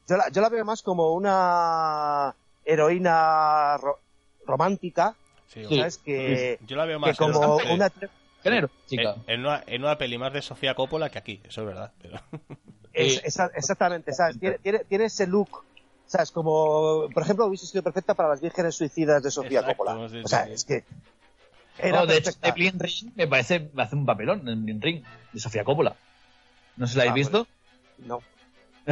Yo 0.05 0.17
la, 0.17 0.27
yo 0.29 0.41
la 0.41 0.49
veo 0.49 0.65
más 0.65 0.81
como 0.81 1.13
una 1.13 2.35
heroína 2.65 3.77
ro- 3.77 3.99
romántica, 4.45 5.15
Sí, 5.47 5.63
Sí. 5.63 5.77
¿sabes? 5.77 5.97
Que, 5.99 6.59
Yo 6.65 6.75
la 6.75 6.83
veo 6.85 6.97
que 6.97 7.07
más 7.07 7.17
como 7.17 7.57
en, 7.61 7.71
una... 7.71 7.89
Género, 8.43 8.67
en- 8.67 8.85
chica. 8.87 9.15
en 9.27 9.39
una, 9.41 9.63
en 9.65 9.81
una 9.81 9.97
peli 9.97 10.17
más 10.17 10.33
de 10.33 10.41
Sofía 10.41 10.75
Coppola 10.75 11.09
que 11.09 11.17
aquí, 11.19 11.41
eso 11.45 11.61
es 11.61 11.67
verdad. 11.67 11.93
Pero... 12.01 12.19
Es- 12.93 13.13
Sí. 13.13 13.21
esa- 13.23 13.51
exactamente, 13.55 14.11
¿sabes? 14.11 14.37
Tiene, 14.37 14.59
tiene, 14.59 14.79
tiene 14.79 15.05
ese 15.05 15.25
look, 15.25 15.63
¿sabes? 16.05 16.31
Como, 16.31 17.07
por 17.13 17.23
ejemplo, 17.23 17.45
hubiese 17.45 17.65
sido 17.65 17.81
perfecta 17.81 18.13
para 18.13 18.27
las 18.27 18.41
vírgenes 18.41 18.75
suicidas 18.75 19.23
de 19.23 19.31
Sofía 19.31 19.59
Exacto, 19.61 19.85
Coppola. 19.85 20.09
sí, 20.09 20.21
O 20.21 20.27
sea, 20.27 20.45
sí, 20.47 20.51
es 20.51 20.61
sí. 20.63 20.67
que... 20.67 20.83
Era 21.77 21.99
No, 21.99 22.05
de 22.05 22.17
hecho, 22.17 22.25
perfecta. 22.31 22.49
Evelyn 22.49 22.79
Ring 22.79 23.11
me 23.15 23.27
parece, 23.27 23.69
hace 23.77 23.95
un 23.95 24.05
papelón 24.05 24.41
en 24.47 24.59
Evelyn 24.59 24.81
Ring, 24.81 25.03
de 25.33 25.39
Sofía 25.39 25.63
Coppola. 25.63 25.95
No 26.77 26.87
sé 26.87 26.93
si 26.93 26.97
la 26.99 27.11
habéis 27.11 27.27
Ah, 27.27 27.29
visto. 27.29 27.47
No. 27.99 28.21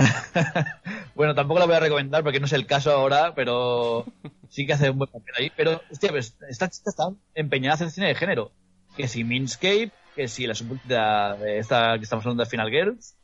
Bueno, 1.16 1.36
tampoco 1.36 1.60
la 1.60 1.66
voy 1.66 1.76
a 1.76 1.80
recomendar 1.82 2.24
porque 2.24 2.40
no 2.40 2.46
es 2.46 2.54
el 2.54 2.66
caso 2.66 2.92
ahora, 2.92 3.34
pero 3.36 4.06
sí 4.50 4.66
que 4.66 4.74
hace 4.74 4.90
un 4.90 5.00
buen 5.00 5.10
papel 5.12 5.34
ahí. 5.38 5.52
Pero, 5.56 5.82
hostia, 5.92 6.10
pues 6.12 6.36
esta 6.48 6.70
chica 6.70 6.90
está 6.90 7.10
empeñada 7.36 7.74
a 7.74 7.76
hacer 7.76 7.92
cine 7.92 8.08
de 8.08 8.16
género. 8.16 8.52
Que 8.96 9.08
si 9.08 9.24
Minscape, 9.24 9.92
que 10.16 10.28
si 10.28 10.48
la 10.48 10.56
subúltima 10.56 11.36
de 11.36 11.60
esta 11.60 11.98
que 11.98 12.04
estamos 12.04 12.26
hablando 12.26 12.44
de 12.44 12.50
Final 12.50 12.70
Girls. 12.70 13.16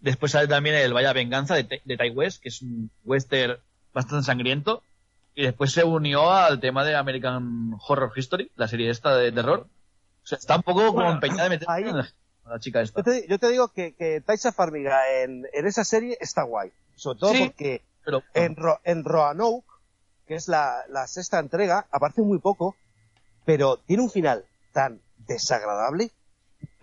Después 0.00 0.32
sale 0.32 0.48
también 0.48 0.74
el 0.76 0.92
Vaya 0.92 1.12
Venganza 1.12 1.54
de, 1.54 1.80
de 1.82 1.96
Ty 1.96 2.10
West, 2.10 2.42
que 2.42 2.48
es 2.50 2.60
un 2.62 2.90
western 3.04 3.58
bastante 3.92 4.24
sangriento. 4.24 4.82
Y 5.34 5.42
después 5.44 5.72
se 5.72 5.82
unió 5.84 6.30
al 6.32 6.60
tema 6.60 6.84
de 6.84 6.94
American 6.94 7.76
Horror 7.86 8.12
History, 8.14 8.50
la 8.56 8.68
serie 8.68 8.90
esta 8.90 9.16
de 9.16 9.32
terror. 9.32 9.66
O 10.22 10.26
sea, 10.26 10.38
está 10.38 10.56
un 10.56 10.62
poco 10.62 10.80
como 10.86 10.92
Bueno, 10.94 11.12
empeñada 11.12 11.44
de 11.44 11.48
meter 11.50 11.68
ahí- 11.70 11.84
en 11.88 11.96
la, 11.96 12.58
chica 12.60 12.80
esta. 12.82 13.00
Yo 13.00 13.04
te, 13.04 13.26
yo 13.28 13.38
te 13.38 13.48
digo 13.48 13.68
que, 13.68 13.94
que 13.94 14.20
Taisa 14.20 14.52
Farmiga 14.52 15.00
en, 15.22 15.46
en 15.52 15.66
esa 15.66 15.82
serie 15.84 16.16
está 16.20 16.42
guay. 16.44 16.70
Sobre 16.94 17.18
todo 17.18 17.32
Sí. 17.32 17.44
porque 17.46 17.82
Pero, 18.04 18.22
en, 18.34 18.54
Ro- 18.56 18.80
en 18.84 19.04
Roanoke, 19.04 19.66
que 20.26 20.36
es 20.36 20.46
la, 20.48 20.82
la 20.88 21.06
sexta 21.08 21.38
entrega, 21.40 21.86
aparece 21.90 22.22
muy 22.22 22.38
poco, 22.38 22.76
pero 23.44 23.78
tiene 23.78 24.02
un 24.04 24.10
final 24.10 24.44
tan 24.72 25.00
desagradable 25.26 26.10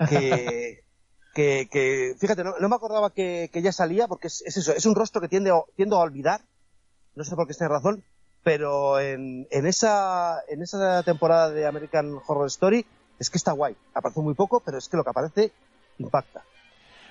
que, 0.10 0.84
que, 1.34 1.70
que 1.72 2.16
fíjate, 2.20 2.44
no, 2.44 2.56
no 2.60 2.70
me 2.70 2.76
acordaba 2.76 3.12
que, 3.14 3.50
que 3.54 3.62
ya 3.62 3.72
salía, 3.72 4.08
porque 4.08 4.28
es, 4.28 4.42
es 4.46 4.58
eso, 4.58 4.74
es 4.74 4.86
un 4.86 4.96
rostro 4.96 5.22
que 5.22 5.28
tiende 5.30 5.52
a, 5.52 5.62
tiendo 5.76 5.98
a 5.98 6.02
olvidar, 6.02 6.42
no 7.16 7.24
sé 7.24 7.36
por 7.36 7.48
qué 7.48 7.54
tiene 7.54 7.74
razón, 7.74 8.04
pero 8.44 9.00
en, 9.00 9.48
en, 9.52 9.66
esa, 9.66 10.40
en 10.48 10.62
esa 10.62 11.04
temporada 11.04 11.50
de 11.50 11.66
American 11.66 12.20
Horror 12.28 12.48
Story 12.48 12.86
es 13.20 13.30
que 13.30 13.38
está 13.38 13.52
guay. 13.52 13.76
Aparece 13.94 14.20
muy 14.22 14.34
poco, 14.34 14.62
pero 14.66 14.78
es 14.78 14.88
que 14.90 14.98
lo 14.98 15.04
que 15.04 15.10
aparece 15.10 15.52
impacta. 16.00 16.42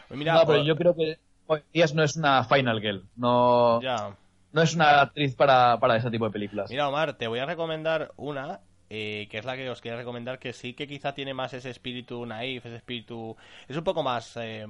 Pues 0.09 0.18
mira, 0.18 0.35
no, 0.35 0.41
pero 0.47 0.59
por- 0.59 0.66
yo 0.66 0.76
creo 0.76 0.95
que 0.97 1.18
hoy 1.47 1.62
día 1.72 1.87
no 1.95 2.03
es 2.03 2.16
una 2.16 2.45
Final 2.45 2.81
Girl. 2.81 3.05
No, 3.16 3.81
ya. 3.81 4.16
no 4.53 4.62
es 4.62 4.74
una 4.74 5.03
actriz 5.03 5.35
para, 5.37 5.78
para 5.78 5.97
ese 5.97 6.11
tipo 6.11 6.24
de 6.24 6.33
películas. 6.33 6.68
Mira, 6.70 6.89
Omar, 6.89 7.14
te 7.16 7.28
voy 7.28 7.39
a 7.39 7.47
recomendar 7.47 8.11
una, 8.16 8.61
eh, 8.93 9.28
que 9.30 9.38
es 9.38 9.45
la 9.45 9.57
que 9.57 9.70
os 9.70 9.80
quería 9.80 9.97
recomendar, 9.97 10.41
que 10.41 10.53
sí 10.53 10.74
que 10.74 10.88
quizá 10.88 11.14
tiene 11.14 11.32
más 11.32 11.55
ese 11.55 11.70
espíritu 11.70 12.26
naif, 12.26 12.66
ese 12.66 12.76
espíritu... 12.76 13.36
Es 13.68 13.76
un 13.76 13.84
poco 13.84 14.03
más, 14.03 14.36
eh, 14.36 14.66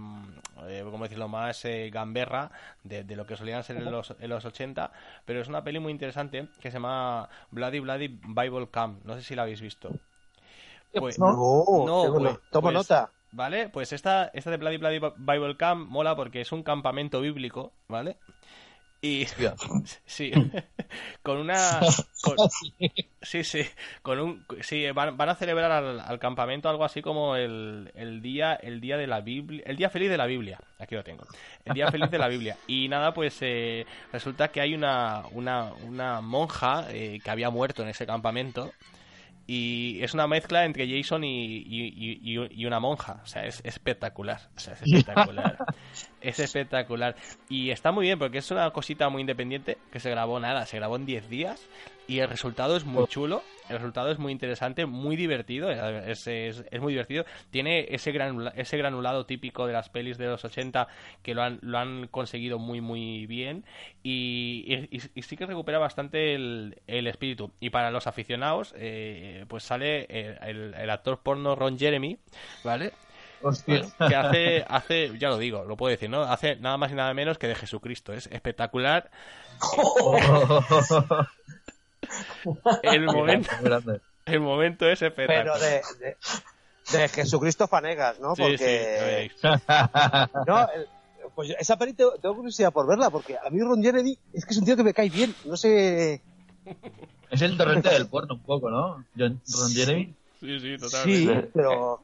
eh, 0.68 0.82
¿cómo 0.84 1.04
decirlo?, 1.04 1.26
más 1.26 1.64
eh, 1.64 1.88
gamberra 1.90 2.50
de, 2.84 3.02
de 3.02 3.16
lo 3.16 3.26
que 3.26 3.36
solían 3.36 3.64
ser 3.64 3.78
en 3.78 3.90
los, 3.90 4.14
en 4.20 4.28
los 4.28 4.44
80, 4.44 4.92
pero 5.24 5.40
es 5.40 5.48
una 5.48 5.64
peli 5.64 5.78
muy 5.78 5.90
interesante 5.90 6.48
que 6.60 6.70
se 6.70 6.76
llama 6.76 7.30
Bloody 7.50 7.80
Bloody 7.80 8.08
Bible 8.08 8.68
Camp. 8.70 9.02
No 9.04 9.14
sé 9.14 9.22
si 9.22 9.34
la 9.34 9.42
habéis 9.42 9.62
visto. 9.62 9.90
Pues, 10.92 11.18
¿no? 11.86 12.12
Pues- 12.12 12.38
Tomo 12.50 12.68
pues- 12.68 12.74
nota. 12.74 13.10
¿Vale? 13.32 13.68
Pues 13.68 13.92
esta, 13.92 14.30
esta 14.34 14.50
de 14.50 14.56
Bloody 14.56 14.76
Bloody 14.76 14.98
Bible 15.16 15.56
Camp 15.56 15.88
mola 15.88 16.16
porque 16.16 16.40
es 16.40 16.50
un 16.52 16.62
campamento 16.64 17.20
bíblico, 17.20 17.72
¿vale? 17.86 18.16
Y 19.03 19.26
sí, 20.07 20.30
con 21.22 21.38
una 21.38 21.80
con- 22.22 22.36
sí, 23.22 23.44
sí, 23.44 23.62
con 24.03 24.20
un 24.20 24.44
sí, 24.61 24.90
van, 24.90 25.16
van 25.16 25.30
a 25.30 25.34
celebrar 25.34 25.72
al, 25.72 26.01
al 26.01 26.18
campamento 26.18 26.68
algo 26.68 26.84
así 26.84 27.01
como 27.01 27.36
el, 27.36 27.90
el 27.94 28.20
día 28.20 28.55
el 28.55 28.80
día 28.80 28.96
de 28.98 29.07
la 29.07 29.20
Biblia, 29.20 29.62
el 29.66 29.76
día 29.76 29.88
feliz 29.90 30.11
de 30.11 30.18
la 30.18 30.26
Biblia. 30.26 30.59
Aquí 30.78 30.94
lo 30.94 31.03
tengo. 31.05 31.24
El 31.64 31.74
día 31.74 31.90
feliz 31.90 32.11
de 32.11 32.18
la 32.18 32.28
Biblia. 32.28 32.57
Y 32.66 32.88
nada, 32.88 33.14
pues 33.14 33.38
eh, 33.40 33.86
resulta 34.12 34.48
que 34.48 34.61
hay 34.61 34.74
una 34.74 35.24
una, 35.32 35.72
una 35.86 36.20
monja 36.20 36.86
eh, 36.90 37.20
que 37.24 37.30
había 37.30 37.51
muerto 37.51 37.82
en 37.82 37.88
ese 37.88 38.07
campamento 38.07 38.72
y 39.47 40.03
es 40.03 40.14
una 40.14 40.26
mezcla 40.26 40.64
entre 40.64 40.86
Jason 40.88 41.24
y, 41.24 41.57
y- 41.57 41.93
y- 41.97 42.38
y- 42.38 42.62
y 42.62 42.66
una 42.66 42.78
monja. 42.80 43.20
O 43.22 43.26
sea, 43.26 43.45
es 43.47 43.61
espectacular. 43.64 44.41
O 44.57 44.61
sea, 44.61 44.74
es 44.74 44.82
espectacular. 44.82 45.57
es 46.20 46.38
espectacular. 46.38 47.16
Y 47.49 47.70
está 47.70 47.91
muy 47.93 48.07
bien 48.07 48.18
porque 48.18 48.38
es 48.38 48.51
una 48.51 48.70
cosita 48.70 49.09
muy 49.09 49.20
independiente 49.22 49.78
que 49.91 49.99
se 50.01 50.11
grabó 50.11 50.38
nada, 50.41 50.66
se 50.66 50.76
grabó 50.76 50.97
en 50.97 51.07
10 51.07 51.28
días 51.28 51.61
y 52.11 52.20
el 52.20 52.28
resultado 52.28 52.76
es 52.76 52.84
muy 52.84 53.06
chulo. 53.06 53.42
El 53.68 53.76
resultado 53.76 54.11
es 54.11 54.18
muy 54.18 54.32
interesante, 54.32 54.84
muy 54.84 55.14
divertido. 55.14 55.70
Es, 55.70 56.26
es- 56.26 56.64
es 56.70 56.80
muy 56.80 56.92
divertido. 56.92 57.24
Tiene 57.50 57.86
ese, 57.90 58.11
granula- 58.12 58.52
ese 58.56 58.76
granulado 58.76 59.26
típico 59.26 59.66
de 59.68 59.72
las 59.72 59.88
pelis 59.90 60.18
de 60.18 60.26
los 60.26 60.44
80 60.44 60.88
que 61.22 61.34
lo 61.34 61.42
han, 61.42 61.61
lo 61.62 61.78
han 61.78 62.08
conseguido 62.08 62.58
muy, 62.58 62.80
muy 62.80 63.26
bien. 63.26 63.64
Y, 64.02 64.88
y- 64.90 65.00
y 65.14 65.22
sí 65.22 65.36
que 65.36 65.46
recupera 65.46 65.78
bastante 65.78 66.34
el, 66.34 66.80
el 66.88 67.06
espíritu. 67.06 67.52
Y 67.61 67.70
para 67.70 67.92
los 67.92 68.08
aficionados, 68.08 68.74
eh, 68.76 69.44
pues 69.46 69.62
sale 69.62 70.06
el, 70.08 70.36
el- 70.42 70.74
el 70.74 70.90
actor 70.90 71.20
porno 71.22 71.54
Ron 71.54 71.78
Jeremy, 71.78 72.18
¿vale? 72.64 72.92
Hostia. 73.42 73.82
que 74.08 74.14
hace, 74.16 74.64
hace, 74.68 75.16
ya 75.18 75.28
lo 75.28 75.38
digo, 75.38 75.64
lo 75.64 75.76
puedo 75.76 75.90
decir, 75.92 76.11
¿no? 76.11 76.22
Hace 76.24 76.56
nada 76.56 76.76
más 76.76 76.90
y 76.90 76.94
nada 76.94 77.14
menos 77.14 77.38
que 77.38 77.46
de 77.46 77.54
Jesucristo. 77.54 78.12
Es 78.12 78.26
espectacular. 78.26 79.11
El 82.82 83.04
momento, 83.06 83.50
el 84.26 84.40
momento 84.40 84.86
es 84.88 84.98
Pero 85.00 85.11
espectacular. 85.11 85.58
de, 85.61 85.82
de, 86.92 86.98
de 86.98 87.08
Jesucristo 87.08 87.66
Fanegas, 87.68 88.18
¿no? 88.20 88.34
Sí, 88.36 88.42
Porque. 88.42 89.30
sí. 89.36 89.48
No, 90.46 90.62
el- 90.72 90.86
pues 91.34 91.54
esa 91.58 91.78
peli 91.78 91.92
te- 91.92 92.04
tengo 92.20 92.34
curiosidad 92.36 92.72
por 92.72 92.86
verla, 92.88 93.08
porque 93.08 93.36
a 93.38 93.48
mí 93.50 93.61
Ron 93.61 93.82
Jeremy 93.82 94.18
es 94.32 94.44
que 94.44 94.50
es 94.52 94.58
un 94.58 94.64
tío 94.64 94.76
que 94.76 94.82
me 94.82 94.92
cae 94.92 95.08
bien. 95.08 95.34
No 95.44 95.56
sé. 95.56 96.20
Es 97.30 97.40
el 97.42 97.56
torrente 97.56 97.88
del 97.88 98.08
porno 98.08 98.34
un 98.34 98.40
poco, 98.42 98.68
¿no? 98.68 99.04
John, 99.16 99.40
Ron 99.48 99.70
Jeremy. 99.72 100.14
Sí, 100.40 100.58
sí, 100.61 100.76
Sí, 100.76 100.78
totalmente. 100.78 101.50
pero. 101.54 102.02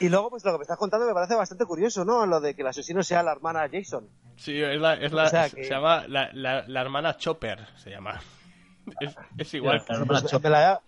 Y 0.00 0.08
luego, 0.08 0.30
pues 0.30 0.44
lo 0.44 0.52
que 0.52 0.58
me 0.58 0.62
estás 0.62 0.78
contando 0.78 1.06
me 1.06 1.14
parece 1.14 1.34
bastante 1.36 1.64
curioso, 1.64 2.04
¿no? 2.04 2.26
Lo 2.26 2.40
de 2.40 2.54
que 2.54 2.62
el 2.62 2.68
asesino 2.68 3.02
sea 3.02 3.22
la 3.22 3.32
hermana 3.32 3.68
Jason. 3.72 4.08
Sí, 4.36 4.60
es 4.60 4.80
la, 4.80 4.94
es 4.94 5.12
la, 5.12 5.24
O 5.24 5.28
sea 5.28 5.48
que- 5.50 5.64
se 5.64 5.70
llama 5.70 6.04
la, 6.08 6.30
la, 6.32 6.64
la 6.66 6.80
hermana 6.80 7.16
Chopper, 7.16 7.66
se 7.76 7.90
llama. 7.90 8.20
Es, 9.00 9.16
es 9.38 9.54
igual. 9.54 9.82
Pues, 9.86 10.40
la- 10.42 10.82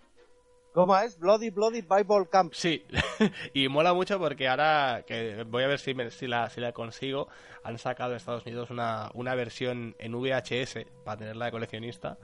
¿Cómo 0.73 0.97
es? 0.97 1.19
Bloody 1.19 1.49
Bloody 1.49 1.81
Bible 1.81 2.27
Camp. 2.31 2.53
Sí, 2.53 2.85
y 3.53 3.67
mola 3.67 3.93
mucho 3.93 4.17
porque 4.19 4.47
ahora, 4.47 5.03
que 5.05 5.43
voy 5.47 5.63
a 5.63 5.67
ver 5.67 5.79
si, 5.79 5.93
me- 5.93 6.11
si, 6.11 6.27
la, 6.27 6.49
si 6.49 6.61
la 6.61 6.71
consigo, 6.71 7.27
han 7.63 7.77
sacado 7.77 8.11
en 8.11 8.17
Estados 8.17 8.45
Unidos 8.45 8.69
una, 8.69 9.09
una 9.13 9.35
versión 9.35 9.95
en 9.99 10.13
VHS 10.13 10.87
para 11.03 11.17
tenerla 11.17 11.45
de 11.45 11.51
coleccionista. 11.51 12.17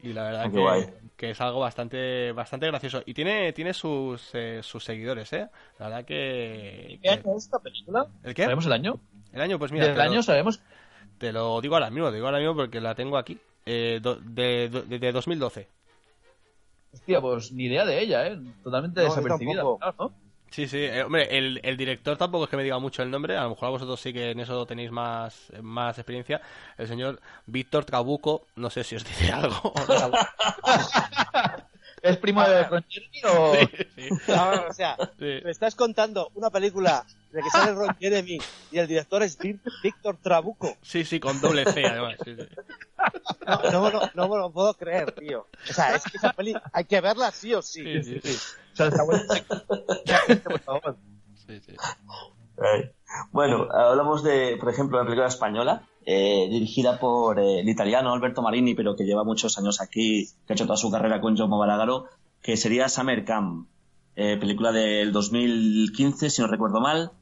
Y 0.00 0.12
la 0.12 0.22
verdad 0.24 0.46
Ah, 0.46 0.78
que, 0.80 0.94
que 1.16 1.30
es 1.30 1.40
algo 1.40 1.60
bastante 1.60 2.32
bastante 2.32 2.66
gracioso. 2.68 3.02
Y 3.06 3.14
tiene, 3.14 3.52
tiene 3.52 3.72
sus, 3.74 4.30
eh, 4.34 4.60
sus 4.62 4.84
seguidores, 4.84 5.32
¿eh? 5.32 5.48
La 5.78 5.86
verdad 5.88 6.04
que... 6.04 6.98
¿Qué 7.02 7.08
año 7.08 7.36
es 7.36 7.44
esta 7.44 7.58
película? 7.58 8.06
¿El 8.22 8.34
qué? 8.34 8.44
¿Sabemos 8.44 8.66
el 8.66 8.72
año? 8.72 9.00
El 9.32 9.40
año, 9.40 9.58
pues 9.58 9.72
mira, 9.72 9.86
¿Del 9.86 9.94
te 9.94 9.98
lo- 10.04 10.10
año 10.10 10.22
sabemos? 10.22 10.60
te 11.18 11.32
lo 11.32 11.60
digo 11.60 11.74
ahora 11.76 11.90
mismo, 11.90 12.08
te 12.10 12.14
digo 12.16 12.26
ahora 12.26 12.38
mismo 12.38 12.54
porque 12.56 12.80
la 12.80 12.94
tengo 12.94 13.16
aquí. 13.16 13.38
Eh, 13.66 14.00
do- 14.02 14.16
de, 14.16 14.68
de, 14.68 14.98
de 14.98 15.12
2012. 15.12 15.68
Hostia, 16.92 17.20
pues 17.20 17.52
ni 17.52 17.64
idea 17.66 17.84
de 17.86 18.00
ella, 18.00 18.26
¿eh? 18.26 18.38
Totalmente 18.62 19.00
No, 19.02 19.08
desapercibida. 19.08 19.62
claro, 19.62 19.78
¿no? 19.98 20.12
Sí, 20.50 20.68
sí. 20.68 20.78
eh, 20.78 21.02
hombre, 21.02 21.38
el, 21.38 21.60
el 21.64 21.76
director 21.78 22.18
tampoco 22.18 22.44
es 22.44 22.50
que 22.50 22.58
me 22.58 22.62
diga 22.64 22.78
mucho 22.78 23.02
el 23.02 23.10
nombre. 23.10 23.38
A 23.38 23.44
lo 23.44 23.50
mejor 23.50 23.68
a 23.68 23.70
vosotros 23.70 23.98
sí 23.98 24.12
que 24.12 24.32
en 24.32 24.40
eso 24.40 24.66
tenéis 24.66 24.90
más, 24.90 25.50
más 25.62 25.96
experiencia. 25.98 26.42
El 26.76 26.88
señor 26.88 27.20
Víctor 27.46 27.86
Trabuco, 27.86 28.46
no 28.56 28.68
sé 28.68 28.84
si 28.84 28.96
os 28.96 29.04
dice 29.04 29.32
algo. 29.32 29.72
¿Es 32.02 32.16
primo 32.18 32.42
de 32.42 32.64
Ron 32.64 32.84
Jeremy 32.88 33.20
o...? 33.24 33.54
Sí, 33.94 34.08
No, 34.28 34.66
o 34.68 34.72
sea, 34.72 34.96
sí. 35.18 35.40
me 35.44 35.50
estás 35.50 35.74
contando 35.76 36.30
una 36.34 36.50
película 36.50 37.04
de 37.30 37.40
que 37.42 37.50
sale 37.50 37.72
Ron 37.72 37.94
Jeremy 38.00 38.38
y 38.72 38.78
el 38.78 38.88
director 38.88 39.22
es 39.22 39.38
Víctor 39.38 40.18
Trabuco. 40.20 40.76
Sí, 40.82 41.04
sí, 41.04 41.20
con 41.20 41.40
doble 41.40 41.64
C 41.72 41.86
además. 41.86 42.16
sí, 42.24 42.34
sí. 42.34 42.42
No, 43.46 43.70
no, 43.70 43.82
me 43.82 43.90
lo- 43.92 44.10
no 44.14 44.28
me 44.28 44.36
lo 44.38 44.50
puedo 44.52 44.74
creer, 44.74 45.12
tío. 45.12 45.46
O 45.70 45.72
sea, 45.72 45.94
es 45.94 46.02
que 46.04 46.16
esa 46.16 46.32
peli 46.32 46.54
hay 46.72 46.84
que 46.84 47.00
verla 47.00 47.30
sí 47.30 47.54
o 47.54 47.62
sí. 47.62 47.82
Sí, 47.84 48.02
sí, 48.02 48.20
sí. 48.22 48.38
O 48.72 48.76
sea, 48.76 48.86
está 48.86 49.02
bueno. 49.04 49.22
por 50.44 50.60
favor. 50.60 50.96
Sí, 51.46 51.60
sí. 51.64 51.76
Bueno, 53.30 53.68
hablamos 53.70 54.22
de, 54.22 54.56
por 54.58 54.70
ejemplo, 54.70 54.98
una 54.98 55.04
película 55.04 55.28
española 55.28 55.88
eh, 56.04 56.48
dirigida 56.50 56.98
por 56.98 57.38
eh, 57.38 57.60
el 57.60 57.68
italiano 57.68 58.12
Alberto 58.12 58.42
Marini, 58.42 58.74
pero 58.74 58.96
que 58.96 59.04
lleva 59.04 59.24
muchos 59.24 59.58
años 59.58 59.80
aquí, 59.80 60.28
que 60.46 60.52
ha 60.52 60.54
hecho 60.54 60.66
toda 60.66 60.76
su 60.76 60.90
carrera 60.90 61.20
con 61.20 61.36
Giacomo 61.36 61.58
Balagaro, 61.58 62.06
que 62.42 62.56
sería 62.56 62.88
Summer 62.88 63.24
Camp, 63.24 63.68
eh, 64.16 64.36
película 64.38 64.72
del 64.72 65.12
2015, 65.12 66.30
si 66.30 66.42
no 66.42 66.48
recuerdo 66.48 66.80
mal, 66.80 67.12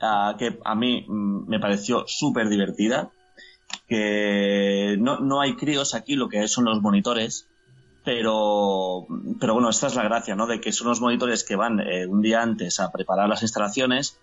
ah, 0.00 0.36
que 0.38 0.58
a 0.64 0.74
mí 0.74 1.04
mm, 1.08 1.48
me 1.48 1.60
pareció 1.60 2.04
súper 2.06 2.48
divertida, 2.48 3.10
que 3.88 4.96
no, 4.98 5.18
no 5.18 5.40
hay 5.40 5.56
críos 5.56 5.94
aquí, 5.94 6.14
lo 6.14 6.28
que 6.28 6.46
son 6.46 6.64
los 6.64 6.80
monitores, 6.80 7.48
pero, 8.04 9.06
pero 9.40 9.54
bueno, 9.54 9.68
esta 9.68 9.88
es 9.88 9.94
la 9.94 10.04
gracia, 10.04 10.36
¿no? 10.36 10.46
De 10.46 10.60
que 10.60 10.72
son 10.72 10.88
los 10.88 11.00
monitores 11.00 11.44
que 11.44 11.56
van 11.56 11.80
eh, 11.80 12.06
un 12.06 12.22
día 12.22 12.40
antes 12.40 12.80
a 12.80 12.90
preparar 12.92 13.28
las 13.28 13.42
instalaciones 13.42 14.18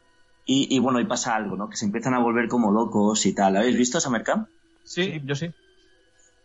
y, 0.45 0.73
y 0.75 0.79
bueno, 0.79 0.99
y 0.99 1.05
pasa 1.05 1.35
algo, 1.35 1.55
¿no? 1.55 1.69
Que 1.69 1.77
se 1.77 1.85
empiezan 1.85 2.13
a 2.13 2.19
volver 2.19 2.47
como 2.47 2.71
locos 2.71 3.25
y 3.25 3.33
tal. 3.33 3.57
¿Habéis 3.57 3.77
visto 3.77 3.99
Summer 3.99 4.23
Camp? 4.23 4.47
Sí, 4.83 5.21
yo 5.25 5.35
sí. 5.35 5.51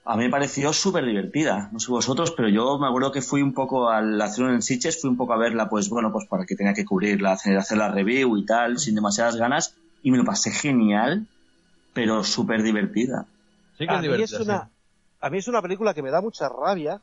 A 0.04 0.16
mí 0.16 0.24
me 0.24 0.30
pareció 0.30 0.72
súper 0.72 1.04
divertida. 1.04 1.68
No 1.72 1.78
sé 1.78 1.90
vosotros, 1.90 2.32
pero 2.32 2.48
yo 2.48 2.78
me 2.78 2.88
acuerdo 2.88 3.12
que 3.12 3.20
fui 3.20 3.42
un 3.42 3.52
poco 3.52 3.90
al 3.90 4.20
hacer 4.20 4.44
un 4.44 4.54
en 4.54 4.62
Sitges, 4.62 5.00
fui 5.00 5.10
un 5.10 5.16
poco 5.16 5.34
a 5.34 5.36
verla, 5.36 5.68
pues 5.68 5.90
bueno, 5.90 6.10
pues 6.10 6.26
para 6.26 6.46
que 6.46 6.56
tenía 6.56 6.72
que 6.72 6.86
cubrirla, 6.86 7.32
hacer, 7.32 7.56
hacer 7.56 7.76
la 7.76 7.90
review 7.90 8.36
y 8.38 8.46
tal, 8.46 8.78
sin 8.78 8.94
demasiadas 8.94 9.36
ganas. 9.36 9.76
Y 10.02 10.10
me 10.10 10.16
lo 10.16 10.24
pasé 10.24 10.50
genial, 10.50 11.26
pero 11.92 12.24
súper 12.24 12.62
divertida. 12.62 13.26
Sí 13.76 13.86
que 13.86 13.92
a, 13.92 13.96
es 13.96 14.00
mí 14.00 14.08
divertida. 14.08 14.38
es 14.38 14.44
una, 14.44 14.70
a 15.20 15.30
mí 15.30 15.38
es 15.38 15.48
una 15.48 15.60
película 15.60 15.92
que 15.92 16.02
me 16.02 16.10
da 16.10 16.22
mucha 16.22 16.48
rabia, 16.48 17.02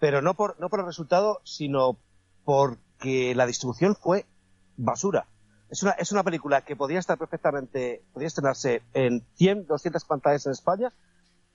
pero 0.00 0.20
no 0.20 0.34
por, 0.34 0.58
no 0.60 0.68
por 0.68 0.80
el 0.80 0.86
resultado, 0.86 1.40
sino 1.44 1.96
porque 2.44 3.34
la 3.36 3.46
distribución 3.46 3.94
fue 3.94 4.26
basura. 4.76 5.26
Es 5.76 5.82
una, 5.82 5.92
es 5.92 6.10
una 6.10 6.22
película 6.24 6.62
que 6.62 6.74
podía 6.74 6.98
estar 6.98 7.18
perfectamente, 7.18 8.00
podía 8.14 8.28
estrenarse 8.28 8.80
en 8.94 9.22
100, 9.34 9.66
200 9.66 10.04
pantallas 10.06 10.46
en 10.46 10.52
España, 10.52 10.90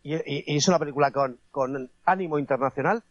y, 0.03 0.13
y- 0.13 0.43
y 0.45 0.57
es 0.57 0.67
una 0.67 0.77
película 0.77 1.09
con, 1.11 1.39
con 1.49 1.89
ánimo 2.05 2.37
internacional, 2.37 3.01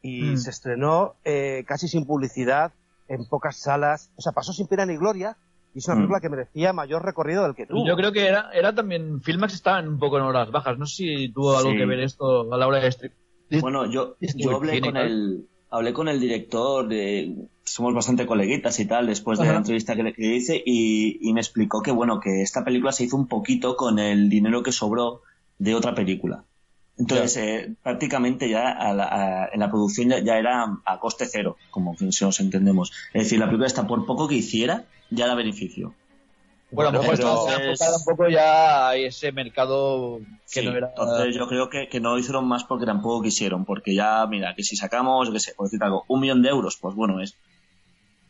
y 0.00 0.22
Mm. 0.30 0.36
se 0.36 0.50
estrenó 0.50 1.16
eh, 1.24 1.64
casi 1.66 1.88
sin 1.88 2.06
publicidad, 2.06 2.70
en 3.08 3.26
pocas 3.26 3.56
salas, 3.56 4.12
o 4.16 4.22
sea, 4.22 4.30
pasó 4.30 4.52
sin 4.52 4.68
pena 4.68 4.86
ni 4.86 4.96
gloria, 4.96 5.36
y 5.74 5.78
es 5.78 5.86
una 5.88 5.96
Mm. 5.96 5.98
película 5.98 6.20
que 6.20 6.28
merecía 6.28 6.72
mayor 6.72 7.04
recorrido 7.04 7.42
del 7.42 7.56
que 7.56 7.66
tuvo. 7.66 7.84
Yo 7.84 7.96
creo 7.96 8.12
que 8.12 8.28
era, 8.28 8.50
era 8.52 8.72
también. 8.72 9.20
Filmax 9.22 9.54
estaban 9.54 9.88
un 9.88 9.98
poco 9.98 10.18
en 10.18 10.22
horas 10.22 10.52
bajas. 10.52 10.78
No 10.78 10.86
sé 10.86 10.94
si 10.94 11.32
tuvo 11.32 11.56
algo 11.58 11.72
Sí. 11.72 11.78
que 11.78 11.86
ver 11.86 11.98
esto 11.98 12.52
a 12.52 12.56
la 12.56 12.68
hora 12.68 12.78
de. 12.78 13.12
Bueno, 13.60 13.86
yo, 13.90 14.14
yo 14.20 14.54
hablé 14.56 14.80
con 14.80 14.96
el 14.96 15.48
hablé 15.72 15.92
con 15.92 16.08
el 16.08 16.18
director, 16.20 16.86
de, 16.88 17.36
somos 17.72 17.94
bastante 17.94 18.26
coleguitas 18.26 18.78
y 18.80 18.86
tal, 18.86 19.06
después 19.06 19.38
de 19.38 19.44
Ajá. 19.44 19.52
la 19.52 19.58
entrevista 19.58 19.94
que 19.96 20.02
le 20.02 20.12
que 20.12 20.34
hice, 20.36 20.62
y, 20.64 21.18
y 21.28 21.32
me 21.32 21.40
explicó 21.40 21.82
que 21.82 21.90
bueno, 21.90 22.20
que 22.20 22.42
esta 22.42 22.64
película 22.64 22.92
se 22.92 23.04
hizo 23.04 23.16
un 23.16 23.28
poquito 23.28 23.76
con 23.76 23.98
el 23.98 24.28
dinero 24.28 24.62
que 24.62 24.72
sobró 24.72 25.22
de 25.58 25.74
otra 25.74 25.94
película. 25.94 26.44
Entonces, 26.98 27.36
eh, 27.38 27.74
prácticamente 27.82 28.48
ya 28.48 28.70
a 28.70 28.92
la- 28.92 29.04
a- 29.44 29.48
en 29.52 29.60
la 29.60 29.70
producción 29.70 30.10
ya, 30.10 30.18
ya 30.18 30.36
era 30.38 30.66
a 30.84 30.98
coste 31.00 31.26
cero, 31.30 31.56
como 31.70 31.96
si 31.96 32.24
nos 32.24 32.40
entendemos. 32.40 32.92
Es 33.14 33.22
decir, 33.24 33.38
la 33.38 33.46
película 33.46 33.66
está 33.66 33.86
por 33.86 34.04
poco 34.04 34.28
que 34.28 34.34
hiciera, 34.34 34.84
ya 35.10 35.26
da 35.26 35.34
beneficio. 35.34 35.94
Bueno, 36.72 36.90
a 36.90 36.92
lo 36.92 36.98
mejor 37.00 37.16
pero 37.16 37.34
estaba 37.34 37.56
es- 37.56 37.68
enfocada 37.68 37.96
un 37.96 38.04
poco 38.04 38.28
ya 38.28 38.88
a 38.90 38.96
ese 38.96 39.32
mercado 39.32 40.20
que 40.52 40.60
Sí, 40.60 40.66
no 40.66 40.76
era. 40.76 40.88
entonces 40.90 41.34
yo 41.34 41.48
creo 41.48 41.68
que, 41.70 41.88
que 41.88 42.00
no 42.00 42.18
hicieron 42.18 42.46
más 42.46 42.64
porque 42.64 42.86
tampoco 42.86 43.22
quisieron, 43.22 43.64
porque 43.64 43.94
ya, 43.94 44.26
mira, 44.26 44.54
que 44.54 44.62
si 44.62 44.76
sacamos, 44.76 45.26
yo 45.28 45.32
qué 45.32 45.40
sé, 45.40 45.54
por 45.56 45.66
decir 45.66 45.82
algo, 45.82 46.04
un 46.08 46.20
millón 46.20 46.42
de 46.42 46.48
euros, 46.50 46.76
pues 46.80 46.94
bueno, 46.94 47.20
es 47.20 47.38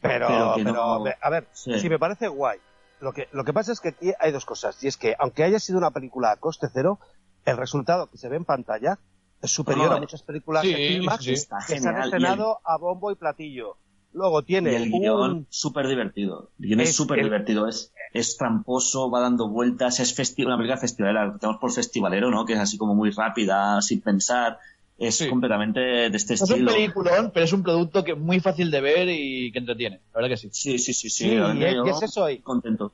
Pero, 0.00 0.26
Pero 0.28 0.54
que 0.56 0.64
pero, 0.64 0.74
no- 0.76 1.00
me- 1.00 1.14
a 1.20 1.30
ver, 1.30 1.46
Sí. 1.52 1.78
si 1.78 1.88
me 1.88 1.98
parece 1.98 2.28
guay. 2.28 2.58
Lo 3.00 3.12
que, 3.12 3.28
lo 3.32 3.44
que 3.44 3.52
pasa 3.52 3.72
es 3.72 3.80
que 3.80 3.88
aquí 3.90 4.12
hay 4.18 4.32
dos 4.32 4.44
cosas. 4.44 4.82
Y 4.84 4.88
es 4.88 4.96
que, 4.96 5.14
aunque 5.18 5.42
haya 5.42 5.58
sido 5.58 5.78
una 5.78 5.90
película 5.90 6.30
a 6.32 6.36
coste 6.36 6.68
cero, 6.72 6.98
el 7.44 7.56
resultado 7.56 8.08
que 8.08 8.18
se 8.18 8.28
ve 8.28 8.36
en 8.36 8.44
pantalla 8.44 8.98
es 9.42 9.50
superior 9.50 9.88
No, 9.90 9.96
a 9.96 10.00
muchas 10.00 10.22
películas 10.22 10.62
sí, 10.62 10.68
de 10.72 10.76
Filmax 10.76 11.18
sí, 11.24 11.30
sí. 11.30 11.32
Está 11.32 11.58
que 11.66 11.80
se 11.80 11.88
han. 11.88 11.96
Y 11.96 12.04
estrenado 12.04 12.60
a 12.64 12.76
bombo 12.76 13.10
y 13.10 13.14
platillo. 13.14 13.76
Luego 14.12 14.40
Y 14.40 14.44
tiene 14.44 14.74
el 14.76 14.92
un- 14.92 15.00
guion 15.00 15.46
súper 15.48 15.86
divertido. 15.86 16.50
El 16.58 16.66
guion 16.66 16.80
es 16.80 16.94
súper 16.94 17.20
el- 17.20 17.24
divertido. 17.26 17.68
Es, 17.68 17.92
es 18.12 18.36
tramposo, 18.36 19.10
va 19.10 19.20
dando 19.20 19.48
vueltas, 19.48 20.00
es 20.00 20.18
festi- 20.18 20.44
una 20.44 20.56
película 20.56 20.76
festivalera, 20.78 21.36
tenemos 21.38 21.60
por 21.60 21.72
festivalero, 21.72 22.30
¿no? 22.30 22.44
Que 22.44 22.54
es 22.54 22.58
así 22.58 22.76
como 22.76 22.94
muy 22.94 23.10
rápida, 23.12 23.80
sin 23.80 24.00
pensar. 24.02 24.58
Es 25.00 25.16
Sí. 25.16 25.28
completamente 25.28 25.80
de 25.80 26.06
este 26.16 26.34
No 26.34 26.34
es 26.34 26.40
un 26.42 26.48
estilo. 26.50 26.72
peliculón, 26.72 27.30
pero 27.32 27.44
es 27.44 27.52
un 27.52 27.62
producto 27.62 28.04
que 28.04 28.12
es 28.12 28.18
muy 28.18 28.38
fácil 28.40 28.70
de 28.70 28.80
ver 28.80 29.08
y 29.08 29.50
que 29.50 29.58
entretiene. 29.58 29.96
La 30.12 30.20
verdad 30.20 30.28
que 30.28 30.36
sí. 30.36 30.50
Sí, 30.52 30.78
sí, 30.78 30.92
sí, 30.92 31.08
sí. 31.10 31.30
Sí, 31.30 31.34
y 31.34 31.88
es- 31.88 32.02
eso, 32.02 32.28
y- 32.28 32.38
Contento. 32.40 32.92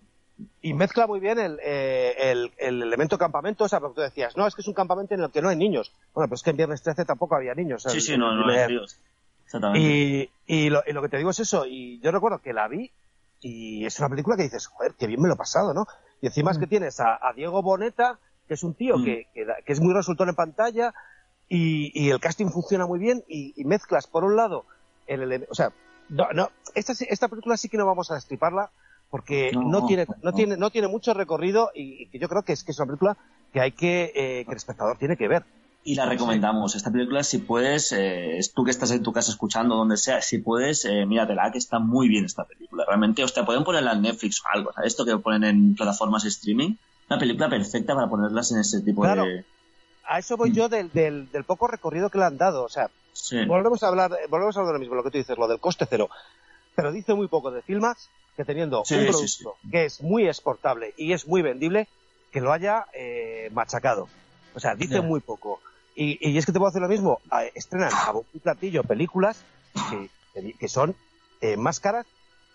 y 0.62 0.72
mezcla 0.74 1.06
muy 1.06 1.18
bien 1.18 1.38
el, 1.38 1.58
eh, 1.64 2.14
el, 2.30 2.52
el 2.58 2.82
elemento 2.82 3.18
campamento, 3.18 3.64
o 3.64 3.68
sea, 3.68 3.80
porque 3.80 3.96
tú 3.96 4.00
decías, 4.02 4.36
no, 4.36 4.46
es 4.46 4.54
que 4.54 4.60
es 4.62 4.68
un 4.68 4.74
campamento 4.74 5.14
en 5.14 5.22
el 5.22 5.30
que 5.30 5.42
no 5.42 5.48
hay 5.48 5.56
niños. 5.56 5.92
Bueno, 6.14 6.28
pero 6.28 6.36
es 6.36 6.42
que 6.42 6.50
en 6.50 6.56
Viernes 6.56 6.82
13 6.82 7.04
tampoco 7.04 7.34
había 7.36 7.54
niños. 7.54 7.82
Sí, 7.82 7.96
el- 7.96 8.00
sí, 8.02 8.16
no, 8.16 8.34
no, 8.36 8.44
primer- 8.46 8.68
tíos. 8.68 8.96
Exactamente. 9.44 9.80
Y, 9.88 10.30
y, 10.66 10.70
lo, 10.70 10.82
y 10.86 10.92
lo 10.92 11.02
que 11.02 11.08
te 11.08 11.16
digo 11.18 11.30
es 11.30 11.40
eso, 11.40 11.66
y 11.66 11.98
yo 12.00 12.10
recuerdo 12.12 12.38
que 12.40 12.52
la 12.52 12.68
vi 12.68 12.90
y 13.40 13.84
es 13.84 13.98
una 13.98 14.08
película 14.08 14.36
que 14.36 14.42
dices, 14.44 14.66
joder, 14.66 14.94
qué 14.98 15.06
bien 15.06 15.20
me 15.20 15.28
lo 15.28 15.34
he 15.34 15.36
pasado, 15.38 15.72
¿no? 15.74 15.86
Y 16.20 16.26
encima 16.26 16.50
es 16.52 16.58
que 16.58 16.66
tienes 16.66 17.00
a, 17.00 17.14
a 17.20 17.32
Diego 17.32 17.62
Boneta, 17.62 18.18
que 18.48 18.54
es 18.54 18.62
un 18.62 18.74
tío 18.74 18.98
Mm. 18.98 19.04
que, 19.04 19.26
que, 19.34 19.44
da- 19.44 19.56
que 19.64 19.72
es 19.72 19.80
muy 19.80 19.92
resultón 19.94 20.28
en 20.28 20.34
pantalla 20.34 20.94
y, 21.48 21.92
y 21.94 22.10
el 22.10 22.20
casting 22.20 22.46
funciona 22.48 22.86
muy 22.86 22.98
bien 22.98 23.22
y, 23.28 23.52
y 23.56 23.64
mezclas, 23.64 24.06
por 24.06 24.24
un 24.24 24.36
lado, 24.36 24.66
el 25.06 25.22
ele- 25.22 25.46
o 25.50 25.54
sea, 25.54 25.72
no, 26.08 26.26
no, 26.32 26.50
esta, 26.74 26.92
esta 27.08 27.28
película 27.28 27.56
sí 27.56 27.68
que 27.68 27.76
no 27.76 27.86
vamos 27.86 28.10
a 28.10 28.14
destriparla 28.14 28.70
porque 29.10 29.52
no, 29.52 29.80
No, 29.80 29.86
tiene, 29.86 30.06
no, 30.22 30.32
tiene, 30.32 30.56
no 30.56 30.70
tiene 30.70 30.88
mucho 30.88 31.14
recorrido 31.14 31.70
y, 31.74 32.08
y 32.12 32.18
yo 32.18 32.28
creo 32.28 32.42
que 32.42 32.52
es, 32.52 32.64
que 32.64 32.72
es 32.72 32.78
una 32.78 32.86
película 32.86 33.16
que 33.52 33.60
hay 33.60 33.72
que, 33.72 34.12
eh, 34.14 34.44
que 34.44 34.50
el 34.50 34.56
espectador 34.56 34.98
tiene 34.98 35.16
que 35.16 35.28
ver. 35.28 35.44
Y 35.84 35.94
la 35.94 36.06
recomendamos. 36.06 36.74
Esta 36.74 36.90
película, 36.90 37.22
si 37.22 37.38
puedes, 37.38 37.92
eh, 37.92 38.40
tú 38.56 38.64
que 38.64 38.72
estás 38.72 38.90
en 38.90 39.04
tu 39.04 39.12
casa 39.12 39.30
escuchando, 39.30 39.76
donde 39.76 39.96
sea, 39.96 40.20
si 40.20 40.38
puedes, 40.38 40.84
eh, 40.84 41.06
míratela, 41.06 41.52
que 41.52 41.58
está 41.58 41.78
muy 41.78 42.08
bien 42.08 42.24
esta 42.24 42.44
película. 42.44 42.84
Realmente, 42.84 43.22
hostia, 43.22 43.44
pueden 43.46 43.62
ponerla 43.62 43.92
en 43.92 44.02
Netflix 44.02 44.40
o 44.40 44.48
algo, 44.52 44.72
¿sabes? 44.72 44.88
Esto 44.92 45.04
que 45.04 45.16
ponen 45.18 45.44
en 45.44 45.74
plataformas 45.76 46.24
de 46.24 46.30
streaming. 46.30 46.74
Una 47.08 47.20
película 47.20 47.48
perfecta 47.48 47.94
para 47.94 48.08
ponerlas 48.08 48.50
en 48.50 48.58
ese 48.58 48.80
tipo 48.80 49.02
Claro. 49.02 49.24
de... 49.26 49.44
A 50.08 50.18
eso 50.18 50.36
voy 50.36 50.50
Mm. 50.50 50.54
yo 50.54 50.68
del, 50.68 50.92
del, 50.92 51.30
del 51.32 51.44
poco 51.44 51.66
recorrido 51.66 52.10
que 52.10 52.18
le 52.18 52.24
han 52.24 52.38
dado. 52.38 52.64
O 52.64 52.68
sea, 52.68 52.90
Sí. 53.12 53.44
volvemos 53.46 53.82
a 53.82 53.88
hablar, 53.88 54.10
volvemos 54.28 54.56
a 54.56 54.60
hablar 54.60 54.72
de 54.74 54.78
lo 54.78 54.80
mismo, 54.80 54.94
lo 54.94 55.02
que 55.02 55.10
tú 55.10 55.18
dices, 55.18 55.36
lo 55.38 55.48
del 55.48 55.58
coste 55.60 55.86
cero. 55.88 56.08
Pero 56.74 56.92
dice 56.92 57.14
muy 57.14 57.28
poco 57.28 57.50
de 57.50 57.62
Filmax 57.62 58.08
que 58.36 58.44
teniendo 58.44 58.84
Sí, 58.84 58.94
un 58.94 59.00
sí, 59.00 59.06
producto 59.08 59.56
que 59.70 59.84
es 59.86 60.02
muy 60.02 60.26
exportable 60.28 60.92
y 60.98 61.12
es 61.14 61.26
muy 61.26 61.40
vendible, 61.40 61.88
que 62.30 62.40
lo 62.42 62.52
haya 62.52 62.84
eh, 62.92 63.48
machacado. 63.52 64.08
O 64.54 64.60
sea, 64.60 64.74
dice 64.74 65.00
muy 65.00 65.20
poco. 65.20 65.60
Y, 65.94 66.18
y 66.30 66.36
es 66.36 66.44
que 66.44 66.52
te 66.52 66.58
puedo 66.58 66.68
hacer 66.68 66.82
lo 66.82 66.88
mismo. 66.88 67.20
a- 67.30 67.44
estrenan 67.46 67.90
a 67.94 68.12
bombo 68.12 68.26
y 68.34 68.38
platillo 68.38 68.82
películas 68.84 69.42
que, 69.90 70.10
que- 70.34 70.52
que 70.52 70.68
son 70.68 70.94
eh, 71.40 71.56
más 71.56 71.80
caras 71.80 72.04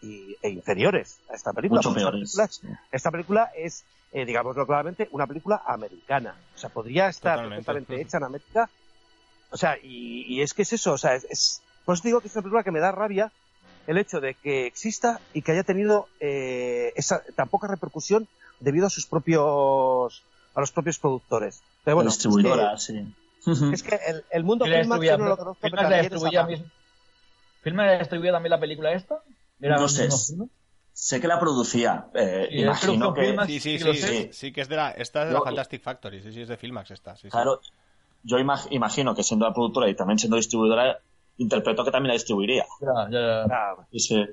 y, 0.02 0.36
e 0.42 0.50
inferiores 0.50 1.20
a 1.30 1.36
esta 1.36 1.54
película. 1.54 1.80
Mucho 1.80 1.90
esta 1.90 2.02
peores. 2.12 2.36
película- 2.38 2.80
esta 2.92 3.12
película 3.12 3.52
es, 3.56 3.84
eh, 4.14 4.26
digámoslo 4.26 4.66
claramente, 4.66 5.08
una 5.12 5.28
película 5.28 5.62
americana. 5.66 6.36
O 6.56 6.58
sea, 6.58 6.70
podría 6.70 7.08
estar 7.10 7.36
Totalmente. 7.38 7.66
perfectamente 7.66 8.08
hecha 8.08 8.18
en 8.18 8.24
América. 8.24 8.70
O 9.52 9.58
sea, 9.58 9.78
y, 9.82 10.24
y 10.28 10.42
es 10.42 10.54
que 10.54 10.62
es 10.64 10.74
eso, 10.74 10.94
o 10.94 10.98
sea, 10.98 11.16
es, 11.16 11.26
es- 11.30 11.62
por 11.86 11.96
eso 11.96 12.04
digo 12.04 12.22
que 12.22 12.28
es 12.28 12.36
una 12.36 12.44
película 12.44 12.64
que 12.64 12.72
me 12.72 12.80
da 12.80 12.92
rabia 12.92 13.32
el 13.88 13.98
hecho 13.98 14.22
de 14.22 14.36
que 14.36 14.68
exista 14.68 15.20
y 15.34 15.42
que 15.42 15.52
haya 15.52 15.64
tenido 15.64 16.08
eh, 16.20 16.94
esa 16.96 17.24
tan 17.36 17.50
poca 17.50 17.68
repercusión 17.68 18.28
debido 18.60 18.86
a 18.86 18.90
sus 18.92 19.08
propios 19.08 20.22
a 20.54 20.60
los 20.60 20.72
propios 20.72 21.00
productores. 21.00 21.62
Pero 21.84 21.96
bueno, 21.96 22.12
distribuidora, 22.12 22.78
sí. 22.78 23.04
es 23.48 23.60
que, 23.60 23.74
es 23.74 23.84
que 23.84 23.96
el, 24.08 24.24
el 24.32 24.44
mundo 24.44 24.66
¿Quién 24.66 24.78
la 24.78 24.82
Filmax 24.84 25.04
yo 25.06 25.18
no 25.18 25.26
lo 25.30 25.38
conozco, 25.38 25.62
¿Filmax 25.62 25.82
pero 25.82 25.90
la 25.90 25.96
distribuía 28.00 28.32
también 28.32 28.52
la 28.52 28.60
película 28.60 28.92
esta? 28.94 29.22
¿Era 29.62 29.78
No 29.78 29.88
sé. 29.88 30.06
mismo? 30.06 30.50
Sé 30.94 31.22
que 31.22 31.28
la 31.28 31.40
producía. 31.40 32.08
eh, 32.14 32.48
Sí, 32.52 32.58
imagino 32.60 33.14
que... 33.14 33.22
Filmax. 33.26 33.48
Sí, 33.48 33.60
sí, 33.60 33.80
Sí, 33.80 34.30
sí, 34.34 34.52
que 34.52 34.62
es 34.62 34.68
de 34.70 34.76
la, 34.76 34.92
esta 34.92 35.22
es 35.22 35.28
de 35.30 35.34
la 35.34 35.40
Yo- 35.40 35.46
Fantastic 35.46 35.82
Factory, 35.82 36.22
sí, 36.22 36.32
sí, 36.34 36.42
es 36.42 36.48
de 36.50 36.58
Filmax 36.58 36.92
esta, 36.92 37.16
sí, 37.16 37.24
sí. 37.24 37.30
Claro, 37.30 37.62
yo 38.24 38.38
imag- 38.38 38.68
imagino 38.72 39.16
que 39.16 39.24
siendo 39.24 39.48
la 39.48 39.54
productora 39.54 39.90
y 39.90 39.96
también 39.96 40.20
siendo 40.20 40.36
distribuidora, 40.38 41.00
interpreto 41.38 41.84
que 41.86 41.92
también 41.92 42.10
la 42.10 42.14
distribuiría. 42.14 42.66
Ya, 42.82 43.10
ya, 43.10 43.46
ya. 43.48 43.76
Y 43.92 44.00
sí. 44.00 44.26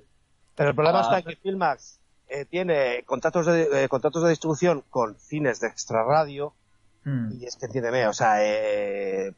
Pero 0.57 0.71
el 0.71 0.75
problema 0.75 0.99
Ah. 0.99 1.03
está 1.03 1.19
en 1.21 1.25
que 1.25 1.37
Filmax 1.37 2.01
eh, 2.29 2.45
tiene 2.45 3.05
contratos 3.07 3.47
de, 3.47 3.85
eh, 3.85 3.89
contratos 3.89 4.23
de 4.25 4.31
distribución 4.31 4.85
con 4.91 5.15
cines 5.19 5.61
de 5.61 5.69
extrarradio 5.69 6.53
Hmm. 7.05 7.41
y 7.41 7.47
es 7.47 7.57
que 7.57 7.67
entiéndeme, 7.67 8.07
o 8.09 8.13
sea, 8.13 8.45
eh, 8.45 9.33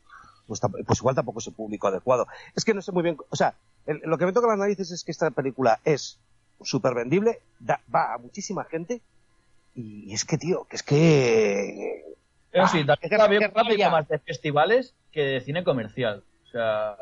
pues, 0.59 0.61
pues 0.87 0.99
igual 0.99 1.15
tampoco 1.15 1.39
es 1.39 1.47
el 1.47 1.55
público 1.55 1.87
adecuado. 1.87 2.27
Es 2.57 2.65
que 2.65 2.75
no 2.75 2.83
sé 2.83 2.91
muy 2.91 3.03
bien, 3.05 3.17
o 3.31 3.37
sea, 3.37 3.55
el- 3.87 4.01
lo 4.05 4.19
que 4.19 4.27
me 4.27 4.33
toca 4.33 4.49
las 4.49 4.59
narices 4.59 4.91
es 4.91 5.05
que 5.05 5.13
esta 5.13 5.31
película 5.31 5.79
es 5.85 6.19
súper 6.61 6.95
vendible, 6.95 7.39
da- 7.61 7.81
va 7.95 8.15
a 8.15 8.19
muchísima 8.19 8.65
gente 8.65 9.01
y 9.77 10.13
es 10.13 10.25
que, 10.25 10.37
tío, 10.39 10.65
que 10.65 10.77
es 10.77 10.83
que... 10.83 12.03
Ah, 12.53 12.67
sí, 12.67 12.85
también 12.85 13.53
rabia. 13.55 13.91
más 13.91 14.09
de 14.09 14.19
festivales 14.19 14.93
que 15.13 15.23
de 15.23 15.41
cine 15.41 15.63
comercial. 15.63 16.25
O 16.45 16.51
sea, 16.51 16.97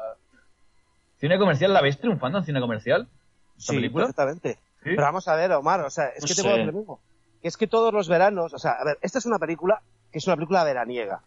cine 1.18 1.38
comercial, 1.38 1.72
¿la 1.72 1.80
veis 1.80 1.98
triunfando 1.98 2.38
en 2.38 2.44
cine 2.44 2.60
comercial? 2.60 3.08
¿Esta 3.56 3.72
Sí, 3.72 3.76
película? 3.78 4.04
perfectamente. 4.04 4.54
¿Sí? 4.82 4.90
Pero 4.90 5.02
vamos 5.02 5.26
a 5.26 5.34
ver, 5.34 5.50
Omar, 5.52 5.80
o 5.80 5.90
sea, 5.90 6.08
es 6.08 6.22
No 6.22 6.28
que 6.28 6.34
te 6.34 6.34
sé. 6.36 6.42
puedo 6.42 6.56
decir 6.56 6.72
lo 6.72 6.78
mismo. 6.78 7.00
Que 7.42 7.48
es 7.48 7.56
que 7.56 7.66
todos 7.66 7.92
los 7.94 8.08
veranos, 8.08 8.52
o 8.52 8.58
sea, 8.58 8.72
a 8.72 8.84
ver, 8.84 8.98
esta 9.00 9.18
es 9.18 9.26
una 9.26 9.38
película 9.38 9.80
que 10.12 10.18
es 10.18 10.26
una 10.26 10.36
película 10.36 10.64
veraniega. 10.64 11.22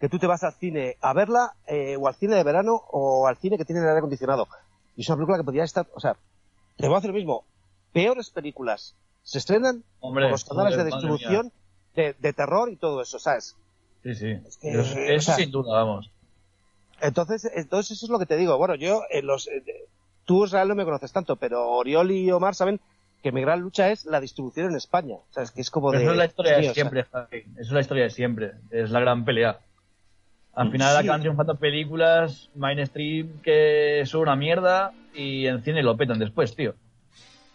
Que 0.00 0.08
tú 0.08 0.18
te 0.18 0.26
vas 0.26 0.42
al 0.44 0.52
cine 0.54 0.96
a 1.00 1.12
verla, 1.14 1.54
eh, 1.66 1.96
o 1.98 2.06
al 2.08 2.14
cine 2.14 2.34
de 2.36 2.42
verano, 2.44 2.82
o 2.90 3.26
al 3.26 3.36
cine 3.36 3.56
que 3.56 3.64
tiene 3.64 3.80
el 3.80 3.88
aire 3.88 3.98
acondicionado. 3.98 4.46
Y 4.96 5.02
es 5.02 5.08
una 5.08 5.16
película 5.16 5.38
que 5.38 5.44
podría 5.44 5.64
estar, 5.64 5.86
o 5.94 6.00
sea, 6.00 6.16
te 6.76 6.86
voy 6.86 6.96
a 6.96 6.98
hacer 6.98 7.10
lo 7.10 7.16
mismo. 7.16 7.44
Peores 7.92 8.30
películas 8.30 8.94
se 9.22 9.38
estrenan 9.38 9.82
Hombre, 10.00 10.24
por 10.26 10.32
los 10.32 10.44
canales 10.44 10.76
de 10.76 10.84
distribución 10.84 11.50
de, 11.94 12.14
de 12.18 12.32
terror 12.32 12.70
y 12.70 12.76
todo 12.76 13.00
eso, 13.02 13.18
¿sabes? 13.18 13.56
Sí, 14.02 14.14
sí. 14.14 14.38
que, 14.60 14.70
Eso, 14.70 14.94
o 14.94 14.98
eso 14.98 15.26
sea- 15.26 15.36
sin 15.36 15.50
duda, 15.50 15.82
vamos. 15.82 16.10
Entonces, 17.00 17.50
entonces 17.54 17.96
eso 17.96 18.06
es 18.06 18.10
lo 18.10 18.18
que 18.18 18.26
te 18.26 18.36
digo. 18.36 18.56
Bueno, 18.58 18.74
yo, 18.74 19.02
en 19.10 19.26
los, 19.26 19.48
eh, 19.48 19.62
tú 20.24 20.44
Israel 20.44 20.68
no 20.68 20.74
me 20.74 20.84
conoces 20.84 21.12
tanto, 21.12 21.36
pero 21.36 21.70
Oriol 21.70 22.10
y 22.10 22.30
Omar 22.30 22.54
saben 22.54 22.80
que 23.22 23.32
mi 23.32 23.40
gran 23.40 23.60
lucha 23.60 23.90
es 23.90 24.04
la 24.06 24.20
distribución 24.20 24.70
en 24.70 24.76
España. 24.76 25.16
O 25.16 25.32
sea, 25.32 25.42
es 25.42 25.50
que 25.50 25.60
es 25.60 25.70
como 25.70 25.90
Pero 25.90 25.98
de... 26.00 26.04
eso 26.04 26.12
es 26.12 26.18
la 26.18 26.24
historia 26.26 26.56
de 26.58 26.74
siempre, 26.74 27.04
Javi. 27.04 27.38
Eso 27.38 27.60
es 27.60 27.72
la 27.72 27.80
historia 27.80 28.04
de 28.04 28.10
siempre. 28.10 28.52
Es 28.70 28.90
la 28.90 29.00
gran 29.00 29.24
pelea. 29.24 29.58
Al 30.56 30.70
final 30.72 30.92
Sí. 30.96 31.02
acaban 31.04 31.20
triunfando 31.20 31.54
películas 31.56 32.50
mainstream 32.54 33.40
que 33.42 34.02
son 34.06 34.22
una 34.22 34.36
mierda 34.36 34.92
y 35.14 35.46
en 35.46 35.62
cine 35.62 35.82
lo 35.82 35.96
petan 35.96 36.18
después, 36.18 36.56
tío. 36.56 36.74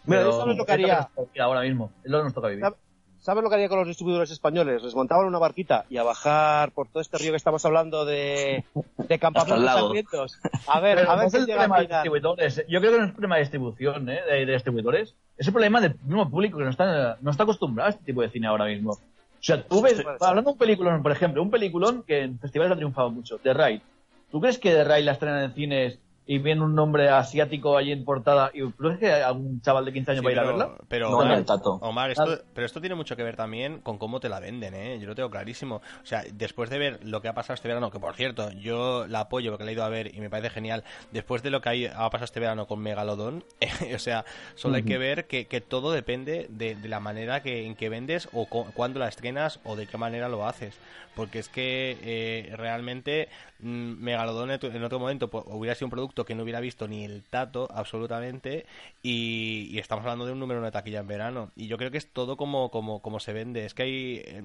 Mira, 0.04 0.20
Pero 0.22 0.32
¿sabes 0.32 0.56
lo 0.56 0.64
que 0.64 0.72
es 0.72 0.74
haría? 0.74 0.96
nos 0.96 1.08
toca 1.08 1.22
vivir 1.22 1.42
ahora 1.42 1.60
mismo. 1.62 1.92
Es 2.04 2.10
lo 2.10 2.18
que 2.18 2.24
nos 2.24 2.34
toca 2.34 2.48
vivir. 2.48 2.62
¿Sabes? 2.64 2.78
¿Sabes 3.18 3.44
lo 3.44 3.50
que 3.50 3.54
haría 3.54 3.68
con 3.68 3.78
los 3.78 3.86
distribuidores 3.86 4.32
españoles? 4.32 4.82
Les 4.82 4.96
montaban 4.96 5.26
una 5.26 5.38
barquita 5.38 5.84
y 5.88 5.96
a 5.96 6.02
bajar 6.02 6.72
por 6.72 6.88
todo 6.88 7.00
este 7.00 7.18
río 7.18 7.30
que 7.30 7.36
estamos 7.36 7.64
hablando 7.64 8.04
de, 8.04 8.64
de 8.96 9.18
campamentos 9.20 9.64
sangrientos. 9.64 10.40
A 10.66 10.80
ver, 10.80 10.96
Pero 10.98 11.10
a 11.10 11.12
no 11.14 11.18
ver 11.18 11.26
es 11.26 11.32
si 11.32 11.38
el 11.38 11.46
problema 11.46 11.78
de 11.80 11.86
distribuidores. 11.86 12.64
Yo 12.68 12.80
creo 12.80 12.92
que 12.92 12.98
no 12.98 13.04
es 13.04 13.12
problema 13.12 13.34
de 13.36 13.40
distribución, 13.42 14.10
¿eh? 14.10 14.20
de, 14.28 14.44
de 14.46 14.52
distribuidores. 14.52 15.14
Es 15.36 15.46
el 15.46 15.52
problema 15.52 15.80
del 15.80 15.94
mismo 16.04 16.28
público 16.28 16.58
que 16.58 16.64
no 16.64 16.70
está, 16.70 17.16
no 17.20 17.30
está 17.30 17.44
acostumbrado 17.44 17.86
a 17.86 17.90
este 17.90 18.04
tipo 18.04 18.22
de 18.22 18.30
cine 18.30 18.48
ahora 18.48 18.64
mismo. 18.64 18.98
O 19.42 19.44
sea, 19.44 19.66
tú 19.66 19.82
ves, 19.82 20.00
hablando 20.20 20.50
de 20.50 20.52
un 20.52 20.58
peliculón, 20.58 21.02
por 21.02 21.10
ejemplo, 21.10 21.42
un 21.42 21.50
peliculón 21.50 22.04
que 22.04 22.20
en 22.22 22.38
festivales 22.38 22.72
ha 22.72 22.76
triunfado 22.76 23.10
mucho, 23.10 23.38
The 23.38 23.52
Ride. 23.52 23.82
¿Tú 24.30 24.40
crees 24.40 24.56
que 24.56 24.70
The 24.70 24.84
Ride 24.84 25.02
la 25.02 25.12
estrenan 25.12 25.42
en 25.42 25.52
cines 25.52 25.98
y 26.26 26.38
viene 26.38 26.62
un 26.62 26.74
nombre 26.74 27.08
asiático 27.10 27.76
allí 27.76 27.92
en 27.92 28.04
portada 28.04 28.50
y 28.54 28.60
tú 28.60 28.72
crees 28.76 28.98
que 28.98 29.12
algún 29.12 29.60
chaval 29.60 29.84
de 29.84 29.92
15 29.92 30.12
años 30.12 30.20
Sí, 30.20 30.26
va 30.26 30.30
a 30.30 30.32
ir 30.32 30.38
a 30.38 30.42
pero, 30.42 30.58
verla? 30.58 30.78
pero 30.88 31.10
No, 31.10 31.18
Omar, 31.18 31.38
el 31.38 31.44
tato. 31.44 31.72
Omar, 31.80 32.10
esto, 32.10 32.38
pero 32.54 32.66
esto 32.66 32.80
tiene 32.80 32.94
mucho 32.94 33.16
que 33.16 33.22
ver 33.22 33.34
también 33.34 33.80
con 33.80 33.98
cómo 33.98 34.20
te 34.20 34.28
la 34.28 34.40
venden, 34.40 34.74
¿eh? 34.74 34.98
Yo 35.00 35.06
lo 35.08 35.14
tengo 35.14 35.30
clarísimo. 35.30 35.76
O 35.76 36.06
sea, 36.06 36.22
después 36.34 36.70
de 36.70 36.78
ver 36.78 37.00
lo 37.04 37.22
que 37.22 37.28
ha 37.28 37.34
pasado 37.34 37.54
este 37.54 37.66
verano, 37.66 37.90
que 37.90 37.98
por 37.98 38.14
cierto, 38.14 38.50
yo 38.52 39.06
la 39.08 39.20
apoyo 39.20 39.50
porque 39.50 39.64
la 39.64 39.70
he 39.70 39.74
ido 39.74 39.84
a 39.84 39.88
ver 39.88 40.14
y 40.14 40.20
me 40.20 40.30
parece 40.30 40.50
genial, 40.50 40.84
después 41.10 41.42
de 41.42 41.50
lo 41.50 41.60
que 41.60 41.88
ha 41.92 42.10
pasado 42.10 42.24
este 42.24 42.40
verano 42.40 42.66
con 42.66 42.78
Megalodón, 42.80 43.44
o 43.94 43.98
sea, 43.98 44.24
solo 44.54 44.76
hay 44.76 44.82
que 44.84 44.98
ver 44.98 45.26
que, 45.26 45.46
que 45.46 45.60
todo 45.60 45.92
depende 45.92 46.46
de, 46.50 46.74
de 46.76 46.88
la 46.88 47.00
manera 47.00 47.42
que, 47.42 47.66
en 47.66 47.74
que 47.74 47.88
vendes 47.88 48.28
o 48.32 48.46
cu- 48.46 48.70
cuándo 48.74 49.00
la 49.00 49.08
estrenas 49.08 49.60
o 49.64 49.76
de 49.76 49.86
qué 49.86 49.96
manera 49.98 50.28
lo 50.28 50.46
haces. 50.46 50.76
Porque 51.16 51.38
es 51.40 51.48
que 51.48 51.98
eh, 52.02 52.54
realmente 52.56 53.28
Megalodón 53.62 54.50
en 54.50 54.56
otro- 54.56 54.72
en 54.72 54.82
otro 54.84 54.98
momento 54.98 55.28
pues, 55.30 55.44
hubiera 55.46 55.74
sido 55.74 55.86
un 55.86 55.90
producto 55.92 56.24
que 56.24 56.34
no 56.34 56.42
hubiera 56.42 56.60
visto 56.60 56.88
ni 56.88 57.04
el 57.04 57.22
tato 57.22 57.68
absolutamente 57.72 58.66
y, 59.02 59.68
y 59.70 59.78
estamos 59.78 60.02
hablando 60.04 60.26
de 60.26 60.32
un 60.32 60.40
número 60.40 60.60
de 60.62 60.70
taquilla 60.70 61.00
en 61.00 61.06
verano 61.06 61.50
y 61.56 61.68
yo 61.68 61.76
creo 61.78 61.90
que 61.90 61.98
es 61.98 62.08
todo 62.12 62.36
como, 62.36 62.70
como, 62.70 63.00
como 63.02 63.20
se 63.20 63.32
vende 63.32 63.64
es 63.64 63.74
que 63.74 63.82
hay 63.84 64.22
eh, 64.24 64.42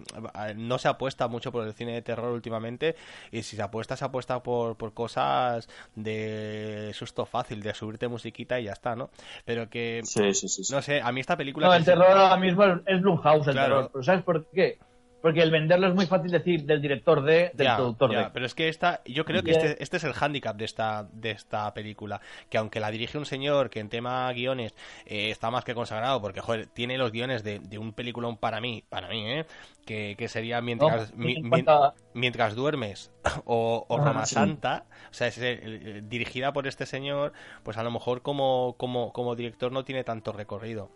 no 0.56 0.78
se 0.78 0.88
apuesta 0.88 1.28
mucho 1.28 1.52
por 1.52 1.66
el 1.66 1.74
cine 1.74 1.94
de 1.94 2.02
terror 2.02 2.32
últimamente 2.32 2.96
y 3.32 3.42
si 3.44 3.56
se 3.56 3.62
apuesta 3.64 3.96
se 3.98 4.06
apuesta 4.06 4.44
por, 4.44 4.78
por 4.78 4.94
cosas 4.94 5.68
de 5.96 6.92
susto 6.94 7.26
fácil 7.26 7.62
de 7.62 7.74
subirte 7.74 8.08
musiquita 8.08 8.60
y 8.60 8.66
ya 8.66 8.74
está 8.74 8.96
¿no? 8.96 9.10
pero 9.46 9.70
que 9.70 10.02
Sí, 10.04 10.34
sí, 10.34 10.48
sí. 10.48 10.64
sí. 10.64 10.74
no 10.74 10.82
sé 10.82 11.02
a 11.02 11.12
mí 11.12 11.20
esta 11.22 11.36
película 11.38 11.68
No, 11.68 11.74
el 11.74 11.80
sí- 11.82 11.86
terror 11.86 12.06
ahora 12.12 12.38
mismo 12.38 12.64
es 12.86 13.02
Blumhouse, 13.02 13.48
el 13.48 13.54
Claro. 13.54 13.76
terror. 13.76 13.90
¿Pero 13.94 14.04
sabes 14.04 14.24
por 14.24 14.46
qué? 14.52 14.78
Porque 15.22 15.42
el 15.42 15.52
venderlo 15.52 15.88
es 15.88 15.96
muy 15.96 16.06
fácil 16.08 16.32
decir 16.32 16.64
del 16.66 16.82
director 16.82 17.22
de, 17.24 17.52
del 17.54 17.66
Ya, 17.66 17.76
productor 17.76 18.12
ya, 18.12 18.18
de. 18.26 18.32
Pero 18.34 18.46
es 18.46 18.54
que 18.54 18.68
esta, 18.70 19.02
yo 19.06 19.26
creo 19.26 19.42
que 19.44 19.52
este, 19.52 19.82
este 19.82 19.98
es 19.98 20.04
el 20.04 20.14
hándicap 20.14 20.56
de 20.58 20.66
esta, 20.66 21.08
de 21.12 21.32
esta 21.32 21.74
película. 21.74 22.22
Que 22.50 22.58
aunque 22.60 22.80
la 22.80 22.92
dirige 22.92 23.18
un 23.18 23.26
señor 23.26 23.70
que 23.70 23.80
en 23.80 23.90
tema 23.90 24.32
guiones 24.34 24.76
eh, 25.06 25.32
está 25.32 25.50
más 25.50 25.64
que 25.64 25.74
consagrado, 25.74 26.22
porque 26.22 26.42
joder, 26.42 26.68
tiene 26.68 26.98
los 26.98 27.12
guiones 27.12 27.44
de, 27.44 27.60
de 27.60 27.78
un 27.80 27.94
peliculón 27.94 28.38
para 28.38 28.62
mí, 28.62 28.84
para 28.90 29.08
mí, 29.10 29.26
¿eh? 29.32 29.46
Que, 29.86 30.16
que 30.18 30.28
sería 30.28 30.62
mientras, 30.62 31.14
mi- 31.16 31.40
cuenta- 31.50 31.96
mientras 32.14 32.54
duermes 32.56 33.12
o, 33.46 33.86
o 33.88 34.00
Ah, 34.00 34.00
Roma 34.00 34.26
sí. 34.26 34.36
Santa, 34.36 34.86
o 35.10 35.14
sea, 35.14 35.28
es, 35.28 35.38
eh, 35.42 36.02
dirigida 36.06 36.54
por 36.54 36.68
este 36.68 36.86
señor, 36.86 37.34
pues 37.64 37.78
a 37.78 37.84
lo 37.84 37.92
mejor 37.92 38.22
como, 38.22 38.76
como, 38.78 39.14
como 39.14 39.36
director 39.36 39.72
no 39.72 39.84
tiene 39.86 40.04
tanto 40.04 40.32
recorrido. 40.32 40.92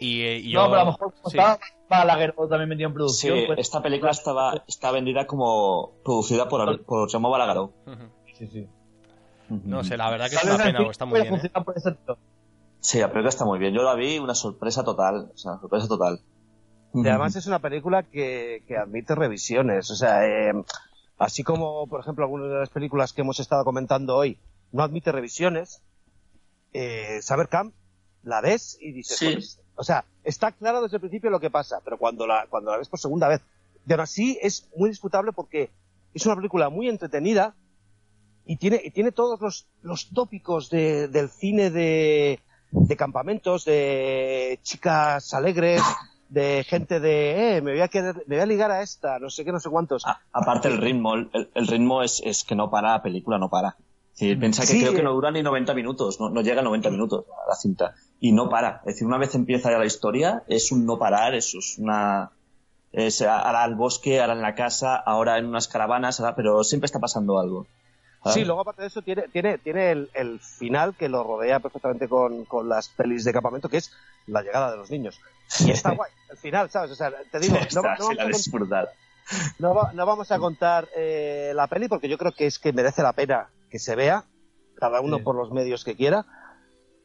Y, 0.00 0.22
eh, 0.22 0.38
y 0.38 0.52
no, 0.52 0.64
yo- 0.64 0.70
pero 0.70 0.80
a 0.80 0.84
lo 0.84 0.90
mejor 0.92 1.12
como 1.14 1.30
sí. 1.30 1.38
está 1.38 1.58
Balaguer 1.88 2.34
también 2.34 2.68
metido 2.68 2.88
en 2.88 2.92
Sí, 2.92 2.96
producción. 2.96 3.38
pues- 3.46 3.58
esta 3.58 3.82
película 3.82 4.10
estaba, 4.12 4.64
está 4.68 4.90
vendida 4.90 5.26
como 5.26 5.92
producida 6.04 6.48
por, 6.48 6.84
por 6.84 7.10
Balagueró. 7.20 7.72
Ujú. 7.86 8.04
Sí, 8.36 8.46
sí. 8.46 8.66
No 9.48 9.82
sé, 9.82 9.96
la 9.96 10.10
verdad 10.10 10.28
que 10.28 10.36
es 10.36 10.44
una 10.44 10.58
pena, 10.62 10.82
está 10.90 11.06
muy 11.06 11.22
bien. 11.22 11.34
¿eh? 11.34 11.50
Sí, 12.80 12.98
la 13.00 13.08
película 13.08 13.28
está 13.30 13.44
muy 13.44 13.58
bien. 13.58 13.74
Yo 13.74 13.82
la 13.82 13.94
vi, 13.94 14.18
una 14.18 14.34
sorpresa 14.34 14.84
total. 14.84 15.30
O 15.34 15.38
sea, 15.38 15.58
sorpresa 15.58 15.88
total. 15.88 16.20
Y 16.94 17.06
además 17.08 17.34
es 17.36 17.46
una 17.46 17.58
película 17.58 18.02
que, 18.02 18.62
que 18.68 18.76
admite 18.76 19.14
revisiones. 19.14 19.90
O 19.90 19.96
sea, 19.96 20.24
eh, 20.26 20.52
así 21.18 21.42
como, 21.42 21.86
por 21.86 22.00
ejemplo, 22.00 22.24
algunas 22.24 22.48
de 22.50 22.58
las 22.58 22.68
películas 22.70 23.12
que 23.12 23.22
hemos 23.22 23.40
estado 23.40 23.64
comentando 23.64 24.16
hoy 24.16 24.38
no 24.72 24.82
admite 24.82 25.10
revisiones, 25.12 25.82
eh, 26.72 27.18
Saber 27.22 27.48
Camp 27.48 27.74
la 28.22 28.40
ves 28.40 28.78
y 28.80 28.92
dices, 28.92 29.18
Sí. 29.18 29.60
"Joder, 29.78 29.80
o 29.80 29.84
sea, 29.84 30.04
está 30.24 30.52
claro 30.52 30.82
desde 30.82 30.96
el 30.96 31.00
principio 31.00 31.30
lo 31.30 31.40
que 31.40 31.50
pasa, 31.50 31.80
pero 31.84 31.98
cuando 31.98 32.26
la, 32.26 32.46
cuando 32.50 32.70
la 32.70 32.78
ves 32.78 32.88
por 32.88 32.98
segunda 32.98 33.28
vez, 33.28 33.40
y 33.86 33.92
aún 33.92 34.00
así 34.00 34.38
es 34.42 34.68
muy 34.76 34.90
disputable 34.90 35.32
porque 35.32 35.70
es 36.14 36.26
una 36.26 36.36
película 36.36 36.68
muy 36.68 36.88
entretenida 36.88 37.54
y 38.44 38.56
tiene, 38.56 38.80
y 38.84 38.90
tiene 38.90 39.12
todos 39.12 39.40
los, 39.40 39.66
los 39.82 40.10
tópicos 40.10 40.70
de- 40.70 41.08
del 41.08 41.28
cine 41.28 41.70
de, 41.70 42.40
de 42.70 42.96
campamentos, 42.96 43.64
de 43.64 44.58
chicas 44.62 45.32
alegres, 45.34 45.82
de 46.28 46.64
gente 46.68 46.98
de, 47.00 47.56
eh, 47.56 47.62
me 47.62 47.72
voy 47.72 47.80
a 47.80 47.88
querer, 47.88 48.16
me 48.26 48.36
voy 48.36 48.42
a 48.42 48.46
ligar 48.46 48.70
a 48.70 48.82
esta, 48.82 49.18
no 49.18 49.30
sé 49.30 49.44
qué, 49.44 49.52
no 49.52 49.60
sé 49.60 49.70
cuántos. 49.70 50.04
A- 50.06 50.20
aparte 50.32 50.68
el 50.68 50.78
ritmo, 50.78 51.14
el, 51.14 51.30
el 51.54 51.66
ritmo 51.66 52.02
es, 52.02 52.20
es 52.24 52.44
que 52.44 52.54
no 52.54 52.68
para, 52.70 52.92
la 52.92 53.02
película 53.02 53.38
no 53.38 53.48
para. 53.48 53.76
Decir, 54.12 54.38
piensa 54.40 54.62
que 54.62 54.68
Sí, 54.72 54.80
creo 54.80 54.94
que 54.94 55.02
no 55.02 55.12
dura 55.12 55.30
ni 55.30 55.42
90 55.42 55.72
minutos, 55.74 56.18
no, 56.20 56.28
no 56.28 56.40
llega 56.42 56.60
a 56.60 56.64
90 56.64 56.90
minutos 56.90 57.24
la 57.48 57.54
cinta. 57.54 57.94
Y 58.20 58.32
no 58.32 58.48
para. 58.48 58.80
Es 58.84 58.94
decir, 58.94 59.06
una 59.06 59.18
vez 59.18 59.34
empieza 59.34 59.70
ya 59.70 59.78
la 59.78 59.86
historia, 59.86 60.42
es 60.48 60.72
un 60.72 60.84
no 60.86 60.98
parar, 60.98 61.34
eso 61.34 61.58
es 61.58 61.78
una... 61.78 62.30
Es 62.90 63.20
ahora 63.22 63.62
al 63.64 63.74
bosque, 63.74 64.20
ahora 64.20 64.32
en 64.32 64.40
la 64.42 64.54
casa, 64.54 64.96
ahora 64.96 65.36
en 65.38 65.46
unas 65.46 65.68
caravanas, 65.68 66.18
ahora- 66.20 66.34
pero 66.34 66.64
siempre 66.64 66.86
está 66.86 66.98
pasando 66.98 67.38
algo. 67.38 67.66
¿sabes? 68.24 68.34
Sí, 68.34 68.44
luego 68.44 68.62
aparte 68.62 68.82
de 68.82 68.88
eso 68.88 69.02
tiene, 69.02 69.28
tiene, 69.28 69.58
tiene 69.58 69.90
el, 69.92 70.10
el 70.14 70.40
final 70.40 70.94
que 70.96 71.08
lo 71.08 71.22
rodea 71.22 71.60
perfectamente 71.60 72.08
con, 72.08 72.44
con 72.46 72.68
las 72.68 72.88
pelis 72.88 73.24
de 73.24 73.32
campamento, 73.32 73.68
que 73.68 73.76
es 73.76 73.92
la 74.26 74.42
llegada 74.42 74.70
de 74.72 74.78
los 74.78 74.90
niños. 74.90 75.20
Y 75.60 75.70
está 75.70 75.90
guay, 75.92 76.10
el 76.30 76.36
final, 76.38 76.70
¿sabes? 76.70 76.90
O 76.90 76.94
sea, 76.96 77.12
te 77.30 77.38
digo, 77.38 77.54
no, 77.54 77.60
Está, 77.62 77.80
no 77.80 77.88
vamos, 77.98 78.16
la 78.16 78.24
disfrutar. 78.26 78.88
no 79.58 79.74
no 79.92 80.06
vamos 80.06 80.32
a 80.32 80.38
contar 80.38 80.88
eh, 80.96 81.52
la 81.54 81.66
peli 81.68 81.86
porque 81.88 82.08
yo 82.08 82.16
creo 82.18 82.32
que 82.32 82.46
es 82.46 82.58
que 82.58 82.72
merece 82.72 83.02
la 83.02 83.12
pena 83.12 83.48
que 83.70 83.78
se 83.78 83.94
vea, 83.94 84.24
cada 84.76 85.00
uno 85.02 85.18
por 85.22 85.36
los 85.36 85.52
medios 85.52 85.84
que 85.84 85.94
quiera, 85.94 86.24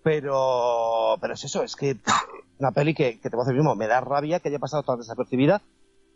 pero, 0.03 1.17
pero 1.21 1.34
es 1.34 1.43
eso, 1.43 1.63
es 1.63 1.75
que 1.75 1.97
una 2.59 2.71
peli 2.71 2.93
que, 2.93 3.17
te 3.21 3.30
voy 3.30 3.41
a 3.41 3.43
decir 3.45 3.55
mismo, 3.55 3.75
me 3.75 3.88
da 3.88 4.01
rabia 4.01 4.39
que 4.39 4.49
haya 4.49 4.59
pasado 4.59 4.84
tan 4.84 4.99
desapercibida 4.99 5.61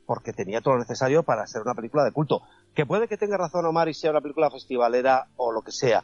porque 0.06 0.34
tenía 0.34 0.62
todo 0.62 0.76
lo 0.76 0.80
necesario 0.80 1.24
para 1.24 1.48
ser 1.48 1.62
una 1.62 1.74
película 1.74 2.04
de 2.04 2.12
culto. 2.12 2.42
Que 2.74 2.86
puede 2.86 3.08
que 3.08 3.18
tenga 3.18 3.38
razón 3.38 3.66
Omar 3.66 3.90
y 3.90 3.94
sea 3.94 4.12
una 4.12 4.22
película 4.22 4.50
festivalera 4.50 5.28
o 5.36 5.52
lo 5.52 5.62
que 5.64 5.72
sea, 5.72 6.04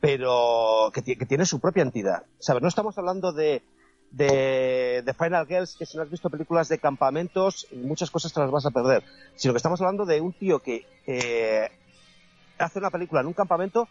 pero 0.00 0.90
que, 0.92 1.00
ti- 1.00 1.16
que 1.16 1.24
tiene 1.24 1.46
su 1.46 1.60
propia 1.60 1.82
entidad. 1.82 2.24
¿Sabes? 2.38 2.60
No 2.60 2.68
estamos 2.68 2.98
hablando 2.98 3.32
de, 3.32 3.62
de, 4.10 5.14
Final 5.16 5.46
Girls, 5.46 5.76
que 5.76 5.86
si 5.86 5.96
no 5.96 6.02
has 6.02 6.10
visto 6.10 6.28
películas 6.28 6.68
de 6.68 6.78
campamentos, 6.78 7.66
muchas 7.72 8.10
cosas 8.10 8.32
te 8.32 8.40
las 8.40 8.50
vas 8.50 8.66
a 8.66 8.70
perder. 8.72 9.04
Sino 9.36 9.54
que 9.54 9.58
estamos 9.58 9.80
hablando 9.80 10.04
de 10.04 10.20
un 10.20 10.34
tío 10.34 10.58
que 10.58 10.84
hace 12.58 12.78
una 12.78 12.90
película 12.90 13.22
en 13.22 13.28
un 13.28 13.32
campamento 13.32 13.88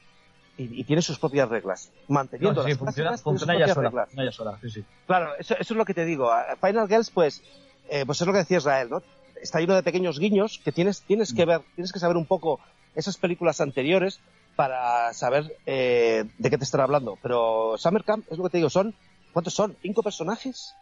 y, 0.60 0.82
y 0.82 0.84
tiene 0.84 1.02
sus 1.02 1.18
propias 1.18 1.50
reglas. 1.50 1.92
Manteniendo 2.08 2.62
No, 2.62 2.64
sí, 2.68 2.70
las 2.72 2.78
funciona, 2.78 3.10
clásicas, 3.12 3.24
tiene 3.24 3.40
sus 3.40 3.48
funciona 3.48 3.54
propias 3.54 3.74
sola. 3.76 3.90
reglas. 3.90 4.10
funciona 4.10 4.32
sola, 4.32 4.60
sí, 4.62 4.70
sí. 4.70 4.86
Claro, 5.08 5.32
eso, 5.40 5.54
eso 5.56 5.74
es 5.74 5.78
lo 5.78 5.86
que 5.86 5.94
te 5.94 6.06
digo. 6.06 6.30
Final 6.62 6.88
Girls, 6.88 7.10
pues, 7.10 7.42
eh, 7.90 8.06
pues 8.06 8.20
es 8.22 8.28
lo 8.28 8.34
que 8.34 8.40
decía 8.40 8.58
Israel, 8.58 8.90
¿no? 8.90 9.02
Está 9.42 9.60
lleno 9.60 9.74
de 9.76 9.84
pequeños 9.84 10.20
guiños 10.20 10.60
que 10.64 10.72
tienes, 10.72 11.02
tienes 11.04 11.34
que 11.34 11.46
ver, 11.46 11.62
tienes 11.76 11.92
que 11.94 12.00
saber 12.00 12.18
un 12.18 12.26
poco 12.26 12.60
esas 12.94 13.18
películas 13.18 13.62
anteriores 13.62 14.20
para 14.58 15.14
saber 15.14 15.56
eh, 15.66 16.26
de 16.38 16.50
qué 16.50 16.58
te 16.58 16.66
están 16.66 16.82
hablando. 16.82 17.18
Pero 17.22 17.76
Summer 17.78 18.04
Camp, 18.04 18.26
es 18.30 18.38
lo 18.38 18.44
que 18.44 18.50
te 18.50 18.58
digo, 18.58 18.70
son, 18.70 18.94
¿cuántos 19.32 19.54
son? 19.54 19.78
¿Cinco 19.82 20.04
personajes? 20.04 20.74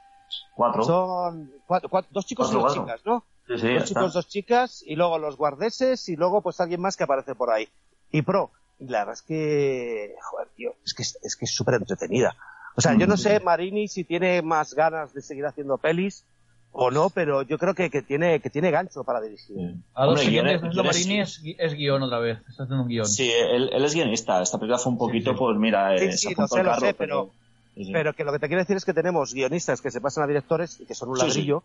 Cuatro. 0.56 0.84
Son 0.84 1.52
cuatro, 1.68 1.88
cuatro- 1.88 2.10
dos 2.12 2.26
chicos 2.26 2.48
Cuatro, 2.48 2.60
y 2.60 2.64
dos 2.64 2.74
cuatro. 2.76 2.96
chicas, 2.96 3.06
¿no? 3.06 3.24
Sí, 3.48 3.54
sí, 3.62 3.74
dos 3.74 3.84
está. 3.84 3.86
chicos, 3.88 4.14
dos 4.14 4.28
chicas, 4.28 4.84
y 4.86 4.96
luego 4.96 5.20
los 5.20 5.38
guardeses, 5.38 6.10
y 6.10 6.16
luego 6.16 6.42
pues 6.42 6.60
alguien 6.60 6.82
más 6.82 6.98
que 6.98 7.04
aparece 7.04 7.36
por 7.36 7.52
ahí. 7.52 7.70
Y 8.12 8.24
pro. 8.24 8.50
Y 8.80 8.86
la 8.88 9.00
verdad 9.00 9.14
es 9.16 9.22
que, 9.24 10.16
joder, 10.22 10.48
tío, 10.56 10.76
es 10.86 10.94
que 10.94 11.02
es, 11.04 11.36
que 11.36 11.46
es 11.46 11.52
súper 11.54 11.76
entretenida. 11.76 12.36
O 12.76 12.82
sea, 12.82 12.94
yo 12.96 13.08
no 13.08 13.18
sé, 13.18 13.40
Marini, 13.40 13.88
si 13.88 14.04
tiene 14.04 14.42
más 14.44 14.74
ganas 14.76 15.14
de 15.14 15.22
seguir 15.24 15.46
haciendo 15.48 15.78
pelis 15.80 16.24
o 16.72 16.92
no, 16.92 17.10
pero 17.10 17.42
yo 17.42 17.58
creo 17.58 17.74
que, 17.74 17.90
que 17.90 18.04
tiene, 18.04 18.40
que 18.40 18.52
tiene 18.52 18.70
gancho 18.70 19.04
para 19.04 19.20
dirigir. 19.20 19.58
A 19.96 20.02
los 20.06 20.10
Hombre, 20.12 20.26
siguientes, 20.26 20.62
guiones- 20.62 20.76
lo 20.76 20.84
guiones 20.84 21.06
Marini 21.08 21.22
es, 21.22 21.42
es 21.58 21.74
guion 21.74 22.04
otra 22.04 22.20
vez. 22.20 22.38
Está 22.48 22.64
haciendo 22.64 22.84
un 22.84 22.90
guion. 22.90 23.08
Sí, 23.08 23.32
él, 23.32 23.72
él 23.74 23.84
es 23.84 23.96
guionista. 23.96 24.42
Esta 24.44 24.60
película 24.60 24.78
fue 24.78 24.92
un 24.92 24.98
poquito, 25.00 25.32
sí. 25.32 25.38
pues 25.40 25.58
mira, 25.58 25.96
eh, 25.96 26.12
Sí, 26.12 26.30
sí, 26.30 26.36
lo 26.38 26.48
sé, 26.48 26.60
lo 26.62 26.70
carro, 26.70 26.80
sé, 26.82 26.94
pero- 26.94 27.32
sí, 27.74 27.86
sí. 27.86 27.92
Pero 27.92 28.14
que 28.14 28.24
lo 28.24 28.32
que 28.32 28.38
te 28.40 28.48
quiero 28.48 28.62
decir 28.62 28.78
es 28.78 28.86
que 28.86 28.94
tenemos 28.94 29.34
guionistas 29.34 29.82
que 29.82 29.90
se 29.90 30.00
pasan 30.02 30.26
a 30.26 30.28
directores 30.28 30.80
y 30.80 30.86
que 30.86 30.94
son 30.94 31.10
un 31.10 31.16
Sí, 31.16 31.22
sí. 31.22 31.28
ladrillo. 31.30 31.64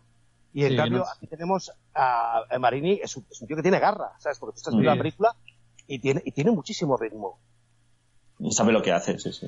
Y 0.55 0.63
en 0.65 0.71
Sí, 0.71 0.77
cambio, 0.77 0.99
no- 0.99 1.05
aquí 1.05 1.27
tenemos 1.27 1.71
a, 1.93 2.41
a 2.49 2.59
Marini, 2.59 2.99
es 3.03 3.15
un, 3.17 3.25
es 3.29 3.39
un 3.41 3.47
tío 3.47 3.55
que 3.57 3.61
tiene 3.63 3.79
garra, 3.79 4.13
¿sabes? 4.17 4.39
Porque 4.39 4.53
tú 4.53 4.57
estás 4.61 4.73
viendo 4.73 4.91
Sí. 4.91 4.97
la 4.97 5.03
película 5.03 5.35
y 5.87 5.99
tiene, 5.99 6.21
y 6.25 6.31
tiene 6.31 6.51
muchísimo 6.51 6.97
ritmo. 6.97 7.37
Y 8.39 8.51
sabe 8.51 8.71
lo 8.73 8.81
que 8.81 8.91
hace, 8.91 9.17
sí, 9.19 9.31
sí. 9.31 9.47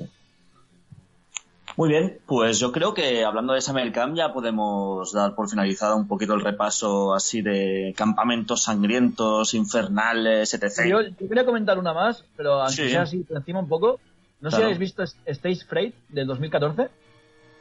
Muy 1.76 1.90
bien, 1.90 2.18
pues 2.26 2.58
yo 2.58 2.72
creo 2.72 2.94
que 2.94 3.22
hablando 3.24 3.52
de 3.52 3.60
Summer 3.60 3.92
Camp 3.92 4.16
ya 4.16 4.32
podemos 4.32 5.12
dar 5.12 5.34
por 5.34 5.50
finalizado 5.50 5.94
un 5.96 6.08
poquito 6.08 6.32
el 6.32 6.40
repaso 6.40 7.12
así 7.12 7.42
de 7.42 7.92
campamentos 7.94 8.62
sangrientos, 8.62 9.52
infernales, 9.52 10.54
etc. 10.54 10.88
Yo, 10.88 11.02
yo 11.02 11.28
quería 11.28 11.44
comentar 11.44 11.78
una 11.78 11.92
más, 11.92 12.24
pero 12.34 12.62
aunque 12.62 12.84
Sí. 12.84 12.90
sea 12.90 13.02
así 13.02 13.18
por 13.18 13.36
encima 13.36 13.60
un 13.60 13.68
poco. 13.68 14.00
No 14.40 14.50
sé 14.50 14.56
si 14.58 14.62
habéis 14.62 14.78
visto 14.78 15.02
Stage 15.02 15.64
Fright 15.66 15.94
del 16.08 16.26
2014. 16.26 16.88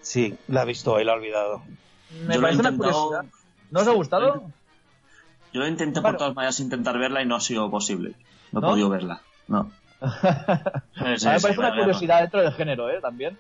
Sí, 0.02 0.38
la 0.48 0.64
he 0.64 0.66
visto 0.66 1.00
y 1.00 1.04
la 1.04 1.14
he 1.14 1.16
olvidado. 1.16 1.64
Me 2.26 2.36
Yo 2.36 2.40
he 2.40 2.42
parece 2.42 2.60
una 2.62 2.70
intentado- 2.70 3.08
curiosidad. 3.10 3.26
¿No 3.72 3.80
os 3.82 3.88
ha 3.88 3.92
gustado? 3.92 4.44
Yo 5.52 5.60
lo 5.62 5.68
intenté 5.68 6.00
Bueno. 6.00 6.14
por 6.14 6.20
todas 6.20 6.36
maneras 6.36 6.60
intentar 6.62 6.98
verla 7.00 7.22
y 7.22 7.26
no 7.26 7.36
ha 7.36 7.42
sido 7.42 7.70
posible. 7.72 8.14
No 8.56 8.60
he 8.60 8.62
¿No? 8.62 8.70
podido 8.70 8.90
verla. 8.90 9.22
No. 9.48 9.72
Sí, 10.96 11.02
sí, 11.02 11.02
a 11.02 11.04
mí 11.04 11.10
me 11.10 11.20
sí, 11.20 11.26
parece 11.42 11.60
una 11.60 11.70
vale, 11.70 11.82
curiosidad 11.82 12.22
dentro 12.22 12.42
del 12.42 12.54
género, 12.54 12.90
¿eh? 12.90 13.00
También. 13.02 13.38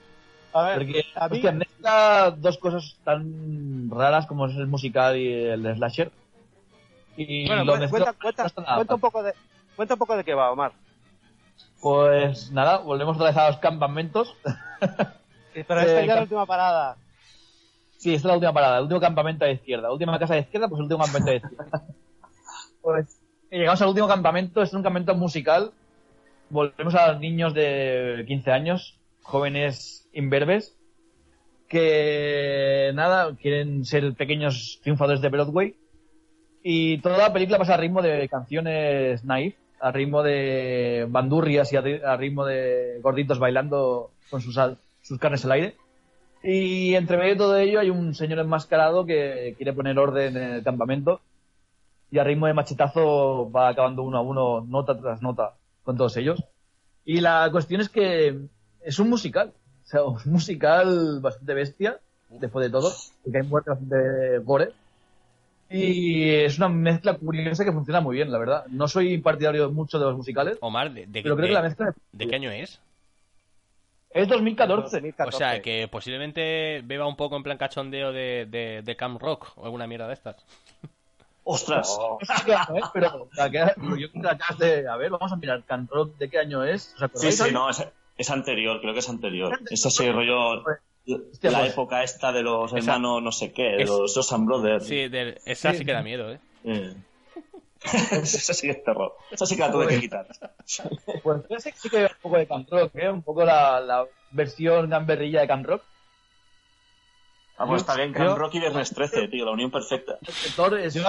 A 0.53 0.63
ver, 0.63 0.77
Porque 0.77 1.03
a 1.15 1.27
mí- 1.29 1.41
mezcla 1.59 2.33
dos 2.37 2.57
cosas 2.57 2.95
tan 3.03 3.89
raras 3.89 4.25
como 4.25 4.45
es 4.47 4.55
el 4.55 4.67
musical 4.67 5.17
y 5.17 5.31
el 5.33 5.75
slasher. 5.75 6.11
Y 7.17 7.47
Bueno, 7.47 7.63
lo 7.63 7.71
cuenta, 7.73 7.89
cuenta, 7.89 8.13
cuenta, 8.21 8.43
no 8.43 8.47
está 8.47 8.61
nada 8.61 8.75
cuenta 8.75 8.95
un 8.95 9.01
poco 9.01 9.23
de, 9.23 9.33
cuenta 9.75 9.93
un 9.93 9.99
poco 9.99 10.17
de 10.17 10.23
qué 10.23 10.33
va, 10.33 10.51
Omar. 10.51 10.73
Pues 11.81 12.51
nada, 12.51 12.77
volvemos 12.79 13.15
otra 13.15 13.27
vez 13.29 13.37
a 13.37 13.47
los 13.49 13.57
campamentos. 13.57 14.35
Pero 15.53 15.79
esta 15.79 16.01
Eh, 16.01 16.05
ya 16.07 16.13
es 16.13 16.15
la 16.17 16.21
última 16.23 16.45
parada. 16.45 16.97
Sí, 17.97 18.13
esta 18.13 18.27
es 18.27 18.29
la 18.29 18.33
última 18.35 18.53
parada, 18.53 18.77
el 18.77 18.83
último 18.83 18.99
campamento 19.01 19.45
a 19.45 19.47
la 19.47 19.53
izquierda. 19.53 19.91
Última 19.91 20.19
casa 20.19 20.33
a 20.33 20.37
la 20.37 20.41
izquierda, 20.43 20.67
pues 20.67 20.79
el 20.79 20.83
último 20.83 21.03
campamento 21.03 21.29
a 21.29 21.33
la 21.33 21.37
izquierda. 21.37 21.81
pues 22.81 23.14
llegamos 23.57 23.81
al 23.81 23.89
último 23.89 24.07
campamento, 24.07 24.61
es 24.61 24.73
un 24.73 24.83
campamento 24.83 25.15
musical. 25.15 25.71
Volvemos 26.49 26.95
a 26.95 27.11
los 27.13 27.19
niños 27.21 27.53
de 27.53 28.23
15 28.27 28.51
años, 28.51 28.99
jóvenes 29.23 30.07
imberbes, 30.13 30.75
que 31.67 32.91
nada, 32.93 33.35
quieren 33.35 33.85
ser 33.85 34.13
pequeños 34.13 34.79
triunfadores 34.83 35.21
de 35.21 35.29
Broadway. 35.29 35.75
Y 36.63 36.97
toda 36.99 37.17
la 37.17 37.33
película 37.33 37.57
pasa 37.57 37.75
a 37.75 37.77
ritmo 37.77 38.01
de 38.01 38.27
canciones 38.29 39.23
naif, 39.23 39.55
a 39.79 39.91
ritmo 39.91 40.23
de 40.23 41.05
bandurrias 41.09 41.71
y 41.73 41.77
a, 41.77 41.81
ri- 41.83 42.03
a 42.03 42.17
ritmo 42.17 42.45
de 42.45 42.99
gorditos 43.01 43.39
bailando 43.39 44.11
con 44.29 44.41
sus, 44.41 44.57
al- 44.57 44.77
sus 45.01 45.19
carnes 45.19 45.45
al 45.45 45.51
aire. 45.53 45.75
Y 46.43 46.93
entre 46.95 47.17
medio 47.17 47.31
de 47.31 47.37
todo 47.37 47.57
ello 47.57 47.79
hay 47.79 47.89
un 47.89 48.13
señor 48.13 48.39
enmascarado 48.39 49.05
que 49.05 49.53
quiere 49.57 49.73
poner 49.73 49.97
orden 49.97 50.37
en 50.37 50.53
el 50.55 50.63
campamento 50.63 51.21
y 52.11 52.19
a 52.19 52.23
ritmo 52.23 52.47
de 52.47 52.53
machetazo 52.53 53.49
va 53.51 53.69
acabando 53.69 54.03
uno 54.03 54.17
a 54.17 54.21
uno, 54.21 54.61
nota 54.67 54.97
tras 54.99 55.21
nota, 55.21 55.53
con 55.83 55.97
todos 55.97 56.15
ellos. 56.17 56.43
Y 57.03 57.21
la 57.21 57.47
cuestión 57.51 57.81
es 57.81 57.89
que 57.89 58.37
es 58.81 58.99
un 58.99 59.09
musical, 59.09 59.53
o 59.83 59.87
sea, 59.87 60.03
un 60.03 60.19
musical 60.25 61.19
bastante 61.21 61.53
bestia, 61.53 61.99
después 62.29 62.65
de 62.65 62.71
todo, 62.71 62.91
porque 63.23 63.37
hay 63.39 63.43
muerte 63.47 63.69
bastante 63.71 64.39
gore. 64.39 64.71
Y 65.69 66.29
es 66.29 66.57
una 66.59 66.69
mezcla 66.69 67.15
curiosa 67.17 67.65
que 67.65 67.71
funciona 67.71 67.99
muy 67.99 68.15
bien, 68.15 68.31
la 68.31 68.37
verdad. 68.37 68.65
No 68.69 68.87
soy 68.87 69.17
partidario 69.17 69.71
mucho 69.71 69.97
de 69.97 70.05
los 70.05 70.15
musicales, 70.15 70.57
Omar, 70.61 70.93
¿de, 70.93 71.07
de- 71.07 71.23
pero 71.23 71.35
creo 71.35 71.43
de- 71.45 71.49
que 71.49 71.53
la 71.53 71.61
mezcla 71.63 71.93
¿de 72.11 72.27
qué 72.27 72.35
año 72.35 72.51
es? 72.51 72.79
es 74.11 74.27
2014. 74.27 74.97
2014. 74.97 75.35
O 75.35 75.37
sea, 75.37 75.61
que 75.61 75.87
posiblemente 75.91 76.81
beba 76.85 77.07
un 77.07 77.15
poco 77.15 77.35
en 77.35 77.43
plan 77.43 77.57
cachondeo 77.57 78.13
de, 78.13 78.45
de, 78.49 78.81
de 78.83 78.95
Camp 78.95 79.19
Rock 79.21 79.53
o 79.57 79.65
alguna 79.65 79.87
mierda 79.87 80.07
de 80.07 80.13
estas. 80.13 80.35
¡Ostras! 81.47 81.95
No 81.97 82.17
es, 82.77 82.83
pero, 82.93 83.29
la 83.37 83.49
que- 83.49 83.71
pero 83.75 83.95
yo 83.95 84.09
creo 84.11 84.23
que 84.23 84.29
acabas 84.29 84.57
de... 84.57 84.87
A 84.89 84.97
ver, 84.97 85.11
vamos 85.11 85.31
a 85.31 85.35
mirar 85.35 85.63
Can 85.63 85.87
Rock 85.87 86.17
de 86.17 86.29
qué 86.29 86.39
año 86.39 86.63
es. 86.63 86.93
¿Os 86.99 87.21
Sí, 87.21 87.31
sí, 87.31 87.51
no, 87.51 87.69
es, 87.69 87.87
es 88.17 88.29
anterior, 88.31 88.81
creo 88.81 88.93
que 88.93 88.99
es 88.99 89.09
anterior. 89.09 89.57
Es 89.69 89.85
así 89.85 90.11
rollo... 90.11 90.63
Hostia, 91.07 91.51
La 91.51 91.59
pues- 91.59 91.71
época 91.73 92.01
esta 92.03 92.31
de 92.31 92.41
los 92.41 92.71
Esa- 92.73 92.77
hermanos 92.79 93.21
no 93.21 93.31
sé 93.31 93.53
qué, 93.53 93.61
de 93.77 93.83
es- 93.83 93.89
los 93.89 94.11
Josan 94.13 94.45
Brothers. 94.47 94.87
Sí, 94.87 95.07
de- 95.07 95.39
esa 95.45 95.71
sí. 95.71 95.77
Sí. 95.79 95.85
que 95.85 95.93
da 95.93 96.01
miedo, 96.01 96.31
¿eh? 96.31 96.39
Eh. 96.63 96.95
Esa 97.83 98.53
sí 98.55 98.65
que 98.65 98.71
es 98.73 98.83
terror. 98.83 99.15
Esa 99.29 99.45
sí 99.45 99.55
que 99.55 99.61
la 99.61 99.71
tuve 99.71 99.85
que 99.87 99.99
quitar. 99.99 100.25
Pues 101.21 101.41
ese 101.49 101.71
sí 101.77 101.87
que 101.91 102.05
es 102.05 102.11
un 102.11 102.17
poco 102.23 102.37
de 102.37 102.47
Camp 102.47 102.67
Rock, 102.71 102.95
¿eh? 102.95 103.09
Un 103.11 103.21
poco 103.21 103.45
la, 103.45 103.79
la 103.79 104.05
versión 104.31 104.89
gamberrilla 104.89 105.41
de 105.41 105.47
Camp 105.47 105.67
Rock. 105.67 105.83
Vamos, 107.57 107.81
está 107.81 107.95
bien, 107.95 108.09
Yo- 108.13 108.17
Camp 108.19 108.37
Rock 108.37 108.55
y 108.55 108.59
Viernes 108.59 108.89
13, 108.93 109.27
tío, 109.29 109.45
la 109.45 109.51
unión 109.51 109.71
perfecta. 109.71 110.17
El 110.21 110.33
sector 110.33 110.77
es... 110.77 110.93
Yo, 110.93 111.01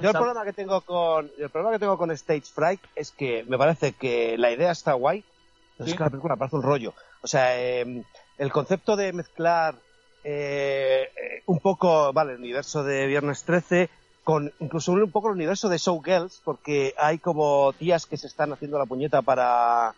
yo 0.00 0.10
el 0.10 0.12
problema 0.12 0.44
que 0.44 0.52
tengo 0.52 0.80
con 0.82 1.30
el 1.36 1.50
problema 1.50 1.72
que 1.72 1.80
tengo 1.80 1.98
con 1.98 2.10
Stage 2.12 2.42
Fright 2.54 2.80
es 2.94 3.10
que 3.10 3.44
me 3.48 3.58
parece 3.58 3.92
que 3.92 4.38
la 4.38 4.52
idea 4.52 4.70
está 4.70 4.92
guay, 4.92 5.24
pero 5.76 5.86
Sí. 5.86 5.90
es 5.92 5.96
que 5.96 6.04
la 6.04 6.10
película 6.10 6.36
parece 6.36 6.56
un 6.56 6.62
rollo. 6.62 6.94
O 7.22 7.26
sea, 7.26 7.58
eh, 7.60 8.04
el 8.38 8.52
concepto 8.52 8.94
de 8.96 9.12
mezclar 9.12 9.74
eh, 10.22 11.10
eh, 11.16 11.42
un 11.46 11.58
poco, 11.58 12.12
vale, 12.12 12.32
el 12.34 12.38
universo 12.38 12.84
de 12.84 13.06
Viernes 13.06 13.42
13 13.44 13.88
con 14.22 14.52
incluso 14.60 14.92
un 14.92 15.10
poco 15.10 15.28
el 15.28 15.34
universo 15.36 15.68
de 15.68 15.78
Showgirls, 15.78 16.40
porque 16.44 16.94
hay 16.98 17.18
como 17.18 17.72
tías 17.72 18.04
que 18.06 18.16
se 18.18 18.26
están 18.26 18.52
haciendo 18.52 18.78
la 18.78 18.84
puñeta 18.86 19.22
para 19.22 19.94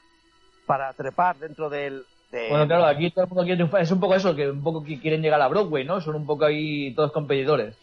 para 0.66 0.93
trepar 0.95 1.37
dentro 1.37 1.69
del 1.69 2.07
de- 2.31 2.48
Bueno, 2.48 2.66
claro, 2.66 2.86
aquí 2.86 3.11
todo 3.11 3.24
el 3.24 3.28
mundo 3.31 3.43
quiere 3.43 3.57
triunfar. 3.57 3.82
Es 3.82 3.90
un 3.90 4.01
poco 4.01 4.15
eso, 4.15 4.35
que 4.35 4.48
un 4.51 4.62
poco 4.62 4.82
que 4.85 5.01
quieren 5.01 5.23
llegar 5.23 5.40
a 5.40 5.48
Broadway, 5.48 5.85
¿no? 5.85 6.01
Son 6.01 6.15
un 6.15 6.27
poco 6.27 6.44
ahí 6.44 6.94
todos 6.94 7.12
competidores. 7.12 7.74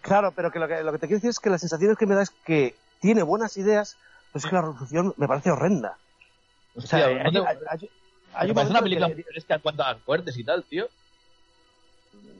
Claro, 0.00 0.32
pero 0.34 0.50
que 0.50 0.58
lo, 0.58 0.68
que 0.68 0.82
lo 0.82 0.92
que 0.92 0.98
te 0.98 1.06
quiero 1.06 1.18
decir 1.18 1.30
es 1.30 1.40
que 1.40 1.50
las 1.50 1.60
sensaciones 1.60 1.96
que 1.98 2.06
me 2.06 2.14
da 2.14 2.22
es 2.22 2.30
que 2.30 2.74
tiene 3.00 3.22
buenas 3.22 3.56
ideas, 3.56 3.96
pero 4.32 4.44
es 4.44 4.46
que 4.46 4.54
la 4.54 4.62
resolución 4.62 5.14
me 5.16 5.26
parece 5.28 5.50
horrenda. 5.50 5.96
O 6.76 6.80
sea, 6.80 7.06
hay, 7.06 7.14
¿no 7.24 7.32
te- 7.32 7.38
hay- 7.38 7.90
hay- 8.34 8.52
parece 8.52 8.70
una 8.70 8.82
película 8.82 9.08
que- 9.08 9.24
en 9.48 9.60
cuanto 9.60 9.82
a 9.82 9.92
las 9.94 10.02
fuertes 10.02 10.36
y 10.38 10.44
tal, 10.44 10.64
tío. 10.64 10.88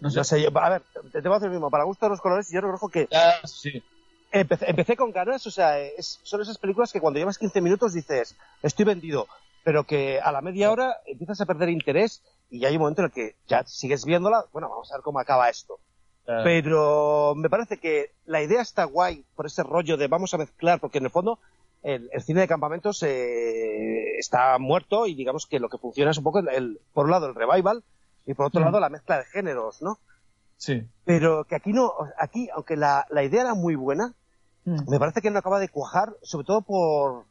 No 0.00 0.10
sé. 0.10 0.18
No 0.18 0.24
sé, 0.24 0.42
yo, 0.42 0.56
a 0.56 0.70
ver, 0.70 0.82
te, 1.12 1.20
te 1.22 1.28
voy 1.28 1.34
a 1.34 1.36
hacer 1.38 1.48
lo 1.48 1.54
mismo. 1.54 1.70
Para 1.70 1.84
gusto 1.84 2.06
de 2.06 2.10
los 2.10 2.20
colores, 2.20 2.48
yo 2.50 2.60
reconozco 2.60 2.88
que 2.88 3.08
Ya, 3.10 3.40
sí. 3.44 3.82
empecé, 4.30 4.70
empecé 4.70 4.96
con 4.96 5.10
ganas, 5.10 5.44
o 5.46 5.50
sea, 5.50 5.78
es- 5.80 6.20
son 6.22 6.40
esas 6.40 6.58
películas 6.58 6.92
que 6.92 7.00
cuando 7.00 7.18
llevas 7.18 7.38
15 7.38 7.60
minutos 7.60 7.92
dices, 7.94 8.36
estoy 8.62 8.84
vendido, 8.84 9.26
pero 9.64 9.84
que 9.84 10.20
a 10.20 10.32
la 10.32 10.40
media 10.40 10.70
hora 10.70 10.96
empiezas 11.06 11.40
a 11.40 11.46
perder 11.46 11.68
interés 11.68 12.22
y 12.50 12.60
ya 12.60 12.68
hay 12.68 12.76
un 12.76 12.80
momento 12.82 13.02
en 13.02 13.06
el 13.06 13.12
que 13.12 13.36
ya 13.46 13.64
sigues 13.66 14.04
viéndola, 14.04 14.44
bueno, 14.52 14.68
vamos 14.70 14.90
a 14.90 14.96
ver 14.96 15.02
cómo 15.02 15.18
acaba 15.20 15.48
esto. 15.48 15.78
Pero 16.44 17.34
me 17.36 17.48
parece 17.48 17.78
que 17.78 18.12
la 18.26 18.42
idea 18.42 18.60
está 18.60 18.84
guay 18.84 19.24
por 19.34 19.46
ese 19.46 19.62
rollo 19.62 19.96
de 19.96 20.08
vamos 20.08 20.34
a 20.34 20.38
mezclar, 20.38 20.78
porque 20.78 20.98
en 20.98 21.04
el 21.04 21.10
fondo 21.10 21.38
el, 21.82 22.10
el 22.12 22.22
cine 22.22 22.42
de 22.42 22.48
campamentos 22.48 23.02
eh, 23.02 24.18
está 24.18 24.58
muerto 24.58 25.06
y 25.06 25.14
digamos 25.14 25.46
que 25.46 25.58
lo 25.58 25.68
que 25.70 25.78
funciona 25.78 26.10
es 26.10 26.18
un 26.18 26.24
poco, 26.24 26.40
el, 26.40 26.48
el- 26.48 26.80
por 26.92 27.06
un 27.06 27.12
lado, 27.12 27.26
el 27.28 27.34
revival 27.34 27.82
y 28.26 28.34
por 28.34 28.46
otro 28.46 28.60
Mm. 28.60 28.64
lado 28.64 28.80
la 28.80 28.90
mezcla 28.90 29.18
de 29.18 29.24
géneros, 29.24 29.80
¿no? 29.80 29.98
Sí. 30.58 30.82
Pero 31.04 31.44
que 31.44 31.54
aquí 31.54 31.72
no, 31.72 31.92
aquí, 32.18 32.48
aunque 32.54 32.76
la, 32.76 33.06
la 33.10 33.22
idea 33.24 33.42
era 33.42 33.54
muy 33.54 33.74
buena, 33.74 34.14
Mm. 34.64 34.90
me 34.90 34.98
parece 34.98 35.22
que 35.22 35.30
no 35.30 35.38
acaba 35.38 35.60
de 35.60 35.70
cuajar, 35.70 36.14
sobre 36.22 36.44
todo 36.44 36.60
por, 36.60 37.24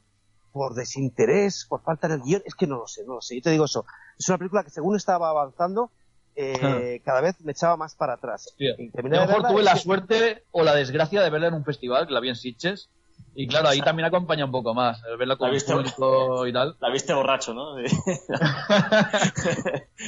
por 0.58 0.74
desinterés, 0.74 1.66
por 1.70 1.82
falta 1.84 2.08
de 2.08 2.18
guion. 2.18 2.42
Es 2.46 2.56
que 2.56 2.68
no 2.68 2.78
lo 2.78 2.88
sé, 2.88 3.04
no 3.06 3.16
lo 3.16 3.22
sé. 3.22 3.36
Yo 3.36 3.42
te 3.44 3.52
digo 3.52 3.66
eso. 3.66 3.86
Es 4.18 4.28
una 4.30 4.38
película 4.38 4.64
que 4.64 4.70
según 4.72 4.96
estaba 4.96 5.30
avanzando, 5.30 5.92
eh, 6.36 7.02
cada 7.06 7.22
vez 7.22 7.40
me 7.42 7.52
echaba 7.54 7.78
más 7.78 7.96
para 7.96 8.14
atrás. 8.14 8.54
Tío, 8.58 8.74
Y 8.78 8.92
A 8.98 9.02
lo 9.02 9.10
mejor 9.10 9.48
tuve 9.48 9.64
la 9.64 9.74
que- 9.74 9.80
suerte 9.80 10.44
o 10.52 10.64
la 10.64 10.76
desgracia 10.76 11.22
de 11.22 11.30
verla 11.30 11.48
en 11.48 11.54
un 11.56 11.64
festival, 11.66 12.06
que 12.08 12.14
la 12.14 12.20
vi 12.20 12.30
en 12.30 12.36
Sitges. 12.36 12.90
Y 13.34 13.48
claro, 13.48 13.70
ahí 13.70 13.82
también 13.82 14.06
acompaña 14.08 14.46
un 14.46 14.52
poco 14.52 14.74
más, 14.74 15.00
el 15.12 15.18
verla 15.18 15.38
con 15.38 15.50
¿La 15.52 15.58
el 15.58 15.64
público 15.64 16.46
y 16.48 16.54
tal. 16.54 16.76
La 16.80 16.90
viste 16.92 17.14
borracho, 17.14 17.54
¿no? 17.54 17.76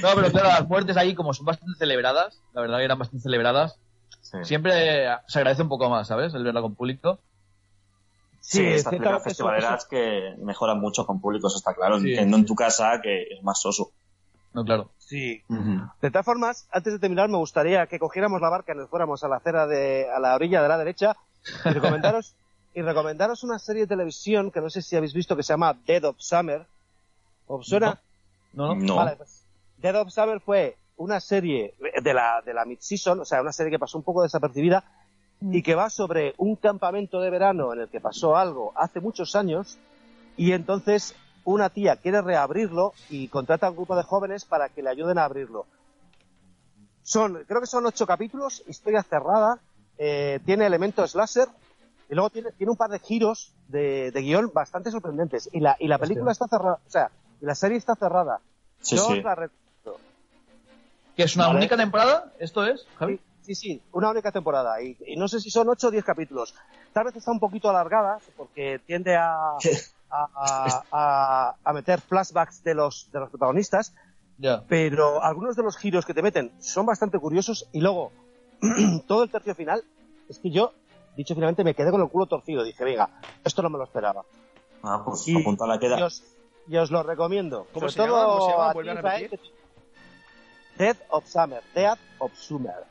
No, 0.02 0.10
pero 0.16 0.32
claro, 0.32 0.48
las 0.50 0.68
muertes 0.68 0.98
ahí, 0.98 1.16
como 1.16 1.34
son 1.34 1.46
bastante 1.46 1.78
celebradas, 1.78 2.42
la 2.54 2.62
verdad 2.62 2.78
que 2.78 2.84
eran 2.86 3.00
bastante 3.00 3.24
celebradas, 3.24 3.80
siempre 4.44 5.08
se 5.28 5.40
agradece 5.40 5.62
un 5.64 5.70
poco 5.70 5.90
más, 5.90 6.08
¿sabes? 6.08 6.34
El 6.34 6.44
verla 6.44 6.62
con 6.62 6.76
público. 6.76 7.20
Sí, 8.50 8.58
Sí, 8.58 8.66
estas 8.68 8.94
eso- 8.94 9.20
festivaleras 9.20 9.86
que 9.86 10.34
mejoran 10.40 10.80
mucho 10.80 11.06
con 11.06 11.22
público, 11.22 11.48
eso 11.48 11.58
está 11.58 11.76
claro. 11.76 12.00
Sí, 12.00 12.16
no 12.26 12.38
en 12.38 12.46
tu 12.48 12.56
casa, 12.56 13.00
que 13.00 13.22
es 13.30 13.44
más 13.44 13.62
soso. 13.62 13.92
No, 14.54 14.66
claro. 14.66 14.90
Sí. 14.98 15.44
De 16.02 16.10
todas 16.10 16.26
formas, 16.26 16.68
antes 16.72 16.94
de 16.94 16.98
terminar, 17.00 17.30
me 17.30 17.38
gustaría 17.38 17.86
que 17.86 18.00
cogiéramos 18.00 18.42
la 18.42 18.50
barca 18.50 18.74
y 18.74 18.78
nos 18.78 18.90
fuéramos 18.90 19.24
a 19.24 19.28
la 19.28 19.36
acera 19.36 19.68
de, 19.68 20.08
a 20.10 20.20
la 20.20 20.34
orilla 20.34 20.64
de 20.64 20.68
la 20.68 20.80
derecha 20.80 21.16
y 21.64 21.70
recomendaros, 21.70 22.34
y 22.74 22.82
recomendaros 22.82 23.44
una 23.44 23.60
serie 23.60 23.84
de 23.84 23.88
televisión 23.88 24.50
que 24.50 24.62
no 24.62 24.72
sé 24.72 24.82
si 24.82 24.96
habéis 24.96 25.14
visto 25.14 25.36
que 25.36 25.44
se 25.44 25.54
llama 25.54 25.78
Dead 25.86 26.04
of 26.04 26.16
Summer. 26.18 26.66
¿Os 27.46 27.68
suena? 27.68 28.00
No, 28.54 28.74
no. 28.74 28.82
No. 28.84 28.96
Vale, 28.96 29.16
pues 29.16 29.44
Dead 29.78 29.96
of 29.96 30.10
Summer 30.12 30.40
fue 30.40 30.76
una 30.98 31.20
serie 31.20 31.76
de 32.02 32.14
la, 32.16 32.42
de 32.44 32.54
la 32.56 32.66
mid-season, 32.66 33.20
o 33.20 33.26
sea, 33.26 33.42
una 33.42 33.54
serie 33.54 33.70
que 33.72 33.78
pasó 33.80 33.98
un 34.00 34.04
poco 34.04 34.24
desapercibida 34.24 34.84
y 35.42 35.62
que 35.64 35.76
va 35.76 35.90
sobre 35.90 36.34
un 36.38 36.56
campamento 36.56 37.22
de 37.22 37.30
verano 37.30 37.74
en 37.74 37.82
el 37.82 37.88
que 37.90 38.02
pasó 38.02 38.36
algo 38.36 38.74
hace 38.76 39.00
muchos 39.00 39.36
años 39.36 39.78
y 40.36 40.52
entonces 40.52 41.16
una 41.46 41.70
tía 41.70 41.96
quiere 41.96 42.22
reabrirlo 42.22 42.94
y 43.10 43.28
contrata 43.30 43.68
a 43.68 43.70
un 43.70 43.78
grupo 43.78 43.96
de 43.96 44.04
jóvenes 44.04 44.46
para 44.46 44.70
que 44.70 44.84
le 44.84 44.90
ayuden 44.90 45.18
a 45.18 45.26
abrirlo. 45.26 45.66
Son, 47.04 47.44
creo 47.48 47.62
que 47.62 47.68
son 47.68 47.86
ocho 47.86 48.06
capítulos, 48.06 48.64
historia 48.68 49.02
cerrada, 49.02 49.60
eh, 49.98 50.40
tiene 50.46 50.66
elementos 50.66 51.16
láser 51.16 51.48
y 52.10 52.14
luego 52.16 52.30
tiene, 52.30 52.52
tiene 52.52 52.72
un 52.72 52.78
par 52.78 52.90
de 52.90 53.00
giros 53.00 53.54
de, 53.68 54.12
de 54.12 54.22
guion 54.22 54.52
bastante 54.54 54.92
sorprendentes. 54.92 55.50
Y 55.54 55.60
la, 55.60 55.76
y 55.80 55.88
la 55.88 55.98
película 55.98 56.32
está 56.32 56.48
cerrada, 56.48 56.80
o 56.86 56.90
sea, 56.90 57.10
y 57.42 57.46
la 57.46 57.56
serie 57.56 57.78
está 57.78 57.96
cerrada. 57.96 58.42
Sí, 58.82 58.96
Yo 58.98 59.08
sí. 59.08 59.22
la. 59.22 59.50
¿Que 61.16 61.24
es 61.24 61.36
una 61.36 61.48
Vale. 61.48 61.60
única 61.60 61.76
temporada? 61.76 62.32
¿Esto 62.40 62.66
es, 62.66 62.88
Javi? 62.98 63.18
Sí, 63.18 63.22
sí, 63.56 63.56
sí, 63.56 63.82
una 63.94 64.12
única 64.12 64.32
temporada. 64.32 64.82
Y, 64.82 64.98
y 65.08 65.16
no 65.16 65.28
sé 65.28 65.40
si 65.40 65.50
son 65.50 65.70
ocho 65.70 65.88
o 65.88 65.92
diez 65.92 66.04
capítulos. 66.06 66.54
Tal 66.94 67.06
vez 67.06 67.16
está 67.16 67.32
un 67.32 67.40
poquito 67.40 67.70
alargada, 67.70 68.20
porque 68.38 68.80
tiende 68.86 69.16
a, 69.16 69.34
a, 70.12 70.84
a- 70.92 71.56
a 71.64 71.74
meter 71.74 72.02
flashbacks 72.02 72.64
de 72.64 72.74
los, 72.76 73.10
de 73.12 73.20
los 73.20 73.30
protagonistas, 73.30 73.94
Ya. 74.38 74.64
pero 74.68 75.24
algunos 75.24 75.56
de 75.56 75.64
los 75.64 75.78
giros 75.78 76.06
que 76.06 76.14
te 76.14 76.22
meten 76.22 76.52
son 76.60 76.86
bastante 76.86 77.20
curiosos. 77.20 77.68
Y 77.72 77.82
luego, 77.82 78.12
todo 79.08 79.24
el 79.24 79.30
tercio 79.32 79.56
final, 79.56 79.84
es 80.30 80.40
que 80.40 80.50
yo, 80.52 80.74
dicho 81.16 81.34
finalmente, 81.34 81.64
me 81.64 81.74
quedé 81.74 81.92
con 81.92 82.02
el 82.02 82.10
culo 82.10 82.26
torcido. 82.28 82.64
Dije, 82.64 82.84
venga, 82.84 83.10
esto 83.44 83.62
no 83.62 83.70
me 83.70 83.78
lo 83.78 83.84
esperaba. 83.86 84.24
Ah, 84.84 85.02
pues 85.06 85.28
Y, 85.28 85.40
apuntada 85.42 85.78
queda. 85.80 86.00
y 86.00 86.04
os, 86.04 86.24
y 86.68 86.78
os 86.78 86.90
lo 86.92 87.04
recomiendo. 87.04 87.68
¿Cómo 87.74 87.90
Sobre 87.90 87.92
se 87.92 88.00
llama? 88.00 88.24
todo 88.26 88.38
¿Cómo 88.38 88.46
se 88.46 88.52
llama? 88.52 88.66
a 88.66 88.70
a 88.70 88.74
ti, 88.74 88.82
repetir. 88.82 89.30
que- 89.30 89.60
Dead 90.78 90.98
of 91.10 91.28
Summer. 91.28 91.62
Dead 91.76 91.98
of 92.20 92.34
Summer. 92.36 92.86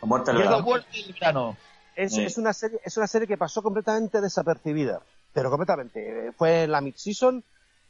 La 0.00 0.06
muerte 0.06 0.32
verano. 0.32 1.56
Es, 1.94 2.14
Sí. 2.14 2.24
es 2.24 2.38
una 2.38 2.52
serie, 2.52 2.78
es 2.84 2.96
una 2.96 3.08
serie 3.08 3.26
que 3.26 3.36
pasó 3.36 3.60
completamente 3.62 4.20
desapercibida, 4.20 5.02
pero 5.32 5.50
completamente. 5.50 6.32
Fue 6.36 6.62
en 6.64 6.70
la 6.70 6.80
mid-season, 6.80 7.42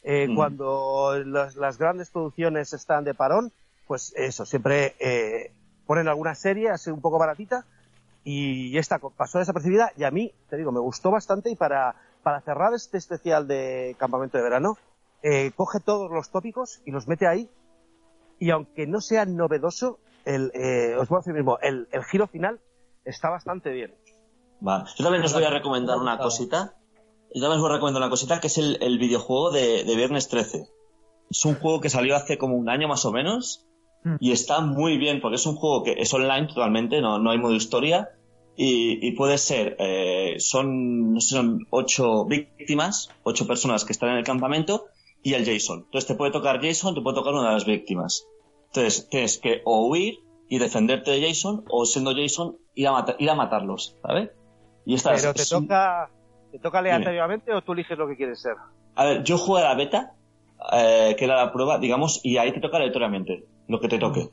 eh, 0.03 0.29
Mm. 0.29 0.35
cuando 0.35 1.23
las, 1.27 1.57
las 1.57 1.77
grandes 1.77 2.11
producciones 2.11 2.73
están 2.73 3.05
de 3.05 3.13
parón, 3.15 3.53
pues 3.87 4.13
eso, 4.17 4.47
siempre 4.47 4.95
eh, 4.99 5.53
ponen 5.87 6.09
alguna 6.09 6.35
serie 6.35 6.71
así 6.71 6.91
un 6.91 7.01
poco 7.03 7.19
baratita 7.19 7.67
y 8.25 8.77
esta 8.79 8.99
pasó 8.99 9.39
desapercibida 9.39 9.93
y 9.97 10.05
a 10.05 10.11
mí, 10.11 10.33
te 10.49 10.57
digo, 10.57 10.73
me 10.73 10.81
gustó 10.81 11.11
bastante 11.11 11.51
y 11.51 11.57
para, 11.57 11.95
para 12.23 12.41
cerrar 12.41 12.73
este 12.75 12.97
especial 12.99 13.47
de 13.47 13.95
campamento 13.99 14.39
de 14.39 14.45
verano, 14.45 14.79
eh, 15.23 15.51
coge 15.57 15.81
todos 15.81 16.11
los 16.11 16.31
tópicos 16.31 16.81
y 16.87 16.93
los 16.93 17.09
mete 17.09 17.27
ahí 17.27 17.51
y 18.39 18.51
aunque 18.51 18.87
no 18.87 19.01
sea 19.01 19.25
novedoso, 19.27 19.99
el, 20.29 20.53
eh, 20.55 20.97
os 20.97 21.09
voy 21.09 21.17
a 21.17 21.21
decir 21.21 21.35
mismo, 21.35 21.59
el, 21.63 21.89
el 21.91 22.05
giro 22.05 22.27
final 22.27 22.61
está 23.05 23.31
bastante 23.31 23.71
bien. 23.71 23.95
Vale. 24.61 24.85
Yo 24.97 25.05
también 25.05 25.25
os 25.25 25.33
voy 25.33 25.45
a 25.45 25.51
recomendar 25.51 25.99
una 25.99 26.19
cosita. 26.19 26.75
Yo 27.35 27.41
también 27.41 27.59
os 27.59 27.61
voy 27.61 27.71
a 27.71 27.75
recomendar 27.75 28.03
una 28.03 28.11
cosita 28.11 28.41
que 28.41 28.47
es 28.47 28.59
el, 28.59 28.79
el 28.81 28.99
videojuego 28.99 29.51
de, 29.51 29.85
de 29.85 29.97
Viernes 29.97 30.29
13. 30.29 30.69
Es 31.31 31.45
un 31.45 31.55
juego 31.57 31.81
que 31.81 31.91
salió 31.91 32.17
hace 32.17 32.39
como 32.39 32.57
un 32.57 32.69
año 32.69 32.89
más 32.89 33.05
o 33.05 33.13
menos 33.13 33.69
Mm. 34.05 34.17
y 34.21 34.33
está 34.33 34.61
muy 34.61 34.97
bien 34.97 35.21
porque 35.21 35.37
es 35.37 35.47
un 35.47 35.57
juego 35.57 35.83
que 35.83 35.93
es 35.99 36.13
online 36.15 36.47
totalmente, 36.47 37.01
no, 37.01 37.19
no 37.19 37.31
hay 37.31 37.39
modo 37.39 37.55
historia 37.55 38.11
y, 38.57 39.05
y 39.07 39.13
puede 39.13 39.39
ser, 39.39 39.77
eh, 39.79 40.37
son, 40.39 41.15
no 41.15 41.21
sé, 41.21 41.35
son 41.35 41.67
ocho 41.71 42.25
víctimas, 42.25 43.11
ocho 43.23 43.47
personas 43.47 43.85
que 43.85 43.93
están 43.93 44.11
en 44.11 44.19
el 44.19 44.25
campamento 44.25 44.87
y 45.23 45.35
el 45.35 45.45
Jason. 45.45 45.85
Entonces 45.87 46.07
te 46.07 46.15
puede 46.15 46.33
tocar 46.33 46.61
Jason, 46.61 46.95
te 46.95 47.01
puede 47.01 47.17
tocar 47.17 47.35
una 47.35 47.49
de 47.49 47.55
las 47.55 47.67
víctimas. 47.67 48.27
Entonces 48.69 49.09
tienes 49.09 49.39
que 49.39 49.63
o 49.65 49.87
huir 49.87 50.19
y 50.49 50.59
defenderte 50.59 51.11
de 51.11 51.27
Jason, 51.29 51.65
o 51.71 51.85
siendo 51.85 52.15
Jason, 52.15 52.57
ir 52.75 52.89
a, 52.89 52.93
mata- 52.93 53.17
ir 53.19 53.29
a 53.31 53.35
matarlos, 53.35 53.97
¿sabes? 54.03 54.31
Y 54.87 54.95
esta 54.95 55.15
Pero 55.15 55.35
te 55.35 55.43
es 55.43 55.53
un- 55.53 55.65
toca, 55.67 56.11
¿te 56.53 56.59
toca 56.59 56.79
aleatoriamente 56.79 57.53
o 57.53 57.63
tú 57.63 57.73
eliges 57.73 57.99
lo 57.99 58.09
que 58.09 58.17
quieres 58.17 58.41
ser? 58.41 58.55
A 58.95 59.05
ver, 59.05 59.23
yo 59.25 59.37
jugué 59.39 59.61
a 59.63 59.65
la 59.69 59.75
beta, 59.75 60.13
eh, 60.73 61.15
que 61.19 61.25
era 61.25 61.37
la 61.37 61.53
prueba, 61.53 61.79
digamos, 61.79 62.21
y 62.25 62.37
ahí 62.39 62.53
te 62.53 62.61
toca 62.61 62.79
aleatoriamente, 62.79 63.45
lo 63.69 63.81
que 63.81 63.89
te 63.89 63.99
toque. 63.99 64.31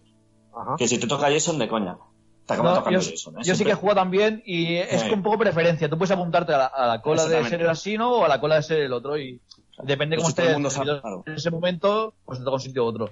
Ajá. 0.56 0.76
Que 0.78 0.88
si 0.88 0.98
te 1.00 1.08
toca 1.08 1.30
Jason, 1.32 1.58
de 1.60 1.68
coña. 1.68 1.98
Te 2.46 2.54
acaba 2.54 2.70
No, 2.72 2.76
tocando 2.78 3.00
yo, 3.00 3.10
Jason. 3.12 3.36
¿eh? 3.38 3.42
yo 3.44 3.56
sí 3.56 3.66
que 3.66 3.72
he 3.72 3.76
jugado 3.76 4.00
también 4.02 4.42
y 4.46 4.76
es 4.76 5.02
Sí. 5.02 5.10
con 5.10 5.18
un 5.20 5.24
poco 5.24 5.38
preferencia. 5.40 5.90
Tú 5.90 5.98
puedes 5.98 6.12
apuntarte 6.12 6.54
a 6.54 6.58
la, 6.60 6.66
a 6.68 6.88
la 6.88 7.02
cola 7.02 7.26
de 7.26 7.44
ser 7.46 7.62
el 7.62 7.70
asino 7.70 8.12
o 8.20 8.24
a 8.24 8.28
la 8.30 8.40
cola 8.40 8.56
de 8.56 8.64
ser 8.64 8.80
el 8.82 8.94
otro 8.94 9.18
y 9.18 9.42
depende 9.84 10.16
Pues 10.16 10.24
cómo 10.26 10.30
si 10.30 10.36
todo 10.36 10.44
esté 10.44 10.48
el 10.48 10.54
mundo 10.54 10.70
sabe, 10.70 10.92
el- 10.92 11.02
claro. 11.02 11.24
en 11.26 11.34
ese 11.34 11.50
momento, 11.52 12.14
pues 12.24 12.38
te 12.40 12.46
toca 12.46 12.56
un 12.56 12.62
sitio 12.62 12.84
u 12.86 12.88
otro. 12.88 13.10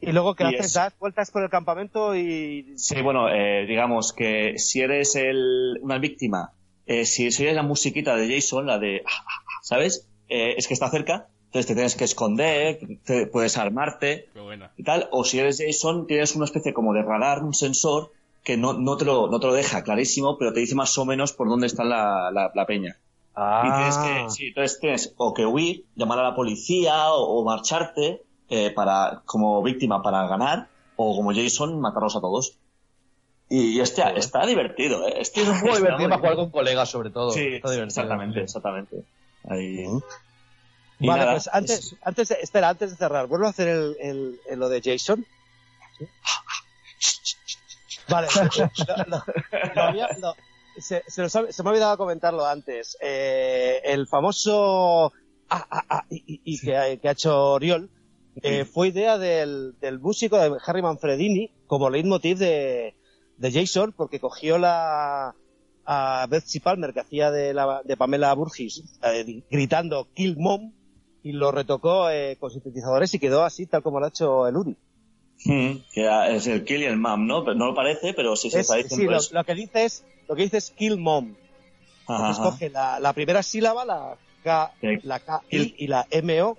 Y 0.00 0.12
luego 0.12 0.34
que 0.34 0.44
Y 0.44 0.46
haces, 0.48 0.66
es- 0.66 0.72
das 0.74 0.98
vueltas 0.98 1.30
por 1.30 1.42
el 1.42 1.50
campamento 1.50 2.14
y... 2.14 2.74
Sí, 2.76 3.00
bueno, 3.02 3.28
eh, 3.28 3.64
digamos 3.66 4.12
que 4.12 4.58
si 4.58 4.80
eres 4.82 5.16
el, 5.16 5.78
una 5.82 5.98
víctima, 5.98 6.52
eh, 6.86 7.04
si 7.06 7.30
si 7.32 7.42
oyes 7.44 7.54
la 7.56 7.62
musiquita 7.62 8.14
de 8.16 8.32
Jason, 8.34 8.66
la 8.66 8.78
de, 8.78 9.02
¿sabes? 9.62 10.06
Eh, 10.28 10.54
es 10.56 10.68
que 10.68 10.74
está 10.74 10.90
cerca, 10.90 11.28
entonces 11.46 11.66
te 11.66 11.74
tienes 11.74 11.96
que 11.96 12.04
esconder, 12.04 12.78
te- 13.04 13.26
puedes 13.26 13.56
armarte 13.56 14.28
Qué 14.32 14.40
buena. 14.40 14.72
y 14.76 14.82
tal, 14.84 15.08
o 15.12 15.24
si 15.24 15.38
eres 15.38 15.62
Jason, 15.64 16.06
tienes 16.06 16.36
una 16.36 16.44
especie 16.44 16.72
como 16.74 16.92
de 16.92 17.02
radar, 17.02 17.42
un 17.42 17.54
sensor 17.54 18.12
que 18.44 18.56
no, 18.56 18.74
no, 18.74 18.96
te, 18.96 19.04
lo, 19.04 19.28
no 19.28 19.40
te 19.40 19.46
lo 19.46 19.54
deja 19.54 19.82
clarísimo, 19.82 20.36
pero 20.38 20.52
te 20.52 20.60
dice 20.60 20.74
más 20.76 20.96
o 20.98 21.04
menos 21.04 21.32
por 21.32 21.48
dónde 21.48 21.66
está 21.66 21.82
la, 21.84 22.30
la, 22.30 22.52
la 22.54 22.66
peña. 22.66 22.96
Y 23.38 23.72
tienes 23.74 23.98
que, 23.98 24.30
sí, 24.30 24.46
entonces 24.48 24.78
tienes 24.80 25.14
o 25.16 25.34
que 25.34 25.44
huir, 25.44 25.84
llamar 25.94 26.20
a 26.20 26.22
la 26.22 26.34
policía 26.34 27.10
o, 27.12 27.40
o 27.40 27.44
marcharte 27.44 28.22
eh, 28.48 28.70
para, 28.70 29.22
como 29.26 29.62
víctima 29.62 30.02
para 30.02 30.26
ganar, 30.28 30.68
o 30.96 31.16
como 31.16 31.32
Jason, 31.34 31.80
matarlos 31.80 32.16
a 32.16 32.20
todos. 32.20 32.54
Y, 33.48 33.76
y 33.76 33.80
este, 33.80 34.02
está 34.18 34.44
divertido, 34.46 35.06
¿eh? 35.06 35.14
Este 35.20 35.42
Es 35.42 35.48
un 35.48 35.58
juego 35.60 35.76
divertido 35.76 36.08
muy 36.08 36.08
para 36.08 36.18
jugar 36.18 36.36
con 36.36 36.50
colegas, 36.50 36.88
sobre 36.90 37.10
todo. 37.10 37.30
Sí, 37.30 37.40
Está 37.40 37.70
divertido. 37.70 37.84
exactamente, 37.84 38.40
exactamente. 38.42 39.04
Ahí. 39.48 39.86
Y 40.98 41.06
Vale, 41.06 41.20
nada, 41.20 41.32
pues 41.34 41.48
antes, 41.52 41.78
es- 41.92 41.96
antes 42.02 42.28
de, 42.28 42.36
espera, 42.42 42.70
antes 42.70 42.90
de 42.90 42.96
cerrar, 42.96 43.26
vuelvo 43.26 43.46
a 43.46 43.50
hacer 43.50 43.68
el, 43.68 43.96
el- 44.00 44.40
el- 44.48 44.58
lo 44.58 44.68
de 44.68 44.80
Jason. 44.82 45.24
Vale, 48.08 48.28
lo 49.74 49.82
había- 49.82 50.08
lo- 50.20 50.34
se, 50.78 51.02
se 51.06 51.22
ha- 51.22 51.28
se 51.28 51.62
me 51.62 51.68
ha 51.68 51.72
olvidado 51.72 51.96
comentarlo 51.96 52.46
antes. 52.46 52.96
Eh, 53.00 53.80
el 53.84 54.06
famoso 54.06 55.12
ah, 55.50 55.66
ah, 55.70 55.84
ah, 55.88 56.04
y, 56.10 56.16
y- 56.34 56.40
y 56.44 56.58
que, 56.60 56.76
ha, 56.76 56.96
que 56.96 57.08
ha 57.08 57.12
hecho 57.12 57.52
Oriol 57.52 57.88
eh, 58.42 58.64
fue 58.64 58.88
idea 58.88 59.18
del, 59.18 59.74
del 59.80 59.98
músico 59.98 60.38
de 60.38 60.52
Harry 60.66 60.82
Manfredini 60.82 61.50
como 61.66 61.90
leitmotiv 61.90 62.38
de, 62.38 62.94
de 63.38 63.52
Jason, 63.52 63.92
porque 63.96 64.20
cogió 64.20 64.58
la 64.58 65.34
a 65.88 66.26
Betsy 66.28 66.58
Palmer 66.60 66.92
que 66.92 67.00
hacía 67.00 67.30
de, 67.30 67.54
la, 67.54 67.80
de 67.84 67.96
Pamela 67.96 68.34
Burgis 68.34 68.82
eh, 69.04 69.42
gritando 69.50 70.08
Kill 70.14 70.36
Mom 70.36 70.72
y 71.22 71.30
lo 71.32 71.52
retocó 71.52 72.10
eh, 72.10 72.36
con 72.40 72.50
sintetizadores 72.50 73.14
y 73.14 73.18
quedó 73.20 73.44
así 73.44 73.66
tal 73.66 73.82
como 73.84 74.00
lo 74.00 74.06
ha 74.06 74.08
hecho 74.08 74.48
el 74.48 74.56
Uri. 74.56 74.76
Que 75.44 75.86
es 76.36 76.46
el 76.46 76.64
Kill 76.64 76.82
y 76.82 76.86
el 76.86 76.96
Mam, 76.96 77.26
¿no? 77.26 77.44
Pero 77.44 77.56
no 77.56 77.66
lo 77.66 77.74
parece, 77.74 78.14
pero 78.14 78.34
sí 78.36 78.50
se 78.50 78.60
Es- 78.60 78.70
está 78.70 78.76
diciendo 78.76 78.96
sí, 79.06 79.10
lo, 79.10 79.16
eso. 79.18 79.34
lo 79.34 79.44
que 79.44 79.54
dice 79.54 79.84
es 79.84 80.04
lo 80.28 80.34
que 80.34 80.42
dice 80.42 80.56
es 80.56 80.70
Kill 80.70 80.98
Mom. 80.98 81.34
Entonces 82.08 82.42
coge 82.42 82.70
la, 82.70 82.98
la 83.00 83.12
primera 83.12 83.42
sílaba, 83.42 83.84
la 83.84 84.16
K, 84.42 84.72
Sí. 84.80 84.86
la 85.02 85.20
K 85.20 85.42
y 85.50 85.86
la 85.88 86.06
MO 86.22 86.56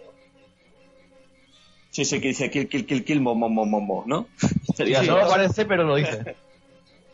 Sí, 1.97 2.05
sí, 2.05 2.21
que 2.21 2.27
dice 2.27 2.51
Kill, 2.51 2.69
Kill, 2.69 2.85
Kill, 2.85 3.03
Kill, 3.03 3.21
Mo, 3.21 3.33
Mo, 3.33 3.49
Mo, 3.49 3.65
Mo, 3.65 3.81
Mo, 3.81 4.03
¿no? 4.05 4.27
Sería 4.75 5.01
no 5.01 5.15
así. 5.15 5.23
lo 5.23 5.29
parece, 5.31 5.65
pero 5.65 5.83
lo 5.83 5.95
dice. 5.95 6.35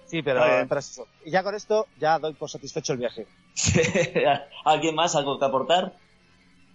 Sí, 0.07 0.21
pero, 0.21 0.43
es 0.45 0.69
eso. 0.69 1.07
Y 1.23 1.31
ya 1.31 1.41
con 1.41 1.55
esto 1.55 1.87
ya 2.01 2.19
doy 2.19 2.33
por 2.33 2.49
satisfecho 2.49 2.91
el 2.91 2.99
viaje. 2.99 3.25
¿Alguien 4.65 4.93
más? 4.93 5.15
¿Algo 5.15 5.39
que 5.39 5.45
aportar? 5.45 5.93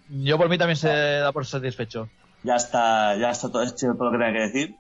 Yo 0.09 0.39
por 0.39 0.48
mí 0.48 0.56
también 0.56 0.78
se 0.78 0.89
da 0.89 1.32
por 1.32 1.44
satisfecho. 1.44 2.09
Ya 2.44 2.56
está, 2.56 3.14
ya 3.18 3.28
está 3.28 3.52
todo 3.52 3.62
hecho 3.62 3.93
todo 3.93 4.06
lo 4.06 4.12
que 4.12 4.24
tenía 4.24 4.32
que 4.32 4.47
decir. 4.47 4.76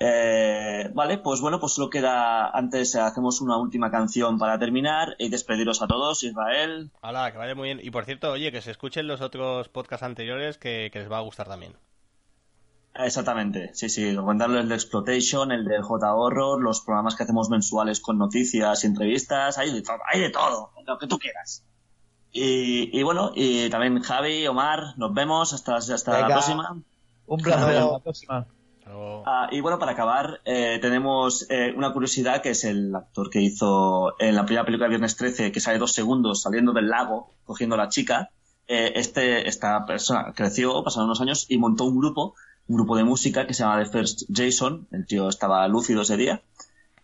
Eh, 0.00 0.90
vale, 0.94 1.18
pues 1.18 1.40
bueno, 1.40 1.60
pues 1.60 1.74
solo 1.74 1.88
queda 1.90 2.50
antes 2.50 2.96
eh, 2.96 3.00
hacemos 3.00 3.40
una 3.40 3.56
última 3.56 3.92
canción 3.92 4.36
para 4.36 4.58
terminar 4.58 5.14
y 5.20 5.28
despediros 5.28 5.80
a 5.80 5.86
todos, 5.86 6.24
Israel. 6.24 6.90
Hola, 7.02 7.30
que 7.30 7.38
vaya 7.38 7.54
muy 7.54 7.68
bien. 7.68 7.78
Y 7.80 7.92
por 7.92 8.04
cierto, 8.04 8.32
oye, 8.32 8.50
que 8.50 8.62
se 8.62 8.72
escuchen 8.72 9.06
los 9.06 9.20
otros 9.20 9.68
podcasts 9.68 10.02
anteriores 10.02 10.58
que, 10.58 10.90
que 10.92 10.98
les 10.98 11.08
va 11.12 11.18
a 11.18 11.20
gustar 11.20 11.46
también. 11.46 11.74
Exactamente, 12.94 13.70
sí, 13.74 13.88
sí, 13.88 14.14
comentarlo 14.14 14.60
el 14.60 14.68
de 14.68 14.76
Exploitation, 14.76 15.50
el 15.50 15.64
de 15.64 15.82
J 15.82 16.14
Horror, 16.14 16.62
los 16.62 16.80
programas 16.80 17.16
que 17.16 17.24
hacemos 17.24 17.50
mensuales 17.50 18.00
con 18.00 18.18
noticias 18.18 18.84
y 18.84 18.86
entrevistas, 18.86 19.58
hay 19.58 19.72
de 19.72 19.82
todo, 19.82 19.98
hay 20.12 20.20
de 20.20 20.30
todo, 20.30 20.70
lo 20.86 20.98
que 20.98 21.08
tú 21.08 21.18
quieras. 21.18 21.64
Y, 22.30 22.96
y 22.96 23.02
bueno, 23.02 23.32
y 23.34 23.68
también 23.70 24.00
Javi, 24.00 24.46
Omar, 24.46 24.96
nos 24.96 25.12
vemos 25.12 25.52
hasta, 25.52 25.76
hasta 25.76 26.20
la 26.20 26.26
próxima. 26.26 26.76
Un 27.26 27.40
placer. 27.40 27.76
Hasta 27.76 27.92
la 27.92 27.98
próxima. 27.98 28.46
Ah, 28.86 29.48
y 29.50 29.60
bueno, 29.60 29.78
para 29.78 29.92
acabar, 29.92 30.40
eh, 30.44 30.78
tenemos 30.80 31.46
eh, 31.48 31.72
una 31.74 31.92
curiosidad 31.92 32.42
que 32.42 32.50
es 32.50 32.64
el 32.64 32.94
actor 32.94 33.30
que 33.30 33.40
hizo 33.40 34.14
en 34.20 34.34
la 34.34 34.44
primera 34.44 34.64
película 34.64 34.86
de 34.86 34.90
Viernes 34.90 35.16
13, 35.16 35.52
que 35.52 35.60
sale 35.60 35.78
dos 35.78 35.92
segundos 35.92 36.42
saliendo 36.42 36.72
del 36.72 36.88
lago, 36.88 37.30
cogiendo 37.44 37.76
a 37.76 37.78
la 37.78 37.88
chica. 37.88 38.30
Eh, 38.66 38.92
este, 38.96 39.48
esta 39.48 39.86
persona 39.86 40.32
creció, 40.34 40.82
pasaron 40.84 41.06
unos 41.06 41.20
años 41.20 41.46
y 41.48 41.58
montó 41.58 41.84
un 41.84 41.98
grupo, 41.98 42.34
un 42.68 42.76
grupo 42.76 42.96
de 42.96 43.04
música 43.04 43.46
que 43.46 43.54
se 43.54 43.62
llama 43.62 43.82
The 43.84 43.90
First 43.90 44.22
Jason. 44.32 44.86
El 44.90 45.06
tío 45.06 45.28
estaba 45.28 45.66
lúcido 45.68 46.02
ese 46.02 46.16
día. 46.16 46.42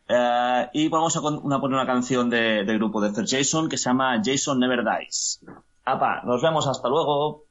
Eh, 0.09 0.69
y 0.73 0.89
vamos 0.89 1.17
a, 1.17 1.21
poner 1.21 1.45
una 1.45 1.87
canción 1.87 2.31
de- 2.31 2.65
del 2.65 2.79
grupo 2.79 3.01
The 3.01 3.13
First 3.13 3.33
Jason 3.33 3.69
que 3.69 3.77
se 3.77 3.91
llama 3.91 4.21
Jason 4.25 4.59
Never 4.59 4.83
Dies. 4.85 5.41
Apa, 5.85 6.23
nos 6.25 6.43
vemos, 6.43 6.67
hasta 6.67 6.89
luego. 6.89 7.45